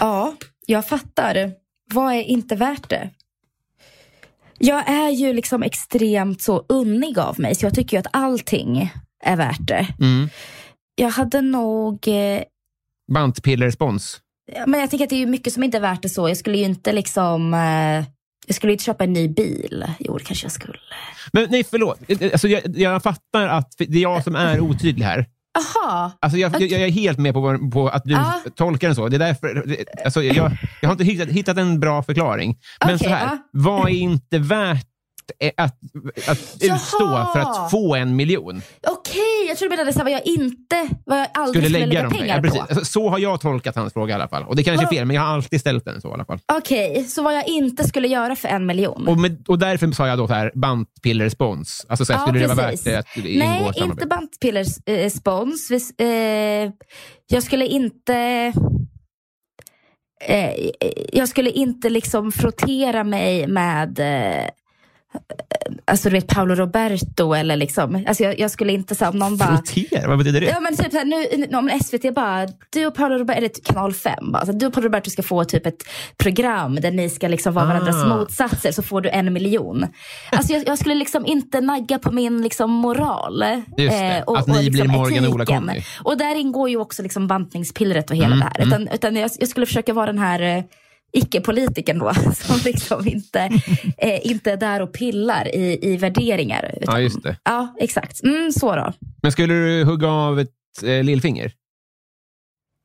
ja, 0.00 0.34
jag 0.66 0.86
fattar. 0.88 1.52
Vad 1.94 2.14
är 2.14 2.22
inte 2.22 2.56
värt 2.56 2.88
det? 2.90 3.10
Jag 4.58 4.88
är 4.88 5.10
ju 5.10 5.32
liksom 5.32 5.62
extremt 5.62 6.42
så 6.42 6.64
unnig 6.68 7.18
av 7.18 7.40
mig, 7.40 7.54
så 7.54 7.66
jag 7.66 7.74
tycker 7.74 7.96
ju 7.96 8.00
att 8.00 8.06
allting 8.12 8.92
är 9.24 9.36
värt 9.36 9.66
det. 9.68 9.86
Mm. 10.00 10.28
Jag 10.94 11.08
hade 11.08 11.40
nog 11.40 12.08
eh, 12.08 12.42
Bantpillerspons. 13.12 14.20
Men 14.66 14.80
jag 14.80 14.90
tänker 14.90 15.04
att 15.04 15.10
det 15.10 15.22
är 15.22 15.26
mycket 15.26 15.52
som 15.52 15.62
inte 15.62 15.76
är 15.76 15.80
värt 15.80 16.02
det 16.02 16.08
så. 16.08 16.28
Jag 16.28 16.36
skulle 16.36 16.58
ju 16.58 16.64
inte 16.64 16.92
liksom... 16.92 17.54
Eh, 17.54 18.04
jag 18.46 18.54
skulle 18.56 18.72
inte 18.72 18.84
köpa 18.84 19.04
en 19.04 19.12
ny 19.12 19.28
bil. 19.28 19.84
Jo, 19.98 20.18
det 20.18 20.24
kanske 20.24 20.44
jag 20.44 20.52
skulle. 20.52 20.78
Men 21.32 21.46
nej, 21.50 21.64
förlåt. 21.64 21.98
Alltså, 22.32 22.48
jag, 22.48 22.62
jag 22.78 23.02
fattar 23.02 23.48
att 23.48 23.72
det 23.78 23.98
är 23.98 24.02
jag 24.02 24.24
som 24.24 24.36
är 24.36 24.60
otydlig 24.60 25.04
här. 25.04 25.26
Aha. 25.58 26.12
Alltså 26.20 26.38
jag, 26.38 26.52
jag, 26.60 26.62
jag 26.70 26.80
är 26.80 26.90
helt 26.90 27.18
med 27.18 27.34
på, 27.34 27.70
på 27.72 27.88
att 27.88 28.04
du 28.04 28.12
Ja. 28.12 28.40
tolkar 28.54 28.88
den 28.88 28.94
så. 28.94 29.08
Det 29.08 29.16
är 29.16 29.18
därför, 29.18 29.76
alltså 30.04 30.22
jag, 30.22 30.52
jag 30.80 30.88
har 30.88 30.92
inte 30.92 31.04
hittat, 31.04 31.28
hittat 31.28 31.58
en 31.58 31.80
bra 31.80 32.02
förklaring. 32.02 32.58
Men 32.84 32.94
Okej, 32.94 33.08
så 33.08 33.14
här, 33.14 33.24
ja. 33.26 33.38
vad 33.52 33.88
är 33.88 33.92
inte 33.94 34.38
värt 34.38 34.86
eh, 35.38 35.50
att, 35.56 35.78
att 36.28 36.38
utstå 36.60 36.98
Jaha. 37.00 37.32
för 37.32 37.40
att 37.40 37.70
få 37.70 37.94
en 37.94 38.16
miljon? 38.16 38.62
Okej, 38.86 39.46
jag 39.48 39.56
tror 39.58 39.68
du 39.68 39.76
menade 39.76 39.92
så 39.92 39.98
här, 39.98 40.04
vad 40.04 40.12
jag 40.12 40.26
inte... 40.26 40.88
Vad 41.06 41.18
jag 41.18 41.28
aldrig 41.34 41.64
Skulle 41.64 41.78
lägga 41.78 41.86
lägga 41.86 42.10
pengar 42.10 42.42
precis. 42.42 42.78
på. 42.78 42.84
Så 42.84 43.08
har 43.08 43.18
jag 43.18 43.40
tolkat 43.40 43.76
hans 43.76 43.92
fråga 43.92 44.12
i 44.12 44.14
alla 44.14 44.28
fall. 44.28 44.44
Och 44.44 44.56
det 44.56 44.64
kanske 44.64 44.86
är 44.86 44.90
fel, 44.90 45.04
men 45.04 45.16
jag 45.16 45.22
har 45.22 45.34
alltid 45.34 45.60
ställt 45.60 45.84
den 45.84 46.00
så 46.00 46.08
i 46.08 46.12
alla 46.12 46.24
fall. 46.24 46.38
Okej, 46.52 47.04
så 47.04 47.22
vad 47.22 47.34
jag 47.34 47.48
inte 47.48 47.84
skulle 47.84 48.08
göra 48.08 48.36
för 48.36 48.48
en 48.48 48.66
miljon? 48.66 49.08
Och, 49.08 49.18
med, 49.18 49.44
och 49.48 49.58
därför 49.58 49.92
sa 49.92 50.08
jag 50.08 50.18
då 50.18 50.26
så 50.26 50.34
här, 50.34 50.52
bantpillerspons. 50.54 51.86
Alltså 51.88 52.04
så 52.04 52.12
här, 52.12 52.20
Ja, 52.20 52.26
skulle 52.26 52.40
det 52.40 52.46
vara 52.46 52.56
värt 52.56 52.70
precis. 52.70 52.84
det 52.84 52.98
att 52.98 53.16
ingå 53.16 53.44
Nej, 53.44 53.72
inte 53.76 54.06
bantpillers 54.06 54.68
eh, 54.86 55.10
Eh, 55.98 56.70
jag 57.26 57.42
skulle 57.42 57.66
inte... 57.66 58.14
Eh, 60.24 60.70
jag 61.12 61.28
skulle 61.28 61.50
inte 61.50 61.90
liksom 61.90 62.32
frottera 62.32 63.04
mig 63.04 63.46
med 63.46 63.98
eh, 63.98 64.48
Alltså 65.84 66.08
du 66.08 66.14
vet 66.14 66.26
Paolo 66.26 66.54
Roberto 66.54 67.32
eller 67.34 67.56
liksom. 67.56 68.04
Alltså 68.08 68.22
jag, 68.22 68.38
jag 68.38 68.50
skulle 68.50 68.72
inte 68.72 68.94
här, 69.00 69.10
om 69.10 69.18
någon 69.18 69.36
bara... 69.36 69.48
Frottera? 69.56 70.08
Vad 70.08 70.18
betyder 70.18 70.40
det? 70.40 70.46
Ja 70.46 70.60
men 70.60 70.76
typ 70.76 70.92
såhär, 70.92 71.04
nu, 71.04 71.46
nu, 71.50 71.56
om 71.56 71.80
SVT 71.84 72.14
bara, 72.14 72.46
du 72.70 72.86
och 72.86 72.94
Paolo 72.94 73.18
Roberto, 73.18 73.38
eller 73.38 73.50
kanal 73.64 73.92
5 73.94 74.32
bara, 74.32 74.38
alltså, 74.38 74.52
du 74.52 74.66
och 74.66 74.72
Paolo 74.72 74.86
Roberto 74.86 75.10
ska 75.10 75.22
få 75.22 75.44
typ 75.44 75.66
ett 75.66 75.82
program 76.16 76.74
där 76.74 76.90
ni 76.90 77.08
ska 77.10 77.28
liksom 77.28 77.54
vara 77.54 77.64
Ah. 77.64 77.68
varandras 77.68 78.06
motsatser 78.08 78.72
så 78.72 78.82
får 78.82 79.00
du 79.00 79.08
en 79.10 79.32
miljon. 79.32 79.86
Alltså 80.32 80.52
jag, 80.52 80.68
jag 80.68 80.78
skulle 80.78 80.94
liksom 80.94 81.26
inte 81.26 81.60
nagga 81.60 81.98
på 81.98 82.12
min 82.12 82.42
liksom 82.42 82.70
moral. 82.70 83.42
eh, 83.42 83.58
Just 83.76 83.90
det, 83.98 84.24
att 84.26 84.46
ni 84.46 84.70
blir 84.70 84.84
Morgan 84.84 85.24
och 85.26 85.34
Ola. 85.34 85.44
Conny. 85.44 85.82
Och 86.04 86.18
där 86.18 86.34
ingår 86.34 86.68
ju 86.70 86.76
också 86.76 87.02
liksom 87.02 87.26
bantningspillret 87.26 88.10
och 88.10 88.16
hela 88.16 88.26
Mm, 88.26 88.38
det 88.38 88.44
här. 88.44 88.66
Utan, 88.66 88.88
utan 88.88 89.16
jag, 89.16 89.30
jag 89.38 89.48
skulle 89.48 89.66
försöka 89.66 89.92
vara 89.92 90.06
den 90.06 90.18
här 90.18 90.40
eh, 90.58 90.64
icke-politikern 91.12 91.98
då, 91.98 92.14
som 92.34 92.56
liksom 92.64 93.08
inte, 93.08 93.40
eh, 93.98 94.26
inte 94.26 94.52
är 94.52 94.56
där 94.56 94.82
och 94.82 94.92
pillar 94.92 95.54
i, 95.54 95.78
i 95.92 95.96
värderingar. 95.96 96.74
Utan, 96.82 96.94
Ja, 96.94 97.00
just 97.00 97.22
det. 97.22 97.36
Ja, 97.44 97.74
exakt. 97.78 98.22
Mm, 98.22 98.52
så 98.52 98.76
då. 98.76 98.92
Men 99.22 99.32
skulle 99.32 99.54
du 99.54 99.84
hugga 99.84 100.08
av 100.08 100.40
ett 100.40 100.50
eh, 100.84 101.02
lillfinger? 101.04 101.52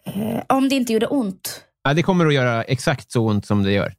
Eh, 0.06 0.42
om 0.50 0.70
det 0.70 0.76
inte 0.76 0.94
gjorde 0.94 1.08
ont. 1.08 1.64
Ja, 1.84 1.94
det 1.94 2.04
kommer 2.04 2.26
att 2.26 2.34
göra 2.34 2.64
exakt 2.64 3.12
så 3.12 3.28
ont 3.28 3.46
som 3.46 3.64
det 3.64 3.72
gör. 3.72 3.94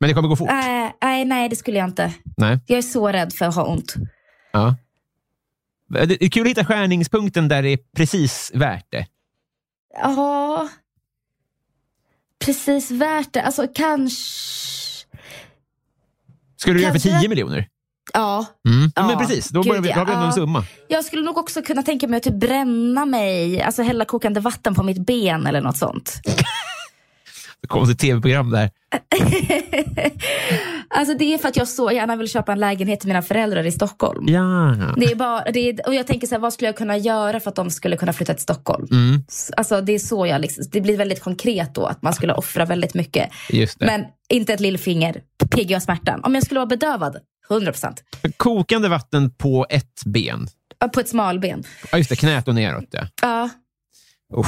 Men 0.00 0.08
det 0.08 0.14
kommer 0.14 0.28
gå 0.28 0.36
fort. 0.36 0.48
Nej, 0.50 0.92
nej, 1.02 1.24
nej, 1.24 1.48
det 1.48 1.56
skulle 1.56 1.78
jag 1.78 1.88
inte. 1.88 2.12
Nej. 2.36 2.58
Jag 2.66 2.78
är 2.78 2.82
så 2.82 3.08
rädd 3.08 3.32
för 3.32 3.44
att 3.44 3.54
ha 3.54 3.64
ont. 3.66 3.94
Ja. 4.52 4.76
Det 5.88 6.24
är 6.24 6.28
kul 6.30 6.42
att 6.42 6.48
hitta 6.50 6.64
skärningspunkten 6.64 7.48
där 7.48 7.62
det 7.62 7.68
är 7.68 7.78
precis 7.96 8.50
värt 8.54 8.86
det. 8.90 9.06
Ja, 10.02 10.68
precis 12.44 12.90
värt 12.90 13.32
det. 13.32 13.42
Alltså 13.42 13.66
kanske... 13.74 14.18
Skulle 16.56 16.74
du 16.74 16.82
göra 16.82 16.92
för 16.92 17.00
Kanske. 17.00 17.20
10 17.20 17.28
miljoner? 17.28 17.68
Ja, 18.12 18.46
Mm. 18.68 18.92
Ja, 18.94 19.06
men 19.06 19.18
precis, 19.18 19.48
då, 19.48 19.62
börjar 19.62 19.82
vi, 19.82 19.88
då 19.88 19.94
har 19.94 20.06
vi 20.06 20.12
ändå 20.12 20.26
en 20.26 20.32
summa. 20.32 20.64
jag 20.88 21.04
skulle 21.04 21.22
nog 21.22 21.38
också 21.38 21.62
kunna 21.62 21.82
tänka 21.82 22.08
mig 22.08 22.16
att 22.16 22.22
typ 22.22 22.34
bränna 22.34 23.04
mig, 23.06 23.62
alltså 23.62 23.82
hälla 23.82 24.04
kokande 24.04 24.40
vatten 24.40 24.74
på 24.74 24.82
mitt 24.82 25.06
ben 25.06 25.46
eller 25.46 25.60
något 25.60 25.76
sånt. 25.76 26.20
Ett 27.92 27.98
tv-program 27.98 28.50
där. 28.50 28.70
Alltså 30.94 31.14
det 31.14 31.34
är 31.34 31.38
för 31.38 31.48
att 31.48 31.56
jag 31.56 31.68
så 31.68 31.90
gärna 31.92 32.16
vill 32.16 32.28
köpa 32.28 32.52
en 32.52 32.58
lägenhet 32.60 33.00
till 33.00 33.08
mina 33.08 33.22
föräldrar 33.22 33.64
i 33.66 33.72
Stockholm. 33.72 34.24
Ja. 34.28 34.76
Det 34.96 35.04
är 35.12 35.14
bara, 35.14 35.44
det 35.50 35.68
är, 35.68 35.86
och 35.86 35.94
jag 35.94 36.06
tänker 36.06 36.26
så 36.26 36.34
här, 36.34 36.40
vad 36.40 36.52
skulle 36.52 36.68
jag 36.68 36.76
kunna 36.76 36.96
göra 36.96 37.40
för 37.40 37.48
att 37.50 37.56
de 37.56 37.70
skulle 37.70 37.96
kunna 37.96 38.12
flytta 38.12 38.34
till 38.34 38.42
Stockholm? 38.42 38.86
Mm, 38.90 39.24
Alltså 39.56 39.80
det 39.80 39.92
är 39.92 39.98
så 39.98 40.26
jag 40.26 40.40
liksom, 40.40 40.64
det 40.72 40.80
blir 40.80 40.96
väldigt 40.96 41.20
konkret 41.22 41.74
då 41.74 41.86
att 41.86 42.02
man 42.02 42.12
skulle 42.14 42.32
offra 42.34 42.64
väldigt 42.64 42.94
mycket. 42.94 43.30
Men 43.86 44.04
inte 44.28 44.52
ett 44.54 44.60
lillfinger, 44.60 45.20
PGA-smärtan. 45.50 46.20
Om 46.24 46.34
jag 46.34 46.44
skulle 46.44 46.60
vara 46.60 46.66
bedövad, 46.66 47.16
100%. 47.50 47.92
Kokande 48.36 48.88
vatten 48.88 49.30
på 49.34 49.66
ett 49.70 50.04
ben. 50.06 50.46
På 50.94 51.00
ett 51.00 51.08
smalben. 51.08 51.62
Ja, 51.92 51.98
just 51.98 52.10
det. 52.10 52.16
Knät 52.16 52.48
och 52.48 52.54
neråt. 52.54 52.84
Ja. 52.90 53.06
Ja. 53.22 53.48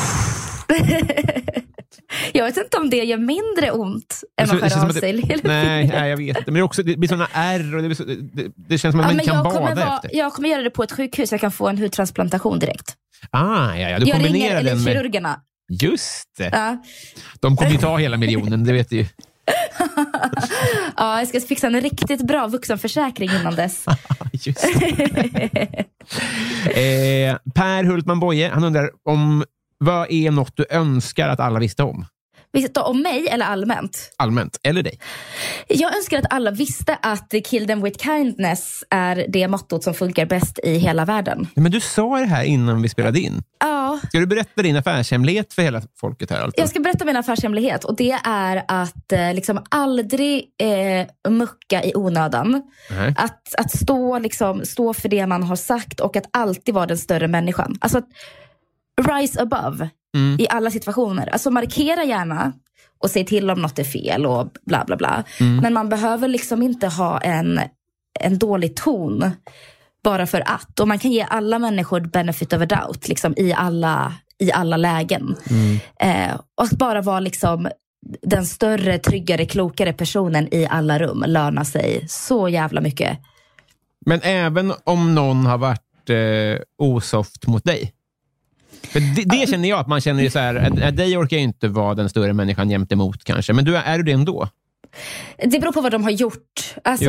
Jag 2.33 2.45
vet 2.45 2.57
inte 2.57 2.77
om 2.77 2.91
det 2.91 3.05
gör 3.05 3.19
mindre 3.19 3.71
ont 3.71 4.21
än 4.41 4.51
att 4.51 4.61
skära 4.61 4.87
av 4.87 4.91
sig 4.91 5.13
det-. 5.13 5.41
Nej, 5.45 5.87
nej, 5.87 6.11
jag 6.11 6.17
vet. 6.17 6.47
Men 6.47 6.55
det, 6.55 6.61
är 6.61 6.63
också, 6.63 6.83
det 6.83 6.97
blir 6.97 7.09
såna 7.09 7.29
ärr 7.33 7.77
och 7.77 7.83
det, 7.83 7.95
så, 7.95 8.05
det, 8.05 8.53
det 8.57 8.79
känns 8.79 8.93
som 8.93 9.01
att 9.01 9.07
man 9.07 9.13
inte 9.13 9.25
kan 9.25 9.35
jag, 9.35 9.45
bada 9.45 9.57
kommer 9.57 9.75
vara, 9.75 9.97
efter. 9.97 10.11
jag 10.13 10.33
kommer 10.33 10.49
göra 10.49 10.63
det 10.63 10.71
på 10.71 10.83
ett 10.83 10.93
sjukhus. 10.93 11.33
Jag 11.33 11.41
kan 11.41 11.53
få 11.53 11.69
en 11.69 11.79
hudtransplantation 11.79 12.59
direkt. 12.59 12.95
Ah, 13.31 13.75
ja, 13.75 13.91
ja. 13.91 13.99
Du 13.99 14.07
jag 14.07 14.25
ringer 14.25 14.63
den 14.63 14.83
med... 14.83 15.37
Just 15.69 16.29
det. 16.39 16.51
Ja. 16.53 16.83
De 17.41 17.57
kommer 17.57 17.71
ju 17.71 17.79
ta 17.79 17.97
hela 17.97 18.17
miljonen, 18.17 18.65
det 18.65 18.73
vet 18.73 18.91
du 18.91 18.97
ju. 18.97 19.07
ja, 20.97 21.19
jag 21.19 21.29
ska 21.29 21.41
fixa 21.41 21.67
en 21.67 21.81
riktigt 21.81 22.27
bra 22.27 22.47
vuxenförsäkring 22.47 23.31
innan 23.41 23.55
dess. 23.55 23.85
Just 24.33 24.65
eh, 26.65 27.37
per 27.55 27.85
Hultman 27.85 28.21
Boye, 28.21 28.49
han 28.49 28.65
undrar 28.65 28.91
om 29.05 29.45
vad 29.85 30.11
är 30.11 30.31
något 30.31 30.57
du 30.57 30.67
önskar 30.71 31.29
att 31.29 31.41
alla 31.41 31.59
visste 31.59 31.83
om? 31.83 32.07
Visst, 32.55 32.77
om 32.77 33.03
mig 33.03 33.29
eller 33.29 33.47
allmänt? 33.47 34.11
Allmänt, 34.17 34.59
eller 34.63 34.83
dig. 34.83 34.99
Jag 35.69 35.97
önskar 35.97 36.19
att 36.19 36.27
alla 36.31 36.51
visste 36.51 36.99
att 37.03 37.35
kill 37.45 37.67
them 37.67 37.83
with 37.83 38.05
kindness 38.05 38.85
är 38.91 39.27
det 39.29 39.49
mottot 39.49 39.85
som 39.85 39.95
funkar 39.95 40.27
bäst 40.27 40.59
i 40.63 40.79
hela 40.79 41.05
världen. 41.05 41.47
Men 41.55 41.73
du 41.73 41.81
sa 41.81 42.19
det 42.19 42.27
här 42.27 42.45
innan 42.45 42.83
vi 42.83 42.89
spelade 42.89 43.21
in. 43.21 43.43
Ja, 43.61 44.01
Ska 44.09 44.19
du 44.19 44.27
berätta 44.27 44.63
din 44.63 44.77
affärshemlighet 44.77 45.53
för 45.53 45.63
hela 45.63 45.83
folket 46.01 46.31
här? 46.31 46.41
Alltså? 46.41 46.61
jag 46.61 46.69
ska 46.69 46.81
berätta 46.81 47.05
min 47.05 47.17
affärshemlighet 47.17 47.85
och 47.85 47.97
det 47.97 48.19
är 48.25 48.65
att 48.69 49.13
eh, 49.13 49.35
liksom 49.35 49.65
aldrig 49.69 50.45
eh, 50.61 51.31
mucka 51.33 51.85
i 51.85 51.93
onödan. 51.95 52.63
Nej. 52.91 53.15
Att, 53.17 53.55
att 53.59 53.71
stå, 53.71 54.19
liksom, 54.19 54.65
stå 54.65 54.95
för 54.95 55.09
det 55.09 55.27
man 55.27 55.43
har 55.43 55.57
sagt 55.57 56.01
och 56.01 56.17
att 56.17 56.27
alltid 56.31 56.75
vara 56.75 56.87
den 56.87 56.99
större 56.99 57.29
människan. 57.29 57.77
Alltså 57.81 57.99
att 57.99 58.09
rise 59.03 59.43
above 59.43 59.91
Mm. 60.15 60.41
i 60.41 60.47
alla 60.51 60.71
situationer. 60.71 61.27
Alltså 61.27 61.51
markera 61.51 62.05
gärna 62.05 62.53
och 62.99 63.11
säg 63.11 63.27
till 63.27 63.51
om 63.51 63.63
något 63.63 63.79
är 63.79 63.85
fel 63.85 64.27
och 64.27 64.49
bla 64.67 64.85
bla 64.85 64.97
bla. 64.97 65.25
Mm. 65.41 65.57
Men 65.57 65.73
man 65.73 65.89
behöver 65.89 66.29
liksom 66.29 66.63
inte 66.63 66.89
ha 66.89 67.21
en, 67.21 67.61
en 68.21 68.39
dålig 68.39 68.77
ton 68.77 69.31
bara 70.05 70.27
för 70.27 70.43
att. 70.47 70.81
Och 70.81 70.89
man 70.89 70.99
kan 70.99 71.13
ge 71.13 71.27
alla 71.31 71.59
människor 71.59 72.01
benefit 72.01 72.53
of 72.53 72.63
a 72.63 72.67
doubt 72.67 73.09
liksom, 73.09 73.35
i, 73.37 73.53
alla, 73.53 74.15
i 74.39 74.53
alla 74.53 74.77
lägen. 74.77 75.37
Mm. 75.51 75.79
Eh, 76.01 76.35
och 76.35 76.69
bara 76.79 77.03
vara 77.03 77.21
liksom 77.21 77.69
den 78.23 78.47
större, 78.47 78.99
tryggare, 78.99 79.47
klokare 79.47 79.93
personen 79.93 80.55
i 80.55 80.67
alla 80.71 80.99
rum 80.99 81.25
lönar 81.27 81.65
sig 81.65 82.05
så 82.09 82.49
jävla 82.49 82.81
mycket. 82.81 83.19
Men 84.07 84.21
även 84.23 84.73
om 84.85 85.15
någon 85.15 85.47
har 85.47 85.59
varit 85.59 86.11
eh, 86.11 86.63
osoft 86.79 87.47
mot 87.47 87.65
dig? 87.65 87.93
Det, 88.95 89.25
det 89.25 89.49
känner 89.51 89.69
jag, 89.69 89.79
att 89.79 89.89
man 89.89 90.01
känner 90.01 90.29
så 90.29 90.39
här, 90.39 90.55
att, 90.55 90.83
att 90.83 90.97
dig 90.97 91.17
orkar 91.17 91.37
inte 91.37 91.69
vara 91.69 91.95
den 91.95 92.09
större 92.09 92.33
människan 92.33 92.71
jämt 92.71 92.93
emot 92.93 93.25
kanske, 93.25 93.53
men 93.53 93.65
du, 93.65 93.77
är 93.77 93.99
du 93.99 94.05
det 94.05 94.13
ändå? 94.13 94.49
Det 95.39 95.59
beror 95.61 95.73
på 95.73 95.81
vad 95.81 95.93
de 95.93 96.05
har 96.05 96.11
gjort. 96.11 96.75
Alltså, 96.85 97.07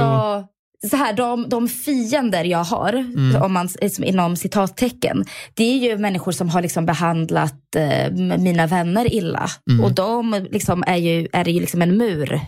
så 0.90 0.96
här, 0.98 1.14
de, 1.14 1.50
de 1.50 1.68
fiender 1.68 2.44
jag 2.44 2.64
har, 2.64 2.94
Mm. 2.94 3.42
om 3.42 3.54
man, 3.54 3.70
liksom, 3.82 4.04
inom 4.04 4.36
citattecken, 4.36 5.26
det 5.54 5.64
är 5.64 5.78
ju 5.78 5.98
människor 5.98 6.32
som 6.32 6.50
har 6.50 6.62
liksom 6.62 6.86
behandlat 6.86 7.76
eh, 7.76 8.12
mina 8.38 8.68
vänner 8.68 9.14
illa. 9.14 9.50
Mm. 9.72 9.84
Och 9.86 9.92
de 9.92 10.48
liksom 10.52 10.84
är, 10.88 10.96
ju, 10.98 11.28
är 11.34 11.44
det 11.44 11.52
ju 11.52 11.60
liksom 11.60 11.82
en 11.82 11.98
mur 11.98 12.40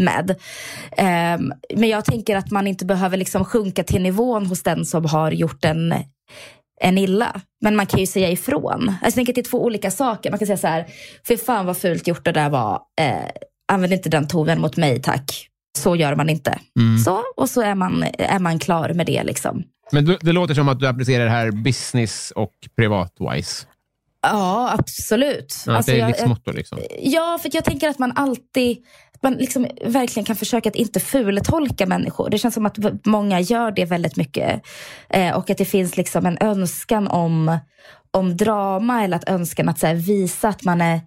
med. 0.00 0.36
Ehm, 0.96 1.52
men 1.76 1.88
jag 1.88 2.04
tänker 2.04 2.36
att 2.36 2.50
man 2.50 2.66
inte 2.66 2.84
behöver 2.84 3.16
liksom 3.16 3.44
sjunka 3.44 3.84
till 3.84 4.02
nivån 4.02 4.46
hos 4.46 4.62
den 4.62 4.84
som 4.84 5.04
har 5.04 5.30
gjort 5.32 5.64
en, 5.64 5.94
en 6.80 6.98
illa. 6.98 7.40
Men 7.60 7.76
man 7.76 7.86
kan 7.86 8.00
ju 8.00 8.06
säga 8.06 8.30
ifrån. 8.30 8.88
Alltså, 8.88 9.04
jag 9.04 9.14
tänker 9.14 9.32
att 9.32 9.34
det 9.34 9.40
är 9.40 9.50
två 9.50 9.64
olika 9.64 9.90
saker. 9.90 10.30
Man 10.30 10.38
kan 10.38 10.46
säga 10.46 10.56
så 10.56 10.66
här, 10.66 10.86
för 11.26 11.36
fan 11.36 11.66
vad 11.66 11.76
fult 11.76 12.06
gjort 12.06 12.24
det 12.24 12.32
där 12.32 12.50
var. 12.50 12.80
Eh, 13.00 13.14
använd 13.72 13.92
inte 13.92 14.08
den 14.08 14.28
tonen 14.28 14.60
mot 14.60 14.76
mig 14.76 15.02
tack. 15.02 15.46
Så 15.78 15.96
gör 15.96 16.16
man 16.16 16.28
inte. 16.28 16.58
Mm. 16.78 16.98
Så, 16.98 17.22
och 17.36 17.50
så 17.50 17.62
är 17.62 17.74
man, 17.74 18.04
är 18.18 18.38
man 18.38 18.58
klar 18.58 18.92
med 18.94 19.06
det. 19.06 19.22
Liksom. 19.22 19.62
Men 19.92 20.04
du, 20.04 20.18
det 20.20 20.32
låter 20.32 20.54
som 20.54 20.68
att 20.68 20.80
du 20.80 20.86
applicerar 20.86 21.24
det 21.24 21.30
här 21.30 21.50
business 21.50 22.30
och 22.36 22.52
privat-wise. 22.76 23.66
Ja, 24.22 24.70
absolut. 24.78 25.54
Ja, 25.66 25.76
Alltså, 25.76 25.92
det 25.92 26.00
är 26.00 26.06
livsmotto 26.06 26.52
liksom. 26.52 26.78
Ja, 27.02 27.38
för 27.42 27.50
jag 27.52 27.64
tänker 27.64 27.88
att 27.88 27.98
man 27.98 28.12
alltid 28.16 28.78
man 29.22 29.34
liksom 29.34 29.66
verkligen 29.84 30.24
kan 30.24 30.36
försöka 30.36 30.68
att 30.68 30.74
inte 30.74 31.00
fultolka 31.00 31.86
människor. 31.86 32.30
Det 32.30 32.38
känns 32.38 32.54
som 32.54 32.66
att 32.66 32.78
många 33.06 33.40
gör 33.40 33.70
det 33.70 33.84
väldigt 33.84 34.16
mycket. 34.16 34.62
Eh, 35.08 35.36
och 35.36 35.50
att 35.50 35.58
det 35.58 35.64
finns 35.64 35.96
liksom 35.96 36.26
en 36.26 36.38
önskan 36.40 37.08
om, 37.08 37.58
om 38.10 38.36
drama 38.36 39.04
eller 39.04 39.16
att 39.16 39.28
önskan 39.28 39.68
att 39.68 39.82
här, 39.82 39.94
visa 39.94 40.48
att 40.48 40.64
man 40.64 40.80
är 40.80 41.00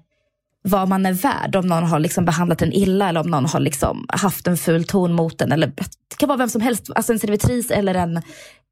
vad 0.64 0.90
man 0.90 1.06
är 1.06 1.14
värd. 1.14 1.56
Om 1.56 1.68
någon 1.68 1.84
har 1.84 2.00
liksom 2.00 2.26
behandlat 2.26 2.62
en 2.62 2.74
illa 2.74 3.10
eller 3.10 3.20
om 3.20 3.30
någon 3.32 3.46
har 3.46 3.60
liksom 3.60 4.06
haft 4.10 4.48
en 4.48 4.58
ful 4.58 4.84
ton 4.84 5.14
mot 5.14 5.42
en. 5.42 5.52
Eller, 5.52 5.68
det 5.68 6.18
kan 6.18 6.30
vara 6.30 6.38
vem 6.38 6.50
som 6.50 6.62
helst, 6.62 6.90
alltså 6.96 7.14
en 7.14 7.20
servitris 7.20 7.72
eller 7.72 7.96
en, 7.96 8.22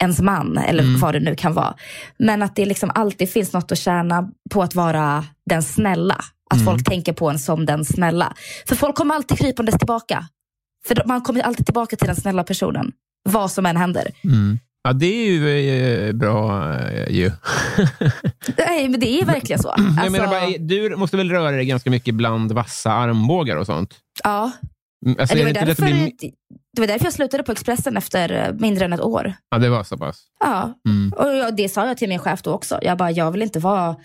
ens 0.02 0.20
man 0.20 0.58
eller 0.58 1.02
vad 1.02 1.14
det 1.14 1.20
nu 1.20 1.36
kan 1.36 1.54
vara. 1.54 1.76
Men 2.18 2.44
att 2.44 2.56
det 2.56 2.66
liksom 2.66 2.92
alltid 2.96 3.30
finns 3.30 3.54
något 3.54 3.72
att 3.72 3.78
tjäna 3.78 4.30
på 4.50 4.64
att 4.64 4.76
vara 4.76 5.26
den 5.50 5.64
snälla. 5.64 6.18
Att 6.52 6.66
folk 6.66 6.84
tänker 6.90 7.14
på 7.14 7.30
en 7.30 7.40
som 7.40 7.66
den 7.66 7.86
snälla. 7.86 8.34
För 8.68 8.76
folk 8.76 8.96
kommer 8.96 9.16
alltid 9.16 9.38
krypandes 9.38 9.76
tillbaka. 9.78 10.26
För 10.88 11.04
man 11.06 11.22
kommer 11.22 11.42
alltid 11.42 11.66
tillbaka 11.66 11.96
till 11.96 12.08
den 12.08 12.16
snälla 12.16 12.44
personen. 12.44 12.92
Vad 13.30 13.52
som 13.52 13.66
än 13.66 13.78
händer. 13.78 14.08
Ja, 14.84 14.94
det 14.94 15.06
är 15.06 15.32
ju 15.32 15.70
eh, 16.08 16.14
bra 16.14 16.74
eh, 16.80 17.10
ju. 17.12 17.32
Nej, 18.58 18.90
men 18.90 19.00
det 19.00 19.22
är 19.22 19.26
verkligen 19.26 19.62
så. 19.62 19.74
Jag 19.78 19.88
Alltså, 19.98 20.12
menar 20.12 20.28
bara, 20.28 20.58
du 20.60 20.96
måste 20.96 21.18
väl 21.18 21.32
röra 21.32 21.52
dig 21.52 21.66
ganska 21.66 21.90
mycket 21.90 22.16
bland 22.16 22.52
vassa 22.52 22.92
armbågar 22.92 23.56
och 23.58 23.66
sånt? 23.66 23.94
ja. 24.24 24.52
Mm, 25.06 25.18
Alltså, 25.20 25.36
det, 25.36 25.44
var 25.44 25.52
det, 25.54 25.66
därför, 25.66 25.84
bli... 25.84 26.14
det 26.76 26.82
var 26.82 26.88
därför 26.88 27.06
jag 27.06 27.14
slutade 27.14 27.44
på 27.44 27.52
Expressen 27.52 27.98
efter 27.98 28.48
eh, 28.48 28.54
mindre 28.60 28.86
än 28.86 28.94
ett 28.94 29.02
år. 29.02 29.34
Ja, 29.50 29.58
det 29.58 29.70
var 29.70 29.84
så 29.84 29.98
pass. 29.98 30.24
Ja, 30.40 30.74
Mm. 30.88 31.14
och 31.14 31.36
jag, 31.36 31.56
det 31.56 31.70
sa 31.70 31.88
jag 31.88 31.98
till 31.98 32.10
min 32.10 32.20
chef 32.20 32.42
då 32.42 32.52
också. 32.52 32.80
Jag 32.82 32.98
bara, 32.98 33.12
jag 33.12 33.32
vill 33.32 33.42
inte 33.42 33.60
vara 33.60 33.96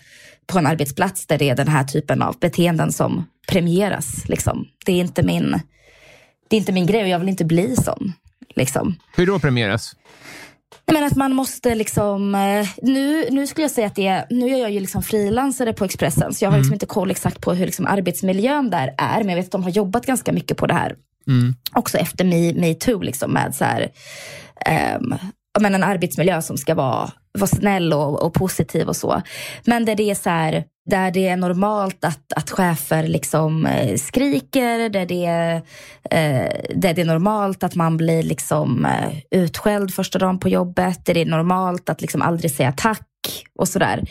på 0.47 0.59
en 0.59 0.67
arbetsplats 0.67 1.27
där 1.27 1.37
det 1.37 1.49
är 1.49 1.55
den 1.55 1.67
här 1.67 1.83
typen 1.83 2.21
av 2.21 2.35
beteenden 2.39 2.91
som 2.91 3.25
premieras. 3.47 4.27
Liksom. 4.27 4.67
Det, 4.85 4.91
är 4.91 4.99
inte 5.01 5.23
min, 5.23 5.51
det 6.49 6.55
är 6.55 6.59
inte 6.59 6.71
min 6.71 6.85
grej 6.85 7.01
och 7.01 7.09
jag 7.09 7.19
vill 7.19 7.29
inte 7.29 7.45
bli 7.45 7.75
sån. 7.75 8.13
Liksom. 8.55 8.95
Hur 9.15 9.27
då 9.27 9.39
premieras? 9.39 9.95
Menar 10.91 11.07
att 11.07 11.15
man 11.15 11.33
måste 11.33 11.75
liksom, 11.75 12.35
eh, 12.35 12.67
nu, 12.81 13.27
nu 13.29 13.47
skulle 13.47 13.63
jag 13.63 13.71
säga 13.71 13.87
att 13.87 13.95
det 13.95 14.07
är, 14.07 14.25
nu 14.29 14.49
är 14.49 14.57
jag 14.57 14.71
ju 14.71 14.79
liksom 14.79 15.03
frilansare 15.03 15.73
på 15.73 15.85
Expressen 15.85 16.33
så 16.33 16.45
jag 16.45 16.51
har 16.51 16.57
liksom 16.57 16.73
inte 16.73 16.85
koll 16.85 17.11
exakt 17.11 17.41
på 17.41 17.53
hur 17.53 17.65
liksom 17.65 17.85
arbetsmiljön 17.85 18.69
där 18.69 18.95
är 18.97 19.17
men 19.17 19.29
jag 19.29 19.35
vet 19.35 19.45
att 19.45 19.51
de 19.51 19.63
har 19.63 19.69
jobbat 19.69 20.05
ganska 20.05 20.31
mycket 20.31 20.57
på 20.57 20.67
det 20.67 20.73
här. 20.73 20.95
Också 21.73 21.97
efter 21.97 22.25
Me- 22.25 22.59
metoo 22.59 23.01
liksom 23.01 23.31
med 23.31 23.55
så 23.55 23.63
här, 23.65 23.89
ja, 25.53 25.59
men 25.59 25.75
en 25.75 25.83
arbetsmiljö 25.83 26.41
som 26.41 26.57
ska 26.57 26.75
vara, 26.75 27.11
vara 27.37 27.47
snäll 27.47 27.93
och, 27.93 28.23
och 28.23 28.33
positiv 28.33 28.87
och 28.87 28.95
så. 28.95 29.21
Men 29.65 29.85
där 29.85 29.95
det 29.95 30.11
är 30.11 30.15
så 30.15 30.29
här, 30.29 30.63
där 30.89 31.11
det 31.11 31.27
är 31.27 31.37
normalt 31.37 32.05
att, 32.05 32.33
att 32.35 32.49
chefer 32.49 33.07
liksom 33.07 33.65
eh, 33.65 33.97
skriker, 33.97 34.89
där 34.89 35.05
det, 35.05 35.25
är, 35.25 35.55
eh, 36.11 36.51
där 36.75 36.93
det 36.93 37.01
är 37.01 37.05
normalt 37.05 37.63
att 37.63 37.75
man 37.75 37.97
blir 37.97 38.23
liksom 38.23 38.85
eh, 38.85 39.17
utskälld 39.31 39.93
första 39.93 40.19
dagen 40.19 40.39
på 40.39 40.49
jobbet, 40.49 41.05
där 41.05 41.13
det 41.13 41.21
är 41.21 41.25
normalt 41.25 41.89
att 41.89 42.01
liksom 42.01 42.21
aldrig 42.21 42.51
säga 42.51 42.73
tack 42.77 43.07
och 43.59 43.67
sådär. 43.67 44.03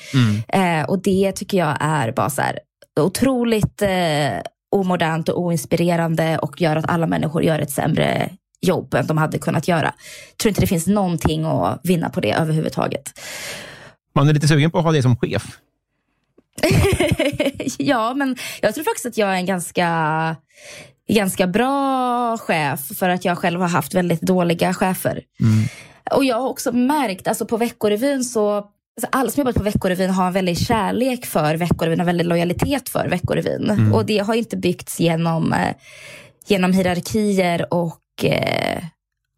Eh, 0.48 0.88
och 0.88 1.02
det 1.02 1.32
tycker 1.32 1.58
jag 1.58 1.76
är 1.80 2.12
bara 2.12 2.30
så 2.30 2.42
här 2.42 2.58
otroligt 3.00 3.82
eh, 3.82 4.40
omodernt 4.76 5.28
och 5.28 5.40
oinspirerande 5.40 6.38
och 6.38 6.60
gör 6.60 6.76
att 6.76 6.90
alla 6.90 7.06
människor 7.06 7.42
gör 7.42 7.58
ett 7.58 7.70
sämre 7.70 8.30
jobb 8.60 8.94
än 8.94 9.06
de 9.06 9.18
hade 9.18 9.38
kunnat 9.38 9.68
göra. 9.68 9.94
Jag 10.30 10.38
tror 10.38 10.48
inte 10.48 10.60
det 10.60 10.66
finns 10.66 10.86
någonting 10.86 11.44
att 11.44 11.80
vinna 11.84 12.10
på 12.10 12.20
det 12.20 12.32
överhuvudtaget. 12.32 13.20
Man 14.14 14.28
är 14.28 14.32
lite 14.34 14.48
sugen 14.48 14.70
på 14.70 14.78
att 14.78 14.84
ha 14.84 14.92
det 14.92 15.02
som 15.02 15.16
chef. 15.16 15.58
ja, 17.78 18.14
men 18.14 18.36
jag 18.60 18.74
tror 18.74 18.84
faktiskt 18.84 19.06
att 19.06 19.16
jag 19.18 19.28
är 19.28 19.36
en 19.36 19.46
ganska, 19.46 20.36
ganska 21.08 21.46
bra 21.46 22.38
chef 22.38 22.80
för 22.98 23.08
att 23.08 23.24
jag 23.24 23.38
själv 23.38 23.60
har 23.60 23.68
haft 23.68 23.94
väldigt 23.94 24.20
dåliga 24.20 24.74
chefer. 24.74 25.22
Och 26.10 26.24
jag 26.24 26.36
har 26.36 26.48
också 26.48 26.72
märkt, 26.72 27.28
alltså 27.28 27.46
på 27.46 27.56
Veckorevyn 27.56 28.24
så 28.24 28.70
Alltså 29.00 29.18
alla 29.18 29.30
som 29.30 29.40
jobbat 29.40 29.56
på 29.56 29.62
Veckorevyn 29.62 30.10
har 30.10 30.26
en 30.26 30.32
väldig 30.32 30.58
kärlek 30.58 31.26
för 31.26 31.56
Veckorevyn 31.56 32.00
och 32.00 32.08
väldigt 32.08 32.26
lojalitet 32.26 32.88
för 32.88 33.08
Veckorevyn. 33.08 33.70
Och 33.92 34.06
det 34.06 34.18
har 34.18 34.34
inte 34.34 34.56
byggts 34.56 35.00
genom, 35.00 35.52
eh, 35.52 35.74
genom 36.46 36.72
hierarkier 36.72 37.74
och, 37.74 37.98
eh, 38.24 38.82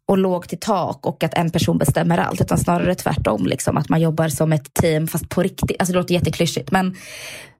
och 0.07 0.17
lågt 0.17 0.53
i 0.53 0.57
tak 0.57 1.05
och 1.05 1.23
att 1.23 1.33
en 1.33 1.51
person 1.51 1.77
bestämmer 1.77 2.17
allt. 2.17 2.41
Utan 2.41 2.57
snarare 2.57 2.95
tvärtom, 2.95 3.45
liksom, 3.45 3.77
att 3.77 3.89
man 3.89 4.01
jobbar 4.01 4.27
som 4.27 4.53
ett 4.53 4.73
team 4.73 5.07
fast 5.07 5.29
på 5.29 5.43
riktigt. 5.43 5.75
Alltså 5.79 5.93
det 5.93 5.99
låter 5.99 6.13
jätteklyschigt. 6.13 6.71
Men, 6.71 6.95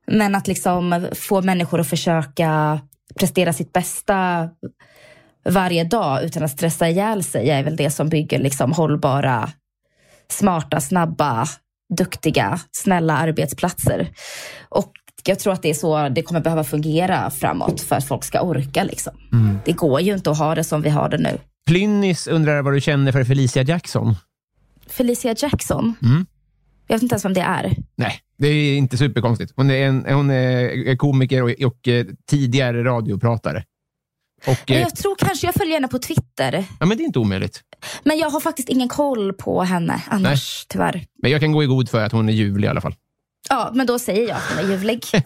men 0.07 0.35
att 0.35 0.47
liksom 0.47 1.07
få 1.15 1.41
människor 1.41 1.79
att 1.79 1.89
försöka 1.89 2.79
prestera 3.19 3.53
sitt 3.53 3.73
bästa 3.73 4.49
varje 5.49 5.83
dag 5.83 6.23
utan 6.23 6.43
att 6.43 6.51
stressa 6.51 6.89
ihjäl 6.89 7.23
sig 7.23 7.49
är 7.49 7.63
väl 7.63 7.75
det 7.75 7.89
som 7.89 8.09
bygger 8.09 8.39
liksom 8.39 8.71
hållbara, 8.71 9.49
smarta, 10.31 10.79
snabba, 10.79 11.45
duktiga, 11.93 12.59
snälla 12.71 13.17
arbetsplatser. 13.17 14.09
Och 14.69 14.91
jag 15.27 15.39
tror 15.39 15.53
att 15.53 15.61
det 15.61 15.69
är 15.69 15.73
så 15.73 16.09
det 16.09 16.21
kommer 16.21 16.41
behöva 16.41 16.63
fungera 16.63 17.29
framåt 17.31 17.81
för 17.81 17.95
att 17.95 18.07
folk 18.07 18.23
ska 18.23 18.41
orka. 18.41 18.83
Liksom. 18.83 19.13
Det 19.65 19.71
går 19.71 20.01
ju 20.01 20.13
inte 20.13 20.31
att 20.31 20.37
ha 20.37 20.55
det 20.55 20.63
som 20.63 20.81
vi 20.81 20.89
har 20.89 21.09
det 21.09 21.17
nu. 21.17 21.37
Plynnis 21.67 22.27
undrar 22.27 22.61
vad 22.61 22.73
du 22.73 22.81
känner 22.81 23.11
för 23.11 23.23
Felicia 23.23 23.63
Jackson. 23.63 24.15
Felicia 24.87 25.35
Jackson, 25.37 25.93
Mm. 26.01 26.25
jag 26.87 26.95
vet 26.95 27.03
inte 27.03 27.13
ens 27.13 27.25
vem 27.25 27.33
det 27.33 27.41
är. 27.41 27.75
Nej, 27.95 28.19
det 28.37 28.47
är 28.47 28.77
inte 28.77 28.97
superkonstigt. 28.97 29.53
Hon 29.55 29.71
är, 29.71 29.87
en, 29.87 30.05
hon 30.13 30.29
är 30.29 30.95
komiker 30.95 31.43
och, 31.43 31.49
och 31.49 31.87
eh, 31.87 32.05
tidigare 32.29 32.83
radiopratare. 32.83 33.63
Och, 34.47 34.71
eh, 34.71 34.79
Jag 34.81 34.95
tror 34.95 35.15
kanske 35.15 35.47
jag 35.47 35.53
följer 35.55 35.73
henne 35.73 35.87
på 35.87 35.99
Twitter. 35.99 36.65
ja, 36.79 36.85
men 36.85 36.97
det 36.97 37.03
är 37.03 37.05
inte 37.05 37.19
omöjligt. 37.19 37.61
Men 38.03 38.17
jag 38.17 38.29
har 38.29 38.39
faktiskt 38.39 38.69
ingen 38.69 38.87
koll 38.89 39.33
på 39.33 39.63
henne 39.63 40.01
annars, 40.07 40.65
tyvärr. 40.69 41.05
Men 41.21 41.31
jag 41.31 41.41
kan 41.41 41.51
gå 41.51 41.63
i 41.63 41.65
god 41.65 41.89
för 41.89 42.01
att 42.05 42.11
hon 42.11 42.29
är 42.29 42.33
ljuvlig 42.33 42.67
i 42.67 42.69
alla 42.69 42.81
fall. 42.81 42.95
Ja, 43.49 43.71
men 43.73 43.87
då 43.87 43.99
säger 43.99 44.27
jag 44.27 44.37
att 44.37 44.43
hon 44.49 44.57
är 44.65 44.69
ljuvlig. 44.69 45.05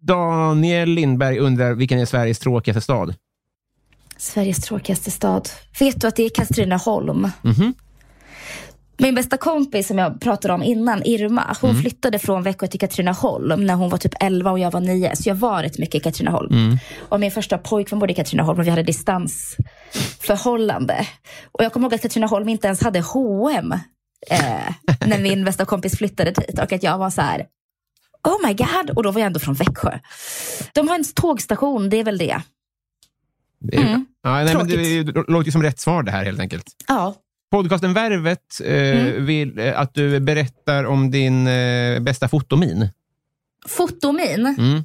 Daniel 0.00 0.88
Lindberg 0.88 1.38
undrar 1.38 1.74
vilken 1.74 1.98
är 1.98 2.06
Sveriges 2.06 2.38
tråkigaste 2.38 2.80
stad? 2.80 3.14
Sveriges 4.16 4.60
tråkigaste 4.60 5.10
stad. 5.10 5.48
Vet 5.80 6.00
du 6.00 6.06
att 6.06 6.16
det 6.16 6.22
är 6.22 6.28
Katrineholm? 6.30 7.30
Mhm. 7.42 7.74
Min 8.96 9.14
bästa 9.14 9.36
kompis 9.36 9.86
som 9.88 9.98
jag 9.98 10.20
pratade 10.20 10.54
om 10.54 10.62
innan, 10.62 11.02
Irma, 11.04 11.56
hon 11.60 11.70
Mm. 11.70 11.82
flyttade 11.82 12.18
från 12.18 12.42
Växjö 12.42 12.66
till 12.66 12.80
Katrineholm 12.80 13.66
när 13.66 13.74
hon 13.74 13.90
var 13.90 13.98
typ 13.98 14.14
11 14.20 14.50
och 14.50 14.58
jag 14.58 14.70
var 14.70 14.80
9. 14.80 15.16
Så 15.16 15.28
jag 15.28 15.34
var 15.34 15.62
rätt 15.62 15.78
mycket 15.78 15.94
i 15.94 16.00
Katrineholm. 16.00 16.52
Mm. 16.56 16.78
Och 17.08 17.20
min 17.20 17.30
första 17.30 17.58
pojkvän 17.58 17.98
bodde 17.98 18.12
i 18.12 18.16
Katrineholm 18.16 18.58
och 18.60 18.66
vi 18.66 18.70
hade 18.70 18.82
distansförhållande. 18.82 21.06
Och 21.52 21.64
jag 21.64 21.72
kommer 21.72 21.86
ihåg 21.86 21.94
att 21.94 22.02
Katrineholm 22.02 22.48
inte 22.48 22.66
ens 22.66 22.82
hade 22.82 23.00
H&M 23.00 23.74
eh, 24.30 24.74
när 25.06 25.18
min 25.22 25.44
bästa 25.44 25.64
kompis 25.64 25.98
flyttade 25.98 26.30
dit. 26.30 26.58
Och 26.58 26.72
att 26.72 26.82
jag 26.82 26.98
var 26.98 27.10
så 27.10 27.20
här, 27.22 27.46
oh 28.28 28.46
my 28.48 28.54
god. 28.54 28.90
Och 28.96 29.02
då 29.02 29.10
var 29.10 29.20
jag 29.20 29.26
ändå 29.26 29.40
från 29.40 29.54
Växjö. 29.54 29.98
De 30.74 30.88
har 30.88 30.94
en 30.94 31.04
tågstation, 31.14 31.90
det 31.90 31.96
är 31.96 32.04
väl 32.04 32.18
det. 32.18 32.42
Det, 33.60 33.76
är- 33.76 33.80
Mm. 33.86 34.06
ja, 34.22 34.44
nej, 34.44 34.54
men 34.56 34.68
det 34.68 35.02
låter 35.28 35.46
ju 35.46 35.52
som 35.52 35.62
rätt 35.62 35.80
svar 35.80 36.02
det 36.02 36.10
här 36.10 36.24
helt 36.24 36.40
enkelt. 36.40 36.66
Ja. 36.88 37.14
Podcasten 37.50 37.92
Värvet 37.94 38.60
eh, 38.64 38.72
Mm. 39.00 39.26
vill 39.26 39.58
eh, 39.58 39.80
att 39.80 39.94
du 39.94 40.20
berättar 40.20 40.84
om 40.84 41.10
din 41.10 41.46
eh, 41.46 42.00
bästa 42.00 42.28
fotomin. 42.28 42.88
Fotomin. 43.68 44.46
Mm. 44.58 44.84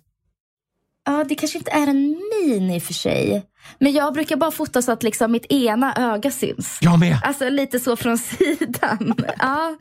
Ja, 1.08 1.26
det 1.30 1.36
kanske 1.36 1.58
inte 1.58 1.72
är 1.72 1.88
en 1.88 2.22
min 2.44 2.72
i 2.72 2.80
och 2.80 2.84
för 2.84 2.94
sig. 2.94 3.44
Men 3.80 3.94
jag 3.94 4.14
brukar 4.14 4.36
bara 4.36 4.52
fota 4.52 4.82
så 4.82 4.92
att 4.92 5.04
liksom 5.04 5.32
mitt 5.32 5.46
ena 5.52 6.14
öga 6.14 6.32
syns. 6.32 6.78
Jag 6.82 7.00
med! 7.00 7.20
Alltså 7.24 7.50
lite 7.50 7.80
så 7.80 7.96
från 7.96 8.18
sidan. 8.18 9.16
Ja. 9.40 9.78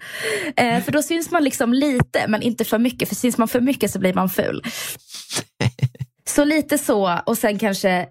Eh, 0.56 0.82
för 0.82 0.92
då 0.92 1.02
syns 1.02 1.30
man 1.30 1.44
liksom 1.44 1.72
lite, 1.72 2.28
men 2.28 2.42
inte 2.42 2.64
för 2.64 2.78
mycket. 2.78 3.08
För 3.08 3.14
syns 3.16 3.38
man 3.38 3.48
för 3.48 3.60
mycket 3.60 3.90
så 3.90 3.98
blir 3.98 4.14
man 4.14 4.28
ful. 4.28 4.62
Så 6.28 6.44
lite 6.44 6.78
så, 6.78 7.20
och 7.26 7.38
sen 7.38 7.58
kanske 7.58 8.06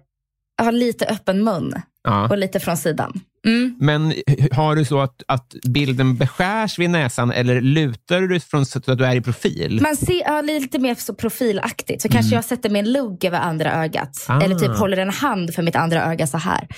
ha 0.58 0.70
lite 0.70 1.06
öppen 1.06 1.44
mun 1.44 1.74
Ja. 2.04 2.28
och 2.28 2.38
lite 2.38 2.60
från 2.60 2.76
sidan. 2.76 3.20
Mm. 3.46 3.76
Men 3.80 4.14
har 4.52 4.76
du 4.76 4.84
så 4.84 5.00
att, 5.00 5.22
att 5.28 5.54
bilden 5.68 6.16
beskärs 6.16 6.78
vid 6.78 6.90
näsan 6.90 7.30
eller 7.32 7.60
lutar 7.60 8.20
du 8.20 8.40
från 8.40 8.66
så 8.66 8.78
att 8.78 8.98
du 8.98 9.04
är 9.04 9.16
i 9.16 9.20
profil? 9.20 9.78
Man 9.82 9.96
ser 9.96 10.22
ja, 10.24 10.40
lite 10.40 10.78
mer 10.78 10.94
så 10.94 11.14
profilaktigt. 11.14 12.02
Så 12.02 12.08
kanske 12.08 12.34
jag 12.34 12.44
sätter 12.44 12.70
min 12.70 12.92
lugg 12.92 13.24
över 13.24 13.38
andra 13.38 13.72
ögat. 13.72 14.26
Mm. 14.28 14.38
Ah. 14.38 14.44
Eller 14.44 14.54
typ 14.54 14.76
håller 14.76 14.96
en 14.96 15.10
hand 15.10 15.54
för 15.54 15.62
mitt 15.62 15.76
andra 15.76 16.04
öga 16.04 16.26
så 16.26 16.38
här. 16.38 16.68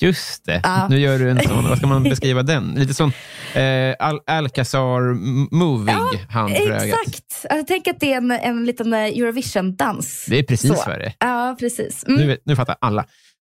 Just 0.00 0.44
det. 0.44 0.60
Ja. 0.64 0.88
Nu 0.88 0.98
gör 0.98 1.18
du 1.18 1.30
en 1.30 1.42
sån, 1.42 1.68
vad 1.68 1.78
ska 1.78 1.86
man 1.86 2.02
beskriva 2.02 2.42
den? 2.42 2.74
Lite 2.74 2.94
sån 2.94 3.12
eh, 3.54 3.94
Al 3.98 4.20
Alcazar-moving 4.26 6.26
hand 6.30 6.56
för 6.56 6.70
ögat. 6.70 6.98
Exakt! 7.06 7.46
Jag 7.50 7.66
tänker 7.66 7.90
att 7.90 8.00
det 8.00 8.12
är 8.12 8.16
en, 8.16 8.30
en 8.30 8.64
liten 8.64 8.92
eh, 8.92 8.98
Eurovision-dans. 9.00 10.26
Det 10.28 10.38
är 10.38 10.42
precis 10.42 10.70
Så. 10.70 10.82
vad 10.86 10.98
det 10.98 11.04
är. 11.04 11.14
Ja, 11.18 11.56
precis. 11.58 12.04
Mm. 12.04 12.26
Nu, 12.26 12.38
nu 12.44 12.56
fattar 12.56 12.76
alla. 12.80 13.04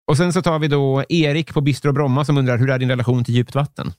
Och 0.08 0.18
Sen 0.18 0.34
så 0.34 0.42
tar 0.42 0.60
vi 0.60 0.68
då 0.68 1.04
Erik 1.10 1.54
på 1.54 1.62
Bistro 1.62 1.92
Bromma 1.92 2.26
som 2.26 2.38
undrar 2.38 2.58
hur 2.58 2.70
är 2.70 2.80
din 2.80 2.90
relation 2.90 3.24
till 3.24 3.36
djupt 3.36 3.56
vatten? 3.56 3.94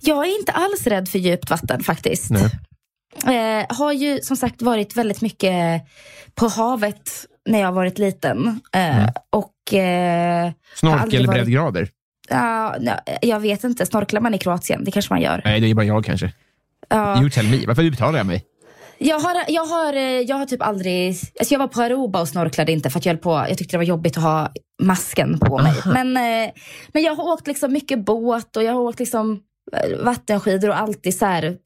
Jag 0.00 0.26
är 0.26 0.38
inte 0.38 0.52
alls 0.52 0.86
rädd 0.86 1.08
för 1.08 1.18
djupt 1.18 1.50
vatten 1.50 1.82
faktiskt. 1.82 2.30
Nej. 2.30 2.50
Eh, 3.60 3.66
har 3.76 3.92
ju 3.92 4.20
som 4.22 4.36
sagt 4.36 4.62
varit 4.62 4.96
väldigt 4.96 5.20
mycket 5.20 5.82
på 6.34 6.48
havet 6.48 7.10
när 7.50 7.60
jag 7.60 7.72
varit 7.72 7.98
liten. 7.98 8.60
Eh, 8.72 9.08
Och 9.30 9.74
eh, 9.74 10.44
Har 10.44 10.52
Snorkel 10.76 11.00
aldrig 11.02 11.18
eller 11.20 11.28
varit- 11.28 11.36
breddgrader? 11.44 11.88
ja, 12.28 12.76
jag 13.22 13.40
vet 13.40 13.64
inte, 13.64 13.86
snorklar 13.86 14.20
man 14.20 14.34
i 14.34 14.38
Kroatien? 14.38 14.84
Det 14.84 14.90
kanske 14.90 15.12
man 15.14 15.20
gör. 15.22 15.42
Nej, 15.44 15.60
det 15.60 15.70
är 15.70 15.74
bara 15.74 15.84
jag 15.86 16.04
kanske. 16.04 16.32
Ja. 16.88 17.20
You 17.20 17.30
tell 17.30 17.46
me. 17.50 17.66
Varför 17.66 17.90
betalar 17.90 18.18
jag 18.18 18.26
mig? 18.26 18.44
Jag 18.98 19.20
har, 19.20 19.36
jag, 19.48 19.64
har, 19.66 19.92
eh, 19.94 20.02
jag 20.02 20.36
har 20.36 20.46
typ 20.46 20.62
aldrig... 20.62 21.08
Alltså 21.10 21.54
jag 21.54 21.58
var 21.58 21.68
på 21.68 21.82
Aruba 21.82 22.20
och 22.20 22.28
snorklade 22.28 22.72
inte 22.72 22.90
för 22.90 22.98
att 22.98 23.06
jag, 23.06 23.12
höll 23.12 23.20
på, 23.22 23.30
jag 23.48 23.58
tyckte 23.58 23.74
det 23.74 23.78
var 23.78 23.84
jobbigt 23.84 24.16
att 24.16 24.22
ha 24.22 24.48
masken 24.82 25.38
på 25.38 25.58
mig. 25.58 25.72
Men, 25.86 26.16
eh, 26.16 26.50
men 26.92 27.02
jag 27.02 27.14
har 27.14 27.24
åkt 27.32 27.46
liksom 27.46 27.72
mycket 27.72 28.04
båt 28.04 28.56
och 28.56 28.62
jag 28.62 28.72
har 28.72 28.80
åkt 28.80 28.98
liksom 28.98 29.40
eh, 29.76 30.04
vattenskidor 30.04 30.68
och 30.68 30.78
alltid 30.78 31.18
så 31.18 31.26
här... 31.26 31.56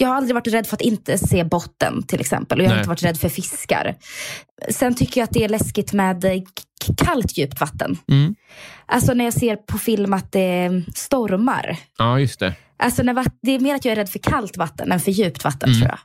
Jag 0.00 0.08
har 0.08 0.16
aldrig 0.16 0.34
varit 0.34 0.46
rädd 0.46 0.66
för 0.66 0.76
att 0.76 0.80
inte 0.80 1.18
se 1.18 1.44
botten 1.44 2.02
till 2.02 2.20
exempel. 2.20 2.58
Och 2.58 2.64
jag 2.64 2.70
har 2.70 2.74
Nej. 2.74 2.80
inte 2.80 2.88
varit 2.88 3.02
rädd 3.02 3.20
för 3.20 3.28
fiskar. 3.28 3.94
Sen 4.70 4.94
tycker 4.94 5.20
jag 5.20 5.24
att 5.24 5.32
det 5.34 5.44
är 5.44 5.48
läskigt 5.48 5.92
med 5.92 6.24
eh, 6.24 6.42
kallt 6.96 7.38
djupt 7.38 7.60
vatten. 7.60 7.98
Mm. 8.10 8.34
Alltså 8.86 9.14
när 9.14 9.24
jag 9.24 9.34
ser 9.34 9.56
på 9.56 9.78
film 9.78 10.12
att 10.12 10.32
det 10.32 10.82
stormar. 10.94 11.76
Ja, 11.98 12.20
just 12.20 12.40
det. 12.40 12.54
Alltså 12.78 13.02
när 13.02 13.26
det 13.42 13.52
är 13.54 13.60
mer 13.60 13.74
att 13.74 13.84
jag 13.84 13.92
är 13.92 13.96
rädd 13.96 14.08
för 14.08 14.18
kallt 14.18 14.56
vatten 14.56 14.92
än 14.92 15.00
för 15.00 15.10
djupt 15.10 15.44
vatten 15.44 15.68
Mm. 15.68 15.80
tror 15.80 15.90
jag. 15.90 15.98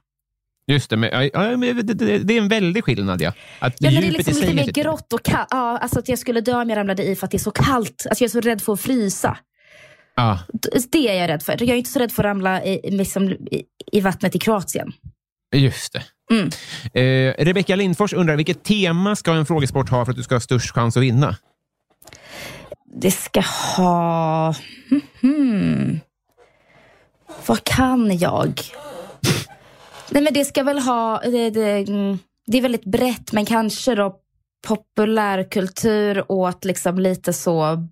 Just 0.76 0.90
det, 0.90 0.98
men, 0.98 1.30
ja, 1.34 1.58
men 1.58 1.88
det, 1.88 1.94
det, 1.94 2.18
det 2.18 2.34
är 2.34 2.38
en 2.38 2.48
väldig 2.48 2.84
skillnad. 2.84 3.22
Ja. 3.22 3.34
Att 3.60 3.74
Ja, 3.80 3.92
men 3.92 4.02
det 4.02 4.08
är 4.08 4.12
liksom 4.12 4.34
lite 4.34 4.54
mer 4.54 4.72
grått 4.72 5.14
och 5.14 5.24
kallt. 5.24 5.48
Ja, 5.52 5.78
alltså 5.78 6.00
att 6.00 6.10
jag 6.10 6.20
skulle 6.20 6.42
dö 6.42 6.62
om 6.62 6.70
jag 6.70 6.78
ramlade 6.78 7.04
i 7.04 7.16
för 7.16 7.26
att 7.28 7.32
det 7.32 7.38
är 7.38 7.40
så 7.40 7.52
kallt. 7.52 8.06
Alltså 8.10 8.24
jag 8.24 8.28
är 8.30 8.32
så 8.32 8.42
rädd 8.42 8.62
för 8.62 8.74
att 8.74 8.82
frysa. 8.82 9.38
Ja, 10.16 10.40
D- 10.54 10.70
Det 10.92 11.10
är 11.10 11.20
jag 11.22 11.30
rädd 11.30 11.44
för. 11.44 11.52
Jag 11.60 11.70
är 11.70 11.76
inte 11.76 11.90
så 11.90 12.00
rädd 12.00 12.12
för 12.12 12.24
att 12.24 12.30
ramla 12.30 12.64
i, 12.64 12.92
liksom, 12.92 13.30
i, 13.32 13.64
i 13.92 14.02
vattnet 14.02 14.36
i 14.36 14.40
Kroatien. 14.40 14.94
just 15.56 15.94
det. 15.94 16.04
Mm. 16.32 16.50
Eh, 16.94 17.46
Rebecka 17.46 17.76
Lindfors 17.76 18.14
undrar, 18.14 18.36
vilket 18.36 18.64
tema 18.64 19.16
ska 19.16 19.34
en 19.34 19.46
frågesport 19.46 19.90
ha 19.90 20.06
för 20.06 20.12
att 20.12 20.18
du 20.18 20.24
ska 20.24 20.36
ha 20.36 20.40
störst 20.40 20.72
chans 20.72 20.98
att 20.98 21.04
vinna? 21.04 21.36
Det 23.02 23.12
ska 23.12 23.42
ha... 23.78 24.54
Mhm. 25.22 26.00
Vad 27.46 27.64
kan 27.64 28.18
jag? 28.18 28.62
Nej 30.10 30.24
men 30.24 30.34
det 30.34 30.46
ska 30.46 30.64
väl 30.64 30.80
ha... 30.80 31.22
Det, 31.26 31.50
det, 31.50 31.72
mm, 31.72 32.20
det 32.48 32.58
är 32.58 32.62
väldigt 32.62 32.86
brett 32.86 33.32
men 33.32 33.46
kanske 33.46 33.96
då 33.96 34.16
populärkultur 34.68 36.32
åt 36.32 36.66
liksom 36.66 37.00
lite 37.00 37.34
så 37.34 37.88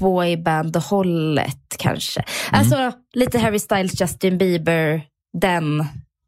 boyband-hållet 0.00 1.76
kanske. 1.78 2.22
Alltså 2.50 2.92
lite 3.14 3.38
Harry 3.38 3.58
Styles, 3.58 4.00
Justin 4.00 4.38
Bieber, 4.38 5.02
den 5.40 5.84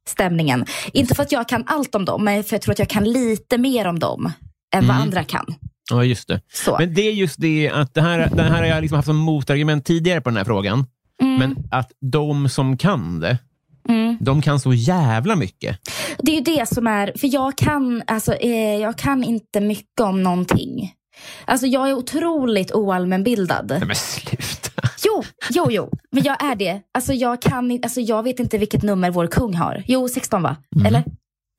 stämningen. 0.09 0.65
Inte 0.93 1.15
för 1.15 1.23
att 1.23 1.33
jag 1.33 1.49
kan 1.49 1.65
allt 1.67 1.95
om 1.95 2.05
dem, 2.05 2.25
men 2.25 2.45
för 2.45 2.55
jag 2.55 2.63
tror 2.63 2.73
att 2.73 2.79
jag 2.79 2.89
kan 2.89 3.05
lite 3.05 3.59
mer 3.59 3.87
om 3.87 3.99
dem 3.99 4.33
än 4.75 4.87
vad 4.87 4.97
andra 4.97 5.25
kan. 5.25 5.55
Ja, 5.91 6.05
just 6.05 6.29
det. 6.29 6.41
Så. 6.53 6.77
Men 6.79 6.95
det 6.95 7.03
är 7.03 7.13
just 7.13 7.41
det 7.41 7.71
att 7.75 7.95
det 7.95 8.03
här, 8.03 8.31
det 8.35 8.43
här 8.43 8.51
har 8.51 8.65
jag 8.65 8.81
liksom 8.81 8.97
haft 8.97 9.07
som 9.07 9.17
motargument 9.17 9.85
tidigare 9.87 10.21
på 10.21 10.31
den 10.31 10.37
här 10.37 10.45
frågan. 10.45 10.87
Men 11.39 11.57
att 11.71 11.91
de 12.01 12.49
som 12.49 12.77
kan 12.77 13.21
det, 13.21 13.39
Mm. 13.89 14.17
de 14.21 14.43
kan 14.43 14.61
så 14.61 14.73
jävla 14.73 15.37
mycket. 15.37 15.79
Det 16.19 16.33
är 16.33 16.35
ju 16.35 16.41
det 16.41 16.69
som 16.69 16.87
är, 16.87 17.13
för 17.19 17.35
jag 17.35 17.59
kan, 17.59 18.03
alltså, 18.07 18.35
eh, 18.35 18.77
jag 18.77 18.99
kan 18.99 19.25
inte 19.25 19.61
mycket 19.61 20.01
om 20.01 20.23
någonting. 20.23 20.93
Alltså 21.45 21.67
jag 21.67 21.89
är 21.89 21.95
otroligt 21.95 22.73
oallmänbildad. 22.73 23.67
Nej, 23.71 23.87
men 23.87 23.97
sluta. 23.97 24.83
Jo, 25.05 25.25
jo, 25.51 25.67
jo, 25.71 25.91
men 26.11 26.23
jag 26.23 26.45
är 26.45 26.55
det. 26.55 26.81
Alltså 26.95 27.13
jag, 27.13 27.43
kan, 27.43 27.81
alltså 27.83 28.01
jag 28.01 28.23
vet 28.23 28.41
inte 28.41 28.59
vilket 28.59 28.83
nummer 28.83 29.11
vår 29.11 29.27
kung 29.27 29.55
har. 29.55 29.83
Jo, 29.87 30.09
16 30.09 30.43
va? 30.43 30.57
Eller? 30.87 31.05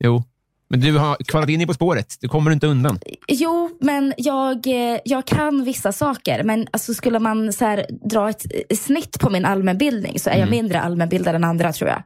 Jo, 0.04 0.22
men 0.68 0.80
du 0.80 0.98
har 0.98 1.16
kvalat 1.16 1.48
in 1.48 1.60
i 1.60 1.66
På 1.66 1.74
spåret. 1.74 2.16
Du 2.20 2.28
kommer 2.28 2.50
inte 2.50 2.66
undan. 2.66 2.98
Jo, 3.28 3.70
men 3.80 4.14
jag, 4.16 4.66
eh, 4.66 5.00
jag 5.04 5.24
kan 5.26 5.64
vissa 5.64 5.92
saker. 5.92 6.42
Men 6.42 6.66
alltså, 6.70 6.94
skulle 6.94 7.18
man 7.18 7.52
så 7.52 7.64
här, 7.64 7.86
dra 8.10 8.30
ett 8.30 8.46
eh, 8.68 8.76
snitt 8.76 9.20
på 9.20 9.30
min 9.30 9.44
allmänbildning 9.44 10.18
så 10.18 10.30
är 10.30 10.38
jag 10.38 10.50
mindre 10.50 10.80
allmänbildad 10.80 11.34
än 11.34 11.44
andra 11.44 11.72
tror 11.72 11.90
jag. 11.90 12.02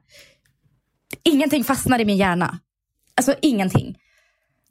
Ingenting 1.23 1.65
fastnar 1.65 1.99
i 1.99 2.05
min 2.05 2.16
hjärna. 2.16 2.59
Alltså 3.16 3.35
ingenting. 3.43 3.99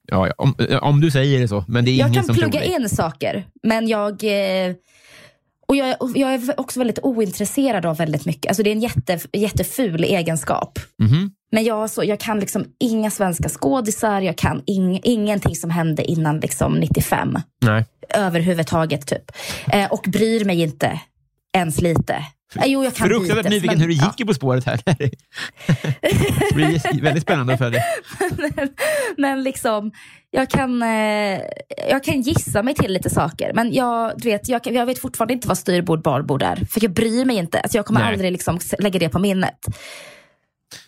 Ja, 0.07 0.31
om, 0.37 0.55
om 0.81 1.01
du 1.01 1.11
säger 1.11 1.39
det 1.39 1.47
så. 1.47 1.65
Men 1.67 1.85
det 1.85 1.91
är 1.91 1.95
Jag 1.95 2.07
ingen 2.07 2.13
kan 2.13 2.23
som 2.23 2.35
plugga 2.35 2.61
tror 2.61 2.81
in 2.81 2.89
saker, 2.89 3.45
men 3.63 3.87
jag... 3.87 4.23
eh, 4.23 4.73
Och 5.67 5.75
jag, 5.75 6.01
och 6.01 6.11
jag 6.15 6.33
är 6.33 6.59
också 6.59 6.79
väldigt 6.79 6.99
ointresserad 7.03 7.85
av 7.85 7.97
väldigt 7.97 8.25
mycket. 8.25 8.49
Alltså 8.49 8.63
det 8.63 8.69
är 8.69 8.71
en 8.71 8.79
jätte, 8.81 9.19
jätteful 9.33 10.03
egenskap. 10.03 10.79
Mhm. 11.03 11.31
Men 11.51 11.63
jag, 11.63 11.89
så, 11.89 12.03
jag 12.03 12.19
kan 12.19 12.39
liksom 12.39 12.65
inga 12.79 13.11
svenska 13.11 13.49
skådisar, 13.49 14.21
jag 14.21 14.35
kan 14.35 14.61
ing, 14.65 14.99
ingenting 15.03 15.55
som 15.55 15.69
hände 15.69 16.03
innan 16.03 16.39
liksom 16.39 16.73
95. 16.73 17.37
Nej. 17.61 17.85
Överhuvudtaget 18.13 19.07
typ. 19.07 19.31
Eh, 19.73 19.91
och 19.91 20.05
bryr 20.07 20.45
mig 20.45 20.61
inte 20.61 20.99
ens 21.55 21.81
lite. 21.81 22.13
Eh, 22.55 22.65
jo, 22.65 22.83
jag 22.83 22.95
kan 22.95 23.07
Fruktansvärt 23.07 23.37
lite, 23.37 23.49
nyfiken 23.49 23.73
men- 23.77 23.81
hur 23.81 23.87
det 23.87 23.93
gick 23.93 24.19
i 24.19 24.25
På 24.25 24.33
spåret 24.33 24.65
här. 24.65 24.81
det 24.85 26.55
blir 26.55 27.01
väldigt 27.01 27.23
spännande 27.23 27.53
att 27.53 27.59
följa. 27.59 27.81
men, 28.37 28.69
men 29.17 29.43
liksom, 29.43 29.91
jag 30.31 30.49
kan, 30.49 30.81
eh, 30.83 31.39
jag 31.89 32.03
kan 32.03 32.21
gissa 32.21 32.63
mig 32.63 32.73
till 32.75 32.93
lite 32.93 33.09
saker. 33.09 33.51
Men 33.53 33.73
jag, 33.73 34.13
du 34.17 34.29
vet, 34.29 34.49
jag, 34.49 34.67
jag 34.67 34.85
vet 34.85 34.99
fortfarande 34.99 35.33
inte 35.33 35.47
vad 35.47 35.57
styrbord 35.57 36.01
barbord 36.01 36.43
är. 36.43 36.55
För 36.55 36.83
jag 36.83 36.93
bryr 36.93 37.25
mig 37.25 37.37
inte. 37.37 37.59
Alltså 37.59 37.77
jag 37.77 37.85
kommer 37.85 37.99
Nej. 37.99 38.13
aldrig 38.13 38.31
liksom 38.31 38.59
lägga 38.79 38.99
det 38.99 39.09
på 39.09 39.19
minnet. 39.19 39.59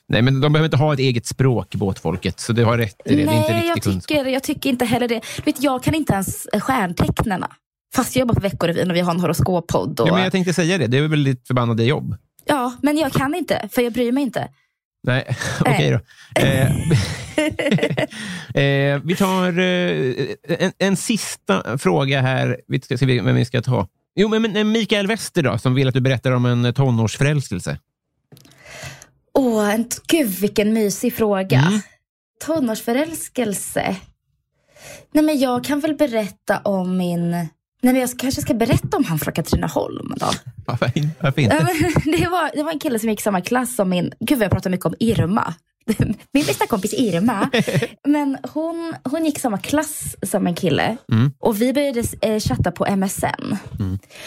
Nej, 0.07 0.22
men 0.22 0.41
de 0.41 0.53
behöver 0.53 0.65
inte 0.68 0.77
ha 0.77 0.94
ett 0.94 0.99
eget 0.99 1.26
språk, 1.26 1.76
båtfolket. 1.76 2.40
Så 2.40 2.53
du 2.53 2.65
har 2.65 2.77
rätt 2.77 2.95
i 3.06 3.15
det. 3.15 3.23
det 3.26 3.31
är 3.31 3.38
inte 3.38 3.52
Nej, 3.53 3.68
jag 3.68 3.76
riktig 3.76 3.84
kunskap. 3.84 4.07
tycker, 4.18 4.26
jag 4.26 4.44
tycker 4.44 4.69
inte 4.69 4.86
heller 4.86 5.07
det. 5.07 5.22
Du 5.36 5.41
vet, 5.41 5.64
jag 5.64 5.84
kan 5.84 5.94
inte 5.95 6.14
ens 6.14 6.48
stjärntecknarna. 6.60 7.49
Fast 7.95 8.16
jag 8.16 8.20
jobbar 8.20 8.36
på 8.36 8.41
Veckorevyn 8.41 8.90
och 8.90 8.95
vi 8.95 8.99
har 8.99 9.14
en 9.14 9.20
horoskoppodd. 9.20 9.99
Och, 9.99 10.07
Ja, 10.07 10.14
men 10.14 10.24
jag 10.24 10.32
tänkte 10.32 10.53
säga 10.53 10.78
det. 10.78 10.88
Det 10.88 10.98
är 10.98 11.07
väl 11.07 11.24
ditt 11.24 11.48
förbannade 11.48 11.84
jobb. 11.84 12.16
ja, 12.45 12.74
men 12.82 12.98
jag 12.98 13.14
kan 13.14 13.36
inte, 13.36 13.70
för 13.72 13.82
jag 13.82 13.94
bryr 13.94 14.11
mig 14.11 14.24
inte. 14.24 14.48
Nej, 15.03 15.36
okej 15.60 15.91
då. 15.91 15.99
Eh, 16.41 16.72
eh, 18.64 19.02
vi 19.03 19.16
tar 19.18 19.60
eh, 19.60 20.16
en, 20.60 20.72
en 20.78 20.95
sista 20.98 21.78
fråga 21.78 22.22
här. 22.22 22.61
Vi 22.68 22.82
ska 22.82 22.98
se 22.98 23.06
vem 23.06 23.36
vi 23.36 23.45
ska 23.45 23.61
ta. 23.61 23.88
Jo, 24.16 24.28
men, 24.28 24.41
men 24.41 24.72
Mikael 24.72 25.07
Wester 25.07 25.44
då, 25.44 25.57
som 25.57 25.76
vill 25.76 25.88
att 25.88 25.94
du 25.94 26.02
berättar 26.02 26.32
om 26.32 26.45
en 26.45 26.74
tonårsförälskelse. 26.74 27.78
Åh, 29.34 29.74
en, 29.74 29.90
gud 30.07 30.30
vilken 30.30 30.74
mysig 30.74 31.16
fråga. 31.16 31.60
Mm. 31.60 31.80
Tonårsförälskelse. 32.45 33.95
Nej, 35.11 35.24
men 35.24 35.40
jag 35.40 35.64
kan 35.64 35.80
väl 35.80 35.95
berätta 35.95 36.57
om 36.57 36.98
min... 36.98 37.48
Nej, 37.81 37.93
men 37.93 38.01
jag 38.01 38.10
kanske 38.19 38.41
ska 38.41 38.53
berätta 38.53 38.97
om 38.97 39.03
han 39.03 39.19
från 39.19 39.34
Katrineholm 39.34 40.14
då. 40.18 40.26
Varför, 40.65 40.91
varför 41.19 41.41
inte? 41.41 41.56
det, 42.06 42.27
var, 42.27 42.56
det 42.56 42.64
var 42.64 42.72
en 42.72 42.80
kille 42.80 42.99
som 42.99 43.10
gick 43.10 43.19
i 43.19 43.23
samma 43.23 43.41
klass 43.41 43.76
som 43.76 43.89
min... 43.89 44.14
Gud 44.19 44.41
jag 44.41 44.51
pratar 44.51 44.69
mycket 44.69 44.85
om 44.85 44.95
Irma. 44.99 45.53
Min 46.31 46.45
bästa 46.45 46.68
kompis 46.68 46.93
Irma. 46.93 47.49
Men 48.07 48.38
hon, 48.53 48.93
hon 49.03 49.26
gick 49.26 49.38
i 49.38 49.41
samma 49.41 49.57
klass 49.57 50.15
som 50.23 50.47
en 50.47 50.56
kille. 50.56 50.97
Mm. 51.11 51.31
Och 51.39 51.61
vi 51.61 51.73
började 51.73 52.03
eh, 52.22 52.39
chatta 52.39 52.72
på 52.72 52.95
MSN. 52.95 53.56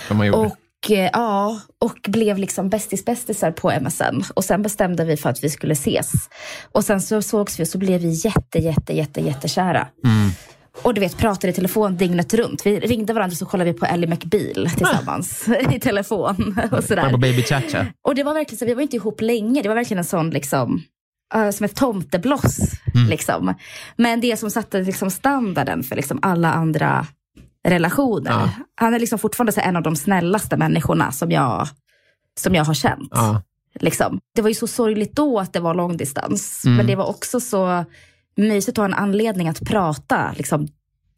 Som 0.09 0.17
man 0.17 0.27
gjorde. 0.27 0.39
Och, 0.39 0.91
eh, 0.91 1.11
ja, 1.13 1.61
och 1.79 1.99
blev 2.09 2.39
liksom 2.39 2.69
bästis-bästisar 2.71 3.53
på 3.53 3.73
MSN. 3.81 4.23
Och 4.35 4.45
sen 4.45 4.63
bestämde 4.63 5.05
vi 5.05 5.17
för 5.17 5.31
att 5.31 5.45
vi 5.45 5.51
skulle 5.51 5.73
ses. 5.73 6.13
Och 6.73 6.85
sen 6.85 7.01
så 7.01 7.23
sågs 7.23 7.61
vi 7.61 7.65
och 7.65 7.69
så 7.69 7.79
blev 7.79 8.01
vi 8.01 8.09
jätte, 8.25 8.59
jätte, 8.59 8.93
jätte, 8.93 9.21
jättekära. 9.21 9.89
Och 10.83 10.95
du 10.95 11.01
vet, 11.01 11.19
pratade 11.19 11.49
i 11.49 11.53
telefon 11.53 11.97
dygnet 11.97 12.35
runt. 12.35 12.67
Vi 12.67 12.81
ringde 12.81 13.13
varandra 13.13 13.37
så 13.37 13.47
kollade 13.47 13.73
vi 13.73 13.79
på 13.79 13.87
Ellie 13.87 14.07
McBeal 14.07 14.71
tillsammans 14.71 15.49
i 15.71 15.81
telefon. 15.81 16.59
Och 16.65 16.71
Var 16.71 16.79
på 16.79 16.83
sådär. 16.83 17.17
Baby 17.17 17.43
Chacha. 17.43 17.87
Och 18.03 18.15
det 18.15 18.23
var 18.23 18.35
verkligen 18.35 18.59
så, 18.59 18.65
vi 18.65 18.75
var 18.75 18.83
inte 18.83 18.97
ihop 18.97 19.21
länge. 19.21 19.63
Det 19.63 19.69
var 19.69 19.77
verkligen 19.77 19.99
en 19.99 20.05
sån 20.05 20.31
liksom, 20.31 20.83
eh, 21.35 21.51
som 21.51 21.65
ett 21.65 21.77
tomtebloss. 21.77 22.59
Liksom. 23.09 23.55
Men 23.97 24.21
det 24.21 24.37
som 24.37 24.51
satte 24.51 24.81
liksom, 24.81 25.11
standarden 25.11 25.83
för 25.83 25.97
liksom, 25.97 26.19
alla 26.23 26.53
andra 26.53 27.07
relationer. 27.69 28.31
Ja. 28.31 28.51
Han 28.75 28.95
är 28.95 28.99
liksom 28.99 29.19
fortfarande 29.19 29.61
en 29.61 29.77
av 29.77 29.83
de 29.83 29.97
snällaste 29.97 30.57
människorna 30.57 31.13
som 31.13 31.31
jag, 31.31 31.69
som 32.41 32.55
jag 32.55 32.65
har 32.65 32.75
känt. 32.75 33.09
Ja. 33.11 33.43
Liksom. 33.81 34.21
Det 34.35 34.43
var 34.43 34.49
ju 34.49 34.55
så 34.55 34.67
sorgligt 34.67 35.17
då 35.17 35.39
att 35.39 35.53
det 35.53 35.61
var 35.61 35.75
långdistans. 35.75 36.65
Mm. 36.65 36.77
Men 36.77 36.87
det 36.87 36.97
var 36.97 37.09
också 37.09 37.41
så 37.41 37.85
mysigt 38.37 38.79
att 38.79 38.83
ha 38.83 38.85
en 38.85 38.95
anledning 38.95 39.49
att 39.49 39.61
prata 39.61 40.33
liksom, 40.37 40.69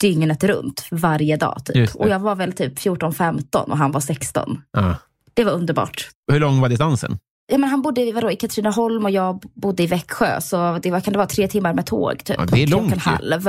dygnet 0.01 0.45
runt 0.45 0.87
varje 0.91 1.37
dag. 1.37 1.63
Typ. 1.65 1.95
Och 1.95 2.09
jag 2.09 2.19
var 2.19 2.35
väl 2.35 2.53
typ 2.53 2.79
14-15 2.79 3.57
och 3.57 3.79
han 3.79 3.93
var 3.93 4.01
16. 4.01 4.63
Ja. 4.73 4.97
Det 5.35 5.45
var 5.45 5.53
underbart. 5.53 6.09
Hur 6.33 6.41
lång 6.41 6.61
var 6.61 6.69
distansen? 6.69 7.19
Ja, 7.47 7.59
men 7.59 7.71
han 7.71 7.83
bodde 7.83 8.13
vadå, 8.13 8.31
i 8.31 8.37
Katrineholm 8.37 9.05
och 9.05 9.11
jag 9.11 9.43
bodde 9.55 9.83
i 9.83 9.87
Växjö. 9.87 10.41
Så 10.41 10.79
det 10.83 10.91
var, 10.91 11.01
kan 11.01 11.13
det 11.13 11.19
vara 11.19 11.29
tre 11.29 11.49
timmar 11.49 11.75
med 11.75 11.87
tåg. 11.87 12.25
Typ, 12.25 12.37
Ja, 12.39 12.45
det 12.45 12.63
är 12.63 12.67
långt 12.67 12.93
en 12.93 12.99
halv. 12.99 13.45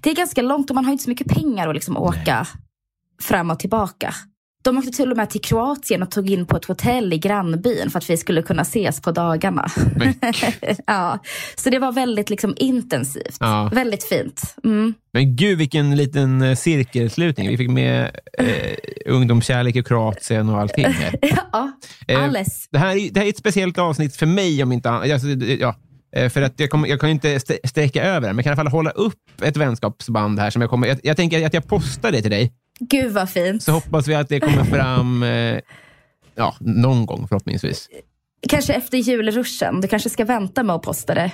Det 0.00 0.10
är 0.10 0.14
ganska 0.14 0.42
långt 0.42 0.70
och 0.70 0.74
man 0.74 0.84
har 0.84 0.92
inte 0.92 1.04
så 1.04 1.10
mycket 1.10 1.28
pengar 1.28 1.68
att 1.68 1.74
liksom 1.74 1.96
åka 1.96 2.46
fram 3.22 3.50
och 3.50 3.58
tillbaka. 3.58 4.14
De 4.68 4.78
åkte 4.78 4.90
till 4.90 5.10
och 5.10 5.16
med 5.16 5.30
till 5.30 5.40
Kroatien 5.40 6.02
och 6.02 6.10
tog 6.10 6.30
in 6.30 6.46
på 6.46 6.56
ett 6.56 6.64
hotell 6.64 7.12
i 7.12 7.18
grannbyn 7.18 7.90
för 7.90 7.98
att 7.98 8.10
vi 8.10 8.16
skulle 8.16 8.42
kunna 8.42 8.62
ses 8.62 9.00
på 9.00 9.10
dagarna. 9.10 9.66
ja, 10.86 11.18
så 11.56 11.70
det 11.70 11.78
var 11.78 11.92
väldigt 11.92 12.30
liksom, 12.30 12.54
intensivt. 12.56 13.36
Ja. 13.40 13.70
Väldigt 13.74 14.04
fint. 14.04 14.54
Mm. 14.64 14.94
Men 15.12 15.36
gud 15.36 15.58
vilken 15.58 15.96
liten 15.96 16.42
eh, 16.42 16.54
cirkelslutning. 16.56 17.48
Vi 17.48 17.56
fick 17.56 17.70
med 17.70 18.10
eh, 18.38 18.76
ungdomskärlek 19.06 19.76
i 19.76 19.82
Kroatien 19.82 20.48
och 20.48 20.60
allting. 20.60 20.84
Här. 20.84 21.14
Ja, 21.52 21.72
Eh, 22.08 22.24
alles. 22.24 22.68
Det 22.70 22.78
här, 22.78 22.96
är- 22.96 23.10
det 23.12 23.20
här 23.20 23.26
är 23.26 23.30
ett 23.30 23.38
speciellt 23.38 23.78
avsnitt 23.78 24.16
för 24.16 24.26
mig, 24.26 24.62
om 24.62 24.72
inte 24.72 24.90
annat. 24.90 25.10
Alltså, 25.10 25.28
ja, 25.28 25.74
eh, 26.16 26.28
för 26.28 26.42
att 26.42 26.60
jag, 26.60 26.70
kommer, 26.70 26.88
jag 26.88 27.00
kan 27.00 27.10
inte 27.10 27.30
st- 27.32 27.58
sträcka 27.68 28.04
över 28.04 28.20
det, 28.28 28.32
men 28.34 28.36
jag 28.36 28.44
kan 28.44 28.50
i 28.50 28.52
alla 28.52 28.56
fall 28.70 28.72
hålla 28.78 28.90
upp 28.90 29.14
ett 29.42 29.56
vänskapsband 29.56 30.38
här. 30.38 30.50
Som 30.50 30.62
jag, 30.62 30.70
kommer, 30.70 30.86
jag, 30.88 30.98
jag 31.02 31.16
tänker 31.16 31.46
att 31.46 31.54
jag 31.54 31.66
postar 31.68 32.12
det 32.12 32.22
till 32.22 32.30
dig, 32.30 32.52
Gud 32.78 33.12
vad 33.12 33.30
fint. 33.30 33.62
så 33.62 33.72
hoppas 33.72 34.08
vi 34.08 34.14
att 34.14 34.28
det 34.28 34.40
kommer 34.40 34.64
fram 34.64 35.22
eh, 35.22 35.60
ja, 36.34 36.56
någon 36.60 37.06
gång 37.06 37.28
förhoppningsvis. 37.28 37.88
Kanske 38.48 38.72
efter 38.74 38.98
julruschen. 38.98 39.80
Du 39.80 39.88
kanske 39.88 40.10
ska 40.10 40.24
vänta 40.24 40.62
med 40.62 40.76
att 40.76 40.82
posta 40.82 41.14
det. 41.14 41.30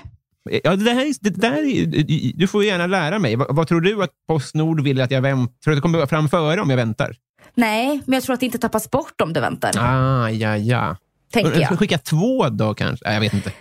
Ja, 0.65 0.77
det 0.77 0.91
här, 0.91 1.07
är- 1.07 1.15
det 1.21 1.31
där 1.31 1.53
är, 1.53 2.33
du 2.39 2.47
får 2.47 2.65
gärna 2.65 2.87
lära 2.87 3.19
mig. 3.19 3.37
Vad, 3.37 3.57
vad 3.57 3.69
tror 3.69 3.81
du 3.81 4.03
att 4.03 4.11
Postnord 4.29 4.81
vill 4.81 5.01
att 5.01 5.11
jag 5.11 5.23
väntar? 5.23 5.55
Tror 5.65 5.71
du 5.71 5.73
att 5.73 5.77
det 5.77 5.81
kommer 5.83 6.07
fram 6.07 6.29
före 6.29 6.61
om 6.61 6.71
jag 6.71 6.77
väntar? 6.77 7.16
Nej, 7.55 8.01
men 8.07 8.15
jag 8.15 8.23
tror 8.23 8.35
att 8.35 8.41
det 8.41 8.47
inte 8.47 8.59
tappas 8.59 8.91
bort 8.91 9.21
om 9.21 9.33
du 9.33 9.41
väntar. 9.41 9.71
Ah, 9.79 10.31
ja, 10.31 10.57
ja. 10.57 10.97
Tänker 11.33 11.61
Jag 11.61 11.79
skicka 11.79 11.99
två 11.99 12.49
då 12.49 12.75
kanske? 12.75 13.05
Nej, 13.07 13.15
jag 13.15 13.21
vet 13.21 13.35
inte. 13.35 13.53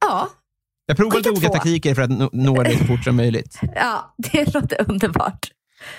Ja, 0.00 0.28
Jag 0.86 0.96
provar 0.96 1.28
olika 1.30 1.48
taktiker 1.48 1.94
för 1.94 2.02
att 2.02 2.10
nå, 2.10 2.30
nå 2.32 2.62
dig 2.62 2.78
så 2.78 2.84
fort 2.84 3.04
som 3.04 3.16
möjligt. 3.16 3.58
ja, 3.74 4.14
det 4.16 4.54
låter 4.54 4.90
underbart. 4.90 5.50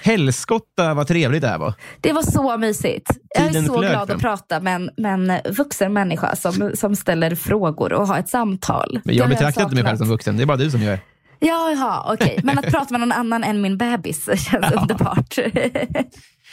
Helskotta 0.04 0.94
vad 0.94 1.08
trevligt 1.08 1.42
det 1.42 1.48
här 1.48 1.58
var. 1.58 1.74
Det 2.02 2.14
var 2.14 2.22
så 2.22 2.58
mysigt. 2.58 3.12
Jag 3.36 3.44
är 3.46 3.50
Tiden 3.50 3.66
så 3.66 3.80
glad 3.80 4.08
fram. 4.08 4.16
att 4.16 4.22
prata 4.22 4.60
med 4.60 4.76
en, 4.76 4.90
med 4.98 5.14
en 5.14 5.54
vuxen 5.54 5.94
människa 5.94 6.36
som, 6.36 6.72
som 6.76 6.96
ställer 6.96 7.36
frågor 7.36 7.94
och 7.94 8.08
har 8.08 8.20
ett 8.20 8.30
samtal. 8.30 9.00
Men 9.04 9.16
jag 9.16 9.30
Det 9.30 9.36
betraktar 9.36 9.64
inte 9.64 9.76
mig 9.76 9.84
själv 9.84 9.98
som 9.98 10.08
vuxen. 10.08 10.38
Det 10.38 10.44
är 10.44 10.46
bara 10.46 10.58
du 10.58 10.72
som 10.72 10.82
gör. 10.82 11.00
Ja, 11.40 11.72
Jaha, 11.72 12.14
okej. 12.14 12.40
Men 12.44 12.60
att 12.60 12.66
prata 12.66 12.88
med 12.92 13.00
någon 13.00 13.12
annan 13.12 13.44
än 13.44 13.62
min 13.62 13.78
bebis 13.78 14.26
känns 14.26 14.72
underbart. 14.82 15.38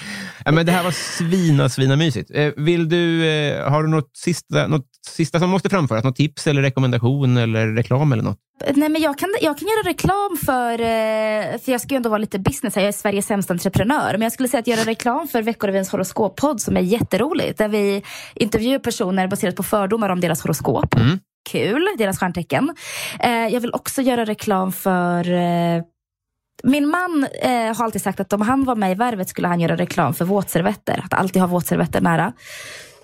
Ja, 0.45 0.53
men 0.53 0.67
det 0.67 0.73
här 0.73 0.85
var 0.85 0.91
svina, 0.91 1.69
svina 1.69 1.97
mysigt. 1.97 2.31
Eh, 2.35 2.53
vill 2.57 2.89
du, 2.89 3.27
eh, 3.29 3.71
har 3.71 3.83
du 3.83 3.89
något 3.89 4.17
sista, 4.17 4.67
något 4.67 4.87
sista 5.09 5.39
som 5.39 5.51
måste 5.51 5.69
framföras? 5.69 6.05
Något 6.05 6.17
tips 6.17 6.47
eller 6.47 6.63
rekommendation 6.63 7.37
eller 7.37 7.67
reklam 7.67 8.13
eller 8.13 8.23
något? 8.23 8.39
Nej, 8.75 8.89
men 8.89 9.03
jag, 9.03 9.19
kan, 9.19 9.29
jag 9.41 9.59
kan 9.59 9.69
göra 9.69 9.89
reklam 9.89 10.37
för, 10.45 10.73
eh, 10.73 11.59
för 11.59 11.73
jag 11.73 11.81
ska 11.81 11.95
ju 11.95 11.97
ändå 11.97 12.09
vara 12.09 12.19
lite 12.19 12.39
business 12.39 12.75
här, 12.75 12.83
jag 12.83 12.89
är 12.89 12.93
Sveriges 12.93 13.27
sämsta 13.27 13.53
entreprenör. 13.55 14.13
Men 14.13 14.23
jag 14.23 14.33
skulle 14.33 14.49
säga 14.49 14.61
att 14.61 14.67
göra 14.67 14.85
reklam 14.85 15.29
för 15.29 15.43
Veckorevins 15.43 15.93
horoskoppodd 15.93 16.61
som 16.61 16.77
är 16.77 16.81
jätteroligt. 16.81 17.59
Där 17.59 17.69
vi 17.69 18.03
intervjuar 18.35 18.79
personer 18.79 19.29
baserat 19.29 19.57
på 19.57 19.63
fördomar 19.63 20.09
om 20.09 20.21
deras 20.21 20.43
horoskop. 20.43 20.95
Mm. 20.95 21.19
Kul, 21.51 21.89
deras 21.99 22.19
stjärntecken. 22.19 22.75
Eh, 23.21 23.31
jag 23.31 23.61
vill 23.61 23.73
också 23.73 24.03
göra 24.03 24.25
reklam 24.25 24.73
för 24.73 25.33
eh, 25.33 25.83
min 26.63 26.89
man 26.89 27.27
eh, 27.43 27.77
har 27.77 27.85
alltid 27.85 28.03
sagt 28.03 28.21
att 28.21 28.33
om 28.33 28.41
han 28.41 28.65
var 28.65 28.75
med 28.75 28.93
i 28.93 28.95
Värvet 28.95 29.29
skulle 29.29 29.49
han 29.49 29.61
göra 29.61 29.77
reklam 29.77 30.15
för 30.15 30.25
våtservetter. 30.25 31.03
Att 31.05 31.15
alltid 31.15 31.43
ha 31.43 31.47
våtservetter 31.47 32.01
nära. 32.01 32.33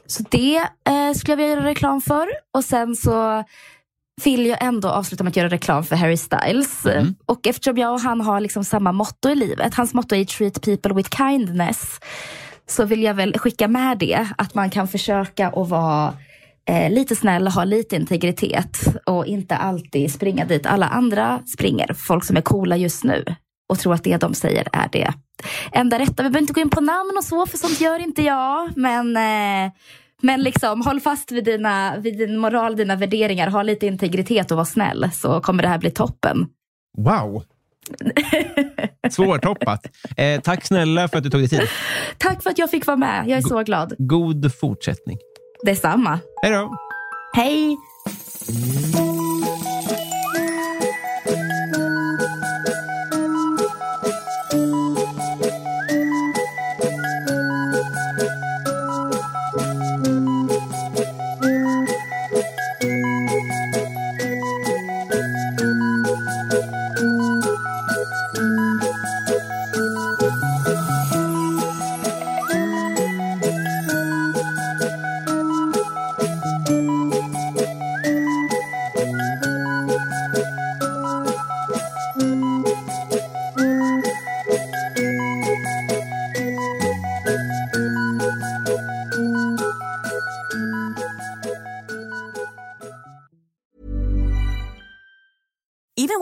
Så 0.06 0.22
det 0.30 0.56
eh, 0.56 1.12
skulle 1.16 1.32
jag 1.32 1.36
vilja 1.36 1.54
göra 1.54 1.64
reklam 1.64 2.00
för. 2.00 2.28
Och 2.54 2.64
sen 2.64 2.96
så 2.96 3.44
vill 4.24 4.46
jag 4.46 4.62
ändå 4.62 4.88
avsluta 4.88 5.24
med 5.24 5.30
att 5.30 5.36
göra 5.36 5.48
reklam 5.48 5.84
för 5.84 5.96
Harry 5.96 6.16
Styles. 6.16 6.86
Mm. 6.86 7.14
Och 7.26 7.46
eftersom 7.46 7.76
jag 7.78 7.92
och 7.92 8.00
han 8.00 8.20
har 8.20 8.40
liksom 8.40 8.64
samma 8.64 8.92
motto 8.92 9.28
i 9.28 9.34
livet, 9.34 9.74
hans 9.74 9.94
motto 9.94 10.14
är 10.14 10.24
treat 10.24 10.62
people 10.62 10.94
with 10.94 11.16
kindness, 11.16 12.00
så 12.68 12.84
vill 12.84 13.02
jag 13.02 13.14
väl 13.14 13.38
skicka 13.38 13.68
med 13.68 13.98
det, 13.98 14.26
att 14.38 14.54
man 14.54 14.70
kan 14.70 14.88
försöka 14.88 15.48
att 15.48 15.68
vara 15.68 16.14
eh, 16.68 16.90
lite 16.90 17.16
snäll, 17.16 17.48
ha 17.48 17.64
lite 17.64 17.96
integritet 17.96 18.78
och 19.06 19.26
inte 19.26 19.56
alltid 19.56 20.12
springa 20.12 20.44
dit 20.44 20.66
alla 20.66 20.86
andra 20.86 21.40
springer, 21.46 21.94
folk 21.94 22.24
som 22.24 22.36
är 22.36 22.40
coola 22.40 22.76
just 22.76 23.04
nu 23.04 23.24
och 23.68 23.78
tror 23.78 23.94
att 23.94 24.04
det 24.04 24.16
de 24.16 24.34
säger 24.34 24.68
är 24.72 24.88
det 24.92 25.12
enda 25.72 25.98
rätta. 25.98 26.22
Vi 26.22 26.30
behöver 26.30 26.40
inte 26.40 26.52
gå 26.52 26.60
in 26.60 26.70
på 26.70 26.80
namn 26.80 27.12
och 27.18 27.24
så, 27.24 27.46
för 27.46 27.58
sånt 27.58 27.80
gör 27.80 27.98
inte 27.98 28.22
jag. 28.22 28.76
Men, 28.76 29.16
eh, 29.16 29.72
men 30.22 30.42
liksom, 30.42 30.82
håll 30.82 31.00
fast 31.00 31.32
vid, 31.32 31.44
dina, 31.44 31.96
vid 31.98 32.18
din 32.18 32.38
moral, 32.38 32.76
dina 32.76 32.96
värderingar. 32.96 33.50
Ha 33.50 33.62
lite 33.62 33.86
integritet 33.86 34.50
och 34.50 34.56
var 34.56 34.64
snäll, 34.64 35.10
så 35.12 35.40
kommer 35.40 35.62
det 35.62 35.68
här 35.68 35.78
bli 35.78 35.90
toppen. 35.90 36.46
Wow! 36.98 37.42
Svårtoppat. 39.10 39.86
Eh, 40.16 40.40
tack 40.40 40.64
snälla 40.64 41.08
för 41.08 41.18
att 41.18 41.24
du 41.24 41.30
tog 41.30 41.40
dig 41.40 41.48
tid. 41.48 41.68
Tack 42.18 42.42
för 42.42 42.50
att 42.50 42.58
jag 42.58 42.70
fick 42.70 42.86
vara 42.86 42.96
med. 42.96 43.24
Jag 43.28 43.38
är 43.38 43.42
så 43.42 43.62
glad. 43.62 43.94
God 43.98 44.54
fortsättning. 44.60 45.18
Detsamma. 45.62 46.20
Hej 46.42 46.52
då! 46.52 46.76
Hej! 47.34 47.76